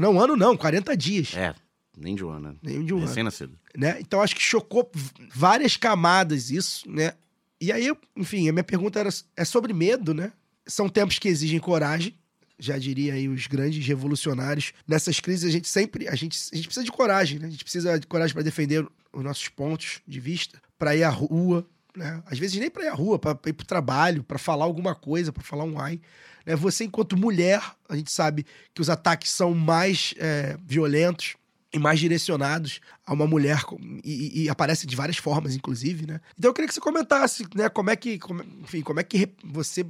Não, 0.00 0.12
um 0.14 0.20
ano 0.20 0.36
não, 0.36 0.56
40 0.56 0.96
dias. 0.96 1.34
É, 1.34 1.54
nem 1.96 2.14
de 2.14 2.24
um 2.24 2.30
ano, 2.30 2.48
né? 2.50 2.54
Nem 2.62 2.84
de 2.84 2.92
um 2.92 2.98
ano. 2.98 3.06
Recém-nascido. 3.06 3.58
né? 3.76 3.96
Então 4.00 4.20
acho 4.20 4.36
que 4.36 4.42
chocou 4.42 4.90
várias 5.34 5.76
camadas 5.76 6.50
isso, 6.50 6.88
né? 6.90 7.12
E 7.60 7.70
aí, 7.72 7.90
enfim, 8.16 8.48
a 8.48 8.52
minha 8.52 8.64
pergunta 8.64 8.98
era, 9.00 9.10
é 9.36 9.44
sobre 9.44 9.72
medo, 9.72 10.12
né? 10.14 10.32
São 10.66 10.88
tempos 10.88 11.18
que 11.18 11.28
exigem 11.28 11.58
coragem, 11.58 12.14
já 12.58 12.76
diria 12.78 13.14
aí 13.14 13.28
os 13.28 13.46
grandes 13.46 13.84
revolucionários. 13.86 14.72
Nessas 14.86 15.18
crises 15.20 15.48
a 15.48 15.50
gente 15.52 15.68
sempre, 15.68 16.08
a 16.08 16.14
gente, 16.14 16.38
a 16.52 16.56
gente 16.56 16.66
precisa 16.66 16.84
de 16.84 16.92
coragem, 16.92 17.38
né? 17.38 17.48
A 17.48 17.50
gente 17.50 17.64
precisa 17.64 17.98
de 17.98 18.06
coragem 18.06 18.34
para 18.34 18.42
defender 18.42 18.86
os 19.12 19.24
nossos 19.24 19.48
pontos 19.48 20.00
de 20.06 20.20
vista, 20.20 20.60
para 20.78 20.94
ir 20.96 21.02
à 21.02 21.10
rua, 21.10 21.66
né? 21.96 22.22
Às 22.26 22.38
vezes 22.38 22.58
nem 22.58 22.70
para 22.70 22.84
ir 22.84 22.88
à 22.88 22.94
rua, 22.94 23.18
para 23.18 23.38
ir 23.46 23.52
pro 23.52 23.66
trabalho, 23.66 24.22
para 24.22 24.38
falar 24.38 24.64
alguma 24.64 24.94
coisa, 24.94 25.32
para 25.32 25.42
falar 25.42 25.64
um 25.64 25.78
ai. 25.80 26.00
Né? 26.46 26.56
Você 26.56 26.84
enquanto 26.84 27.16
mulher, 27.16 27.62
a 27.88 27.96
gente 27.96 28.10
sabe 28.10 28.46
que 28.74 28.80
os 28.80 28.90
ataques 28.90 29.30
são 29.30 29.54
mais 29.54 30.14
é, 30.18 30.56
violentos, 30.64 31.36
e 31.72 31.78
mais 31.78 32.00
direcionados 32.00 32.80
a 33.06 33.12
uma 33.12 33.26
mulher 33.26 33.62
e, 34.04 34.42
e, 34.42 34.48
aparece 34.48 34.86
de 34.86 34.96
várias 34.96 35.18
formas, 35.18 35.54
inclusive, 35.54 36.04
né? 36.04 36.20
Então 36.36 36.48
eu 36.50 36.52
queria 36.52 36.66
que 36.66 36.74
você 36.74 36.80
comentasse, 36.80 37.46
né? 37.54 37.68
Como 37.68 37.90
é 37.90 37.94
que, 37.94 38.18
como- 38.18 38.42
enfim, 38.60 38.80
como 38.82 38.98
é 38.98 39.04
que 39.04 39.30
você 39.44 39.86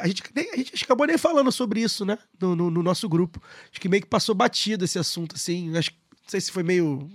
a 0.00 0.06
gente, 0.06 0.22
a 0.52 0.56
gente 0.56 0.84
acabou 0.84 1.04
nem 1.06 1.18
falando 1.18 1.50
sobre 1.50 1.80
isso, 1.80 2.04
né? 2.04 2.16
No, 2.38 2.54
no- 2.54 2.70
no 2.70 2.82
nosso 2.82 3.08
grupo. 3.08 3.42
Acho 3.70 3.80
que 3.80 3.88
meio 3.88 4.02
que 4.02 4.08
passou 4.08 4.34
batido 4.34 4.84
esse 4.84 4.98
assunto, 4.98 5.34
assim. 5.34 5.76
Acho 5.76 5.90
não 6.24 6.30
sei 6.30 6.40
se 6.40 6.50
foi 6.50 6.62
meio 6.62 7.08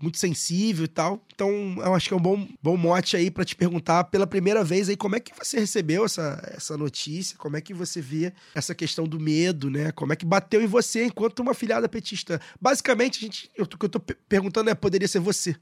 muito 0.00 0.18
sensível 0.18 0.84
e 0.84 0.88
tal. 0.88 1.24
Então, 1.34 1.76
eu 1.78 1.94
acho 1.94 2.08
que 2.08 2.14
é 2.14 2.16
um 2.16 2.20
bom, 2.20 2.46
bom 2.62 2.76
mote 2.76 3.16
aí 3.16 3.30
pra 3.30 3.44
te 3.44 3.54
perguntar 3.54 4.04
pela 4.04 4.26
primeira 4.26 4.64
vez 4.64 4.88
aí 4.88 4.96
como 4.96 5.16
é 5.16 5.20
que 5.20 5.32
você 5.36 5.58
recebeu 5.58 6.04
essa, 6.04 6.42
essa 6.54 6.76
notícia, 6.76 7.36
como 7.38 7.56
é 7.56 7.60
que 7.60 7.74
você 7.74 8.00
vê 8.00 8.32
essa 8.54 8.74
questão 8.74 9.04
do 9.06 9.20
medo, 9.20 9.70
né? 9.70 9.92
Como 9.92 10.12
é 10.12 10.16
que 10.16 10.24
bateu 10.26 10.62
em 10.62 10.66
você 10.66 11.04
enquanto 11.06 11.40
uma 11.40 11.54
filhada 11.54 11.88
petista. 11.88 12.40
Basicamente, 12.60 13.18
a 13.18 13.20
gente, 13.22 13.50
eu, 13.56 13.64
o 13.64 13.68
que 13.68 13.84
eu 13.84 13.88
tô 13.88 14.00
pe- 14.00 14.16
perguntando 14.28 14.70
é, 14.70 14.74
poderia 14.74 15.08
ser 15.08 15.20
você. 15.20 15.56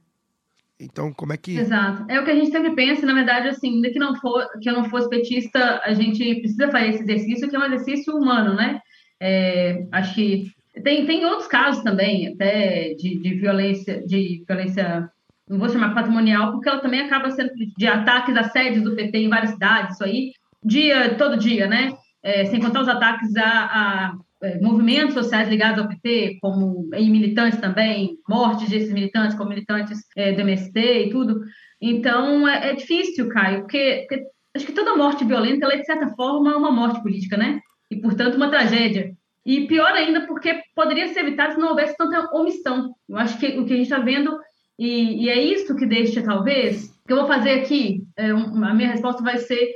Então, 0.80 1.12
como 1.12 1.32
é 1.32 1.36
que... 1.36 1.56
Exato. 1.56 2.04
É 2.10 2.18
o 2.20 2.24
que 2.24 2.30
a 2.30 2.34
gente 2.34 2.50
sempre 2.50 2.74
pensa, 2.74 3.06
na 3.06 3.14
verdade, 3.14 3.48
assim, 3.48 3.74
ainda 3.76 3.90
que 3.90 3.98
não 3.98 4.16
for, 4.16 4.44
que 4.60 4.68
eu 4.68 4.72
não 4.72 4.88
fosse 4.90 5.08
petista, 5.08 5.80
a 5.84 5.94
gente 5.94 6.18
precisa 6.40 6.70
fazer 6.70 6.88
esse 6.88 7.02
exercício, 7.02 7.48
que 7.48 7.54
é 7.54 7.58
um 7.58 7.64
exercício 7.64 8.16
humano, 8.16 8.54
né? 8.54 8.80
É, 9.20 9.86
acho 9.92 10.14
que 10.14 10.50
tem, 10.82 11.04
tem 11.06 11.24
outros 11.24 11.46
casos 11.46 11.82
também, 11.82 12.28
até 12.28 12.94
de, 12.94 13.18
de 13.18 13.34
violência, 13.34 14.04
de 14.06 14.42
violência, 14.46 15.10
não 15.48 15.58
vou 15.58 15.68
chamar 15.68 15.94
patrimonial, 15.94 16.52
porque 16.52 16.68
ela 16.68 16.80
também 16.80 17.00
acaba 17.00 17.30
sendo 17.30 17.52
de 17.76 17.86
ataques, 17.86 18.36
assédios 18.36 18.82
do 18.82 18.96
PT 18.96 19.18
em 19.18 19.28
várias 19.28 19.50
cidades, 19.50 19.94
isso 19.94 20.04
aí, 20.04 20.32
dia, 20.64 21.14
todo 21.16 21.36
dia, 21.36 21.66
né? 21.66 21.92
É, 22.22 22.44
sem 22.46 22.60
contar 22.60 22.82
os 22.82 22.88
ataques 22.88 23.36
a, 23.36 23.42
a, 23.42 24.14
é, 24.42 24.60
movimentos 24.60 25.14
sociais 25.14 25.48
ligados 25.48 25.82
ao 25.82 25.88
PT, 25.88 26.38
como 26.40 26.88
em 26.94 27.10
militantes 27.10 27.60
também, 27.60 28.16
mortes 28.28 28.68
desses 28.70 28.92
militantes, 28.92 29.36
como 29.36 29.50
militantes 29.50 30.00
é, 30.16 30.32
do 30.32 30.40
MST 30.40 30.78
e 30.78 31.10
tudo. 31.10 31.40
Então, 31.80 32.48
é, 32.48 32.70
é 32.70 32.74
difícil, 32.74 33.28
Caio, 33.28 33.60
porque, 33.60 34.06
porque 34.08 34.24
acho 34.56 34.66
que 34.66 34.72
toda 34.72 34.96
morte 34.96 35.24
violenta, 35.24 35.64
ela 35.64 35.74
é, 35.74 35.78
de 35.78 35.84
certa 35.86 36.08
forma, 36.10 36.56
uma 36.56 36.70
morte 36.70 37.02
política, 37.02 37.36
né? 37.36 37.60
E, 37.90 38.00
portanto, 38.00 38.36
uma 38.36 38.48
tragédia. 38.48 39.12
E 39.44 39.66
pior 39.66 39.92
ainda, 39.92 40.26
porque 40.26 40.60
poderia 40.74 41.08
ser 41.08 41.20
evitado 41.20 41.54
se 41.54 41.58
não 41.60 41.70
houvesse 41.70 41.96
tanta 41.96 42.30
omissão. 42.34 42.94
Eu 43.08 43.16
acho 43.16 43.38
que 43.38 43.46
o 43.58 43.64
que 43.64 43.72
a 43.72 43.76
gente 43.76 43.84
está 43.90 43.98
vendo, 43.98 44.38
e, 44.78 45.24
e 45.24 45.28
é 45.28 45.40
isso 45.42 45.76
que 45.76 45.86
deixa, 45.86 46.22
talvez, 46.22 46.88
que 47.06 47.12
eu 47.12 47.16
vou 47.18 47.26
fazer 47.26 47.50
aqui, 47.60 48.02
é, 48.16 48.32
um- 48.32 48.64
a 48.64 48.72
minha 48.74 48.90
resposta 48.90 49.22
vai 49.22 49.38
ser 49.38 49.74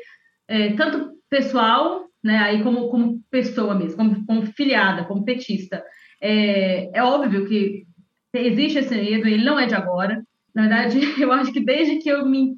é, 0.48 0.74
tanto 0.74 1.10
pessoal, 1.28 2.04
né, 2.22 2.38
aí 2.38 2.62
como, 2.62 2.88
como 2.88 3.20
pessoa 3.30 3.74
mesmo, 3.74 3.96
como, 3.96 4.24
como 4.26 4.46
filiada, 4.46 5.04
como 5.04 5.24
petista. 5.24 5.82
É, 6.20 6.90
é 6.96 7.02
óbvio 7.02 7.46
que 7.48 7.84
existe 8.32 8.78
esse 8.78 8.94
medo, 8.94 9.26
ele 9.26 9.44
não 9.44 9.58
é 9.58 9.66
de 9.66 9.74
agora. 9.74 10.22
Na 10.54 10.62
verdade, 10.62 11.00
eu 11.20 11.32
acho 11.32 11.52
que 11.52 11.60
desde 11.60 11.98
que 11.98 12.08
eu 12.08 12.24
me 12.26 12.54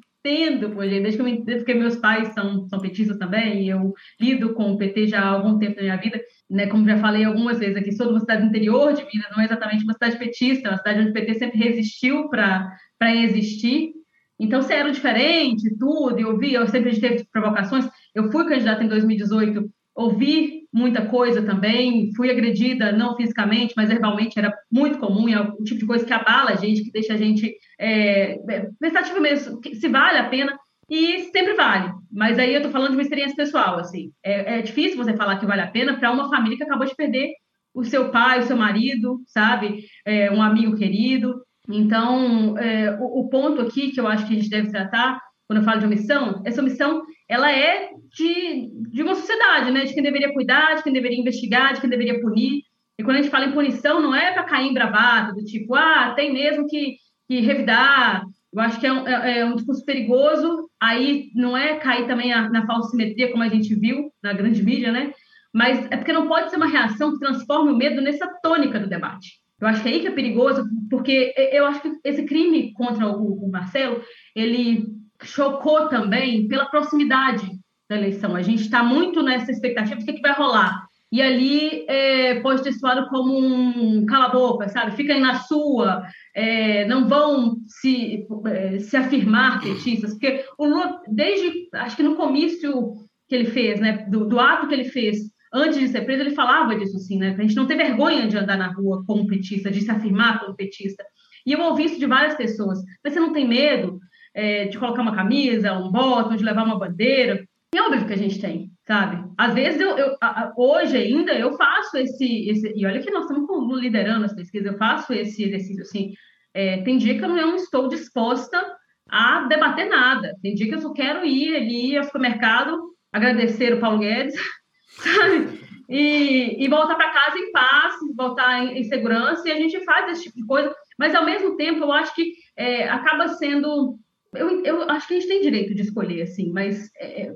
pô, 0.73 0.83
gente, 0.83 1.01
desde 1.01 1.21
que 1.21 1.29
entendo, 1.29 1.57
porque 1.57 1.73
meus 1.73 1.95
pais 1.95 2.33
são, 2.33 2.67
são 2.67 2.79
petistas 2.79 3.17
também, 3.17 3.63
e 3.63 3.69
eu 3.69 3.93
lido 4.19 4.53
com 4.53 4.71
o 4.71 4.77
PT 4.77 5.07
já 5.07 5.21
há 5.21 5.29
algum 5.29 5.57
tempo 5.57 5.77
na 5.77 5.83
minha 5.83 5.97
vida, 5.97 6.21
né, 6.49 6.67
como 6.67 6.87
já 6.87 6.97
falei 6.97 7.23
algumas 7.23 7.59
vezes 7.59 7.77
aqui, 7.77 7.91
sou 7.91 8.07
de 8.07 8.13
uma 8.13 8.19
cidade 8.19 8.41
do 8.41 8.49
interior 8.49 8.93
de 8.93 9.05
Minas, 9.05 9.31
não 9.31 9.41
é 9.41 9.45
exatamente 9.45 9.83
uma 9.83 9.93
cidade 9.93 10.17
petista, 10.17 10.67
é 10.67 10.71
uma 10.71 10.77
cidade 10.77 10.99
onde 10.99 11.09
o 11.11 11.13
PT 11.13 11.33
sempre 11.35 11.59
resistiu 11.59 12.29
para 12.29 13.15
existir. 13.15 13.91
Então, 14.39 14.61
se 14.61 14.73
era 14.73 14.91
diferente, 14.91 15.75
tudo, 15.77 16.17
e 16.17 16.23
eu 16.23 16.37
vi, 16.37 16.53
eu 16.53 16.65
sempre 16.67 16.97
teve 16.99 17.25
provocações. 17.31 17.89
Eu 18.15 18.31
fui 18.31 18.47
candidata 18.47 18.83
em 18.83 18.87
2018, 18.87 19.69
ouvi 19.95 20.58
muita 20.71 21.05
coisa 21.05 21.41
também, 21.41 22.13
fui 22.15 22.29
agredida, 22.29 22.91
não 22.91 23.15
fisicamente, 23.15 23.73
mas 23.75 23.89
verbalmente 23.89 24.37
era 24.37 24.53
muito 24.71 24.99
comum, 24.99 25.27
é 25.27 25.41
o 25.41 25.63
tipo 25.63 25.79
de 25.79 25.85
coisa 25.85 26.05
que 26.05 26.13
abala 26.13 26.51
a 26.51 26.55
gente, 26.55 26.83
que 26.83 26.91
deixa 26.91 27.13
a 27.13 27.17
gente 27.17 27.55
é, 27.79 28.33
é, 28.49 28.69
pensativa 28.79 29.19
mesmo, 29.19 29.59
se 29.63 29.87
vale 29.87 30.17
a 30.17 30.29
pena, 30.29 30.57
e 30.89 31.25
sempre 31.25 31.53
vale. 31.53 31.91
Mas 32.11 32.39
aí 32.39 32.53
eu 32.53 32.61
tô 32.61 32.69
falando 32.69 32.89
de 32.89 32.95
uma 32.95 33.03
experiência 33.03 33.35
pessoal, 33.35 33.77
assim. 33.77 34.11
É, 34.23 34.57
é 34.57 34.61
difícil 34.61 34.97
você 34.97 35.15
falar 35.15 35.37
que 35.37 35.45
vale 35.45 35.61
a 35.61 35.67
pena 35.69 35.97
para 35.97 36.11
uma 36.11 36.29
família 36.29 36.57
que 36.57 36.63
acabou 36.63 36.87
de 36.87 36.95
perder 36.95 37.31
o 37.73 37.83
seu 37.83 38.09
pai, 38.09 38.39
o 38.39 38.43
seu 38.43 38.57
marido, 38.57 39.21
sabe? 39.27 39.85
É, 40.03 40.31
um 40.31 40.41
amigo 40.41 40.75
querido. 40.75 41.43
Então, 41.69 42.57
é, 42.57 42.97
o, 42.99 43.21
o 43.21 43.29
ponto 43.29 43.61
aqui 43.61 43.91
que 43.91 43.99
eu 43.99 44.07
acho 44.07 44.25
que 44.25 44.33
a 44.33 44.35
gente 44.35 44.49
deve 44.49 44.71
tratar, 44.71 45.19
quando 45.47 45.59
eu 45.59 45.65
falo 45.65 45.79
de 45.79 45.85
omissão, 45.85 46.41
essa 46.43 46.61
omissão, 46.61 47.03
ela 47.29 47.51
é 47.51 47.91
de, 48.17 48.71
de 48.91 49.03
uma 49.03 49.13
sociedade, 49.13 49.71
né? 49.71 49.85
De 49.85 49.93
quem 49.93 50.01
deveria 50.01 50.33
cuidar, 50.33 50.75
de 50.75 50.83
quem 50.83 50.91
deveria 50.91 51.19
investigar, 51.19 51.73
de 51.73 51.81
quem 51.81 51.89
deveria 51.89 52.19
punir. 52.19 52.63
E 52.97 53.03
quando 53.03 53.17
a 53.17 53.21
gente 53.21 53.31
fala 53.31 53.45
em 53.45 53.51
punição, 53.51 54.01
não 54.01 54.15
é 54.15 54.31
para 54.31 54.43
cair 54.43 54.67
em 54.67 54.73
bravata, 54.73 55.33
do 55.33 55.43
tipo, 55.45 55.75
ah, 55.75 56.13
tem 56.15 56.33
mesmo 56.33 56.67
que, 56.67 56.97
que 57.27 57.39
revidar. 57.39 58.23
Eu 58.51 58.59
acho 58.61 58.79
que 58.79 58.87
é 58.87 58.91
um, 58.91 59.07
é, 59.07 59.39
é 59.39 59.45
um 59.45 59.55
discurso 59.55 59.85
perigoso. 59.85 60.67
Aí 60.81 61.29
não 61.35 61.55
é 61.55 61.77
cair 61.77 62.07
também 62.07 62.33
a- 62.33 62.49
na 62.49 62.65
falsa 62.65 62.89
simetria, 62.89 63.31
como 63.31 63.43
a 63.43 63.47
gente 63.47 63.73
viu 63.75 64.11
na 64.23 64.33
grande 64.33 64.63
mídia, 64.63 64.91
né? 64.91 65.13
Mas 65.53 65.85
é 65.91 65.97
porque 65.97 66.11
não 66.13 66.27
pode 66.27 66.49
ser 66.49 66.57
uma 66.57 66.67
reação 66.67 67.13
que 67.13 67.19
transforme 67.19 67.71
o 67.71 67.77
medo 67.77 68.01
nessa 68.01 68.27
tônica 68.41 68.79
do 68.79 68.89
debate. 68.89 69.39
Eu 69.61 69.67
acho 69.67 69.83
que 69.83 69.89
é 69.89 69.91
aí 69.91 69.99
que 69.99 70.07
é 70.07 70.11
perigoso, 70.11 70.63
porque 70.89 71.33
eu 71.51 71.65
acho 71.65 71.81
que 71.81 71.91
esse 72.03 72.23
crime 72.23 72.71
contra 72.73 73.07
o, 73.07 73.45
o 73.45 73.51
Marcelo, 73.51 74.01
ele 74.35 74.85
chocou 75.23 75.87
também 75.87 76.47
pela 76.47 76.65
proximidade 76.65 77.47
da 77.89 77.97
eleição. 77.97 78.35
A 78.35 78.41
gente 78.41 78.61
está 78.61 78.83
muito 78.83 79.23
nessa 79.23 79.51
expectativa 79.51 79.99
do 79.99 80.05
que, 80.05 80.13
que 80.13 80.21
vai 80.21 80.33
rolar. 80.33 80.87
E 81.11 81.21
ali 81.21 81.85
é, 81.87 82.39
pode 82.39 82.61
ter 82.61 82.71
soado 82.73 83.09
como 83.09 83.35
um 83.35 84.05
cala-boca, 84.05 84.69
sabe? 84.69 84.95
Fiquem 84.95 85.19
na 85.19 85.39
sua, 85.39 86.03
é, 86.35 86.85
não 86.85 87.07
vão 87.07 87.57
se, 87.65 88.27
é, 88.45 88.79
se 88.79 88.95
afirmar 88.95 89.59
petistas, 89.59 90.11
porque 90.11 90.45
o 90.57 90.67
Lula, 90.67 91.01
desde, 91.07 91.67
acho 91.73 91.95
que 91.95 92.03
no 92.03 92.15
comício 92.15 92.93
que 93.27 93.33
ele 93.33 93.45
fez, 93.45 93.79
né, 93.79 94.05
do, 94.07 94.25
do 94.25 94.39
ato 94.39 94.67
que 94.67 94.73
ele 94.73 94.85
fez 94.85 95.17
antes 95.51 95.79
de 95.79 95.87
ser 95.87 96.01
preso, 96.01 96.21
ele 96.21 96.35
falava 96.35 96.75
disso, 96.75 96.97
assim, 96.97 97.17
né? 97.17 97.35
A 97.37 97.41
gente 97.41 97.55
não 97.55 97.65
ter 97.65 97.75
vergonha 97.75 98.27
de 98.27 98.37
andar 98.37 98.57
na 98.57 98.71
rua 98.71 99.03
como 99.07 99.25
petista, 99.25 99.71
de 99.71 99.81
se 99.81 99.89
afirmar 99.89 100.39
como 100.39 100.55
petista. 100.55 101.03
E 101.43 101.53
eu 101.53 101.61
ouvi 101.61 101.85
isso 101.85 101.99
de 101.99 102.05
várias 102.05 102.35
pessoas. 102.35 102.79
Mas 103.03 103.13
você 103.13 103.19
não 103.19 103.33
tem 103.33 103.47
medo 103.47 103.99
é, 104.33 104.65
de 104.65 104.77
colocar 104.77 105.01
uma 105.01 105.15
camisa, 105.15 105.73
um 105.73 105.91
botão, 105.91 106.35
de 106.35 106.43
levar 106.43 106.63
uma 106.63 106.77
bandeira? 106.79 107.43
É 107.73 107.81
óbvio 107.81 108.07
que 108.07 108.13
a 108.13 108.17
gente 108.17 108.39
tem, 108.41 108.71
sabe? 108.87 109.23
Às 109.37 109.53
vezes 109.53 109.79
eu, 109.79 109.95
eu 109.97 110.17
a- 110.21 110.51
hoje 110.57 110.97
ainda 110.97 111.33
eu 111.33 111.53
faço 111.55 111.97
esse, 111.97 112.49
esse 112.49 112.73
e 112.75 112.85
olha 112.85 112.99
que 112.99 113.11
nós 113.11 113.23
estamos 113.29 113.79
liderando 113.79 114.25
as 114.25 114.33
pesquisas, 114.33 114.71
eu 114.71 114.77
faço 114.77 115.13
esse 115.13 115.43
exercício 115.43 115.83
assim. 115.83 116.13
é, 116.53 116.77
tem 116.81 116.97
dia 116.97 117.15
que 117.17 117.23
eu 117.23 117.29
não 117.29 117.55
estou 117.55 117.87
disposta 117.87 118.59
a 119.07 119.45
debater 119.47 119.87
nada. 119.87 120.35
Tem 120.41 120.55
dia 120.55 120.67
que 120.67 120.75
eu 120.75 120.81
só 120.81 120.91
quero 120.93 121.25
ir 121.25 121.55
ali 121.55 121.97
ao 121.97 122.03
supermercado, 122.03 122.89
agradecer 123.13 123.73
o 123.73 123.79
Paulo 123.79 123.99
Guedes, 123.99 124.33
sabe? 124.89 125.59
E, 125.87 126.63
e 126.63 126.67
voltar 126.67 126.95
para 126.95 127.09
casa 127.11 127.37
em 127.37 127.51
paz, 127.51 127.95
voltar 128.15 128.63
em, 128.63 128.79
em 128.79 128.83
segurança, 128.83 129.47
e 129.47 129.51
a 129.51 129.55
gente 129.55 129.83
faz 129.83 130.11
esse 130.11 130.23
tipo 130.25 130.37
de 130.37 130.45
coisa. 130.45 130.73
Mas, 130.97 131.15
ao 131.15 131.25
mesmo 131.25 131.55
tempo, 131.55 131.83
eu 131.83 131.91
acho 131.91 132.13
que 132.15 132.33
é, 132.55 132.87
acaba 132.89 133.27
sendo. 133.29 133.97
Eu, 134.33 134.63
eu 134.63 134.89
acho 134.89 135.07
que 135.07 135.15
a 135.15 135.19
gente 135.19 135.29
tem 135.29 135.41
direito 135.41 135.73
de 135.73 135.81
escolher, 135.81 136.21
assim, 136.21 136.51
mas 136.51 136.89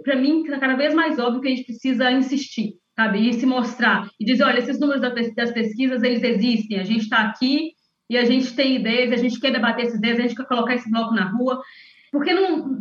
para 0.03 0.15
mim 0.15 0.43
está 0.43 0.59
cada 0.59 0.75
vez 0.75 0.93
mais 0.93 1.17
óbvio 1.17 1.41
que 1.41 1.47
a 1.47 1.51
gente 1.51 1.65
precisa 1.65 2.11
insistir, 2.11 2.75
sabe? 2.95 3.27
E 3.27 3.33
se 3.33 3.45
mostrar. 3.45 4.07
E 4.19 4.25
dizer: 4.25 4.43
olha, 4.43 4.59
esses 4.59 4.79
números 4.79 5.01
das 5.01 5.51
pesquisas, 5.51 6.03
eles 6.03 6.23
existem, 6.23 6.79
a 6.79 6.83
gente 6.83 7.03
está 7.03 7.21
aqui 7.21 7.71
e 8.09 8.17
a 8.17 8.25
gente 8.25 8.55
tem 8.55 8.75
ideias, 8.75 9.11
a 9.11 9.17
gente 9.17 9.39
quer 9.39 9.51
debater 9.51 9.85
essas 9.85 9.97
ideias, 9.97 10.19
a 10.19 10.21
gente 10.21 10.35
quer 10.35 10.45
colocar 10.45 10.75
esse 10.75 10.89
bloco 10.89 11.15
na 11.15 11.29
rua, 11.31 11.61
porque 12.11 12.31
não, 12.31 12.77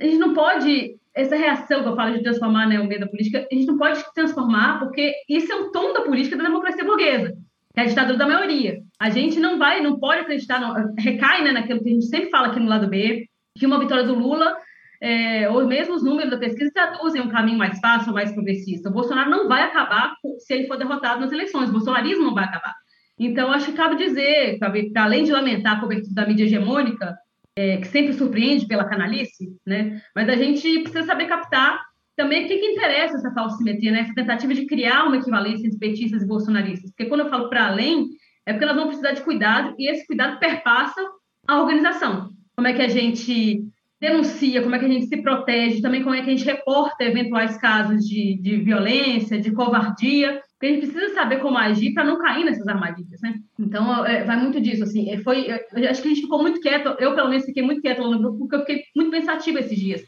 a 0.00 0.04
gente 0.04 0.18
não 0.18 0.34
pode, 0.34 0.96
essa 1.14 1.36
reação 1.36 1.82
que 1.82 1.88
eu 1.88 1.94
falo 1.94 2.16
de 2.16 2.22
transformar 2.24 2.66
né, 2.66 2.80
o 2.80 2.86
meio 2.86 3.00
da 3.00 3.06
política, 3.06 3.46
a 3.50 3.54
gente 3.54 3.66
não 3.66 3.78
pode 3.78 4.02
transformar, 4.12 4.80
porque 4.80 5.14
isso 5.28 5.52
é 5.52 5.54
o 5.54 5.70
tom 5.70 5.92
da 5.92 6.02
política 6.02 6.36
da 6.36 6.44
democracia 6.44 6.84
burguesa, 6.84 7.32
que 7.72 7.80
é 7.80 7.84
a 7.84 7.86
ditadura 7.86 8.18
da 8.18 8.26
maioria. 8.26 8.82
A 8.98 9.08
gente 9.08 9.38
não 9.38 9.56
vai, 9.56 9.80
não 9.80 10.00
pode 10.00 10.22
acreditar, 10.22 10.60
não, 10.60 10.94
recai 10.98 11.44
né, 11.44 11.52
naquilo 11.52 11.80
que 11.80 11.88
a 11.88 11.92
gente 11.92 12.06
sempre 12.06 12.30
fala 12.30 12.48
aqui 12.48 12.58
no 12.58 12.68
lado 12.68 12.88
B, 12.88 13.28
que 13.56 13.66
uma 13.66 13.78
vitória 13.78 14.04
do 14.04 14.14
Lula, 14.14 14.56
é, 15.00 15.48
ou 15.50 15.66
mesmo 15.66 15.94
os 15.94 16.02
números 16.02 16.30
da 16.30 16.38
pesquisa, 16.38 16.70
traduzem 16.72 17.20
um 17.20 17.28
caminho 17.28 17.58
mais 17.58 17.78
fácil, 17.80 18.12
mais 18.12 18.32
progressista. 18.32 18.88
O 18.88 18.92
Bolsonaro 18.92 19.30
não 19.30 19.48
vai 19.48 19.62
acabar 19.62 20.14
se 20.38 20.54
ele 20.54 20.66
for 20.66 20.76
derrotado 20.76 21.20
nas 21.20 21.32
eleições, 21.32 21.68
o 21.68 21.72
bolsonarismo 21.72 22.24
não 22.24 22.34
vai 22.34 22.44
acabar. 22.44 22.74
Então, 23.18 23.50
acho 23.50 23.66
que 23.66 23.72
cabe 23.72 23.96
dizer, 23.96 24.58
cabe, 24.58 24.92
além 24.94 25.24
de 25.24 25.32
lamentar 25.32 25.78
a 25.78 25.80
cobertura 25.80 26.14
da 26.14 26.26
mídia 26.26 26.44
hegemônica, 26.44 27.16
é, 27.56 27.78
que 27.78 27.88
sempre 27.88 28.12
surpreende 28.12 28.66
pela 28.66 28.84
canalice, 28.84 29.48
né? 29.66 30.02
mas 30.14 30.28
a 30.28 30.36
gente 30.36 30.80
precisa 30.80 31.04
saber 31.04 31.26
captar 31.26 31.80
também 32.14 32.44
o 32.44 32.48
que, 32.48 32.58
que 32.58 32.66
interessa 32.66 33.16
essa 33.16 33.32
falsa 33.32 33.56
simetria, 33.56 33.92
né? 33.92 34.00
essa 34.00 34.14
tentativa 34.14 34.52
de 34.52 34.66
criar 34.66 35.04
uma 35.04 35.16
equivalência 35.16 35.66
entre 35.66 35.78
petistas 35.78 36.22
e 36.22 36.26
bolsonaristas. 36.26 36.90
Porque 36.90 37.06
quando 37.06 37.20
eu 37.20 37.30
falo 37.30 37.48
para 37.48 37.68
além, 37.68 38.08
é 38.44 38.52
porque 38.52 38.66
nós 38.66 38.76
vamos 38.76 38.96
precisar 38.96 39.12
de 39.12 39.22
cuidado, 39.22 39.74
e 39.78 39.90
esse 39.90 40.06
cuidado 40.06 40.38
perpassa 40.38 41.00
a 41.48 41.60
organização. 41.60 42.30
Como 42.56 42.68
é 42.68 42.72
que 42.72 42.82
a 42.82 42.88
gente 42.88 43.62
denuncia, 44.00 44.62
como 44.62 44.74
é 44.74 44.78
que 44.78 44.84
a 44.84 44.88
gente 44.88 45.06
se 45.06 45.16
protege, 45.18 45.80
também 45.80 46.02
como 46.02 46.14
é 46.14 46.22
que 46.22 46.30
a 46.30 46.36
gente 46.36 46.44
reporta 46.44 47.04
eventuais 47.04 47.56
casos 47.56 48.04
de, 48.04 48.38
de 48.40 48.56
violência, 48.56 49.40
de 49.40 49.50
covardia, 49.52 50.40
porque 50.52 50.66
a 50.66 50.68
gente 50.70 50.90
precisa 50.90 51.14
saber 51.14 51.40
como 51.40 51.56
agir 51.56 51.92
para 51.92 52.04
não 52.04 52.18
cair 52.18 52.44
nessas 52.44 52.66
armadilhas, 52.66 53.20
né? 53.20 53.34
Então, 53.58 54.04
é, 54.06 54.24
vai 54.24 54.38
muito 54.38 54.60
disso, 54.60 54.84
assim, 54.84 55.10
é, 55.10 55.18
foi, 55.18 55.46
eu 55.48 55.90
acho 55.90 56.00
que 56.00 56.08
a 56.08 56.10
gente 56.10 56.22
ficou 56.22 56.40
muito 56.40 56.60
quieto, 56.60 56.94
eu 56.98 57.14
pelo 57.14 57.28
menos 57.28 57.44
fiquei 57.44 57.62
muito 57.62 57.82
quieto 57.82 58.02
lá 58.02 58.10
no 58.10 58.18
grupo, 58.18 58.38
porque 58.38 58.56
eu 58.56 58.60
fiquei 58.60 58.84
muito 58.94 59.10
pensativa 59.10 59.60
esses 59.60 59.78
dias. 59.78 60.02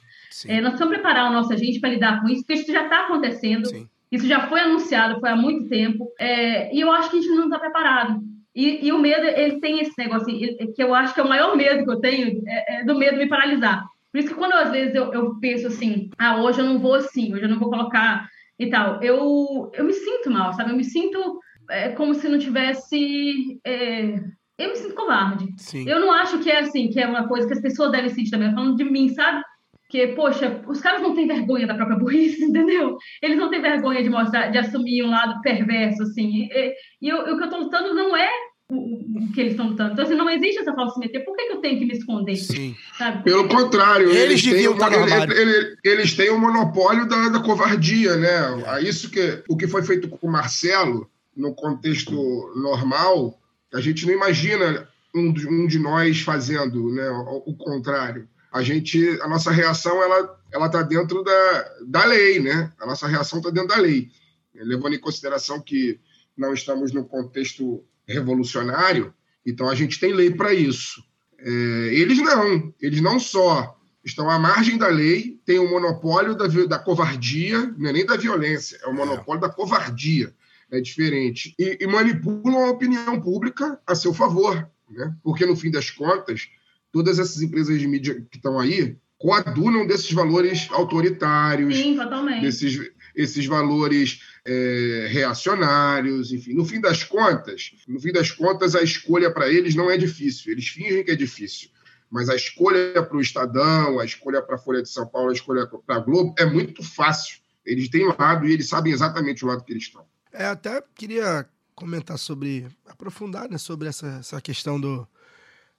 É, 0.47 0.61
nós 0.61 0.71
precisamos 0.71 0.95
preparar 0.95 1.27
a 1.27 1.33
nossa 1.33 1.57
gente 1.57 1.81
para 1.81 1.91
lidar 1.91 2.21
com 2.21 2.29
isso, 2.29 2.43
porque 2.43 2.61
isso 2.61 2.73
já 2.73 2.85
está 2.85 3.05
acontecendo, 3.05 3.67
Sim. 3.67 3.87
isso 4.13 4.27
já 4.27 4.47
foi 4.49 4.61
anunciado, 4.61 5.21
foi 5.21 5.29
há 5.29 5.37
muito 5.37 5.69
tempo, 5.69 6.11
é, 6.19 6.75
e 6.75 6.81
eu 6.81 6.91
acho 6.93 7.11
que 7.11 7.19
a 7.19 7.21
gente 7.21 7.35
não 7.35 7.45
está 7.45 7.59
preparado. 7.59 8.21
E, 8.59 8.87
e 8.87 8.93
o 8.93 8.99
medo, 8.99 9.25
ele 9.25 9.61
tem 9.61 9.79
esse 9.81 9.93
negócio, 9.97 10.27
assim, 10.27 10.73
que 10.75 10.83
eu 10.83 10.93
acho 10.93 11.15
que 11.15 11.21
é 11.21 11.23
o 11.23 11.29
maior 11.29 11.57
medo 11.57 11.85
que 11.85 11.91
eu 11.91 12.01
tenho, 12.01 12.43
é, 12.45 12.81
é 12.81 12.85
do 12.85 12.99
medo 12.99 13.17
me 13.17 13.29
paralisar. 13.29 13.85
Por 14.11 14.19
isso 14.19 14.29
que 14.31 14.35
quando 14.35 14.55
às 14.55 14.73
vezes 14.73 14.95
eu, 14.97 15.13
eu 15.13 15.39
penso 15.39 15.69
assim, 15.69 16.11
ah, 16.19 16.39
hoje 16.43 16.59
eu 16.61 16.65
não 16.65 16.81
vou 16.81 16.95
assim, 16.95 17.33
hoje 17.33 17.45
eu 17.45 17.49
não 17.49 17.61
vou 17.61 17.71
colocar 17.71 18.27
e 18.59 18.69
tal, 18.69 19.01
eu, 19.01 19.71
eu 19.75 19.85
me 19.85 19.93
sinto 19.93 20.29
mal, 20.31 20.53
sabe? 20.55 20.71
Eu 20.71 20.77
me 20.77 20.83
sinto 20.83 21.39
é, 21.71 21.91
como 21.91 22.15
se 22.15 22.29
não 22.29 22.39
tivesse. 22.39 23.61
é, 23.65 24.15
eu 24.59 24.71
me 24.71 24.77
sinto 24.77 24.95
covarde. 24.97 25.47
Sim. 25.57 25.89
Eu 25.89 26.01
não 26.01 26.11
acho 26.11 26.41
que 26.41 26.51
é 26.51 26.59
assim, 26.59 26.89
que 26.89 26.99
é 27.01 27.07
uma 27.07 27.29
coisa 27.29 27.47
que 27.47 27.53
as 27.53 27.61
pessoas 27.61 27.93
devem 27.93 28.11
sentir 28.11 28.31
também. 28.33 28.53
Falando 28.53 28.77
de 28.77 28.83
mim, 28.83 29.09
sabe? 29.11 29.41
Que, 29.89 30.09
poxa, 30.09 30.63
os 30.67 30.81
caras 30.81 31.01
não 31.01 31.15
têm 31.15 31.29
vergonha 31.29 31.67
da 31.67 31.75
própria 31.75 31.97
burrice, 31.97 32.43
entendeu? 32.45 32.97
Eles 33.23 33.39
não 33.39 33.51
têm 33.51 33.63
vergonha 33.63 34.03
de 34.03 34.11
mostrar, 34.11 34.49
de 34.49 34.59
assumir 34.59 35.05
um 35.05 35.11
lado 35.11 35.41
perverso, 35.43 36.03
assim. 36.03 36.49
E, 36.51 36.75
e 37.03 37.09
eu- 37.09 37.35
o 37.35 37.39
que 37.39 37.45
eu 37.45 37.51
tô 37.51 37.59
lutando 37.59 37.95
não 37.95 38.17
é 38.17 38.29
o, 38.71 39.33
que 39.33 39.41
eles 39.41 39.53
estão 39.53 39.69
lutando. 39.71 39.93
Então, 39.93 40.05
assim, 40.05 40.15
não 40.15 40.29
existe 40.29 40.59
essa 40.61 40.75
falsa 40.75 40.95
simetria. 40.95 41.25
Por 41.25 41.35
que, 41.37 41.47
que 41.47 41.53
eu 41.53 41.61
tenho 41.61 41.79
que 41.79 41.87
me 41.87 41.93
esconder? 41.95 42.37
Sim. 42.37 42.77
Sabe? 42.97 43.23
Pelo 43.25 43.49
contrário, 43.49 44.11
Eles 44.11 44.45
eles, 44.45 44.59
têm, 44.59 44.69
o, 44.69 44.73
estar 44.73 44.91
no 44.91 44.97
ele- 44.97 45.13
armário. 45.13 45.33
ele- 45.35 45.77
eles 45.85 46.15
têm 46.15 46.31
o 46.31 46.39
monopólio 46.39 47.09
da, 47.09 47.29
da 47.31 47.41
covardia, 47.41 48.17
né? 48.17 48.65
A 48.67 48.81
Isso 48.81 49.11
que 49.11 49.43
o 49.49 49.57
que 49.57 49.67
foi 49.67 49.83
feito 49.83 50.09
com 50.09 50.27
o 50.27 50.31
Marcelo, 50.31 51.09
no 51.35 51.55
contexto 51.55 52.13
normal, 52.57 53.39
a 53.73 53.81
gente 53.81 54.05
não 54.07 54.13
imagina 54.13 54.87
um, 55.15 55.33
de- 55.33 55.49
um 55.49 55.67
de 55.67 55.79
nós 55.79 56.21
fazendo, 56.21 56.91
né? 56.93 57.09
O, 57.11 57.45
o 57.51 57.57
contrário. 57.57 58.29
A 58.53 58.63
gente, 58.63 59.19
a 59.23 59.29
nossa 59.29 59.51
reação, 59.51 60.03
ela 60.03 60.37
ela 60.51 60.67
está 60.67 60.81
dentro 60.83 61.23
da, 61.23 61.69
da 61.87 62.05
lei, 62.07 62.41
né? 62.41 62.73
A 62.81 62.87
nossa 62.87 63.07
reação 63.07 63.39
está 63.39 63.51
dentro 63.51 63.69
da 63.69 63.77
lei, 63.77 64.09
levando 64.55 64.95
em 64.95 64.99
consideração 65.01 65.61
que 65.61 66.01
não 66.35 66.55
estamos 66.55 66.91
num 66.93 67.05
contexto 67.05 67.85
revolucionário, 68.09 69.13
então 69.45 69.69
a 69.69 69.75
gente 69.75 70.01
tem 70.01 70.13
lei 70.13 70.31
para 70.31 70.53
isso. 70.53 71.03
É, 71.39 71.51
eles 71.93 72.19
não, 72.19 72.75
eles 72.81 73.01
não 73.01 73.21
só 73.21 73.77
estão 74.05 74.31
à 74.31 74.39
margem 74.39 74.79
da 74.79 74.89
lei, 74.89 75.39
têm 75.45 75.59
o 75.59 75.71
monopólio 75.71 76.35
da, 76.35 76.47
da 76.47 76.79
covardia, 76.79 77.73
não 77.77 77.91
é 77.91 77.93
nem 77.93 78.07
da 78.07 78.17
violência, 78.17 78.79
é 78.83 78.87
o 78.87 78.95
monopólio 78.95 79.41
da 79.41 79.49
covardia, 79.49 80.35
é 80.71 80.81
diferente, 80.81 81.55
e, 81.59 81.79
e 81.81 81.87
manipulam 81.87 82.65
a 82.65 82.71
opinião 82.71 83.21
pública 83.21 83.79
a 83.87 83.95
seu 83.95 84.13
favor, 84.15 84.69
né? 84.91 85.15
porque 85.23 85.47
no 85.47 85.57
fim 85.57 85.71
das 85.71 85.91
contas, 85.91 86.49
todas 86.91 87.19
essas 87.19 87.43
empresas 87.43 87.79
de 87.79 87.87
mídia 87.87 88.27
que 88.31 88.37
estão 88.37 88.59
aí 88.59 88.97
coadunam 89.19 89.87
desses 89.87 90.13
valores 90.13 90.69
autoritários, 90.71 91.77
Sim, 91.77 91.97
totalmente. 91.97 92.43
desses 92.43 92.91
esses 93.19 93.47
valores 93.47 94.23
é, 94.47 95.09
reacionários, 95.11 96.33
enfim. 96.33 96.55
No 96.55 96.65
fim 96.65 96.81
das 96.81 97.03
contas, 97.03 97.73
no 97.89 97.99
fim 97.99 98.13
das 98.13 98.31
contas, 98.31 98.77
a 98.77 98.83
escolha 98.83 99.29
para 99.29 99.49
eles 99.49 99.75
não 99.75 99.91
é 99.91 99.97
difícil. 99.97 100.53
Eles 100.53 100.69
fingem 100.69 101.05
que 101.05 101.11
é 101.11 101.17
difícil. 101.17 101.69
Mas 102.09 102.29
a 102.29 102.37
escolha 102.37 103.03
para 103.03 103.17
o 103.17 103.21
Estadão, 103.21 103.99
a 103.99 104.05
escolha 104.05 104.41
para 104.41 104.55
a 104.55 104.59
Folha 104.59 104.83
de 104.83 104.89
São 104.89 105.05
Paulo, 105.05 105.31
a 105.31 105.33
escolha 105.33 105.67
para 105.67 105.97
a 105.97 105.99
Globo 105.99 106.33
é 106.39 106.47
muito 106.47 106.83
fácil. 106.83 107.41
Eles 107.67 107.89
têm 107.89 108.07
lado 108.07 108.47
e 108.47 108.53
eles 108.53 108.69
sabem 108.69 108.93
exatamente 108.93 109.45
o 109.45 109.49
lado 109.49 109.65
que 109.65 109.73
eles 109.73 109.83
estão. 109.83 110.07
É, 110.33 110.47
até 110.47 110.81
queria 110.95 111.45
comentar 111.75 112.19
sobre, 112.19 112.69
aprofundar 112.87 113.51
né, 113.51 113.59
sobre 113.59 113.89
essa, 113.89 114.07
essa 114.21 114.41
questão 114.41 114.81
do 114.81 115.07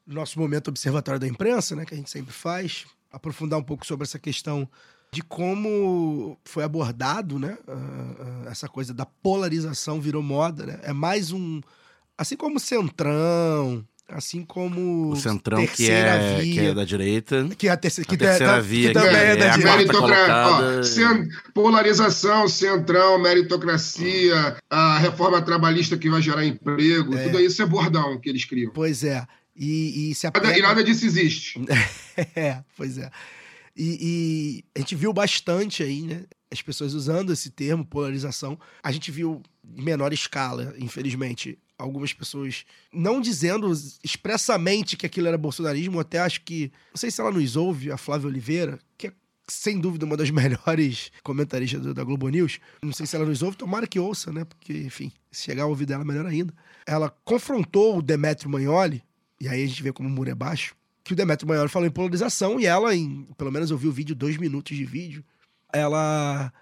nosso 0.06 0.38
momento 0.38 0.68
observatório 0.68 1.20
da 1.20 1.28
imprensa, 1.28 1.76
né, 1.76 1.86
que 1.86 1.94
a 1.94 1.98
gente 1.98 2.10
sempre 2.10 2.34
faz, 2.34 2.86
aprofundar 3.10 3.57
um 3.57 3.64
pouco 3.64 3.86
sobre 3.86 4.03
essa 4.03 4.20
questão 4.20 4.70
de 5.11 5.22
como 5.23 6.38
foi 6.45 6.64
abordado, 6.64 7.40
né, 7.40 7.57
ah, 7.68 8.44
ah, 8.45 8.52
essa 8.52 8.68
coisa 8.68 8.94
da 8.94 9.06
polarização 9.06 9.99
virou 9.99 10.22
moda, 10.22 10.65
né, 10.65 10.80
é 10.84 10.94
mais 10.94 11.31
um, 11.31 11.60
assim 12.18 12.36
como 12.36 12.57
o 12.57 12.60
Centrão, 12.60 13.84
assim 14.07 14.44
como 14.44 15.11
O 15.11 15.15
Centrão, 15.15 15.65
que 15.68 15.90
é, 15.90 16.40
Via, 16.41 16.53
que 16.53 16.60
é 16.68 16.73
da 16.73 16.84
direita. 16.86 17.48
que 17.57 17.68
é 17.68 17.72
a, 17.72 17.77
terceira, 17.77 18.07
que, 18.07 18.15
a 18.15 18.18
terceira 18.18 18.53
tá- 18.53 18.60
via, 18.60 18.88
que 18.90 18.94
também 18.94 19.11
que 19.11 19.18
é, 19.18 19.30
é 19.31 19.36
da 19.36 19.53
a 19.53 19.57
direita. 19.57 19.94
ó, 19.98 20.84
cen- 20.84 21.27
polarização, 21.53 22.48
centrão, 22.48 23.19
meritocracia, 23.19 24.57
a 24.69 24.98
reforma 24.99 25.41
trabalhista 25.41 25.98
que 25.98 26.10
vai 26.10 26.22
gerar 26.22 26.45
emprego, 26.45 27.15
É. 27.18 27.23
tudo 27.26 27.40
isso 27.40 27.61
é 27.61 27.65
bordão 27.65 28.19
que 28.19 28.30
eles 28.30 28.45
criam. 28.45 28.72
Pois 28.73 29.03
é. 29.03 29.26
E, 29.56 30.11
e 30.11 30.15
se 30.15 30.26
Nada- 30.26 30.40
apega... 30.40 30.57
e 30.57 30.61
nada 30.61 30.84
disso 30.84 31.06
existe. 31.06 31.60
É, 32.36 32.61
pois 32.76 32.98
é. 32.98 33.10
E, 33.80 33.98
e 34.02 34.64
a 34.76 34.80
gente 34.80 34.94
viu 34.94 35.14
bastante 35.14 35.82
aí, 35.82 36.02
né? 36.02 36.26
As 36.52 36.62
pessoas 36.62 36.94
usando 36.94 37.32
esse 37.32 37.50
termo, 37.50 37.86
polarização. 37.86 38.60
A 38.84 38.92
gente 38.92 39.10
viu 39.10 39.42
em 39.64 39.82
menor 39.82 40.12
escala, 40.12 40.76
infelizmente, 40.78 41.58
algumas 41.78 42.12
pessoas 42.12 42.66
não 42.92 43.22
dizendo 43.22 43.72
expressamente 44.04 44.98
que 44.98 45.06
aquilo 45.06 45.30
era 45.30 45.38
bolsonarismo. 45.38 45.98
Até 45.98 46.20
acho 46.20 46.42
que. 46.42 46.74
Não 46.92 46.98
sei 46.98 47.10
se 47.10 47.22
ela 47.22 47.32
nos 47.32 47.56
ouve, 47.56 47.90
a 47.90 47.96
Flávia 47.96 48.28
Oliveira, 48.28 48.78
que 48.98 49.08
é 49.08 49.14
sem 49.48 49.80
dúvida 49.80 50.06
uma 50.06 50.18
das 50.18 50.30
melhores 50.30 51.10
comentaristas 51.24 51.94
da 51.94 52.04
Globo 52.04 52.28
News. 52.28 52.60
Não 52.84 52.92
sei 52.92 53.06
se 53.06 53.16
ela 53.16 53.26
nos 53.26 53.42
ouve, 53.42 53.56
tomara 53.56 53.88
que 53.88 53.98
ouça, 53.98 54.30
né? 54.34 54.44
Porque, 54.44 54.74
enfim, 54.74 55.10
se 55.32 55.44
chegar 55.44 55.64
a 55.64 55.68
ouvir 55.68 55.86
dela, 55.86 56.04
melhor 56.04 56.26
ainda. 56.26 56.54
Ela 56.86 57.10
confrontou 57.24 58.00
o 58.00 58.02
Demetrio 58.02 58.50
Magnoli, 58.50 59.02
e 59.40 59.48
aí 59.48 59.64
a 59.64 59.68
gente 59.68 59.82
vê 59.82 59.94
como 59.94 60.10
o 60.10 60.12
muro 60.12 60.30
é 60.30 60.36
baixo, 60.36 60.76
que 61.10 61.14
o 61.14 61.15
Demetrio 61.15 61.48
Magnoli 61.48 61.69
falou 61.69 61.88
em 61.88 61.91
polarização, 61.91 62.60
e 62.60 62.68
ela, 62.68 62.95
em, 62.95 63.27
pelo 63.36 63.52
menos 63.52 63.72
eu 63.72 63.77
vi 63.77 63.88
o 63.88 63.91
vídeo, 63.91 64.15
dois 64.15 64.38
minutos 64.38 64.77
de 64.77 64.86
vídeo, 64.86 65.26
ela 65.73 66.53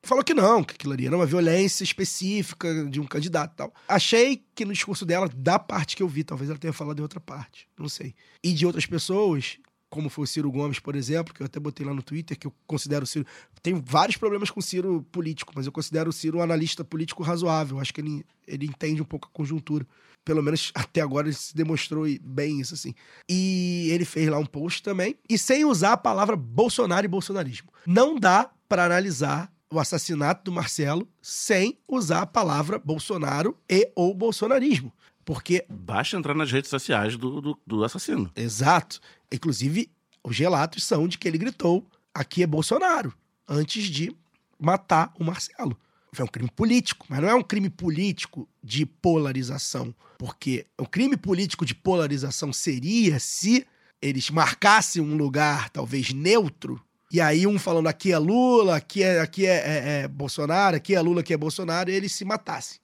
falou 0.00 0.22
que 0.22 0.32
não, 0.32 0.62
que 0.62 0.74
aquilo 0.74 0.92
ali 0.92 1.06
era 1.06 1.16
uma 1.16 1.26
violência 1.26 1.82
específica 1.82 2.84
de 2.84 3.00
um 3.00 3.04
candidato 3.04 3.52
e 3.52 3.56
tal. 3.56 3.74
Achei 3.88 4.44
que 4.54 4.64
no 4.64 4.72
discurso 4.72 5.04
dela, 5.04 5.28
da 5.34 5.58
parte 5.58 5.96
que 5.96 6.02
eu 6.04 6.08
vi, 6.08 6.22
talvez 6.22 6.48
ela 6.48 6.58
tenha 6.58 6.72
falado 6.72 7.00
em 7.00 7.02
outra 7.02 7.18
parte, 7.18 7.68
não 7.76 7.88
sei. 7.88 8.14
E 8.44 8.52
de 8.52 8.64
outras 8.64 8.86
pessoas, 8.86 9.58
como 9.88 10.08
foi 10.08 10.24
o 10.24 10.26
Ciro 10.26 10.50
Gomes, 10.50 10.78
por 10.78 10.96
exemplo, 10.96 11.32
que 11.32 11.42
eu 11.42 11.46
até 11.46 11.60
botei 11.60 11.86
lá 11.86 11.94
no 11.94 12.02
Twitter, 12.02 12.38
que 12.38 12.46
eu 12.46 12.52
considero 12.66 13.04
o 13.04 13.06
Ciro. 13.06 13.26
Tenho 13.62 13.82
vários 13.84 14.16
problemas 14.16 14.50
com 14.50 14.60
o 14.60 14.62
Ciro 14.62 15.06
político, 15.12 15.52
mas 15.54 15.66
eu 15.66 15.72
considero 15.72 16.10
o 16.10 16.12
Ciro 16.12 16.38
um 16.38 16.42
analista 16.42 16.84
político 16.84 17.22
razoável. 17.22 17.78
Acho 17.78 17.94
que 17.94 18.00
ele, 18.00 18.24
ele 18.46 18.66
entende 18.66 19.00
um 19.00 19.04
pouco 19.04 19.28
a 19.28 19.36
conjuntura. 19.36 19.86
Pelo 20.24 20.42
menos 20.42 20.72
até 20.74 21.00
agora 21.00 21.28
ele 21.28 21.36
se 21.36 21.54
demonstrou 21.54 22.04
bem 22.20 22.60
isso, 22.60 22.74
assim. 22.74 22.94
E 23.28 23.88
ele 23.92 24.04
fez 24.04 24.28
lá 24.28 24.38
um 24.38 24.46
post 24.46 24.82
também, 24.82 25.16
e 25.28 25.38
sem 25.38 25.64
usar 25.64 25.92
a 25.92 25.96
palavra 25.96 26.36
Bolsonaro 26.36 27.04
e 27.04 27.08
bolsonarismo. 27.08 27.72
Não 27.86 28.18
dá 28.18 28.50
para 28.68 28.84
analisar 28.84 29.52
o 29.70 29.78
assassinato 29.78 30.44
do 30.44 30.52
Marcelo 30.52 31.08
sem 31.20 31.78
usar 31.88 32.22
a 32.22 32.26
palavra 32.26 32.78
Bolsonaro 32.78 33.56
e 33.68 33.90
ou 33.94 34.14
bolsonarismo. 34.14 34.92
Porque 35.26 35.66
Basta 35.68 36.16
entrar 36.16 36.34
nas 36.34 36.50
redes 36.52 36.70
sociais 36.70 37.16
do, 37.16 37.40
do, 37.40 37.58
do 37.66 37.84
assassino. 37.84 38.30
Exato. 38.36 39.00
Inclusive, 39.30 39.90
os 40.22 40.38
relatos 40.38 40.84
são 40.84 41.06
de 41.08 41.18
que 41.18 41.26
ele 41.26 41.36
gritou: 41.36 41.84
aqui 42.14 42.44
é 42.44 42.46
Bolsonaro, 42.46 43.12
antes 43.46 43.84
de 43.88 44.14
matar 44.58 45.12
o 45.18 45.24
Marcelo. 45.24 45.76
Foi 46.12 46.24
um 46.24 46.28
crime 46.28 46.48
político, 46.50 47.04
mas 47.10 47.20
não 47.20 47.28
é 47.28 47.34
um 47.34 47.42
crime 47.42 47.68
político 47.68 48.48
de 48.62 48.86
polarização. 48.86 49.92
Porque 50.16 50.64
o 50.78 50.86
crime 50.86 51.16
político 51.16 51.66
de 51.66 51.74
polarização 51.74 52.52
seria 52.52 53.18
se 53.18 53.66
eles 54.00 54.30
marcassem 54.30 55.02
um 55.02 55.16
lugar, 55.16 55.68
talvez 55.70 56.12
neutro, 56.12 56.80
e 57.10 57.20
aí 57.20 57.46
um 57.46 57.58
falando 57.58 57.88
aqui 57.88 58.12
é 58.12 58.18
Lula, 58.18 58.76
aqui 58.76 59.02
é, 59.02 59.20
aqui 59.20 59.44
é, 59.44 59.54
é- 59.56 60.02
é 60.04 60.08
Bolsonaro, 60.08 60.76
aqui 60.76 60.94
é 60.94 61.00
Lula, 61.00 61.20
aqui 61.20 61.34
é 61.34 61.36
Bolsonaro, 61.36 61.90
e 61.90 61.94
eles 61.94 62.12
se 62.12 62.24
matassem. 62.24 62.78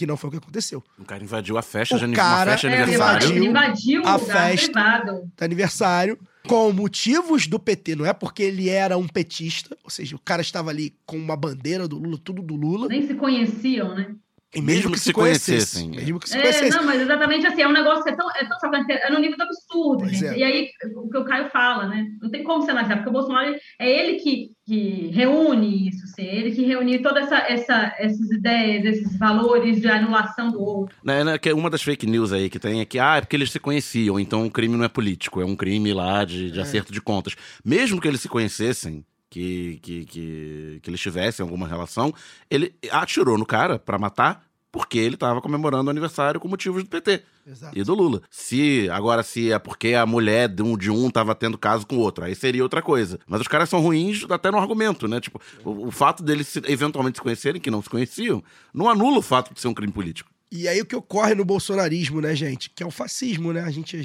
Que 0.00 0.06
não 0.06 0.16
foi 0.16 0.28
o 0.28 0.30
que 0.30 0.38
aconteceu. 0.38 0.82
O 0.98 1.04
cara 1.04 1.22
invadiu 1.22 1.58
a 1.58 1.62
festa 1.62 1.94
O 1.94 1.98
de 1.98 2.10
cara 2.14 2.52
festa 2.52 2.68
de 2.70 2.74
É, 2.74 2.82
aniversário. 2.82 3.26
invadiu 3.28 3.36
ele 3.36 3.46
invadiu 3.50 4.02
o 4.02 4.06
a 4.08 4.16
lugar 4.16 4.34
festa. 4.34 4.72
privado. 4.72 5.30
do 5.36 5.44
aniversário, 5.44 6.18
com 6.48 6.72
motivos 6.72 7.46
do 7.46 7.58
PT, 7.60 7.96
não 7.96 8.06
é 8.06 8.14
porque 8.14 8.42
ele 8.42 8.70
era 8.70 8.96
um 8.96 9.06
petista, 9.06 9.76
ou 9.84 9.90
seja, 9.90 10.16
o 10.16 10.18
cara 10.18 10.40
estava 10.40 10.70
ali 10.70 10.94
com 11.04 11.18
uma 11.18 11.36
bandeira 11.36 11.86
do 11.86 11.98
Lula, 11.98 12.18
tudo 12.24 12.40
do 12.40 12.56
Lula, 12.56 12.88
Nem 12.88 13.06
se 13.06 13.12
conheciam, 13.14 13.94
né? 13.94 14.14
E 14.54 14.60
mesmo, 14.60 14.66
Mesmo 14.74 14.88
que 14.90 14.94
que 14.94 14.98
se 14.98 15.04
se 15.04 15.12
conhecessem. 15.12 15.82
conhecessem. 15.84 15.90
Mesmo 16.06 16.18
que 16.20 16.28
se 16.28 16.36
É, 16.36 16.40
conhecessem. 16.40 16.70
não, 16.70 16.84
mas 16.84 17.00
exatamente 17.00 17.46
assim, 17.46 17.62
é 17.62 17.68
um 17.68 17.72
negócio 17.72 18.02
que 18.02 18.10
é 18.10 18.16
tão, 18.16 18.28
é 18.30 18.44
tão 18.44 18.58
é 18.90 19.10
no 19.10 19.18
nível 19.20 19.36
do 19.36 19.44
absurdo, 19.44 19.98
Pois 20.00 20.12
gente. 20.12 20.24
é. 20.26 20.38
E 20.38 20.42
aí, 20.44 20.68
o 20.96 21.08
que 21.08 21.18
o 21.18 21.24
Caio 21.24 21.48
fala, 21.50 21.86
né? 21.86 22.06
Não 22.20 22.30
tem 22.30 22.42
como 22.42 22.62
você 22.62 22.70
analisar, 22.72 22.96
porque 22.96 23.08
o 23.10 23.12
Bolsonaro 23.12 23.54
é 23.78 23.88
ele 23.90 24.18
que, 24.18 24.48
que 24.66 25.10
reúne 25.14 25.88
isso, 25.88 26.04
assim, 26.04 26.22
é 26.22 26.34
ele 26.36 26.50
que 26.52 26.64
reúne 26.64 26.98
todas 27.00 27.24
essa, 27.30 27.38
essa, 27.48 27.94
essas 27.98 28.30
ideias, 28.30 28.84
esses 28.84 29.16
valores 29.18 29.80
de 29.80 29.88
anulação 29.88 30.50
do 30.50 30.60
outro. 30.60 30.96
Né, 31.04 31.22
né, 31.22 31.38
que 31.38 31.48
é 31.48 31.54
uma 31.54 31.70
das 31.70 31.82
fake 31.82 32.06
news 32.06 32.32
aí 32.32 32.50
que 32.50 32.58
tem 32.58 32.80
é 32.80 32.84
que, 32.84 32.98
ah, 32.98 33.16
é 33.16 33.20
porque 33.20 33.36
eles 33.36 33.52
se 33.52 33.60
conheciam, 33.60 34.18
então 34.18 34.44
o 34.46 34.50
crime 34.50 34.76
não 34.76 34.84
é 34.84 34.88
político, 34.88 35.40
é 35.40 35.44
um 35.44 35.54
crime 35.54 35.92
lá 35.92 36.24
de, 36.24 36.50
de 36.50 36.58
É. 36.58 36.62
acerto 36.62 36.92
de 36.92 37.00
contas. 37.00 37.36
Mesmo 37.64 38.00
que 38.00 38.08
eles 38.08 38.20
se 38.20 38.28
conhecessem, 38.28 39.04
que, 39.30 39.78
que, 39.80 40.04
que, 40.04 40.80
que 40.82 40.90
eles 40.90 41.00
tivessem 41.00 41.42
alguma 41.42 41.66
relação, 41.66 42.12
ele 42.50 42.74
atirou 42.90 43.38
no 43.38 43.46
cara 43.46 43.78
pra 43.78 43.98
matar 43.98 44.44
porque 44.72 44.98
ele 44.98 45.16
tava 45.16 45.40
comemorando 45.40 45.88
o 45.88 45.90
aniversário 45.90 46.38
com 46.38 46.46
motivos 46.46 46.84
do 46.84 46.88
PT 46.88 47.22
Exato. 47.44 47.76
e 47.76 47.82
do 47.82 47.92
Lula. 47.92 48.22
Se, 48.30 48.88
agora, 48.90 49.22
se 49.24 49.50
é 49.50 49.58
porque 49.58 49.94
a 49.94 50.06
mulher 50.06 50.48
de 50.48 50.62
um, 50.62 50.76
de 50.76 50.90
um 50.90 51.10
tava 51.10 51.34
tendo 51.34 51.58
caso 51.58 51.84
com 51.86 51.96
o 51.96 51.98
outro, 52.00 52.24
aí 52.24 52.36
seria 52.36 52.62
outra 52.62 52.80
coisa. 52.80 53.18
Mas 53.26 53.40
os 53.40 53.48
caras 53.48 53.68
são 53.68 53.80
ruins 53.80 54.24
até 54.30 54.48
no 54.50 54.58
argumento, 54.58 55.08
né? 55.08 55.20
Tipo, 55.20 55.40
o, 55.64 55.88
o 55.88 55.90
fato 55.90 56.22
deles 56.22 56.46
se- 56.46 56.62
eventualmente 56.66 57.18
se 57.18 57.22
conhecerem, 57.22 57.60
que 57.60 57.68
não 57.70 57.82
se 57.82 57.90
conheciam, 57.90 58.42
não 58.72 58.88
anula 58.88 59.18
o 59.18 59.22
fato 59.22 59.52
de 59.52 59.60
ser 59.60 59.66
um 59.66 59.74
crime 59.74 59.92
político. 59.92 60.30
E 60.52 60.68
aí 60.68 60.80
o 60.80 60.86
que 60.86 60.94
ocorre 60.94 61.34
no 61.34 61.44
bolsonarismo, 61.44 62.20
né, 62.20 62.34
gente? 62.36 62.70
Que 62.70 62.82
é 62.84 62.86
o 62.86 62.90
fascismo, 62.92 63.52
né? 63.52 63.62
A 63.62 63.70
gente, 63.72 63.96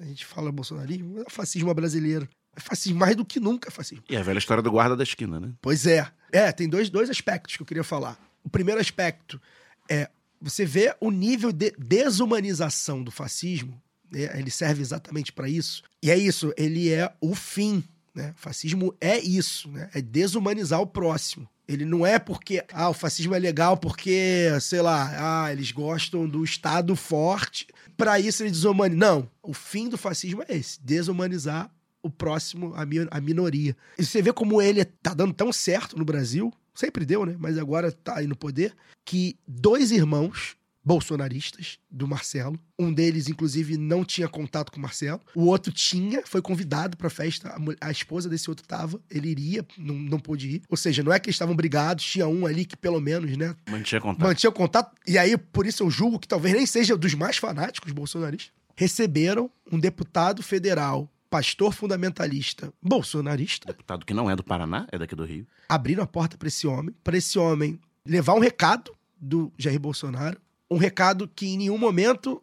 a 0.00 0.04
gente 0.04 0.24
fala 0.26 0.50
bolsonarismo, 0.50 1.18
é 1.18 1.22
o 1.22 1.30
fascismo 1.30 1.72
brasileiro. 1.74 2.28
É 2.58 2.60
fascismo 2.60 2.98
mais 2.98 3.14
do 3.14 3.24
que 3.24 3.38
nunca 3.38 3.68
é 3.68 3.70
fascismo. 3.70 4.02
E 4.10 4.16
a 4.16 4.22
velha 4.22 4.38
história 4.38 4.60
do 4.60 4.72
guarda 4.72 4.96
da 4.96 5.04
esquina, 5.04 5.38
né? 5.38 5.52
Pois 5.62 5.86
é. 5.86 6.10
É, 6.32 6.50
tem 6.50 6.68
dois, 6.68 6.90
dois 6.90 7.08
aspectos 7.08 7.56
que 7.56 7.62
eu 7.62 7.66
queria 7.66 7.84
falar. 7.84 8.18
O 8.42 8.50
primeiro 8.50 8.80
aspecto 8.80 9.40
é 9.88 10.10
você 10.40 10.64
vê 10.64 10.94
o 11.00 11.12
nível 11.12 11.52
de 11.52 11.72
desumanização 11.78 13.02
do 13.02 13.12
fascismo, 13.12 13.80
né? 14.10 14.36
ele 14.36 14.50
serve 14.50 14.82
exatamente 14.82 15.32
para 15.32 15.48
isso. 15.48 15.84
E 16.02 16.10
é 16.10 16.18
isso, 16.18 16.52
ele 16.56 16.90
é 16.90 17.12
o 17.20 17.32
fim. 17.32 17.84
Né? 18.12 18.34
O 18.36 18.40
fascismo 18.40 18.92
é 19.00 19.20
isso, 19.20 19.68
né? 19.70 19.88
é 19.94 20.02
desumanizar 20.02 20.80
o 20.80 20.86
próximo. 20.86 21.48
Ele 21.68 21.84
não 21.84 22.04
é 22.04 22.18
porque 22.18 22.64
ah, 22.72 22.88
o 22.88 22.94
fascismo 22.94 23.36
é 23.36 23.38
legal 23.38 23.76
porque, 23.76 24.48
sei 24.60 24.80
lá, 24.80 25.44
ah, 25.44 25.52
eles 25.52 25.70
gostam 25.70 26.28
do 26.28 26.42
Estado 26.42 26.96
forte, 26.96 27.68
para 27.96 28.18
isso 28.18 28.42
ele 28.42 28.50
desumaniza. 28.50 28.98
Não, 28.98 29.30
o 29.42 29.54
fim 29.54 29.88
do 29.88 29.98
fascismo 29.98 30.42
é 30.48 30.56
esse, 30.56 30.82
desumanizar 30.82 31.70
o 32.08 32.10
próximo, 32.10 32.72
a, 32.74 32.84
mi- 32.84 33.06
a 33.10 33.20
minoria. 33.20 33.76
E 33.98 34.04
você 34.04 34.20
vê 34.20 34.32
como 34.32 34.60
ele 34.60 34.84
tá 34.84 35.14
dando 35.14 35.32
tão 35.32 35.52
certo 35.52 35.96
no 35.96 36.04
Brasil, 36.04 36.52
sempre 36.74 37.04
deu, 37.04 37.24
né? 37.24 37.36
Mas 37.38 37.56
agora 37.58 37.90
tá 37.92 38.18
aí 38.18 38.26
no 38.26 38.36
poder, 38.36 38.74
que 39.04 39.36
dois 39.46 39.90
irmãos 39.90 40.56
bolsonaristas 40.84 41.78
do 41.90 42.08
Marcelo, 42.08 42.58
um 42.78 42.90
deles, 42.92 43.28
inclusive, 43.28 43.76
não 43.76 44.04
tinha 44.04 44.26
contato 44.26 44.72
com 44.72 44.78
o 44.78 44.82
Marcelo, 44.82 45.20
o 45.34 45.44
outro 45.44 45.70
tinha, 45.70 46.22
foi 46.24 46.40
convidado 46.40 46.96
pra 46.96 47.10
festa, 47.10 47.50
a, 47.50 47.88
a 47.88 47.90
esposa 47.90 48.28
desse 48.28 48.48
outro 48.48 48.66
tava, 48.66 48.98
ele 49.10 49.28
iria, 49.28 49.66
não, 49.76 49.94
não 49.94 50.18
pôde 50.18 50.48
ir. 50.48 50.62
Ou 50.68 50.76
seja, 50.78 51.02
não 51.02 51.12
é 51.12 51.20
que 51.20 51.28
eles 51.28 51.34
estavam 51.34 51.54
brigados, 51.54 52.04
tinha 52.04 52.26
um 52.26 52.46
ali 52.46 52.64
que 52.64 52.76
pelo 52.76 53.00
menos, 53.00 53.36
né, 53.36 53.54
Mantinha 53.68 54.00
contato. 54.00 54.26
mantinha 54.26 54.50
contato, 54.52 54.96
e 55.06 55.18
aí 55.18 55.36
por 55.36 55.66
isso 55.66 55.82
eu 55.82 55.90
julgo 55.90 56.18
que 56.18 56.26
talvez 56.28 56.54
nem 56.54 56.64
seja 56.64 56.96
dos 56.96 57.12
mais 57.14 57.36
fanáticos 57.36 57.92
bolsonaristas, 57.92 58.50
receberam 58.74 59.50
um 59.70 59.78
deputado 59.78 60.42
federal, 60.42 61.10
pastor 61.30 61.72
fundamentalista 61.72 62.72
bolsonarista, 62.82 63.66
Deputado 63.66 64.04
que 64.04 64.14
não 64.14 64.30
é 64.30 64.36
do 64.36 64.42
Paraná, 64.42 64.86
é 64.90 64.98
daqui 64.98 65.14
do 65.14 65.24
Rio. 65.24 65.46
abriram 65.68 66.02
a 66.02 66.06
porta 66.06 66.36
para 66.36 66.48
esse 66.48 66.66
homem, 66.66 66.94
para 67.04 67.16
esse 67.16 67.38
homem 67.38 67.78
levar 68.04 68.34
um 68.34 68.38
recado 68.38 68.96
do 69.20 69.52
Jair 69.58 69.78
Bolsonaro, 69.78 70.40
um 70.70 70.76
recado 70.78 71.28
que 71.28 71.46
em 71.46 71.58
nenhum 71.58 71.78
momento, 71.78 72.42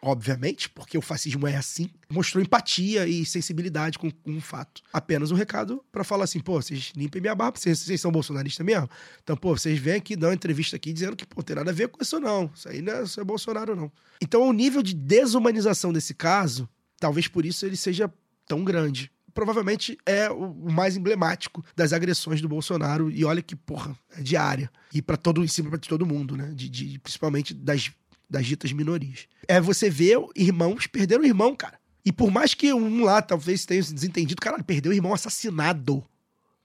obviamente, 0.00 0.68
porque 0.70 0.96
o 0.96 1.02
fascismo 1.02 1.46
é 1.46 1.56
assim, 1.56 1.90
mostrou 2.10 2.42
empatia 2.42 3.06
e 3.06 3.24
sensibilidade 3.26 3.98
com, 3.98 4.10
com 4.10 4.36
o 4.36 4.40
fato. 4.40 4.82
Apenas 4.92 5.30
um 5.30 5.34
recado 5.34 5.84
para 5.90 6.04
falar 6.04 6.24
assim, 6.24 6.40
pô, 6.40 6.60
vocês 6.60 6.92
limpem 6.96 7.20
minha 7.20 7.34
barba, 7.34 7.58
vocês, 7.58 7.78
vocês 7.80 8.00
são 8.00 8.12
bolsonaristas 8.12 8.64
mesmo? 8.64 8.88
Então, 9.22 9.36
pô, 9.36 9.56
vocês 9.56 9.78
vêm 9.78 9.96
aqui 9.96 10.14
dar 10.16 10.28
uma 10.28 10.34
entrevista 10.34 10.76
aqui 10.76 10.92
dizendo 10.92 11.16
que, 11.16 11.26
pô, 11.26 11.42
tem 11.42 11.56
nada 11.56 11.70
a 11.70 11.74
ver 11.74 11.88
com 11.88 12.02
isso 12.02 12.20
não, 12.20 12.50
isso 12.54 12.68
aí 12.68 12.80
não 12.80 12.92
é, 12.92 13.02
isso 13.02 13.20
é 13.20 13.24
Bolsonaro 13.24 13.74
não. 13.74 13.90
Então, 14.22 14.46
o 14.48 14.52
nível 14.52 14.82
de 14.82 14.94
desumanização 14.94 15.92
desse 15.92 16.14
caso, 16.14 16.68
talvez 17.04 17.28
por 17.28 17.44
isso 17.44 17.66
ele 17.66 17.76
seja 17.76 18.10
tão 18.46 18.64
grande. 18.64 19.10
Provavelmente 19.34 19.98
é 20.06 20.30
o 20.30 20.70
mais 20.72 20.96
emblemático 20.96 21.62
das 21.76 21.92
agressões 21.92 22.40
do 22.40 22.48
Bolsonaro. 22.48 23.10
E 23.10 23.22
olha 23.26 23.42
que, 23.42 23.54
porra, 23.54 23.94
é 24.16 24.22
diária. 24.22 24.70
E 24.90 25.02
para 25.02 25.18
todo, 25.18 25.44
em 25.44 25.46
cima 25.46 25.76
de 25.76 25.86
todo 25.86 26.06
mundo, 26.06 26.34
né? 26.34 26.50
De, 26.54 26.66
de- 26.66 26.98
principalmente 26.98 27.52
das, 27.52 27.92
das 28.30 28.46
ditas 28.46 28.72
minorias. 28.72 29.26
É 29.46 29.60
você 29.60 29.90
ver 29.90 30.16
irmãos 30.34 30.86
perderam 30.86 31.24
o 31.24 31.26
irmão, 31.26 31.54
cara. 31.54 31.78
E 32.06 32.10
por 32.10 32.30
mais 32.30 32.54
que 32.54 32.72
um 32.72 33.04
lá 33.04 33.20
talvez 33.20 33.66
tenha 33.66 33.82
se 33.82 33.92
desentendido, 33.92 34.40
caralho, 34.40 34.64
perdeu 34.64 34.90
o 34.90 34.94
irmão 34.94 35.12
assassinado. 35.12 36.02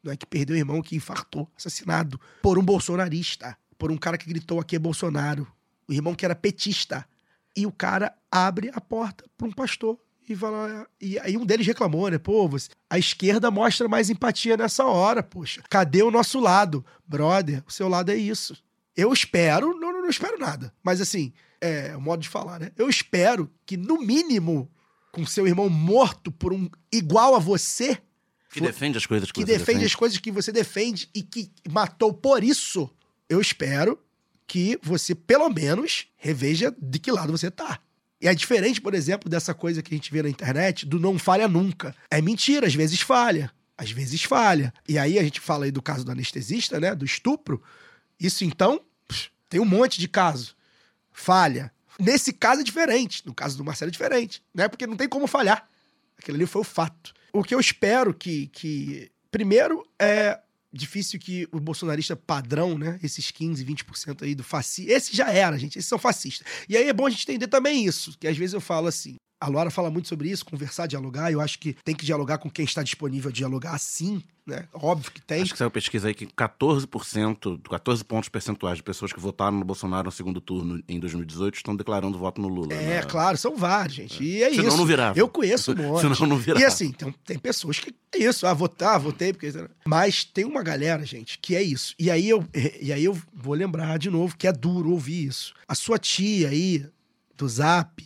Não 0.02 0.14
é 0.14 0.16
que 0.16 0.26
perdeu 0.26 0.56
o 0.56 0.60
irmão 0.60 0.82
que 0.82 0.96
infartou, 0.96 1.52
assassinado. 1.58 2.18
Por 2.42 2.58
um 2.58 2.64
bolsonarista. 2.64 3.58
Por 3.78 3.92
um 3.92 3.98
cara 3.98 4.18
que 4.18 4.26
gritou 4.30 4.58
aqui 4.58 4.78
é 4.78 4.80
Bolsonaro. 4.80 5.46
O 5.86 5.92
irmão 5.92 6.16
que 6.16 6.24
era 6.24 6.34
petista. 6.34 7.06
E 7.58 7.66
o 7.66 7.74
cara 7.74 8.16
abre 8.32 8.72
a 8.74 8.80
porta 8.80 9.26
para 9.38 9.48
um 9.48 9.52
pastor 9.52 10.00
e 10.30 10.36
fala. 10.36 10.88
E 11.02 11.18
aí 11.20 11.36
um 11.36 11.46
deles 11.46 11.66
reclamou, 11.66 12.10
né? 12.10 12.18
Pô, 12.18 12.48
você, 12.48 12.70
a 12.90 12.98
esquerda 12.98 13.50
mostra 13.50 13.88
mais 13.88 14.10
empatia 14.10 14.56
nessa 14.56 14.86
hora, 14.86 15.24
poxa. 15.24 15.64
Cadê 15.70 16.04
o 16.04 16.12
nosso 16.12 16.40
lado? 16.40 16.86
Brother, 17.08 17.64
o 17.68 17.72
seu 17.72 17.90
lado 17.90 18.12
é 18.12 18.16
isso. 18.16 18.56
Eu 18.96 19.12
espero, 19.12 19.78
não, 19.80 19.92
não, 19.94 20.10
espero 20.10 20.38
nada. 20.38 20.74
Mas 20.84 21.02
assim, 21.02 21.34
é 21.60 21.96
o 21.96 22.02
modo 22.02 22.22
de 22.22 22.30
falar, 22.30 22.60
né? 22.60 22.72
Eu 22.78 22.90
espero 22.90 23.50
que, 23.66 23.78
no 23.78 24.00
mínimo, 24.00 24.70
com 25.12 25.26
seu 25.26 25.48
irmão 25.48 25.70
morto 25.70 26.32
por 26.32 26.54
um 26.54 26.70
igual 26.92 27.36
a 27.36 27.40
você, 27.40 27.98
Que 28.50 28.62
defende 28.62 28.98
as 28.98 29.06
coisas 29.06 29.32
que, 29.32 29.34
que 29.34 29.46
você 29.46 29.58
defende 29.58 29.86
as 29.86 29.96
coisas 29.96 30.18
que 30.18 30.32
você 30.32 30.52
defende 30.52 31.10
e 31.14 31.22
que 31.22 31.52
matou 31.72 32.12
por 32.12 32.44
isso, 32.44 32.90
eu 33.30 33.40
espero 33.40 34.00
que 34.48 34.80
você, 34.82 35.14
pelo 35.14 35.48
menos, 35.50 36.08
reveja 36.18 36.76
de 36.82 36.98
que 36.98 37.12
lado 37.12 37.32
você 37.32 37.52
tá. 37.52 37.80
E 38.22 38.28
é 38.28 38.36
diferente, 38.36 38.82
por 38.82 38.94
exemplo, 38.94 39.30
dessa 39.30 39.54
coisa 39.54 39.82
que 39.82 39.94
a 39.94 39.98
gente 39.98 40.12
vê 40.12 40.22
na 40.22 40.30
internet 40.30 40.86
do 40.86 41.00
não 41.00 41.18
falha 41.18 41.48
nunca. 41.48 41.96
É 42.12 42.22
mentira, 42.22 42.68
às 42.68 42.76
vezes 42.76 43.00
falha. 43.00 43.52
Às 43.78 43.92
vezes 43.92 44.24
falha. 44.24 44.74
E 44.88 44.98
aí 44.98 45.18
a 45.18 45.24
gente 45.24 45.40
fala 45.40 45.66
aí 45.66 45.72
do 45.72 45.82
caso 45.82 46.04
do 46.04 46.12
anestesista, 46.12 46.80
né? 46.80 46.94
Do 46.94 47.06
estupro. 47.06 47.64
Isso 48.20 48.44
então, 48.44 48.82
tem 49.48 49.62
um 49.62 49.66
monte 49.66 50.00
de 50.00 50.08
caso. 50.08 50.54
Falha. 51.14 51.72
Nesse 51.98 52.34
caso 52.34 52.60
é 52.60 52.64
diferente. 52.64 53.26
No 53.26 53.34
caso 53.34 53.58
do 53.58 53.64
Marcelo 53.64 53.90
é 53.90 53.92
diferente. 53.92 54.44
Né? 54.54 54.68
Porque 54.68 54.86
não 54.86 54.98
tem 54.98 55.08
como 55.08 55.28
falhar. 55.28 55.68
Aquilo 56.18 56.36
ali 56.36 56.46
foi 56.46 56.62
o 56.62 56.66
fato. 56.66 57.14
O 57.32 57.42
que 57.42 57.56
eu 57.56 57.60
espero 57.60 58.14
que. 58.14 58.48
que 58.48 59.10
primeiro, 59.32 59.88
é 59.98 60.40
difícil 60.72 61.20
que 61.20 61.48
o 61.52 61.60
bolsonarista 61.60 62.16
padrão, 62.16 62.78
né? 62.78 63.00
Esses 63.02 63.32
15, 63.32 63.66
20% 63.66 64.24
aí 64.24 64.36
do 64.36 64.44
fascista. 64.44 64.92
Esse 64.92 65.16
já 65.16 65.32
era, 65.32 65.58
gente. 65.58 65.78
Esses 65.78 65.90
são 65.90 66.00
fascistas. 66.00 66.46
E 66.68 66.78
aí 66.78 66.88
é 66.88 66.94
bom 66.94 67.06
a 67.06 67.10
gente 67.10 67.24
entender 67.24 67.48
também 67.48 67.86
isso. 67.86 68.18
Que 68.18 68.28
às 68.28 68.38
vezes 68.38 68.54
eu 68.54 68.62
falo 68.62 68.88
assim. 68.88 69.16
A 69.42 69.48
Laura 69.48 69.72
fala 69.72 69.90
muito 69.90 70.10
sobre 70.10 70.30
isso, 70.30 70.46
conversar, 70.46 70.86
dialogar. 70.86 71.32
Eu 71.32 71.40
acho 71.40 71.58
que 71.60 71.74
tem 71.86 71.96
que 71.96 72.06
dialogar 72.06 72.40
com 72.40 72.50
quem 72.50 72.66
está 72.66 72.84
disponível 72.84 73.30
a 73.30 73.32
dialogar 73.32 73.78
sim, 73.78 74.22
né? 74.46 74.68
Óbvio 74.74 75.12
que 75.12 75.22
tem. 75.22 75.42
Acho 75.42 75.54
que 75.54 75.58
saiu 75.58 75.72
pesquisa 75.72 76.10
aí 76.10 76.14
que 76.14 76.26
14%, 76.26 77.62
14 77.70 78.04
pontos 78.04 78.28
percentuais 78.28 78.78
de 78.78 78.84
pessoas 78.84 79.14
que 79.14 79.20
votaram 79.20 79.58
no 79.58 79.64
Bolsonaro 79.64 80.08
no 80.08 80.12
segundo 80.12 80.42
turno 80.42 80.84
em 80.90 81.00
2018 81.00 81.56
estão 81.56 81.74
declarando 81.74 82.18
voto 82.18 82.42
no 82.42 82.50
Lula. 82.50 82.74
É, 82.74 82.96
né? 82.96 83.04
claro, 83.04 83.38
são 83.38 83.56
vários, 83.56 83.96
gente. 83.96 84.22
E 84.22 84.44
é 84.44 84.50
Senão 84.50 84.68
isso. 84.68 84.78
não 84.78 84.86
virava. 84.86 85.18
Eu 85.18 85.30
conheço 85.30 85.72
um 85.72 85.76
monte. 85.88 86.02
Senão 86.02 86.28
não 86.28 86.38
virava. 86.38 86.62
E 86.62 86.66
assim, 86.66 86.92
tem, 86.92 87.16
tem 87.24 87.40
pessoas 87.40 87.80
que 87.80 87.96
é 88.16 88.18
isso, 88.18 88.46
ah, 88.46 88.54
votar, 88.54 89.00
votei, 89.00 89.32
porque. 89.32 89.54
Mas 89.86 90.26
tem 90.26 90.44
uma 90.44 90.62
galera, 90.62 91.06
gente, 91.06 91.40
que 91.40 91.56
é 91.56 91.64
isso. 91.64 91.96
E 91.98 92.12
aí 92.12 92.28
eu, 92.28 92.46
e 92.82 92.92
aí 92.92 93.06
eu 93.06 93.18
vou 93.34 93.54
lembrar 93.54 93.98
de 93.98 94.10
novo 94.10 94.36
que 94.36 94.48
é 94.48 94.52
duro 94.52 94.92
ouvir 94.92 95.28
isso. 95.28 95.54
A 95.66 95.76
sua 95.76 95.98
tia 95.98 96.50
aí, 96.50 96.86
do 97.38 97.48
Zap, 97.48 98.04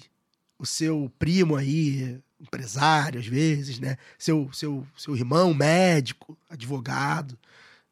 o 0.63 0.65
seu 0.65 1.11
primo 1.19 1.55
aí, 1.55 2.17
empresário 2.39 3.19
às 3.19 3.27
vezes, 3.27 3.79
né? 3.79 3.97
Seu, 4.17 4.49
seu, 4.53 4.87
seu 4.97 5.15
irmão, 5.15 5.53
médico, 5.53 6.37
advogado, 6.49 7.37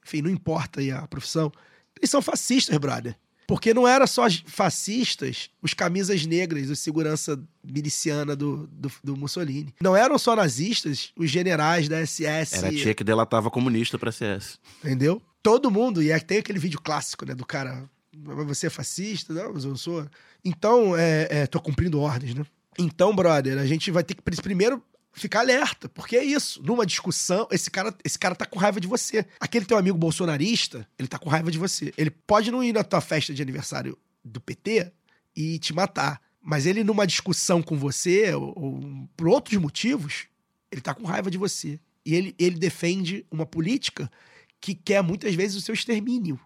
enfim, 0.06 0.22
não 0.22 0.30
importa 0.30 0.80
aí 0.80 0.90
a 0.90 1.06
profissão. 1.08 1.52
Eles 2.00 2.10
são 2.10 2.22
fascistas, 2.22 2.76
brother. 2.78 3.16
Porque 3.46 3.74
não 3.74 3.86
era 3.86 4.08
só 4.08 4.26
as 4.26 4.42
fascistas, 4.46 5.50
os 5.62 5.74
camisas 5.74 6.26
negras, 6.26 6.72
a 6.72 6.76
segurança 6.76 7.38
miliciana 7.62 8.34
do, 8.34 8.66
do, 8.68 8.90
do 9.04 9.18
Mussolini. 9.18 9.74
Não 9.82 9.94
eram 9.94 10.18
só 10.18 10.34
nazistas, 10.34 11.12
os 11.18 11.30
generais 11.30 11.90
da 11.90 12.06
SS. 12.06 12.56
Era 12.56 12.68
a 12.70 12.72
tia 12.72 12.94
que 12.96 13.04
delatava 13.04 13.52
comunista 13.52 14.00
pra 14.00 14.12
CS. 14.12 14.58
Entendeu? 14.82 15.22
Todo 15.44 15.70
mundo, 15.70 16.02
e 16.02 16.14
aí 16.14 16.22
tem 16.22 16.38
aquele 16.38 16.60
vídeo 16.60 16.80
clássico, 16.80 17.26
né, 17.26 17.36
do 17.36 17.46
cara, 17.46 17.90
"Mas 18.16 18.48
você 18.48 18.68
é 18.68 18.70
fascista? 18.70 19.34
Não, 19.34 19.54
mas 19.54 19.66
eu 19.66 19.76
sou. 19.76 20.08
Então, 20.46 20.96
é, 20.96 21.28
é, 21.30 21.48
tô 21.48 21.60
cumprindo 21.60 22.00
ordens, 22.00 22.34
né? 22.34 22.46
Então, 22.80 23.16
brother, 23.16 23.58
a 23.58 23.66
gente 23.66 23.92
vai 23.92 24.04
ter 24.04 24.16
que 24.16 24.22
pri- 24.22 24.38
primeiro 24.42 24.82
ficar 25.14 25.42
alerta, 25.42 25.90
porque 25.90 26.16
é 26.16 26.24
isso. 26.24 26.62
Numa 26.64 26.86
discussão, 26.86 27.48
esse 27.52 27.70
cara, 27.70 27.94
esse 28.04 28.18
cara 28.18 28.34
tá 28.36 28.46
com 28.46 28.58
raiva 28.58 28.80
de 28.80 28.88
você. 28.88 29.26
Aquele 29.40 29.66
teu 29.66 29.78
amigo 29.78 29.98
bolsonarista, 29.98 30.88
ele 30.98 31.08
tá 31.08 31.20
com 31.20 31.30
raiva 31.30 31.52
de 31.52 31.58
você. 31.58 31.94
Ele 31.98 32.10
pode 32.10 32.50
não 32.50 32.64
ir 32.64 32.74
na 32.74 32.84
tua 32.84 33.02
festa 33.02 33.34
de 33.34 33.42
aniversário 33.42 33.98
do 34.24 34.40
PT 34.40 34.92
e 35.36 35.60
te 35.60 35.74
matar. 35.74 36.22
Mas 36.42 36.66
ele, 36.66 36.84
numa 36.84 37.06
discussão 37.06 37.62
com 37.62 37.78
você, 37.78 38.34
ou, 38.34 38.54
ou 38.58 39.10
por 39.16 39.28
outros 39.28 39.60
motivos, 39.60 40.26
ele 40.72 40.82
tá 40.82 40.94
com 40.94 41.04
raiva 41.06 41.30
de 41.30 41.38
você. 41.38 41.80
E 42.06 42.16
ele, 42.16 42.36
ele 42.40 42.58
defende 42.58 43.26
uma 43.30 43.46
política 43.46 44.10
que 44.60 44.74
quer 44.74 45.04
muitas 45.04 45.36
vezes 45.36 45.58
o 45.58 45.62
seu 45.62 45.74
extermínio. 45.74 46.40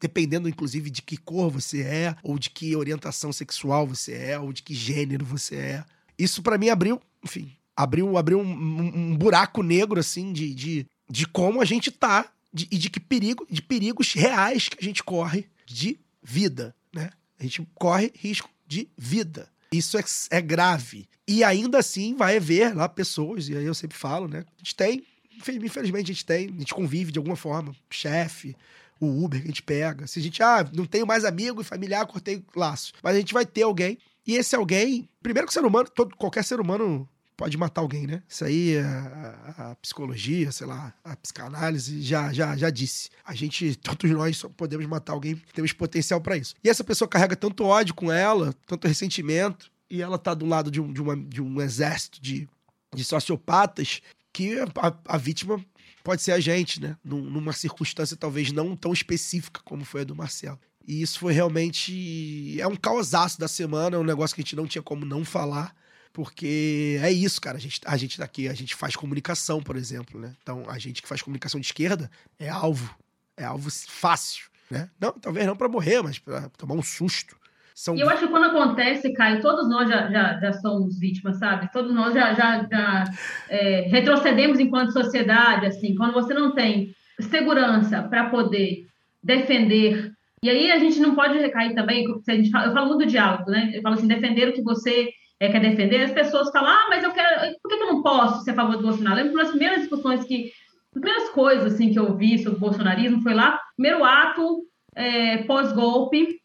Dependendo, 0.00 0.48
inclusive, 0.48 0.90
de 0.90 1.00
que 1.02 1.16
cor 1.16 1.50
você 1.50 1.82
é, 1.82 2.16
ou 2.22 2.38
de 2.38 2.50
que 2.50 2.74
orientação 2.76 3.32
sexual 3.32 3.86
você 3.86 4.12
é, 4.12 4.38
ou 4.38 4.52
de 4.52 4.62
que 4.62 4.74
gênero 4.74 5.24
você 5.24 5.56
é. 5.56 5.84
Isso, 6.18 6.42
pra 6.42 6.58
mim, 6.58 6.68
abriu, 6.68 7.00
enfim, 7.24 7.50
abriu, 7.76 8.16
abriu 8.18 8.38
um, 8.38 8.44
um- 8.46 8.96
um 9.12 9.16
buraco 9.16 9.62
negro, 9.62 9.98
assim, 9.98 10.32
de, 10.32 10.54
de, 10.54 10.86
de 11.08 11.26
como 11.26 11.60
a 11.60 11.64
gente 11.64 11.90
tá 11.90 12.30
de- 12.52 12.68
e 12.70 12.76
de 12.78 12.88
que 12.90 13.00
perigo, 13.00 13.46
de 13.50 13.60
perigos 13.62 14.12
reais 14.12 14.68
que 14.68 14.76
a 14.78 14.84
gente 14.84 15.02
corre 15.02 15.46
de 15.66 15.98
vida, 16.22 16.74
né? 16.94 17.10
A 17.38 17.42
gente 17.42 17.66
corre 17.74 18.12
risco 18.14 18.48
de 18.66 18.88
vida. 18.96 19.48
Isso 19.72 19.98
é, 19.98 20.04
é 20.30 20.40
grave. 20.40 21.08
E 21.26 21.42
ainda 21.42 21.78
assim 21.78 22.14
vai 22.14 22.36
haver 22.36 22.74
lá 22.76 22.88
pessoas, 22.88 23.48
e 23.48 23.56
aí 23.56 23.64
eu 23.64 23.74
sempre 23.74 23.96
falo, 23.96 24.28
né? 24.28 24.40
A 24.40 24.58
gente 24.58 24.76
tem, 24.76 25.02
infel- 25.36 25.64
infelizmente 25.64 26.10
a 26.10 26.14
gente 26.14 26.24
tem, 26.24 26.46
a 26.48 26.58
gente 26.60 26.74
convive 26.74 27.10
de 27.10 27.18
alguma 27.18 27.34
forma, 27.36 27.74
chefe, 27.90 28.54
o 29.00 29.24
Uber 29.24 29.40
que 29.40 29.46
a 29.46 29.48
gente 29.50 29.62
pega. 29.62 30.06
Se 30.06 30.18
a 30.18 30.22
gente, 30.22 30.42
ah, 30.42 30.68
não 30.72 30.86
tenho 30.86 31.06
mais 31.06 31.24
amigo 31.24 31.60
e 31.60 31.64
familiar, 31.64 32.06
cortei 32.06 32.44
laço. 32.54 32.92
Mas 33.02 33.14
a 33.16 33.18
gente 33.18 33.34
vai 33.34 33.44
ter 33.46 33.62
alguém. 33.62 33.98
E 34.26 34.34
esse 34.36 34.54
alguém, 34.56 35.08
primeiro 35.22 35.46
que 35.46 35.50
o 35.50 35.54
ser 35.54 35.64
humano, 35.64 35.88
todo, 35.90 36.16
qualquer 36.16 36.42
ser 36.44 36.58
humano 36.60 37.06
pode 37.36 37.58
matar 37.58 37.80
alguém, 37.80 38.06
né? 38.06 38.22
Isso 38.28 38.44
aí 38.44 38.78
a, 38.78 39.54
a- 39.72 39.74
psicologia, 39.76 40.50
sei 40.52 40.66
lá, 40.66 40.94
a 41.02 41.16
psicanálise 41.16 42.00
já, 42.00 42.32
já, 42.32 42.56
já 42.56 42.70
disse. 42.70 43.10
A 43.24 43.34
gente, 43.34 43.74
todos 43.82 44.08
nós 44.10 44.36
só 44.36 44.48
podemos 44.48 44.86
matar 44.86 45.12
alguém, 45.12 45.34
temos 45.52 45.72
potencial 45.72 46.20
pra 46.20 46.36
isso. 46.36 46.54
E 46.62 46.68
essa 46.70 46.84
pessoa 46.84 47.08
carrega 47.08 47.34
tanto 47.36 47.64
ódio 47.64 47.94
com 47.94 48.10
ela, 48.10 48.54
tanto 48.66 48.86
ressentimento, 48.88 49.70
e 49.90 50.00
ela 50.00 50.16
tá 50.16 50.32
do 50.32 50.46
lado 50.46 50.70
de 50.70 50.80
um, 50.80 50.92
de 50.92 51.02
uma, 51.02 51.16
de 51.16 51.42
um 51.42 51.60
exército 51.60 52.22
de, 52.22 52.48
de 52.94 53.04
sociopatas 53.04 54.00
que 54.32 54.58
a, 54.60 54.94
a 55.06 55.18
vítima 55.18 55.62
pode 56.04 56.22
ser 56.22 56.30
a 56.32 56.38
gente, 56.38 56.80
né? 56.80 56.96
Num- 57.02 57.24
numa 57.28 57.52
circunstância 57.52 58.16
talvez 58.16 58.52
não 58.52 58.76
tão 58.76 58.92
específica 58.92 59.60
como 59.64 59.84
foi 59.84 60.02
a 60.02 60.04
do 60.04 60.14
Marcelo. 60.14 60.60
E 60.86 61.00
isso 61.02 61.18
foi 61.18 61.32
realmente. 61.32 62.60
É 62.60 62.66
um 62.68 62.76
causaço 62.76 63.40
da 63.40 63.48
semana, 63.48 63.96
é 63.96 63.98
um 63.98 64.04
negócio 64.04 64.34
que 64.36 64.42
a 64.42 64.44
gente 64.44 64.54
não 64.54 64.66
tinha 64.66 64.82
como 64.82 65.04
não 65.04 65.24
falar. 65.24 65.74
Porque 66.12 66.98
é 67.02 67.10
isso, 67.10 67.40
cara. 67.40 67.56
A 67.56 67.60
gente, 67.60 67.80
a 67.84 67.96
gente 67.96 68.18
daqui, 68.18 68.48
a 68.48 68.54
gente 68.54 68.74
faz 68.74 68.94
comunicação, 68.94 69.60
por 69.60 69.74
exemplo, 69.76 70.20
né? 70.20 70.36
Então, 70.42 70.64
a 70.68 70.78
gente 70.78 71.02
que 71.02 71.08
faz 71.08 71.20
comunicação 71.20 71.58
de 71.58 71.66
esquerda 71.66 72.08
é 72.38 72.48
alvo. 72.48 72.94
É 73.36 73.44
alvo 73.44 73.68
fácil, 73.70 74.44
né? 74.70 74.88
Não, 75.00 75.10
talvez 75.12 75.44
não 75.44 75.56
pra 75.56 75.68
morrer, 75.68 76.00
mas 76.02 76.20
pra 76.20 76.48
tomar 76.50 76.74
um 76.74 76.82
susto. 76.84 77.36
São 77.74 77.96
E 77.96 78.00
eu 78.00 78.08
acho 78.08 78.26
que 78.26 78.28
quando 78.28 78.44
acontece, 78.46 79.12
Caio, 79.12 79.42
todos 79.42 79.68
nós 79.68 79.88
já, 79.88 80.08
já, 80.08 80.38
já 80.38 80.52
somos 80.52 80.98
vítimas, 80.98 81.38
sabe? 81.38 81.70
Todos 81.72 81.92
nós 81.92 82.14
já, 82.14 82.32
já, 82.32 82.64
já 82.70 83.04
é, 83.50 83.88
retrocedemos 83.90 84.60
enquanto 84.60 84.92
sociedade, 84.92 85.66
assim, 85.66 85.94
quando 85.96 86.12
você 86.12 86.32
não 86.32 86.54
tem 86.54 86.94
segurança 87.18 88.02
para 88.02 88.30
poder 88.30 88.86
defender. 89.22 90.12
E 90.42 90.48
aí 90.48 90.70
a 90.70 90.78
gente 90.78 91.00
não 91.00 91.16
pode 91.16 91.36
recair 91.38 91.74
também, 91.74 92.06
se 92.22 92.30
a 92.30 92.36
gente 92.36 92.50
fala- 92.50 92.66
eu 92.66 92.72
falo 92.72 92.88
muito 92.88 93.04
do 93.04 93.10
diálogo, 93.10 93.50
né? 93.50 93.72
Eu 93.74 93.82
falo 93.82 93.96
assim, 93.96 94.06
defender 94.06 94.48
o 94.48 94.52
que 94.52 94.62
você 94.62 95.10
é, 95.40 95.50
quer 95.50 95.60
defender, 95.60 96.04
as 96.04 96.12
pessoas 96.12 96.50
falam, 96.52 96.70
ah, 96.70 96.86
mas 96.88 97.02
eu 97.02 97.10
quero, 97.12 97.56
por 97.60 97.68
que 97.68 97.74
eu 97.74 97.92
não 97.92 98.02
posso 98.02 98.44
ser 98.44 98.52
a 98.52 98.54
favor 98.54 98.76
do 98.76 98.82
Bolsonaro? 98.84 99.18
Eu 99.18 99.24
lembro 99.24 99.38
das 99.38 99.50
primeiras 99.50 99.80
discussões 99.80 100.24
que, 100.24 100.52
as 100.94 101.00
primeiras 101.00 101.28
coisas 101.30 101.74
assim 101.74 101.92
que 101.92 101.98
eu 101.98 102.16
vi 102.16 102.38
sobre 102.38 102.56
o 102.56 102.60
bolsonarismo 102.60 103.20
foi 103.20 103.34
lá, 103.34 103.58
primeiro 103.76 104.04
ato 104.04 104.62
é, 104.94 105.38
pós-golpe, 105.38 106.38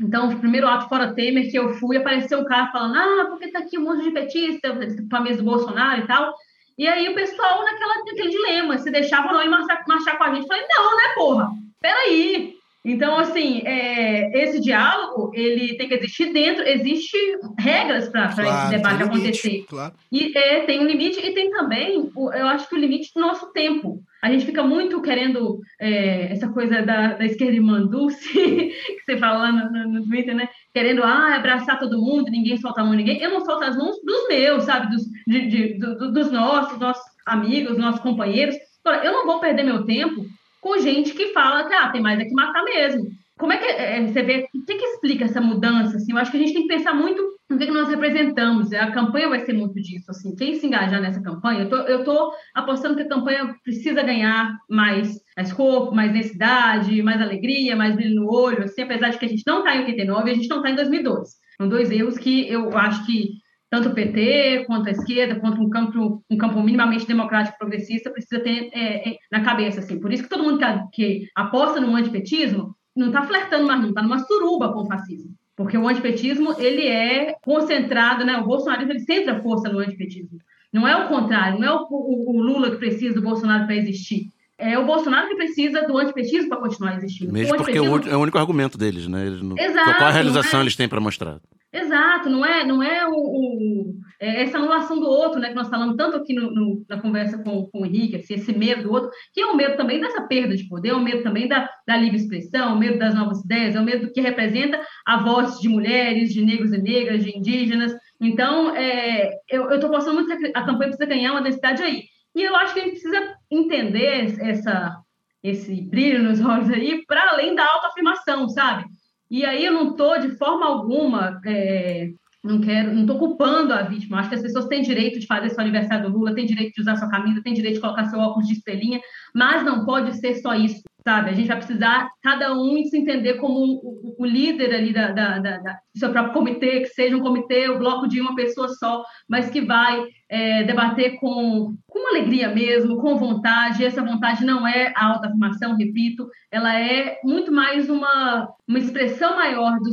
então, 0.00 0.30
o 0.30 0.38
primeiro 0.38 0.66
ato 0.66 0.88
fora 0.88 1.14
Temer 1.14 1.50
que 1.50 1.58
eu 1.58 1.74
fui, 1.74 1.96
apareceu 1.96 2.40
um 2.40 2.44
cara 2.44 2.72
falando, 2.72 2.96
ah, 2.96 3.26
porque 3.28 3.48
tá 3.48 3.58
aqui 3.58 3.78
um 3.78 3.82
monte 3.82 4.04
de 4.04 4.10
petista, 4.12 4.72
mesa 4.72 5.38
do 5.38 5.44
Bolsonaro 5.44 6.02
e 6.02 6.06
tal. 6.06 6.34
E 6.78 6.88
aí 6.88 7.08
o 7.08 7.14
pessoal 7.14 7.62
naquela, 7.62 7.96
naquele 7.98 8.30
dilema, 8.30 8.78
se 8.78 8.90
deixava 8.90 9.28
ou 9.28 9.34
não 9.34 9.44
ir 9.44 9.50
marchar, 9.50 9.84
marchar 9.86 10.16
com 10.16 10.24
a 10.24 10.34
gente. 10.34 10.42
Eu 10.42 10.48
Falei, 10.48 10.66
não, 10.68 10.96
né, 10.96 11.02
porra? 11.14 11.50
Peraí. 11.80 12.59
Então, 12.84 13.18
assim, 13.18 13.60
é, 13.66 14.42
esse 14.42 14.58
diálogo, 14.58 15.30
ele 15.34 15.76
tem 15.76 15.86
que 15.86 15.94
existir 15.94 16.32
dentro, 16.32 16.66
existe 16.66 17.16
regras 17.58 18.08
para 18.08 18.26
esse 18.30 18.70
debate 18.70 18.70
tem 18.70 18.80
limite, 18.80 19.02
acontecer. 19.02 19.64
Claro. 19.68 19.94
E 20.10 20.36
é, 20.36 20.60
tem 20.60 20.80
um 20.80 20.86
limite 20.86 21.20
e 21.20 21.34
tem 21.34 21.50
também, 21.50 22.10
eu 22.16 22.46
acho 22.48 22.66
que 22.68 22.74
o 22.74 22.78
limite 22.78 23.10
do 23.14 23.20
nosso 23.20 23.52
tempo. 23.52 24.02
A 24.22 24.30
gente 24.30 24.46
fica 24.46 24.62
muito 24.62 25.00
querendo 25.02 25.60
é, 25.78 26.32
essa 26.32 26.48
coisa 26.48 26.80
da, 26.82 27.14
da 27.14 27.24
esquerda 27.24 27.54
irmã 27.54 27.82
Dulce, 27.86 28.32
que 28.32 29.02
você 29.04 29.16
fala 29.18 29.38
lá 29.38 29.52
no, 29.52 29.88
no- 29.92 30.04
Twitter, 30.06 30.34
né? 30.34 30.48
Querendo 30.72 31.02
ah, 31.02 31.36
abraçar 31.36 31.78
todo 31.78 32.00
mundo, 32.00 32.30
ninguém 32.30 32.56
solta 32.56 32.80
a 32.80 32.84
mão 32.84 32.92
de 32.92 32.98
ninguém. 32.98 33.20
Eu 33.20 33.30
não 33.30 33.44
solto 33.44 33.62
as 33.64 33.76
mãos 33.76 33.96
dos 34.04 34.28
meus, 34.28 34.64
sabe? 34.64 34.90
Dos, 34.90 35.02
de- 35.26 35.46
de- 35.48 35.78
do- 35.78 35.98
do- 35.98 36.12
dos 36.12 36.30
nossos, 36.32 36.78
nossos 36.78 37.04
amigos, 37.26 37.76
nossos 37.76 38.00
companheiros. 38.00 38.56
Eu 39.04 39.12
não 39.12 39.26
vou 39.26 39.38
perder 39.40 39.62
meu 39.64 39.84
tempo 39.84 40.24
com 40.60 40.78
gente 40.78 41.12
que 41.14 41.32
fala 41.32 41.66
que 41.66 41.74
ah, 41.74 41.90
tem 41.90 42.00
mais 42.00 42.20
é 42.20 42.24
que 42.24 42.34
matar 42.34 42.62
mesmo. 42.64 43.08
Como 43.40 43.54
é 43.54 43.56
que 43.56 43.64
é, 43.64 44.06
você 44.06 44.22
vê? 44.22 44.46
O 44.54 44.64
que, 44.66 44.76
que 44.76 44.84
explica 44.84 45.24
essa 45.24 45.40
mudança? 45.40 45.96
Assim? 45.96 46.12
Eu 46.12 46.18
acho 46.18 46.30
que 46.30 46.36
a 46.36 46.40
gente 46.40 46.52
tem 46.52 46.62
que 46.62 46.74
pensar 46.74 46.92
muito 46.92 47.22
no 47.48 47.56
que, 47.56 47.64
que 47.64 47.72
nós 47.72 47.88
representamos. 47.88 48.70
A 48.74 48.90
campanha 48.90 49.30
vai 49.30 49.40
ser 49.40 49.54
muito 49.54 49.80
disso. 49.80 50.10
Assim. 50.10 50.36
Quem 50.36 50.54
se 50.56 50.66
engajar 50.66 51.00
nessa 51.00 51.22
campanha, 51.22 51.62
eu 51.62 51.70
tô, 51.70 51.76
eu 51.76 52.04
tô 52.04 52.34
apostando 52.54 52.96
que 52.96 53.02
a 53.02 53.08
campanha 53.08 53.54
precisa 53.64 54.02
ganhar 54.02 54.58
mais, 54.68 55.18
mais 55.34 55.50
corpo, 55.54 55.94
mais 55.94 56.12
densidade, 56.12 57.02
mais 57.02 57.22
alegria, 57.22 57.74
mais 57.74 57.96
brilho 57.96 58.16
no 58.16 58.30
olho. 58.30 58.64
Assim, 58.64 58.82
apesar 58.82 59.08
de 59.08 59.18
que 59.18 59.24
a 59.24 59.28
gente 59.28 59.44
não 59.46 59.60
está 59.60 59.74
em 59.74 59.80
89 59.80 60.28
e 60.28 60.32
a 60.32 60.36
gente 60.36 60.48
não 60.48 60.58
está 60.58 60.70
em 60.70 60.76
2012. 60.76 61.32
São 61.56 61.66
dois 61.66 61.90
erros 61.90 62.18
que 62.18 62.46
eu 62.46 62.76
acho 62.76 63.06
que 63.06 63.40
tanto 63.70 63.90
o 63.90 63.94
PT 63.94 64.64
quanto 64.66 64.88
a 64.88 64.90
esquerda, 64.90 65.38
quanto 65.38 65.62
um 65.62 65.70
campo, 65.70 66.22
um 66.28 66.36
campo 66.36 66.60
minimamente 66.60 67.06
democrático 67.06 67.56
progressista 67.56 68.10
precisa 68.10 68.42
ter 68.42 68.68
é, 68.74 69.10
é, 69.10 69.16
na 69.30 69.42
cabeça. 69.42 69.78
Assim. 69.78 70.00
Por 70.00 70.12
isso 70.12 70.24
que 70.24 70.28
todo 70.28 70.42
mundo 70.42 70.58
que, 70.58 70.66
que 70.92 71.28
aposta 71.36 71.80
no 71.80 71.94
antipetismo 71.94 72.74
não 72.96 73.06
está 73.06 73.22
flertando 73.22 73.66
mais, 73.68 73.80
não, 73.80 73.90
está 73.90 74.02
numa 74.02 74.18
suruba 74.18 74.72
com 74.72 74.80
o 74.80 74.86
fascismo. 74.86 75.32
Porque 75.54 75.78
o 75.78 75.86
antipetismo, 75.86 76.54
ele 76.58 76.86
é 76.86 77.34
concentrado, 77.42 78.24
né? 78.24 78.38
O 78.38 78.44
bolsonarismo, 78.44 78.92
ele 78.92 79.00
centra 79.00 79.40
força 79.42 79.68
no 79.68 79.78
antipetismo. 79.78 80.38
Não 80.72 80.88
é 80.88 81.04
o 81.04 81.08
contrário, 81.08 81.60
não 81.60 81.68
é 81.68 81.72
o, 81.72 81.86
o, 81.90 82.36
o 82.36 82.40
Lula 82.40 82.70
que 82.70 82.78
precisa 82.78 83.14
do 83.14 83.22
Bolsonaro 83.22 83.66
para 83.66 83.76
existir. 83.76 84.30
É 84.58 84.78
o 84.78 84.84
Bolsonaro 84.84 85.28
que 85.28 85.36
precisa 85.36 85.86
do 85.86 85.96
antipetismo 85.96 86.48
para 86.48 86.58
continuar 86.58 86.96
existindo. 86.96 87.32
Mesmo 87.32 87.54
o 87.54 87.56
porque 87.56 87.78
é 87.78 87.80
o, 87.80 88.08
é 88.08 88.16
único 88.16 88.38
argumento 88.38 88.76
deles, 88.76 89.06
né? 89.06 89.30
Não- 89.42 89.56
Exato, 89.56 89.94
qual 89.96 90.08
a 90.08 90.12
realização 90.12 90.60
é. 90.60 90.62
eles 90.64 90.76
têm 90.76 90.88
pra 90.88 91.00
mostrar? 91.00 91.40
Exato, 91.72 92.28
não 92.28 92.44
é, 92.44 92.64
não 92.64 92.82
é 92.82 93.06
o, 93.06 93.12
o- 93.14 93.94
é 94.20 94.42
essa 94.42 94.58
anulação 94.58 94.98
do 94.98 95.06
outro, 95.06 95.38
né? 95.38 95.50
Que 95.50 95.54
nós 95.54 95.68
falamos 95.68 95.94
tanto 95.96 96.16
aqui 96.16 96.34
no- 96.34 96.50
no- 96.52 96.84
na 96.88 97.00
conversa 97.00 97.38
com, 97.38 97.66
com 97.70 97.82
o 97.82 97.86
Henrique, 97.86 98.16
assim, 98.16 98.34
esse 98.34 98.52
medo 98.52 98.82
do 98.82 98.92
outro, 98.92 99.08
que 99.32 99.40
é 99.40 99.46
o 99.46 99.56
medo 99.56 99.76
também 99.76 100.00
dessa 100.00 100.22
perda 100.26 100.56
de 100.56 100.66
poder, 100.68 100.88
é 100.90 100.94
o 100.94 101.00
medo 101.00 101.22
também 101.22 101.46
da, 101.46 101.70
da 101.86 101.96
livre 101.96 102.16
expressão, 102.16 102.74
o 102.74 102.78
medo 102.78 102.98
das 102.98 103.14
novas 103.14 103.40
ideias, 103.44 103.76
é 103.76 103.80
o 103.80 103.84
medo 103.84 104.12
que 104.12 104.20
representa 104.20 104.80
a 105.06 105.22
voz 105.22 105.60
de 105.60 105.68
mulheres, 105.68 106.32
de 106.34 106.44
negros 106.44 106.72
e 106.72 106.78
negras, 106.82 107.22
de 107.24 107.38
indígenas. 107.38 107.94
Então, 108.20 108.74
é, 108.74 109.30
eu 109.48 109.70
estou 109.70 109.90
postando 109.90 110.16
muito 110.16 110.36
que 110.36 110.46
a 110.48 110.64
campanha 110.64 110.90
precisa 110.90 111.06
ganhar 111.06 111.30
uma 111.32 111.40
densidade 111.42 111.82
aí. 111.82 112.02
E 112.34 112.42
eu 112.42 112.54
acho 112.56 112.74
que 112.74 112.80
a 112.80 112.82
gente 112.84 113.00
precisa 113.00 113.34
entender 113.50 114.36
essa, 114.40 114.96
esse 115.42 115.80
brilho 115.82 116.22
nos 116.22 116.40
olhos 116.44 116.68
aí 116.68 117.04
para 117.06 117.30
além 117.30 117.54
da 117.54 117.64
autoafirmação, 117.64 118.48
sabe? 118.48 118.84
E 119.30 119.44
aí 119.44 119.64
eu 119.64 119.72
não 119.72 119.92
estou 119.92 120.18
de 120.18 120.36
forma 120.36 120.66
alguma, 120.66 121.40
é, 121.46 122.10
não 122.42 122.60
quero, 122.60 122.92
não 122.92 123.02
estou 123.02 123.18
culpando 123.18 123.72
a 123.72 123.82
vítima. 123.82 124.18
Acho 124.18 124.30
que 124.30 124.34
as 124.34 124.42
pessoas 124.42 124.66
têm 124.66 124.82
direito 124.82 125.20
de 125.20 125.26
fazer 125.26 125.50
seu 125.50 125.60
aniversário 125.60 126.10
do 126.10 126.18
Lula, 126.18 126.34
têm 126.34 126.46
direito 126.46 126.74
de 126.74 126.80
usar 126.80 126.96
sua 126.96 127.10
camisa, 127.10 127.42
têm 127.42 127.54
direito 127.54 127.74
de 127.76 127.80
colocar 127.80 128.06
seu 128.06 128.18
óculos 128.18 128.48
de 128.48 128.54
estrelinha, 128.54 129.00
mas 129.34 129.64
não 129.64 129.84
pode 129.84 130.16
ser 130.18 130.34
só 130.36 130.54
isso, 130.54 130.82
sabe? 131.04 131.30
A 131.30 131.32
gente 131.32 131.48
vai 131.48 131.56
precisar 131.56 132.08
cada 132.22 132.52
um 132.54 132.82
se 132.84 132.98
entender 132.98 133.34
como 133.34 133.54
o, 133.82 134.14
o 134.18 134.26
líder 134.26 134.74
ali 134.74 134.92
da, 134.92 135.10
da, 135.12 135.38
da, 135.38 135.58
da- 135.58 135.72
do 135.94 135.98
seu 135.98 136.10
próprio 136.10 136.32
comitê, 136.34 136.80
que 136.80 136.86
seja 136.88 137.16
um 137.16 137.20
comitê, 137.20 137.68
o 137.68 137.78
bloco 137.78 138.06
de 138.08 138.20
uma 138.20 138.34
pessoa 138.34 138.68
só, 138.68 139.02
mas 139.28 139.50
que 139.50 139.60
vai 139.60 140.04
é, 140.28 140.62
debater 140.64 141.18
com, 141.18 141.74
com 141.86 142.08
alegria 142.08 142.48
mesmo, 142.48 142.98
com 143.00 143.16
vontade. 143.16 143.84
Essa 143.84 144.02
vontade 144.04 144.44
não 144.44 144.66
é 144.66 144.92
a 144.96 145.06
autoafirmação, 145.14 145.76
repito, 145.76 146.28
ela 146.50 146.78
é 146.78 147.18
muito 147.24 147.50
mais 147.52 147.88
uma, 147.90 148.48
uma 148.68 148.78
expressão 148.78 149.36
maior 149.36 149.78
do, 149.80 149.90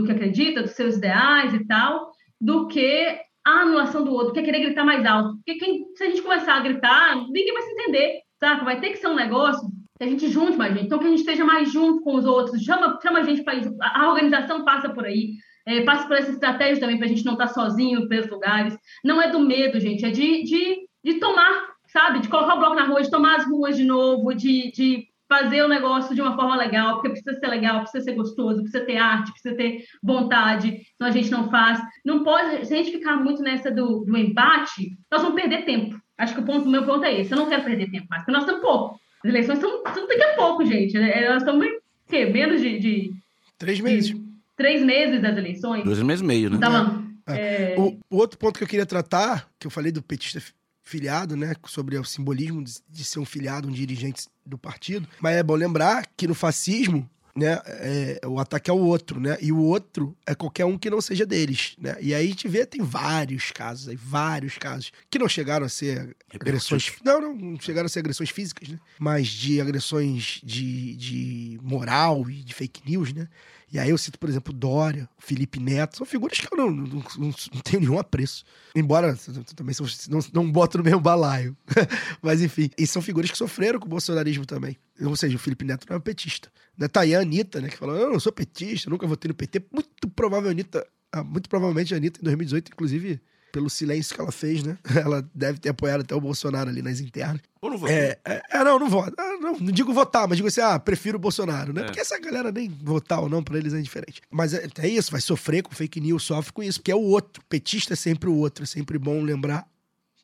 do 0.00 0.04
que 0.04 0.12
acredita, 0.12 0.62
dos 0.62 0.72
seus 0.72 0.96
ideais 0.96 1.54
e 1.54 1.64
tal, 1.66 2.10
do 2.40 2.66
que 2.68 3.18
a 3.46 3.50
anulação 3.62 4.04
do 4.04 4.12
outro, 4.12 4.32
que 4.34 4.40
é 4.40 4.42
querer 4.42 4.60
gritar 4.60 4.84
mais 4.84 5.04
alto. 5.06 5.36
Porque 5.36 5.54
quem, 5.58 5.84
se 5.94 6.04
a 6.04 6.06
gente 6.10 6.22
começar 6.22 6.54
a 6.54 6.60
gritar, 6.60 7.16
ninguém 7.16 7.52
vai 7.52 7.62
se 7.62 7.72
entender, 7.72 8.20
sabe? 8.38 8.64
Vai 8.64 8.80
ter 8.80 8.90
que 8.90 8.96
ser 8.98 9.08
um 9.08 9.14
negócio 9.14 9.66
que 10.00 10.04
a 10.04 10.08
gente 10.08 10.28
junte 10.30 10.56
mais 10.56 10.72
gente, 10.72 10.86
então 10.86 10.98
que 10.98 11.06
a 11.06 11.10
gente 11.10 11.18
esteja 11.18 11.44
mais 11.44 11.70
junto 11.70 12.00
com 12.00 12.14
os 12.14 12.24
outros, 12.24 12.62
chama, 12.62 12.98
chama 13.02 13.18
a 13.18 13.22
gente 13.22 13.44
para 13.44 13.54
isso. 13.54 13.76
A 13.82 14.08
organização 14.08 14.64
passa 14.64 14.88
por 14.88 15.04
aí, 15.04 15.34
é, 15.66 15.82
passa 15.82 16.08
por 16.08 16.16
essa 16.16 16.30
estratégia 16.30 16.80
também 16.80 16.96
para 16.96 17.04
a 17.04 17.08
gente 17.08 17.24
não 17.24 17.34
estar 17.34 17.48
sozinho 17.48 18.08
pelos 18.08 18.30
lugares. 18.30 18.74
Não 19.04 19.20
é 19.20 19.30
do 19.30 19.38
medo, 19.38 19.78
gente, 19.78 20.02
é 20.06 20.10
de, 20.10 20.42
de, 20.44 20.78
de 21.04 21.14
tomar, 21.20 21.74
sabe? 21.88 22.20
De 22.20 22.28
colocar 22.28 22.54
o 22.54 22.58
bloco 22.58 22.76
na 22.76 22.86
rua, 22.86 23.02
de 23.02 23.10
tomar 23.10 23.36
as 23.36 23.46
ruas 23.46 23.76
de 23.76 23.84
novo, 23.84 24.32
de, 24.32 24.72
de 24.72 25.06
fazer 25.28 25.62
o 25.62 25.68
negócio 25.68 26.14
de 26.14 26.22
uma 26.22 26.34
forma 26.34 26.56
legal, 26.56 26.94
porque 26.94 27.10
precisa 27.10 27.38
ser 27.38 27.48
legal, 27.48 27.82
precisa 27.82 28.02
ser 28.02 28.14
gostoso, 28.14 28.62
precisa 28.62 28.86
ter 28.86 28.96
arte, 28.96 29.32
precisa 29.32 29.54
ter 29.54 29.84
vontade, 30.02 30.80
então 30.94 31.06
a 31.06 31.10
gente 31.10 31.30
não 31.30 31.50
faz. 31.50 31.78
Não 32.02 32.24
pode, 32.24 32.64
se 32.64 32.72
a 32.72 32.76
gente 32.78 32.92
ficar 32.92 33.16
muito 33.16 33.42
nessa 33.42 33.70
do, 33.70 34.02
do 34.06 34.16
embate, 34.16 34.96
nós 35.12 35.20
vamos 35.20 35.38
perder 35.38 35.66
tempo. 35.66 36.00
Acho 36.16 36.34
que 36.34 36.40
o 36.40 36.44
ponto, 36.44 36.66
meu 36.66 36.86
ponto 36.86 37.04
é 37.04 37.20
esse. 37.20 37.32
Eu 37.32 37.38
não 37.38 37.50
quero 37.50 37.64
perder 37.64 37.90
tempo 37.90 38.06
mais, 38.08 38.22
porque 38.22 38.32
nós 38.32 38.44
estamos 38.44 38.62
pouco. 38.62 38.98
As 39.22 39.28
eleições 39.28 39.58
são, 39.58 39.82
são 39.94 40.06
daqui 40.08 40.22
a 40.22 40.34
pouco, 40.36 40.64
gente. 40.64 40.96
É, 40.96 41.28
Nós 41.28 41.42
estamos 41.42 41.66
em 41.66 41.78
quê? 42.08 42.24
menos 42.26 42.60
de, 42.60 42.78
de 42.78 43.12
Três 43.58 43.78
meses. 43.80 44.14
três 44.56 44.82
meses 44.82 45.20
das 45.20 45.36
eleições. 45.36 45.84
Dois 45.84 46.00
meses 46.02 46.22
e 46.22 46.24
meio, 46.24 46.50
né? 46.50 46.56
Então, 46.56 47.04
é, 47.26 47.74
O, 47.78 47.98
o 48.10 48.16
outro 48.16 48.38
ponto 48.38 48.56
que 48.58 48.64
eu 48.64 48.68
queria 48.68 48.86
tratar, 48.86 49.48
que 49.58 49.66
eu 49.66 49.70
falei 49.70 49.92
do 49.92 50.02
petista 50.02 50.40
fi- 50.40 50.52
filiado, 50.82 51.36
né? 51.36 51.54
Sobre 51.66 51.96
o 51.98 52.04
simbolismo 52.04 52.64
de, 52.64 52.72
de 52.88 53.04
ser 53.04 53.18
um 53.20 53.24
filiado, 53.26 53.68
um 53.68 53.72
dirigente 53.72 54.26
do 54.44 54.56
partido. 54.58 55.06
Mas 55.20 55.36
é 55.36 55.42
bom 55.42 55.54
lembrar 55.54 56.06
que 56.16 56.26
no 56.26 56.34
fascismo, 56.34 57.08
né? 57.34 57.60
é, 57.66 58.20
o 58.26 58.38
ataque 58.38 58.70
é 58.70 58.72
o 58.72 58.78
outro, 58.78 59.20
né? 59.20 59.36
E 59.40 59.52
o 59.52 59.58
outro 59.58 60.16
é 60.26 60.34
qualquer 60.34 60.64
um 60.64 60.78
que 60.78 60.90
não 60.90 61.00
seja 61.00 61.24
deles, 61.24 61.74
né? 61.78 61.96
E 62.00 62.14
aí 62.14 62.26
a 62.26 62.28
gente 62.28 62.48
vê, 62.48 62.66
tem 62.66 62.82
vários 62.82 63.50
casos 63.50 63.88
aí, 63.88 63.96
vários 63.96 64.58
casos, 64.58 64.92
que 65.10 65.18
não 65.18 65.28
chegaram 65.28 65.66
a 65.66 65.68
ser 65.68 66.16
agressões. 66.32 66.92
Não, 67.04 67.20
não, 67.20 67.34
não 67.34 67.60
chegaram 67.60 67.86
a 67.86 67.88
ser 67.88 68.00
agressões 68.00 68.30
físicas, 68.30 68.68
né? 68.68 68.78
Mas 68.98 69.28
de 69.28 69.60
agressões 69.60 70.40
de, 70.42 70.96
de 70.96 71.60
moral 71.62 72.28
e 72.28 72.42
de 72.42 72.54
fake 72.54 72.82
news, 72.88 73.12
né? 73.12 73.28
E 73.72 73.78
aí 73.78 73.90
eu 73.90 73.98
cito, 73.98 74.18
por 74.18 74.28
exemplo, 74.28 74.52
Dória, 74.52 75.08
Felipe 75.18 75.60
Neto, 75.60 75.96
são 75.96 76.04
figuras 76.06 76.38
que 76.40 76.52
eu 76.52 76.58
não, 76.58 76.70
não, 76.70 76.86
não- 76.86 77.34
não 77.54 77.60
tenho 77.62 77.80
nenhum 77.80 77.98
apreço. 77.98 78.44
Embora 78.74 79.16
também 79.54 79.74
não, 80.08 80.20
não 80.32 80.50
boto 80.50 80.78
no 80.78 80.84
mesmo 80.84 81.00
balaio. 81.00 81.56
Mas 82.20 82.42
enfim, 82.42 82.68
e 82.76 82.84
são 82.86 83.00
figuras 83.00 83.30
que 83.30 83.38
sofreram 83.38 83.78
com 83.78 83.86
o 83.86 83.88
bolsonarismo 83.88 84.44
também. 84.44 84.76
Ou 85.00 85.14
seja, 85.16 85.36
o 85.36 85.38
Felipe 85.38 85.64
Neto 85.64 85.86
não 85.88 85.94
é 85.94 85.98
um 85.98 86.02
petista. 86.02 86.50
Né? 86.76 86.88
Tá 86.88 87.02
aí 87.02 87.14
a 87.14 87.20
Anitta, 87.20 87.60
né, 87.60 87.68
que 87.68 87.76
falou, 87.76 87.94
eu 87.96 88.10
não 88.10 88.18
sou 88.20 88.32
petista, 88.32 88.90
nunca 88.90 89.06
votei 89.06 89.28
no 89.28 89.34
PT. 89.34 89.62
Muito 89.72 90.08
provável 90.16 90.48
a 90.48 90.52
Anitta, 90.52 90.84
ah, 91.12 91.22
muito 91.22 91.48
provavelmente 91.48 91.94
a 91.94 91.96
Anitta 91.96 92.18
em 92.20 92.24
2018, 92.24 92.72
inclusive, 92.72 93.20
pelo 93.52 93.70
silêncio 93.70 94.14
que 94.14 94.20
ela 94.20 94.32
fez, 94.32 94.62
né? 94.62 94.78
Ela 94.96 95.28
deve 95.34 95.58
ter 95.58 95.68
apoiado 95.70 96.00
até 96.00 96.14
o 96.14 96.20
Bolsonaro 96.20 96.70
ali 96.70 96.82
nas 96.82 97.00
internas. 97.00 97.40
Ou 97.60 97.70
não 97.70 97.78
votei. 97.78 97.96
É, 97.96 98.18
é, 98.24 98.42
é, 98.50 98.64
não, 98.64 98.78
não 98.78 98.88
voto. 98.88 99.14
Ah, 99.18 99.36
não, 99.40 99.58
não 99.58 99.72
digo 99.72 99.92
votar, 99.92 100.26
mas 100.26 100.36
digo 100.36 100.48
assim, 100.48 100.60
ah, 100.60 100.78
prefiro 100.78 101.16
o 101.16 101.20
Bolsonaro, 101.20 101.72
né? 101.72 101.82
É. 101.82 101.84
Porque 101.84 102.00
essa 102.00 102.18
galera 102.18 102.50
nem 102.50 102.68
votar 102.68 103.20
ou 103.20 103.28
não, 103.28 103.42
pra 103.42 103.58
eles 103.58 103.74
é 103.74 103.78
indiferente. 103.78 104.22
Mas 104.30 104.54
é, 104.54 104.66
é 104.78 104.88
isso, 104.88 105.10
vai 105.10 105.20
sofrer 105.20 105.62
com 105.62 105.74
fake 105.74 106.00
news, 106.00 106.22
sofre 106.22 106.52
com 106.52 106.62
isso, 106.62 106.80
porque 106.80 106.92
é 106.92 106.96
o 106.96 107.02
outro. 107.02 107.42
Petista 107.48 107.92
é 107.92 107.96
sempre 107.96 108.28
o 108.28 108.36
outro, 108.36 108.64
é 108.64 108.66
sempre 108.66 108.98
bom 108.98 109.22
lembrar 109.22 109.68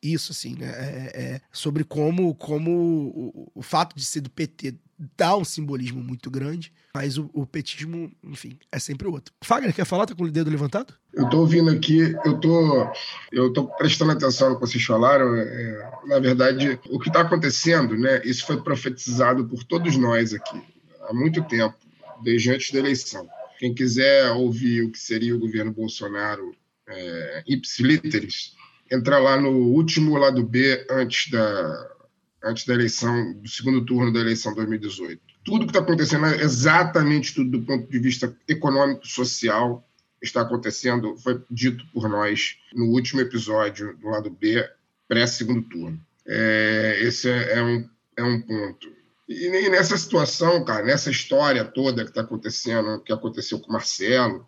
isso, 0.01 0.31
assim, 0.31 0.55
né? 0.55 0.67
É, 0.67 1.21
é 1.21 1.41
sobre 1.51 1.83
como, 1.83 2.33
como 2.35 2.71
o, 2.71 3.51
o 3.55 3.61
fato 3.61 3.95
de 3.95 4.05
ser 4.05 4.21
do 4.21 4.29
PT 4.29 4.75
dá 5.15 5.37
um 5.37 5.45
simbolismo 5.45 6.01
muito 6.01 6.29
grande, 6.31 6.73
mas 6.93 7.17
o, 7.17 7.29
o 7.33 7.45
petismo, 7.45 8.11
enfim, 8.23 8.57
é 8.71 8.79
sempre 8.79 9.07
o 9.07 9.11
outro. 9.11 9.33
Fagner, 9.43 9.73
quer 9.73 9.85
falar? 9.85 10.05
Tá 10.05 10.15
com 10.15 10.23
o 10.23 10.31
dedo 10.31 10.49
levantado? 10.49 10.93
Eu 11.13 11.29
tô 11.29 11.39
ouvindo 11.39 11.69
aqui, 11.69 12.15
eu 12.25 12.39
tô, 12.39 12.87
eu 13.31 13.53
tô 13.53 13.67
prestando 13.67 14.11
atenção 14.11 14.49
no 14.49 14.55
que 14.55 14.61
vocês 14.61 14.83
falaram. 14.83 15.35
é, 15.35 15.91
na 16.07 16.19
verdade, 16.19 16.79
o 16.89 16.99
que 16.99 17.09
está 17.09 17.21
acontecendo, 17.21 17.97
né? 17.97 18.21
Isso 18.25 18.45
foi 18.45 18.61
profetizado 18.61 19.47
por 19.47 19.63
todos 19.63 19.95
nós 19.97 20.33
aqui 20.33 20.61
há 21.07 21.13
muito 21.13 21.43
tempo, 21.43 21.75
desde 22.23 22.51
antes 22.51 22.71
da 22.71 22.79
eleição. 22.79 23.27
Quem 23.59 23.73
quiser 23.73 24.31
ouvir 24.31 24.83
o 24.83 24.91
que 24.91 24.99
seria 24.99 25.35
o 25.35 25.39
governo 25.39 25.71
Bolsonaro 25.71 26.55
é, 26.87 27.43
ips 27.47 27.79
literis, 27.79 28.53
entra 28.91 29.19
lá 29.19 29.39
no 29.39 29.49
último 29.49 30.17
lado 30.17 30.43
B 30.43 30.85
antes 30.89 31.31
da 31.31 31.96
antes 32.43 32.65
da 32.65 32.73
eleição, 32.73 33.33
do 33.33 33.49
segundo 33.49 33.85
turno 33.85 34.11
da 34.11 34.19
eleição 34.19 34.53
2018. 34.53 35.21
Tudo 35.43 35.65
que 35.65 35.71
está 35.71 35.79
acontecendo 35.79 36.25
é 36.25 36.41
exatamente 36.41 37.33
tudo 37.33 37.57
do 37.57 37.65
ponto 37.65 37.89
de 37.89 37.99
vista 37.99 38.35
econômico, 38.47 39.07
social, 39.07 39.87
está 40.21 40.41
acontecendo, 40.41 41.15
foi 41.17 41.41
dito 41.49 41.85
por 41.93 42.09
nós 42.09 42.57
no 42.73 42.85
último 42.85 43.21
episódio 43.21 43.95
do 43.97 44.09
lado 44.09 44.29
B, 44.29 44.67
pré-segundo 45.07 45.61
turno. 45.63 45.99
É, 46.25 46.97
esse 47.01 47.29
é, 47.29 47.53
é 47.53 47.63
um, 47.63 47.89
é 48.17 48.23
um 48.23 48.41
ponto. 48.41 48.91
E, 49.27 49.45
e 49.45 49.69
nessa 49.69 49.97
situação, 49.97 50.63
cara, 50.63 50.85
nessa 50.85 51.09
história 51.09 51.63
toda 51.63 52.03
que 52.03 52.09
está 52.09 52.21
acontecendo, 52.21 53.01
que 53.01 53.13
aconteceu 53.13 53.59
com 53.59 53.69
o 53.69 53.73
Marcelo, 53.73 54.47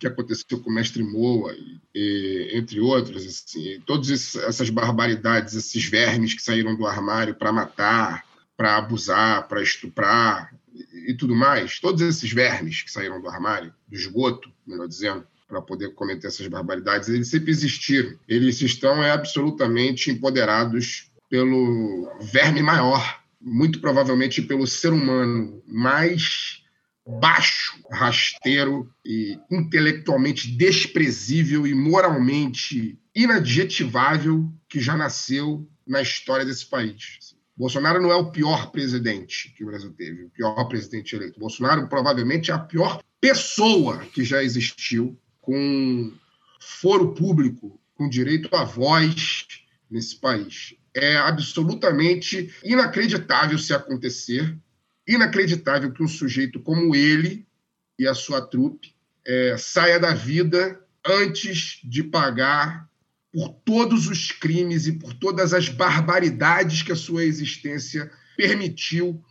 que 0.00 0.06
aconteceu 0.06 0.58
com 0.58 0.70
o 0.70 0.72
Mestre 0.72 1.02
Moa, 1.02 1.52
e, 1.52 1.78
e, 1.94 2.50
entre 2.54 2.80
outros, 2.80 3.26
assim, 3.26 3.80
todas 3.84 4.34
essas 4.34 4.70
barbaridades, 4.70 5.54
esses 5.54 5.84
vermes 5.84 6.32
que 6.32 6.42
saíram 6.42 6.74
do 6.74 6.86
armário 6.86 7.34
para 7.34 7.52
matar, 7.52 8.24
para 8.56 8.78
abusar, 8.78 9.46
para 9.46 9.62
estuprar 9.62 10.54
e, 10.74 11.10
e 11.10 11.14
tudo 11.14 11.36
mais, 11.36 11.78
todos 11.78 12.00
esses 12.00 12.32
vermes 12.32 12.82
que 12.82 12.90
saíram 12.90 13.20
do 13.20 13.28
armário, 13.28 13.74
do 13.86 13.94
esgoto, 13.94 14.50
melhor 14.66 14.88
dizendo, 14.88 15.26
para 15.46 15.60
poder 15.60 15.92
cometer 15.94 16.28
essas 16.28 16.46
barbaridades, 16.46 17.08
eles 17.08 17.28
sempre 17.28 17.50
existiram. 17.50 18.16
Eles 18.26 18.62
estão 18.62 19.02
é, 19.02 19.10
absolutamente 19.10 20.10
empoderados 20.10 21.10
pelo 21.28 22.10
verme 22.20 22.62
maior, 22.62 23.20
muito 23.40 23.80
provavelmente 23.80 24.40
pelo 24.40 24.66
ser 24.66 24.92
humano 24.92 25.62
mais 25.66 26.59
baixo, 27.06 27.78
rasteiro 27.90 28.90
e 29.04 29.38
intelectualmente 29.50 30.50
desprezível 30.50 31.66
e 31.66 31.74
moralmente 31.74 32.98
inadjetivável 33.14 34.52
que 34.68 34.80
já 34.80 34.96
nasceu 34.96 35.68
na 35.86 36.00
história 36.00 36.44
desse 36.44 36.66
país. 36.66 37.34
Bolsonaro 37.56 38.00
não 38.00 38.10
é 38.10 38.14
o 38.14 38.30
pior 38.30 38.70
presidente 38.70 39.52
que 39.56 39.64
o 39.64 39.66
Brasil 39.66 39.92
teve, 39.92 40.24
o 40.24 40.30
pior 40.30 40.64
presidente 40.64 41.14
eleito. 41.14 41.38
Bolsonaro 41.38 41.86
provavelmente 41.88 42.50
é 42.50 42.54
a 42.54 42.58
pior 42.58 43.02
pessoa 43.20 43.98
que 43.98 44.24
já 44.24 44.42
existiu 44.42 45.18
com 45.40 46.12
foro 46.58 47.12
público, 47.14 47.78
com 47.94 48.08
direito 48.08 48.54
à 48.54 48.64
voz 48.64 49.46
nesse 49.90 50.16
país. 50.16 50.74
É 50.94 51.16
absolutamente 51.16 52.52
inacreditável 52.64 53.58
se 53.58 53.74
acontecer, 53.74 54.56
inacreditável 55.10 55.92
que 55.92 56.02
um 56.02 56.08
sujeito 56.08 56.60
como 56.60 56.94
ele 56.94 57.46
e 57.98 58.06
a 58.06 58.14
sua 58.14 58.40
trupe 58.40 58.94
é, 59.26 59.56
saia 59.58 59.98
da 59.98 60.14
vida 60.14 60.80
antes 61.04 61.80
de 61.84 62.02
pagar 62.02 62.88
por 63.32 63.48
todos 63.64 64.06
os 64.06 64.30
crimes 64.32 64.86
e 64.86 64.92
por 64.92 65.14
todas 65.14 65.52
as 65.52 65.68
barbaridades 65.68 66.82
que 66.82 66.92
a 66.92 66.96
sua 66.96 67.24
existência 67.24 68.10
permitiu 68.36 69.22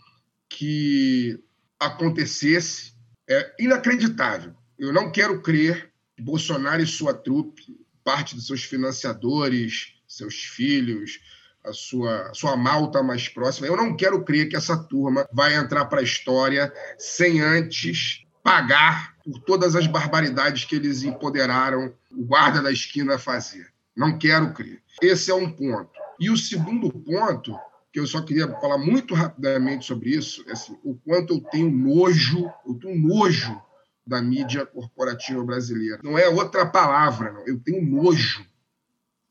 que 0.50 1.40
acontecesse. 1.80 2.94
É 3.30 3.56
inacreditável. 3.60 4.56
Eu 4.78 4.92
não 4.92 5.12
quero 5.12 5.42
crer 5.42 5.92
Bolsonaro 6.20 6.82
e 6.82 6.88
sua 6.88 7.14
trupe, 7.14 7.78
parte 8.04 8.36
dos 8.36 8.48
seus 8.48 8.64
financiadores, 8.64 9.94
seus 10.08 10.36
filhos, 10.36 11.20
a 11.64 11.74
sua, 11.74 12.32
sua 12.34 12.56
malta 12.56 13.04
mais 13.04 13.28
próxima. 13.28 13.68
Eu 13.68 13.78
não 13.78 13.96
quero 13.96 14.24
crer 14.24 14.50
que 14.50 14.56
essa 14.56 14.78
turma 14.78 15.28
vai 15.32 15.56
entrar 15.56 15.86
para 15.86 16.00
a 16.00 16.04
história 16.04 16.72
sem 16.98 17.42
antes 17.42 18.24
pagar 18.44 19.16
por 19.24 19.40
todas 19.42 19.76
as 19.76 19.86
barbaridades 19.86 20.66
que 20.66 20.76
eles 20.76 21.04
empoderaram 21.04 21.94
o 22.12 22.24
guarda 22.24 22.62
da 22.62 22.72
esquina 22.72 23.16
a 23.16 23.20
fazer. 23.20 23.68
Não 23.96 24.18
quero 24.18 24.54
crer. 24.54 24.82
Esse 25.02 25.30
é 25.30 25.36
um 25.36 25.52
ponto. 25.52 25.92
E 26.20 26.30
o 26.30 26.38
segundo 26.38 26.90
ponto, 26.90 27.58
que 27.92 28.00
eu 28.00 28.08
só 28.08 28.22
queria 28.22 28.48
falar 28.60 28.78
muito 28.78 29.14
rapidamente 29.14 29.86
sobre 29.86 30.12
isso, 30.12 30.44
é 30.48 30.54
assim, 30.54 30.78
o 30.84 30.96
quanto 30.96 31.34
eu 31.34 31.42
tenho 31.42 31.70
nojo, 31.70 32.50
eu 32.66 32.76
tenho 32.76 32.98
nojo 32.98 33.62
da 34.06 34.22
mídia 34.22 34.66
corporativa 34.66 35.44
brasileira. 35.44 36.00
Não 36.04 36.18
é 36.18 36.28
outra 36.28 36.66
palavra, 36.66 37.32
não. 37.32 37.46
Eu 37.46 37.60
tenho 37.60 37.86
nojo 37.86 38.49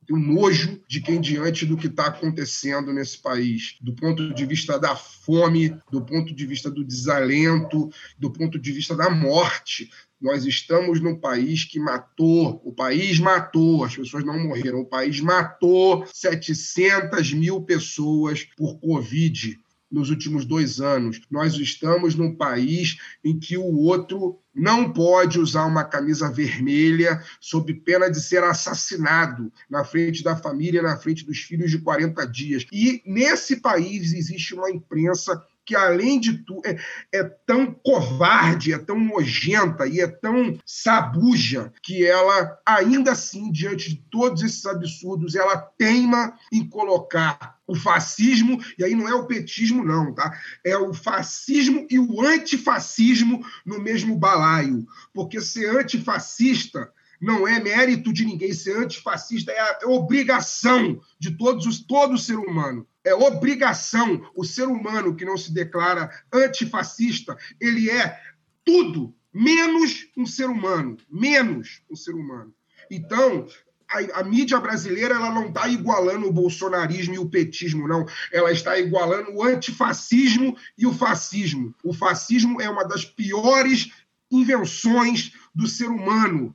tenho 0.08 0.18
nojo 0.18 0.80
de 0.88 1.00
quem, 1.02 1.20
diante 1.20 1.66
do 1.66 1.76
que 1.76 1.86
está 1.86 2.06
acontecendo 2.06 2.92
nesse 2.92 3.18
país, 3.18 3.76
do 3.80 3.92
ponto 3.92 4.32
de 4.32 4.46
vista 4.46 4.78
da 4.78 4.96
fome, 4.96 5.76
do 5.92 6.00
ponto 6.00 6.34
de 6.34 6.46
vista 6.46 6.70
do 6.70 6.82
desalento, 6.82 7.90
do 8.18 8.30
ponto 8.30 8.58
de 8.58 8.72
vista 8.72 8.96
da 8.96 9.10
morte. 9.10 9.90
Nós 10.20 10.46
estamos 10.46 11.00
num 11.00 11.14
país 11.14 11.64
que 11.64 11.78
matou, 11.78 12.60
o 12.64 12.72
país 12.72 13.20
matou, 13.20 13.84
as 13.84 13.94
pessoas 13.94 14.24
não 14.24 14.42
morreram, 14.42 14.80
o 14.80 14.86
país 14.86 15.20
matou 15.20 16.04
700 16.12 17.34
mil 17.34 17.60
pessoas 17.60 18.44
por 18.56 18.80
Covid 18.80 19.60
nos 19.90 20.10
últimos 20.10 20.44
dois 20.44 20.80
anos. 20.80 21.20
Nós 21.30 21.54
estamos 21.54 22.14
num 22.14 22.34
país 22.34 22.98
em 23.24 23.38
que 23.38 23.56
o 23.56 23.78
outro 23.78 24.38
não 24.54 24.92
pode 24.92 25.38
usar 25.38 25.64
uma 25.64 25.84
camisa 25.84 26.30
vermelha 26.30 27.22
sob 27.40 27.72
pena 27.72 28.10
de 28.10 28.20
ser 28.20 28.42
assassinado 28.42 29.52
na 29.70 29.84
frente 29.84 30.22
da 30.22 30.36
família, 30.36 30.82
na 30.82 30.96
frente 30.96 31.24
dos 31.24 31.38
filhos 31.38 31.70
de 31.70 31.78
40 31.78 32.26
dias. 32.26 32.66
E 32.72 33.02
nesse 33.06 33.56
país 33.56 34.12
existe 34.12 34.54
uma 34.54 34.70
imprensa 34.70 35.42
que, 35.68 35.76
além 35.76 36.18
de 36.18 36.38
tudo, 36.38 36.62
é, 36.64 36.78
é, 37.12 37.22
tão 37.22 37.70
covarde, 37.70 38.72
é 38.72 38.78
tão 38.78 38.98
nojenta 38.98 39.86
e 39.86 40.00
é 40.00 40.06
tão 40.06 40.58
sabuja 40.64 41.70
que 41.82 42.06
ela, 42.06 42.58
ainda 42.64 43.12
assim, 43.12 43.52
diante 43.52 43.90
de 43.90 43.96
todos 44.10 44.42
esses 44.42 44.64
absurdos, 44.64 45.34
ela 45.34 45.58
teima 45.58 46.32
em 46.50 46.66
colocar 46.66 47.58
o 47.66 47.74
fascismo, 47.74 48.58
e 48.78 48.84
aí 48.84 48.94
não 48.94 49.06
é 49.06 49.12
o 49.12 49.26
petismo, 49.26 49.84
não, 49.84 50.14
tá? 50.14 50.32
É 50.64 50.74
o 50.74 50.94
fascismo 50.94 51.86
e 51.90 51.98
o 51.98 52.22
antifascismo 52.22 53.44
no 53.66 53.78
mesmo 53.78 54.16
balaio. 54.16 54.86
Porque 55.12 55.38
ser 55.38 55.78
antifascista 55.78 56.90
não 57.20 57.46
é 57.46 57.60
mérito 57.60 58.10
de 58.10 58.24
ninguém, 58.24 58.54
ser 58.54 58.74
antifascista 58.74 59.52
é 59.52 59.84
a 59.84 59.88
obrigação 59.90 60.98
de 61.18 61.32
todos 61.32 61.66
os, 61.66 61.78
todo 61.78 62.16
ser 62.16 62.38
humano 62.38 62.87
é 63.04 63.14
obrigação. 63.14 64.30
O 64.34 64.44
ser 64.44 64.68
humano 64.68 65.14
que 65.14 65.24
não 65.24 65.36
se 65.36 65.52
declara 65.52 66.10
antifascista, 66.32 67.36
ele 67.60 67.90
é 67.90 68.18
tudo 68.64 69.14
menos 69.32 70.08
um 70.16 70.26
ser 70.26 70.48
humano. 70.48 70.96
Menos 71.10 71.82
um 71.90 71.96
ser 71.96 72.14
humano. 72.14 72.52
Então, 72.90 73.46
a, 73.90 74.20
a, 74.20 74.24
mídia 74.24 74.60
brasileira 74.60 75.14
ela 75.14 75.32
não 75.32 75.48
está 75.48 75.68
igualando 75.68 76.26
o 76.26 76.32
bolsonarismo 76.32 77.14
e 77.14 77.18
o 77.18 77.28
petismo, 77.28 77.88
não. 77.88 78.06
Ela 78.32 78.52
está 78.52 78.78
igualando 78.78 79.32
o 79.32 79.42
antifascismo 79.42 80.56
e 80.76 80.86
o 80.86 80.92
fascismo. 80.92 81.74
O 81.82 81.92
fascismo 81.92 82.60
é 82.60 82.68
uma 82.68 82.84
das 82.84 83.04
piores 83.04 83.90
invenções 84.30 85.32
do 85.54 85.66
ser 85.66 85.88
humano 85.88 86.54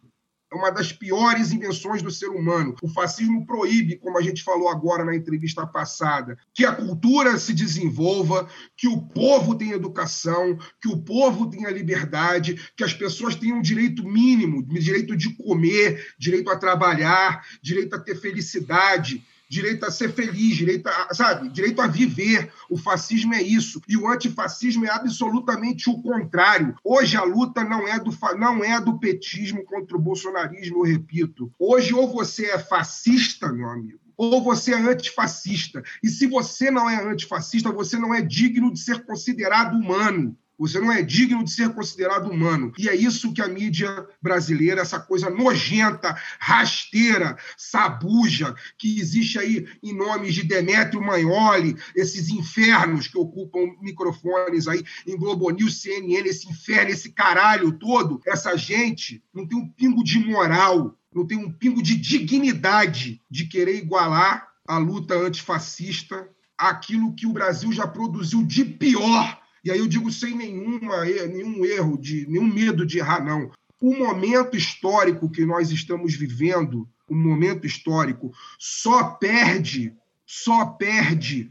é 0.54 0.56
uma 0.56 0.70
das 0.70 0.94
piores 0.94 1.52
invenções 1.52 2.04
do 2.04 2.12
ser 2.12 2.28
humano. 2.28 2.76
O 2.82 2.88
fascismo 2.88 3.46
proíbe, 3.46 3.98
como 3.98 4.20
a 4.20 4.22
gente 4.22 4.44
falou 4.44 4.70
agora 4.70 5.04
na 5.04 5.16
entrevista 5.16 5.66
passada, 5.66 6.38
que 6.54 6.64
a 6.64 6.76
cultura 6.76 7.38
se 7.40 7.54
desenvolva, 7.54 8.48
que 8.78 8.88
o 8.88 9.02
povo 9.02 9.56
tenha 9.56 9.76
educação, 9.76 10.58
que 10.80 10.88
o 10.88 10.98
povo 10.98 11.50
tenha 11.50 11.72
liberdade, 11.72 12.72
que 12.78 12.84
as 12.84 12.94
pessoas 12.94 13.36
tenham 13.36 13.62
direito 13.62 14.04
mínimo, 14.08 14.64
direito 14.64 15.18
de 15.18 15.36
comer, 15.36 16.14
direito 16.20 16.52
a 16.52 16.56
trabalhar, 16.56 17.44
direito 17.62 17.96
a 17.96 18.00
ter 18.00 18.16
felicidade 18.16 19.24
direito 19.54 19.86
a 19.86 19.92
ser 19.92 20.12
feliz, 20.12 20.56
direito 20.56 20.88
a, 20.88 21.14
sabe, 21.14 21.48
direito 21.50 21.80
a 21.80 21.88
viver. 21.88 22.52
O 22.70 22.76
fascismo 22.76 23.36
é 23.36 23.42
isso. 23.42 23.80
E 23.88 23.96
o 23.96 24.08
antifascismo 24.08 24.86
é 24.86 24.90
absolutamente 24.90 25.90
o 25.90 26.02
contrário. 26.02 26.76
Hoje 26.84 27.16
a 27.16 27.24
luta 27.24 27.64
não 27.64 27.88
é 27.88 28.00
do, 28.00 28.12
não 28.38 28.64
é 28.64 28.82
do 28.82 28.98
petismo 28.98 29.64
contra 29.64 29.96
o 29.96 30.02
bolsonarismo, 30.02 30.78
eu 30.78 30.92
repito. 30.92 31.54
Hoje 31.60 31.94
ou 31.94 32.12
você 32.12 32.48
é 32.48 32.58
fascista, 32.58 33.52
meu 33.52 33.70
amigo, 33.70 34.00
ou 34.18 34.44
você 34.44 34.74
é 34.74 34.80
antifascista. 34.80 35.84
E 36.02 36.10
se 36.10 36.26
você 36.26 36.72
não 36.72 36.90
é 36.90 37.04
antifascista, 37.04 37.72
você 37.72 37.98
não 37.98 38.14
é 38.14 38.22
digno 38.22 38.74
de 38.74 38.80
ser 38.80 39.06
considerado 39.06 39.76
humano. 39.76 40.36
Você 40.58 40.80
não 40.80 40.92
é 40.92 41.02
digno 41.02 41.44
de 41.44 41.52
ser 41.52 41.74
considerado 41.74 42.30
humano. 42.30 42.72
E 42.78 42.88
é 42.88 42.96
isso 42.96 43.34
que 43.34 43.42
a 43.42 43.48
mídia 43.48 44.08
brasileira, 44.22 44.82
essa 44.82 45.00
coisa 45.00 45.30
nojenta, 45.30 46.16
rasteira, 46.40 47.38
sabuja, 47.58 48.56
que 48.78 49.00
existe 49.00 49.40
aí 49.40 49.68
em 49.82 49.94
nomes 49.94 50.36
de 50.36 50.44
Demétrio 50.44 51.02
Magnoli, 51.02 51.76
esses 51.96 52.30
infernos 52.30 53.08
que 53.08 53.18
ocupam 53.18 53.76
microfones 53.82 54.68
aí 54.68 54.84
em 55.08 55.18
Globo 55.18 55.50
News, 55.50 55.82
CNN, 55.82 56.28
esse 56.28 56.48
inferno, 56.48 56.92
esse 56.92 57.12
caralho 57.12 57.72
todo, 57.74 58.22
essa 58.26 58.56
gente 58.56 59.24
não 59.34 59.48
tem 59.48 59.58
um 59.58 59.68
pingo 59.68 60.04
de 60.04 60.20
moral, 60.20 60.98
não 61.14 61.26
tem 61.26 61.38
um 61.38 61.52
pingo 61.52 61.82
de 61.82 61.96
dignidade 61.96 63.22
de 63.30 63.46
querer 63.46 63.78
igualar 63.78 64.48
a 64.68 64.78
luta 64.78 65.16
antifascista 65.16 66.30
àquilo 66.58 67.14
que 67.14 67.26
o 67.26 67.34
Brasil 67.34 67.72
já 67.72 67.88
produziu 67.88 68.44
de 68.44 68.64
pior 68.64 69.43
e 69.64 69.72
aí 69.72 69.80
eu 69.80 69.88
digo 69.88 70.12
sem 70.12 70.36
nenhuma, 70.36 71.06
nenhum 71.06 71.64
erro, 71.64 71.98
de 71.98 72.28
nenhum 72.28 72.46
medo 72.46 72.86
de 72.86 73.00
errar, 73.00 73.24
não. 73.24 73.50
O 73.82 73.96
momento 73.98 74.58
histórico 74.58 75.30
que 75.30 75.46
nós 75.46 75.72
estamos 75.72 76.16
vivendo, 76.16 76.88
o 77.08 77.16
momento 77.16 77.66
histórico, 77.66 78.34
só 78.60 79.04
perde, 79.04 79.94
só 80.26 80.66
perde 80.66 81.50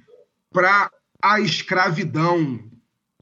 para 0.52 0.90
a 1.22 1.40
escravidão. 1.40 2.62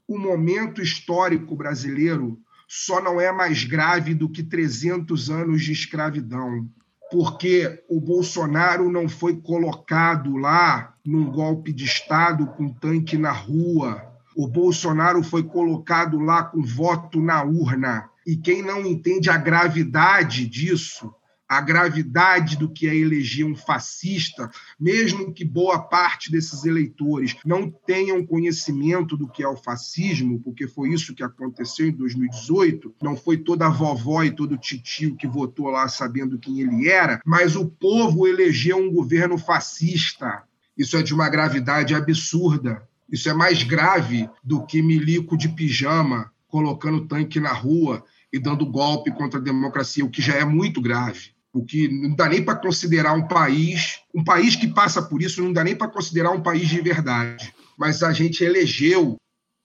O 0.08 0.18
momento 0.18 0.82
histórico 0.82 1.54
brasileiro 1.54 2.40
só 2.66 3.00
não 3.00 3.20
é 3.20 3.32
mais 3.32 3.64
grave 3.64 4.14
do 4.14 4.28
que 4.28 4.42
300 4.42 5.30
anos 5.30 5.62
de 5.62 5.72
escravidão, 5.72 6.68
porque 7.10 7.84
o 7.88 8.00
Bolsonaro 8.00 8.90
não 8.90 9.08
foi 9.08 9.40
colocado 9.40 10.36
lá 10.36 10.94
num 11.04 11.30
golpe 11.30 11.72
de 11.72 11.84
Estado 11.84 12.46
com 12.46 12.72
tanque 12.72 13.16
na 13.16 13.32
rua, 13.32 14.10
o 14.35 14.47
Bolsonaro 14.47 15.23
foi 15.23 15.43
colocado 15.43 16.19
lá 16.19 16.44
com 16.44 16.62
voto 16.62 17.20
na 17.20 17.43
urna. 17.43 18.09
E 18.27 18.36
quem 18.36 18.62
não 18.62 18.86
entende 18.86 19.31
a 19.31 19.36
gravidade 19.36 20.47
disso, 20.47 21.12
a 21.51 21.61
gravidade 21.61 22.57
do 22.57 22.70
que 22.70 22.86
é 22.86 22.94
eleger 22.94 23.44
um 23.44 23.57
fascista, 23.57 24.48
mesmo 24.78 25.32
que 25.32 25.44
boa 25.44 25.81
parte 25.81 26.31
desses 26.31 26.65
eleitores 26.65 27.35
não 27.44 27.69
tenham 27.69 28.24
conhecimento 28.24 29.16
do 29.16 29.27
que 29.27 29.43
é 29.43 29.48
o 29.48 29.57
fascismo, 29.57 30.39
porque 30.39 30.69
foi 30.69 30.90
isso 30.90 31.12
que 31.12 31.24
aconteceu 31.24 31.89
em 31.89 31.93
2018, 31.93 32.94
não 33.02 33.16
foi 33.16 33.36
toda 33.36 33.66
a 33.66 33.70
vovó 33.70 34.23
e 34.23 34.31
todo 34.31 34.52
o 34.52 34.59
titio 34.59 35.16
que 35.16 35.27
votou 35.27 35.66
lá 35.70 35.89
sabendo 35.89 36.39
quem 36.39 36.61
ele 36.61 36.89
era, 36.89 37.20
mas 37.27 37.57
o 37.57 37.66
povo 37.66 38.28
elegeu 38.28 38.77
um 38.77 38.93
governo 38.93 39.36
fascista. 39.36 40.44
Isso 40.78 40.97
é 40.97 41.02
de 41.02 41.12
uma 41.12 41.28
gravidade 41.28 41.97
absurda. 41.97 42.89
Isso 43.11 43.28
é 43.28 43.35
mais 43.35 43.62
grave 43.62 44.28
do 44.43 44.65
que 44.65 44.82
milico 44.82 45.37
de 45.37 45.49
pijama 45.49 46.31
colocando 46.49 47.07
tanque 47.07 47.41
na 47.41 47.53
rua 47.53 48.05
e 48.32 48.39
dando 48.39 48.66
golpe 48.66 49.11
contra 49.11 49.39
a 49.39 49.43
democracia, 49.43 50.05
o 50.05 50.11
que 50.11 50.23
já 50.23 50.35
é 50.35 50.45
muito 50.45 50.81
grave. 50.81 51.32
O 51.53 51.65
que 51.65 51.89
não 51.89 52.15
dá 52.15 52.28
nem 52.28 52.45
para 52.45 52.55
considerar 52.55 53.12
um 53.15 53.27
país, 53.27 54.01
um 54.15 54.23
país 54.23 54.55
que 54.55 54.69
passa 54.69 55.03
por 55.03 55.20
isso, 55.20 55.43
não 55.43 55.53
dá 55.53 55.65
nem 55.65 55.74
para 55.74 55.89
considerar 55.89 56.31
um 56.31 56.43
país 56.43 56.69
de 56.69 56.81
verdade. 56.81 57.53
Mas 57.77 58.03
a 58.03 58.12
gente 58.12 58.45
elegeu 58.45 59.16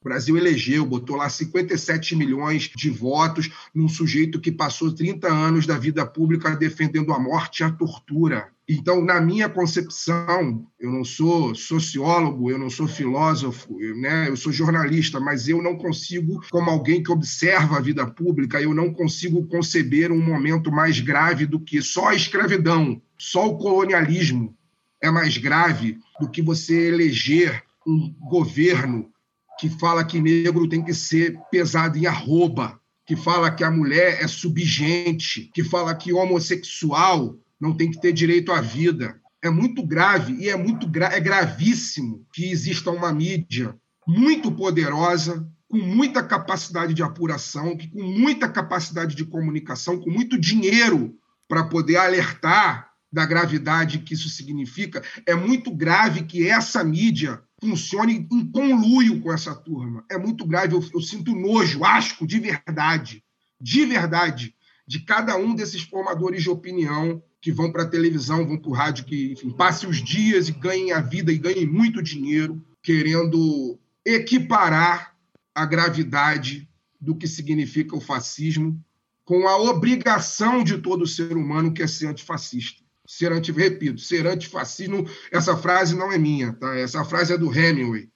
o 0.05 0.07
Brasil 0.07 0.37
elegeu, 0.37 0.85
botou 0.85 1.15
lá 1.15 1.27
57 1.27 2.15
milhões 2.15 2.69
de 2.75 2.91
votos 2.91 3.49
num 3.73 3.89
sujeito 3.89 4.39
que 4.39 4.51
passou 4.51 4.93
30 4.93 5.27
anos 5.27 5.65
da 5.65 5.79
vida 5.79 6.05
pública 6.05 6.55
defendendo 6.55 7.11
a 7.11 7.17
morte 7.17 7.61
e 7.61 7.63
a 7.63 7.71
tortura. 7.71 8.49
Então, 8.67 9.03
na 9.05 9.21
minha 9.21 9.47
concepção, 9.47 10.65
eu 10.79 10.91
não 10.91 11.05
sou 11.05 11.53
sociólogo, 11.53 12.49
eu 12.49 12.57
não 12.57 12.69
sou 12.69 12.87
filósofo, 12.87 13.79
eu, 13.79 13.95
né, 13.95 14.27
eu 14.27 14.35
sou 14.35 14.51
jornalista, 14.51 15.19
mas 15.19 15.47
eu 15.47 15.61
não 15.61 15.77
consigo, 15.77 16.41
como 16.49 16.71
alguém 16.71 17.03
que 17.03 17.11
observa 17.11 17.77
a 17.77 17.81
vida 17.81 18.07
pública, 18.07 18.59
eu 18.59 18.73
não 18.73 18.91
consigo 18.91 19.45
conceber 19.45 20.11
um 20.11 20.19
momento 20.19 20.71
mais 20.71 20.99
grave 20.99 21.45
do 21.45 21.59
que 21.59 21.79
só 21.79 22.07
a 22.07 22.15
escravidão, 22.15 22.99
só 23.15 23.47
o 23.47 23.57
colonialismo 23.59 24.57
é 24.99 25.11
mais 25.11 25.37
grave 25.37 25.99
do 26.19 26.27
que 26.27 26.41
você 26.41 26.87
eleger 26.87 27.63
um 27.85 28.11
governo 28.27 29.11
que 29.59 29.69
fala 29.69 30.03
que 30.03 30.19
negro 30.19 30.67
tem 30.67 30.83
que 30.83 30.93
ser 30.93 31.37
pesado 31.51 31.99
em 31.99 32.07
arroba, 32.07 32.79
que 33.05 33.15
fala 33.15 33.51
que 33.51 33.63
a 33.63 33.69
mulher 33.69 34.23
é 34.23 34.27
subgente, 34.27 35.51
que 35.53 35.63
fala 35.63 35.93
que 35.93 36.11
homossexual 36.11 37.37
não 37.65 37.75
tem 37.75 37.89
que 37.89 37.99
ter 37.99 38.13
direito 38.13 38.51
à 38.51 38.61
vida. 38.61 39.19
É 39.41 39.49
muito 39.49 39.85
grave 39.85 40.33
e 40.33 40.49
é 40.49 40.55
muito 40.55 40.87
gra 40.87 41.07
é 41.07 41.19
gravíssimo 41.19 42.25
que 42.31 42.51
exista 42.51 42.91
uma 42.91 43.11
mídia 43.11 43.75
muito 44.07 44.51
poderosa, 44.51 45.47
com 45.67 45.77
muita 45.77 46.23
capacidade 46.23 46.93
de 46.93 47.01
apuração, 47.01 47.75
com 47.75 48.03
muita 48.03 48.47
capacidade 48.47 49.15
de 49.15 49.25
comunicação, 49.25 49.99
com 49.99 50.11
muito 50.11 50.37
dinheiro 50.37 51.17
para 51.47 51.63
poder 51.63 51.97
alertar 51.97 52.91
da 53.11 53.25
gravidade 53.25 53.99
que 53.99 54.13
isso 54.13 54.29
significa. 54.29 55.01
É 55.25 55.33
muito 55.33 55.71
grave 55.71 56.23
que 56.23 56.47
essa 56.47 56.83
mídia 56.83 57.41
funcione 57.59 58.27
em 58.31 58.51
conluio 58.51 59.21
com 59.21 59.33
essa 59.33 59.55
turma. 59.55 60.05
É 60.09 60.17
muito 60.19 60.45
grave. 60.45 60.75
Eu, 60.75 60.83
eu 60.93 61.01
sinto 61.01 61.35
nojo, 61.35 61.83
asco, 61.83 62.27
de 62.27 62.39
verdade, 62.39 63.23
de 63.59 63.85
verdade, 63.85 64.53
de 64.87 64.99
cada 64.99 65.35
um 65.35 65.55
desses 65.55 65.81
formadores 65.81 66.43
de 66.43 66.49
opinião 66.49 67.23
que 67.45 67.51
vão 67.51 67.71
para 67.71 67.83
a 67.83 67.87
televisão, 67.87 68.43
vão 68.43 68.57
para 68.57 68.71
o 68.71 68.73
rádio, 68.73 69.05
que 69.05 69.33
enfim, 69.33 69.55
os 69.87 70.03
dias 70.03 70.49
e 70.49 70.51
ganhem 70.51 70.91
a 70.91 70.99
vida 70.99 71.31
e 71.31 71.37
ganhem 71.37 71.67
muito 71.67 72.01
dinheiro, 72.01 72.59
querendo 72.81 73.77
equiparar 74.03 75.15
a 75.53 75.63
gravidade 75.63 76.67
do 76.99 77.15
que 77.15 77.27
significa 77.27 77.95
o 77.95 78.01
fascismo 78.01 78.83
com 79.23 79.47
a 79.47 79.57
obrigação 79.57 80.63
de 80.63 80.79
todo 80.79 81.05
ser 81.05 81.37
humano 81.37 81.71
que 81.71 81.83
é 81.83 81.87
ser 81.87 82.07
antifascista. 82.07 82.81
Ser 83.05 83.31
anti, 83.31 83.51
repito, 83.51 84.01
ser 84.01 84.25
antifascismo, 84.25 85.07
essa 85.31 85.55
frase 85.55 85.95
não 85.95 86.11
é 86.11 86.17
minha, 86.17 86.51
tá? 86.51 86.75
Essa 86.75 87.05
frase 87.05 87.31
é 87.31 87.37
do 87.37 87.53
Hemingway, 87.53 88.09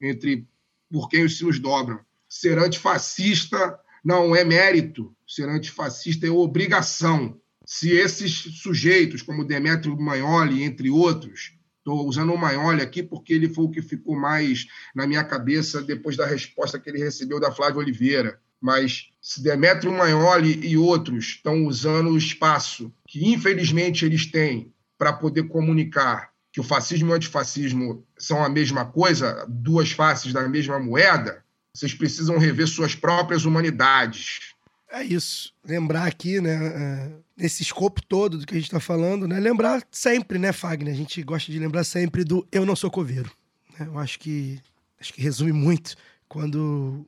entre 0.00 0.46
por 0.88 1.08
quem 1.08 1.24
os 1.24 1.36
sinos 1.36 1.58
dobram. 1.58 1.98
Ser 2.28 2.56
antifascista 2.60 3.76
não 4.04 4.36
é 4.36 4.44
mérito, 4.44 5.12
ser 5.26 5.48
antifascista 5.48 6.28
é 6.28 6.30
obrigação. 6.30 7.40
Se 7.70 7.90
esses 7.90 8.32
sujeitos, 8.62 9.20
como 9.20 9.44
Demetrio 9.44 9.94
Magnoli, 10.00 10.62
entre 10.62 10.88
outros, 10.88 11.52
Estou 11.78 12.06
usando 12.06 12.34
o 12.34 12.38
Maioli 12.38 12.82
aqui 12.82 13.02
porque 13.02 13.32
ele 13.32 13.48
foi 13.48 13.64
o 13.64 13.70
que 13.70 13.80
ficou 13.80 14.14
mais 14.14 14.66
na 14.94 15.06
minha 15.06 15.24
cabeça 15.24 15.80
depois 15.80 16.18
da 16.18 16.26
resposta 16.26 16.78
que 16.78 16.90
ele 16.90 16.98
recebeu 16.98 17.40
da 17.40 17.50
Flávia 17.50 17.78
Oliveira. 17.78 18.38
Mas 18.60 19.08
se 19.22 19.42
Demetrio 19.42 19.92
Maioli 19.92 20.66
e 20.66 20.76
outros 20.76 21.24
estão 21.24 21.66
usando 21.66 22.10
o 22.10 22.18
espaço 22.18 22.92
que, 23.06 23.26
infelizmente, 23.26 24.04
eles 24.04 24.26
têm 24.26 24.70
para 24.98 25.14
poder 25.14 25.44
comunicar 25.44 26.30
que 26.52 26.60
o 26.60 26.64
fascismo 26.64 27.08
e 27.08 27.12
o 27.12 27.14
antifascismo 27.14 28.06
são 28.18 28.44
a 28.44 28.50
mesma 28.50 28.84
coisa, 28.84 29.46
duas 29.48 29.90
faces 29.90 30.32
da 30.32 30.46
mesma 30.46 30.78
moeda, 30.78 31.42
vocês 31.72 31.94
precisam 31.94 32.38
rever 32.38 32.66
suas 32.66 32.94
próprias 32.94 33.44
humanidades. 33.44 34.54
É 34.90 35.02
isso. 35.04 35.52
Lembrar 35.64 36.06
aqui, 36.06 36.40
né, 36.40 36.50
é, 36.54 37.12
nesse 37.36 37.62
escopo 37.62 38.02
todo 38.04 38.38
do 38.38 38.46
que 38.46 38.54
a 38.54 38.56
gente 38.56 38.66
está 38.66 38.80
falando, 38.80 39.28
né, 39.28 39.38
lembrar 39.38 39.86
sempre, 39.90 40.38
né, 40.38 40.52
Fagner? 40.52 40.92
A 40.92 40.96
gente 40.96 41.22
gosta 41.22 41.52
de 41.52 41.58
lembrar 41.58 41.84
sempre 41.84 42.24
do 42.24 42.46
eu 42.50 42.64
não 42.64 42.74
sou 42.74 42.90
coveiro. 42.90 43.30
né? 43.78 43.86
Eu 43.86 43.98
acho 43.98 44.18
que 44.18 44.60
acho 45.00 45.12
que 45.12 45.22
resume 45.22 45.52
muito 45.52 45.94
quando 46.28 47.06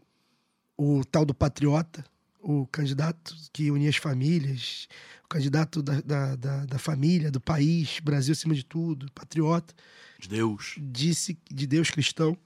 o 0.77 1.05
tal 1.05 1.25
do 1.25 1.35
patriota, 1.35 2.05
o 2.41 2.67
candidato 2.67 3.35
que 3.53 3.71
unia 3.71 3.91
as 3.91 3.97
famílias, 3.97 4.87
o 5.25 5.29
candidato 5.29 5.83
da, 5.83 6.01
da, 6.01 6.37
da, 6.37 6.67
da 6.67 6.79
família, 6.79 7.31
do 7.31 7.41
país, 7.41 7.99
Brasil 8.01 8.33
acima 8.33 8.55
de 8.55 8.65
tudo, 8.65 9.11
patriota, 9.13 9.75
De 10.19 10.29
Deus. 10.29 10.77
disse 10.79 11.37
de 11.51 11.67
Deus 11.67 11.91
cristão, 11.91 12.37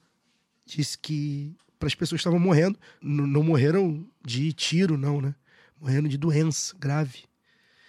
disse 0.65 0.97
que 0.97 1.55
para 1.79 1.87
as 1.87 1.95
pessoas 1.95 2.19
que 2.19 2.27
estavam 2.27 2.39
morrendo, 2.39 2.77
n- 3.01 3.27
não 3.27 3.43
morreram 3.43 4.05
de 4.25 4.51
tiro, 4.53 4.97
não, 4.97 5.21
né? 5.21 5.33
Morreram 5.79 6.07
de 6.07 6.17
doença 6.17 6.75
grave, 6.79 7.23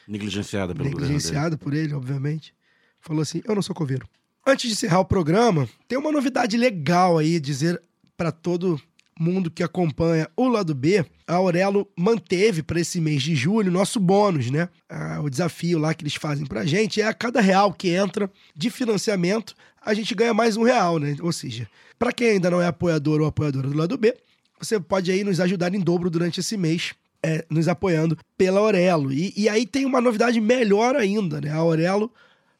Negligenciada 0.08 0.74
pelo 0.74 0.88
negligenciada 0.88 1.56
por 1.58 1.72
ele, 1.74 1.92
obviamente. 1.94 2.54
Falou 3.00 3.22
assim: 3.22 3.42
Eu 3.44 3.54
não 3.54 3.62
sou 3.62 3.74
coveiro. 3.74 4.08
Antes 4.46 4.68
de 4.68 4.72
encerrar 4.74 5.00
o 5.00 5.04
programa, 5.04 5.68
tem 5.88 5.98
uma 5.98 6.12
novidade 6.12 6.56
legal 6.56 7.18
aí 7.18 7.40
dizer 7.40 7.80
para 8.16 8.30
todo 8.30 8.80
mundo 9.18 9.50
que 9.50 9.62
acompanha 9.62 10.28
o 10.36 10.48
lado 10.48 10.74
B. 10.74 11.04
A 11.26 11.34
Aurelo 11.34 11.88
manteve 11.96 12.62
para 12.62 12.80
esse 12.80 13.00
mês 13.00 13.22
de 13.22 13.34
julho 13.34 13.72
nosso 13.72 13.98
bônus, 13.98 14.50
né? 14.50 14.68
Ah, 14.88 15.20
o 15.22 15.30
desafio 15.30 15.78
lá 15.78 15.94
que 15.94 16.02
eles 16.02 16.14
fazem 16.14 16.46
pra 16.46 16.64
gente 16.64 17.00
é 17.00 17.06
a 17.06 17.14
cada 17.14 17.40
real 17.40 17.72
que 17.72 17.88
entra 17.88 18.30
de 18.54 18.70
financiamento, 18.70 19.54
a 19.84 19.94
gente 19.94 20.14
ganha 20.14 20.34
mais 20.34 20.56
um 20.56 20.62
real, 20.62 20.98
né? 20.98 21.16
Ou 21.20 21.32
seja, 21.32 21.68
para 21.98 22.12
quem 22.12 22.30
ainda 22.30 22.50
não 22.50 22.60
é 22.60 22.66
apoiador 22.66 23.20
ou 23.20 23.26
apoiadora 23.26 23.68
do 23.68 23.76
lado 23.76 23.96
B, 23.96 24.14
você 24.60 24.78
pode 24.80 25.10
aí 25.10 25.22
nos 25.24 25.40
ajudar 25.40 25.74
em 25.74 25.80
dobro 25.80 26.10
durante 26.10 26.40
esse 26.40 26.56
mês, 26.56 26.94
é, 27.22 27.44
nos 27.50 27.68
apoiando 27.68 28.16
pela 28.36 28.60
Aurelo. 28.60 29.12
E, 29.12 29.32
e 29.36 29.48
aí 29.48 29.66
tem 29.66 29.84
uma 29.84 30.00
novidade 30.00 30.40
melhor 30.40 30.96
ainda, 30.96 31.40
né? 31.40 31.50
A 31.50 31.56
Aurelo 31.56 32.12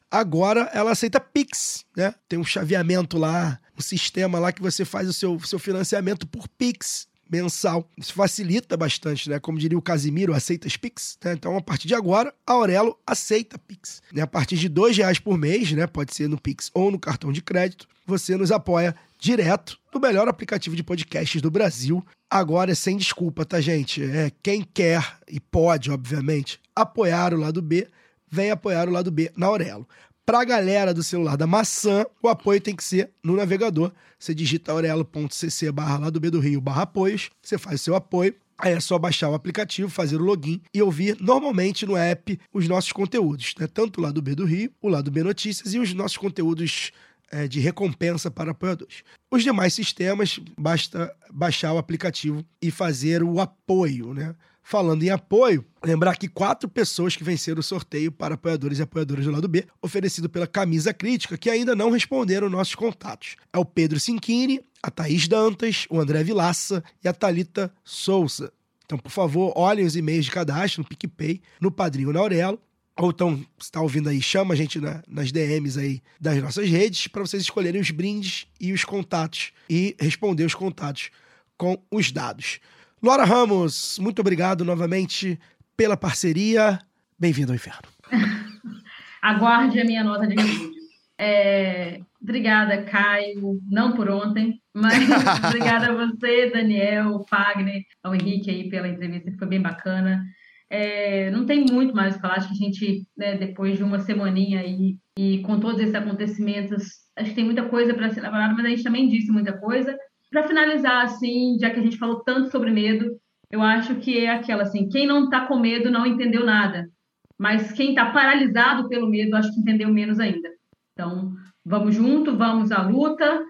agora 0.09 0.69
ela 0.73 0.91
aceita 0.91 1.19
Pix, 1.19 1.85
né? 1.95 2.13
Tem 2.27 2.39
um 2.39 2.43
chaveamento 2.43 3.17
lá, 3.17 3.59
um 3.77 3.81
sistema 3.81 4.39
lá 4.39 4.51
que 4.51 4.61
você 4.61 4.83
faz 4.83 5.07
o 5.07 5.13
seu, 5.13 5.39
seu 5.41 5.59
financiamento 5.59 6.25
por 6.27 6.47
Pix 6.47 7.07
mensal. 7.29 7.89
Isso 7.97 8.13
facilita 8.13 8.75
bastante, 8.77 9.29
né? 9.29 9.39
Como 9.39 9.59
diria 9.59 9.77
o 9.77 9.81
Casimiro, 9.81 10.33
aceita 10.33 10.67
Pix, 10.79 11.17
né? 11.23 11.33
Então, 11.33 11.57
a 11.57 11.61
partir 11.61 11.87
de 11.87 11.95
agora, 11.95 12.33
a 12.45 12.53
Aurelo 12.53 12.97
aceita 13.05 13.57
Pix. 13.57 14.01
Né? 14.13 14.21
A 14.21 14.27
partir 14.27 14.57
de 14.57 14.69
dois 14.69 14.97
reais 14.97 15.19
por 15.19 15.37
mês, 15.37 15.71
né? 15.71 15.85
Pode 15.87 16.15
ser 16.15 16.27
no 16.27 16.39
Pix 16.39 16.71
ou 16.73 16.91
no 16.91 16.99
cartão 16.99 17.31
de 17.31 17.41
crédito, 17.41 17.87
você 18.05 18.35
nos 18.35 18.51
apoia 18.51 18.95
direto 19.19 19.77
no 19.93 19.99
melhor 19.99 20.27
aplicativo 20.27 20.75
de 20.75 20.83
podcasts 20.83 21.41
do 21.41 21.51
Brasil. 21.51 22.05
Agora 22.29 22.71
é 22.71 22.75
sem 22.75 22.97
desculpa, 22.97 23.45
tá, 23.45 23.59
gente? 23.59 24.03
É, 24.03 24.31
quem 24.41 24.61
quer 24.61 25.17
e 25.27 25.39
pode, 25.39 25.91
obviamente, 25.91 26.59
apoiar 26.75 27.33
o 27.33 27.37
lado 27.37 27.61
B, 27.61 27.87
vem 28.29 28.51
apoiar 28.51 28.87
o 28.87 28.91
lado 28.91 29.11
B 29.11 29.31
na 29.35 29.47
Aurelo. 29.47 29.87
Pra 30.27 30.43
galera 30.43 30.93
do 30.93 31.01
celular 31.01 31.37
da 31.37 31.47
maçã, 31.47 32.05
o 32.21 32.27
apoio 32.27 32.59
tem 32.59 32.75
que 32.75 32.83
ser 32.83 33.11
no 33.23 33.37
navegador. 33.37 33.93
Você 34.19 34.35
digita 34.35 34.73
aurelo.cc 34.73 35.71
barra 35.71 35.99
lado 35.99 36.19
B 36.19 36.29
do 36.29 36.41
Rio 36.41 36.59
barra 36.59 36.81
apoios, 36.81 37.29
você 37.41 37.57
faz 37.57 37.79
o 37.79 37.83
seu 37.85 37.95
apoio. 37.95 38.35
Aí 38.57 38.73
é 38.73 38.79
só 38.81 38.99
baixar 38.99 39.29
o 39.29 39.33
aplicativo, 39.33 39.89
fazer 39.89 40.17
o 40.17 40.25
login 40.25 40.61
e 40.73 40.81
ouvir 40.81 41.15
normalmente 41.21 41.85
no 41.85 41.95
app 41.95 42.37
os 42.51 42.67
nossos 42.67 42.91
conteúdos, 42.91 43.53
né? 43.57 43.67
Tanto 43.67 44.01
o 44.01 44.03
lado 44.03 44.21
B 44.21 44.35
do 44.35 44.43
Rio, 44.43 44.69
o 44.81 44.89
lado 44.89 45.09
B 45.09 45.23
Notícias 45.23 45.73
e 45.73 45.79
os 45.79 45.93
nossos 45.93 46.17
conteúdos 46.17 46.91
é, 47.31 47.47
de 47.47 47.61
recompensa 47.61 48.29
para 48.29 48.51
apoiadores. 48.51 49.05
Os 49.31 49.43
demais 49.43 49.73
sistemas, 49.73 50.41
basta 50.57 51.09
baixar 51.31 51.71
o 51.71 51.77
aplicativo 51.77 52.43
e 52.61 52.69
fazer 52.69 53.23
o 53.23 53.39
apoio, 53.39 54.13
né? 54.13 54.35
Falando 54.69 55.01
em 55.01 55.09
apoio, 55.09 55.63
lembrar 55.81 56.17
que 56.17 56.27
quatro 56.27 56.67
pessoas 56.67 57.15
que 57.15 57.23
venceram 57.23 57.61
o 57.61 57.63
sorteio 57.63 58.11
para 58.11 58.35
apoiadores 58.35 58.79
e 58.79 58.81
apoiadoras 58.81 59.23
do 59.23 59.31
lado 59.31 59.47
B, 59.47 59.65
oferecido 59.81 60.27
pela 60.27 60.45
Camisa 60.45 60.93
Crítica, 60.93 61.37
que 61.37 61.49
ainda 61.49 61.73
não 61.73 61.89
responderam 61.89 62.49
nossos 62.49 62.75
contatos. 62.75 63.37
É 63.53 63.57
o 63.57 63.63
Pedro 63.63 63.97
Cinquini, 63.97 64.59
a 64.83 64.91
Thaís 64.91 65.25
Dantas, 65.25 65.85
o 65.89 65.97
André 65.97 66.21
Vilaça 66.21 66.83
e 67.01 67.07
a 67.07 67.13
Talita 67.13 67.73
Souza. 67.81 68.51
Então, 68.83 68.97
por 68.97 69.09
favor, 69.09 69.53
olhem 69.55 69.85
os 69.85 69.95
e-mails 69.95 70.25
de 70.25 70.31
cadastro 70.31 70.81
no 70.83 70.89
PicPay, 70.89 71.41
no 71.61 71.71
Padrinho 71.71 72.11
na 72.11 72.19
Aurelo, 72.19 72.59
ou 72.97 73.11
então, 73.11 73.37
se 73.57 73.67
está 73.67 73.79
ouvindo 73.79 74.09
aí, 74.09 74.21
chama 74.21 74.53
a 74.53 74.57
gente 74.57 74.81
na- 74.81 75.01
nas 75.07 75.31
DMs 75.31 75.79
aí 75.79 76.01
das 76.19 76.43
nossas 76.43 76.69
redes 76.69 77.07
para 77.07 77.21
vocês 77.21 77.41
escolherem 77.41 77.79
os 77.79 77.91
brindes 77.91 78.47
e 78.59 78.73
os 78.73 78.83
contatos 78.83 79.53
e 79.69 79.95
responder 79.97 80.43
os 80.43 80.53
contatos 80.53 81.09
com 81.57 81.81
os 81.89 82.11
dados. 82.11 82.59
Laura 83.01 83.25
Ramos, 83.25 83.99
muito 83.99 84.19
obrigado 84.19 84.65
novamente 84.65 85.39
pela 85.75 85.95
parceria. 85.95 86.79
Bem-vindo 87.17 87.51
ao 87.51 87.55
inferno. 87.55 87.87
Aguarde 89.21 89.79
a 89.79 89.85
minha 89.85 90.03
nota 90.03 90.25
de 90.25 90.33
repúdio. 90.33 90.71
É, 91.19 91.99
obrigada, 92.19 92.81
Caio, 92.83 93.59
não 93.69 93.93
por 93.93 94.09
ontem, 94.09 94.59
mas 94.73 94.97
obrigada 95.47 95.91
a 95.91 96.07
você, 96.07 96.49
Daniel, 96.49 97.23
Fagner, 97.29 97.83
ao 98.03 98.15
Henrique 98.15 98.49
aí 98.49 98.67
pela 98.67 98.87
entrevista, 98.87 99.29
que 99.29 99.37
foi 99.37 99.47
bem 99.47 99.61
bacana. 99.61 100.23
É, 100.67 101.29
não 101.29 101.45
tem 101.45 101.65
muito 101.71 101.95
mais 101.95 102.13
o 102.13 102.15
que 102.15 102.21
falar, 102.21 102.37
acho 102.37 102.47
que 102.47 102.53
a 102.55 102.65
gente, 102.67 103.07
né, 103.15 103.37
depois 103.37 103.77
de 103.77 103.83
uma 103.83 103.99
semaninha 103.99 104.59
aí 104.59 104.97
e 105.19 105.43
com 105.43 105.59
todos 105.59 105.79
esses 105.79 105.93
acontecimentos, 105.93 106.83
acho 107.15 107.29
que 107.29 107.35
tem 107.35 107.45
muita 107.45 107.69
coisa 107.69 107.93
para 107.93 108.09
ser 108.09 108.21
elaborada, 108.21 108.55
mas 108.55 108.65
a 108.65 108.69
gente 108.69 108.83
também 108.83 109.07
disse 109.07 109.31
muita 109.31 109.53
coisa. 109.53 109.95
Para 110.29 110.47
finalizar, 110.47 111.05
assim, 111.05 111.57
já 111.59 111.69
que 111.69 111.79
a 111.79 111.83
gente 111.83 111.97
falou 111.97 112.21
tanto 112.23 112.51
sobre 112.51 112.71
medo, 112.71 113.17
eu 113.49 113.61
acho 113.61 113.95
que 113.95 114.19
é 114.19 114.29
aquela 114.29 114.63
assim, 114.63 114.89
quem 114.89 115.07
não 115.07 115.25
está 115.25 115.45
com 115.45 115.59
medo 115.59 115.89
não 115.89 116.05
entendeu 116.05 116.45
nada. 116.45 116.89
Mas 117.37 117.71
quem 117.71 117.89
está 117.89 118.11
paralisado 118.11 118.89
pelo 118.89 119.09
medo, 119.09 119.35
acho 119.35 119.53
que 119.53 119.59
entendeu 119.59 119.89
menos 119.89 120.19
ainda. 120.19 120.49
Então, 120.93 121.33
vamos 121.63 121.95
junto, 121.95 122.35
vamos 122.35 122.71
à 122.71 122.81
luta, 122.81 123.43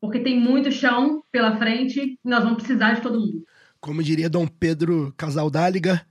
porque 0.00 0.20
tem 0.20 0.38
muito 0.38 0.70
chão 0.70 1.22
pela 1.32 1.56
frente 1.56 2.00
e 2.00 2.28
nós 2.28 2.44
vamos 2.44 2.58
precisar 2.58 2.94
de 2.94 3.00
todo 3.00 3.18
mundo. 3.18 3.44
Como 3.80 4.02
diria 4.02 4.28
Dom 4.28 4.46
Pedro 4.46 5.12
Casaldáliga, 5.16 6.04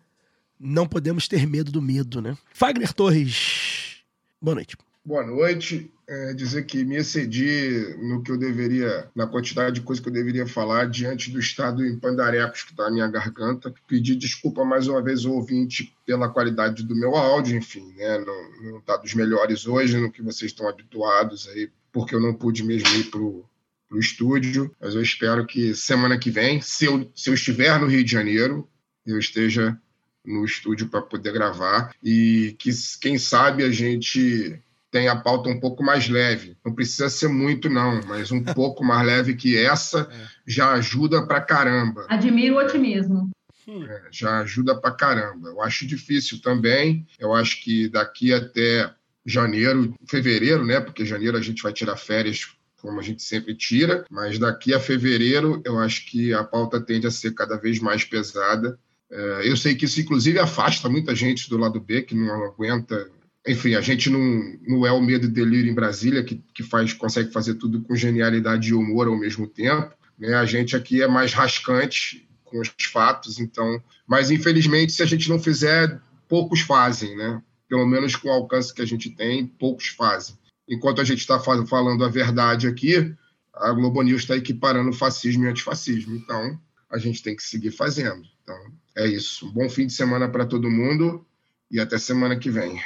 não 0.60 0.88
podemos 0.88 1.28
ter 1.28 1.48
medo 1.48 1.72
do 1.72 1.82
medo, 1.82 2.22
né? 2.22 2.36
Fagner 2.52 2.91
Torres, 2.94 4.04
boa 4.41 4.56
noite. 4.56 4.76
Boa 5.06 5.26
noite. 5.26 5.91
É, 6.11 6.34
dizer 6.34 6.65
que 6.65 6.84
me 6.84 6.95
excedi 6.95 7.95
no 8.02 8.23
que 8.23 8.31
eu 8.31 8.38
deveria, 8.38 9.07
na 9.15 9.27
quantidade 9.27 9.76
de 9.76 9.81
coisa 9.81 10.02
que 10.02 10.10
eu 10.10 10.14
deveria 10.14 10.48
falar 10.48 10.90
diante 10.90 11.30
do 11.30 11.40
estado 11.40 11.86
em 11.86 11.99
pandarecos 11.99 12.64
que 12.64 12.72
está 12.72 12.86
na 12.86 12.90
minha 12.90 13.07
garganta. 13.07 13.72
Pedir 13.88 14.15
desculpa 14.15 14.65
mais 14.65 14.88
uma 14.88 15.03
vez 15.03 15.23
ao 15.23 15.34
ouvinte 15.34 15.95
pela 16.07 16.27
qualidade 16.27 16.81
do 16.81 16.95
meu 16.95 17.15
áudio, 17.15 17.56
enfim, 17.56 17.94
né? 17.95 18.18
Não 18.64 18.80
está 18.80 18.98
dos 18.98 19.14
melhores 19.14 19.68
hoje 19.68 19.99
no 19.99 20.11
que 20.11 20.23
vocês 20.23 20.49
estão 20.49 20.68
habituados 20.68 21.48
aí, 21.49 21.69
porque 21.91 22.15
eu 22.15 22.19
não 22.19 22.34
pude 22.34 22.64
mesmo 22.64 22.90
ir 22.95 23.11
para 23.11 23.22
o 23.22 23.45
estúdio. 23.94 24.76
Mas 24.81 24.95
eu 24.95 25.03
espero 25.03 25.45
que 25.45 25.76
semana 25.76 26.18
que 26.18 26.31
vem, 26.31 26.60
se 26.60 26.86
eu, 26.86 27.07
se 27.14 27.30
eu 27.30 27.36
estiver 27.36 27.80
no 27.80 27.86
Rio 27.86 28.03
de 28.03 28.11
Janeiro, 28.11 28.68
eu 29.06 29.19
esteja 29.19 29.80
no 30.26 30.44
estúdio 30.44 30.88
para 30.88 31.03
poder 31.03 31.34
gravar 31.34 31.94
e 32.03 32.56
que, 32.57 32.72
quem 32.99 33.19
sabe, 33.19 33.64
a 33.64 33.72
gente 33.72 34.60
tem 34.91 35.07
a 35.07 35.16
pauta 35.16 35.49
um 35.49 35.60
pouco 35.60 35.84
mais 35.84 36.07
leve. 36.10 36.57
Não 36.66 36.74
precisa 36.74 37.10
ser 37.10 37.28
muito, 37.28 37.70
não, 37.70 38.02
mas 38.07 38.32
um 38.32 38.44
pouco 38.56 38.84
mais 38.84 39.06
leve 39.06 39.36
que 39.36 39.57
essa 39.57 40.10
É. 40.11 40.28
já 40.48 40.74
ajuda 40.74 41.26
pra 41.26 41.41
caramba. 41.41 42.06
Admiro 42.10 42.56
o 42.56 42.60
otimismo. 42.60 43.30
É, 43.68 44.02
já 44.11 44.40
ajuda 44.40 44.76
pra 44.80 44.90
caramba. 44.91 45.49
Eu 45.49 45.61
acho 45.61 45.86
difícil 45.86 46.41
também. 46.41 47.06
Eu 47.20 47.34
acho 47.36 47.61
que 47.64 47.88
daqui 47.88 48.34
até 48.34 48.91
janeiro, 49.26 49.94
fevereiro, 50.07 50.66
né? 50.66 50.80
Porque 50.80 51.06
janeiro 51.06 51.38
a 51.38 51.41
gente 51.41 51.61
vai 51.61 51.72
tirar 51.72 51.95
férias 51.95 52.48
como 52.82 52.99
a 52.99 53.03
gente 53.03 53.22
sempre 53.22 53.53
tira, 53.53 54.06
mas 54.10 54.40
daqui 54.40 54.74
a 54.74 54.80
fevereiro 54.80 55.61
eu 55.66 55.78
acho 55.78 56.06
que 56.07 56.34
a 56.34 56.44
pauta 56.45 56.80
tende 56.80 57.06
a 57.06 57.11
ser 57.11 57.34
cada 57.36 57.57
vez 57.57 57.78
mais 57.80 58.03
pesada. 58.06 58.80
É, 59.11 59.41
eu 59.49 59.57
sei 59.57 59.76
que 59.76 59.86
isso, 59.86 59.99
inclusive, 59.99 60.40
afasta 60.40 60.88
muita 60.88 61.14
gente 61.14 61.49
do 61.49 61.57
lado 61.57 61.80
B, 61.80 62.02
que 62.03 62.16
não 62.16 62.44
aguenta 62.45 63.10
enfim, 63.49 63.73
a 63.73 63.81
gente 63.81 64.11
não, 64.11 64.19
não 64.67 64.85
é 64.85 64.91
o 64.91 65.01
medo 65.01 65.26
e 65.26 65.30
delírio 65.30 65.71
em 65.71 65.73
Brasília, 65.76 66.23
que, 66.23 66.43
que 66.53 66.61
faz, 66.61 66.93
consegue 66.93 67.31
fazer 67.31 67.55
tudo 67.55 67.81
com 67.81 67.95
genialidade 67.95 68.69
e 68.69 68.73
humor 68.73 69.07
ao 69.07 69.17
mesmo 69.17 69.47
tempo. 69.47 69.91
Né? 70.19 70.35
A 70.35 70.45
gente 70.45 70.76
aqui 70.76 71.01
é 71.01 71.07
mais 71.07 71.34
rascante 71.34 72.30
com 72.45 72.59
os 72.59 72.69
fatos, 72.91 73.39
então. 73.39 73.81
Mas, 74.07 74.30
infelizmente, 74.30 74.91
se 74.91 75.01
a 75.01 75.05
gente 75.05 75.27
não 75.27 75.39
fizer, 75.39 75.99
poucos 76.27 76.61
fazem, 76.61 77.15
né? 77.17 77.41
Pelo 77.67 77.88
menos 77.88 78.15
com 78.15 78.30
o 78.30 78.31
alcance 78.31 78.71
que 78.73 78.84
a 78.84 78.85
gente 78.85 79.09
tem, 79.09 79.47
poucos 79.47 79.88
fazem. 79.88 80.38
Enquanto 80.67 81.01
a 81.01 81.03
gente 81.03 81.19
está 81.19 81.39
falando 81.39 82.05
a 82.05 82.09
verdade 82.09 82.67
aqui, 82.67 83.15
a 83.55 83.71
Globo 83.71 84.03
News 84.03 84.21
está 84.21 84.35
equiparando 84.35 84.93
fascismo 84.93 85.45
e 85.45 85.47
antifascismo. 85.47 86.15
Então, 86.15 86.59
a 86.91 86.99
gente 86.99 87.23
tem 87.23 87.35
que 87.35 87.41
seguir 87.41 87.71
fazendo. 87.71 88.21
Então, 88.43 88.55
é 88.95 89.07
isso. 89.07 89.47
Um 89.47 89.51
bom 89.51 89.69
fim 89.69 89.88
de 89.88 89.93
semana 89.93 90.30
para 90.30 90.45
todo 90.45 90.69
mundo 90.69 91.26
e 91.71 91.80
até 91.80 91.97
semana 91.97 92.38
que 92.38 92.51
vem. 92.51 92.80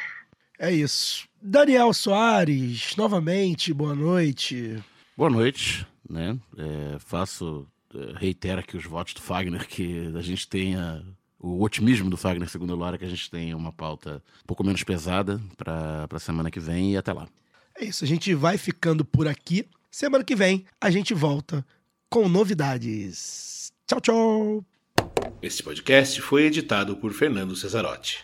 É 0.59 0.71
isso. 0.71 1.27
Daniel 1.41 1.93
Soares, 1.93 2.95
novamente, 2.95 3.73
boa 3.73 3.95
noite. 3.95 4.81
Boa 5.17 5.29
noite, 5.29 5.85
né? 6.09 6.37
É, 6.57 6.97
faço, 6.99 7.67
é, 7.93 8.13
reitero 8.17 8.59
aqui 8.59 8.77
os 8.77 8.85
votos 8.85 9.13
do 9.13 9.21
Fagner, 9.21 9.67
que 9.67 10.11
a 10.15 10.21
gente 10.21 10.47
tenha 10.47 11.03
o 11.39 11.61
otimismo 11.61 12.09
do 12.09 12.15
Fagner, 12.15 12.47
segundo 12.49 12.73
o 12.73 12.77
Laura, 12.77 12.97
que 12.97 13.03
a 13.03 13.09
gente 13.09 13.29
tenha 13.29 13.57
uma 13.57 13.73
pauta 13.73 14.23
um 14.43 14.47
pouco 14.47 14.63
menos 14.63 14.83
pesada 14.83 15.41
para 15.57 16.07
a 16.09 16.19
semana 16.19 16.49
que 16.49 16.59
vem 16.59 16.93
e 16.93 16.97
até 16.97 17.11
lá. 17.11 17.27
É 17.75 17.85
isso, 17.85 18.05
a 18.05 18.07
gente 18.07 18.33
vai 18.33 18.57
ficando 18.57 19.03
por 19.03 19.27
aqui. 19.27 19.67
Semana 19.91 20.23
que 20.23 20.35
vem 20.35 20.65
a 20.79 20.89
gente 20.89 21.13
volta 21.13 21.65
com 22.09 22.29
novidades. 22.29 23.73
Tchau, 23.85 23.99
tchau. 23.99 24.65
Este 25.41 25.61
podcast 25.61 26.21
foi 26.21 26.45
editado 26.45 26.95
por 26.95 27.11
Fernando 27.11 27.55
Cesarotti. 27.55 28.23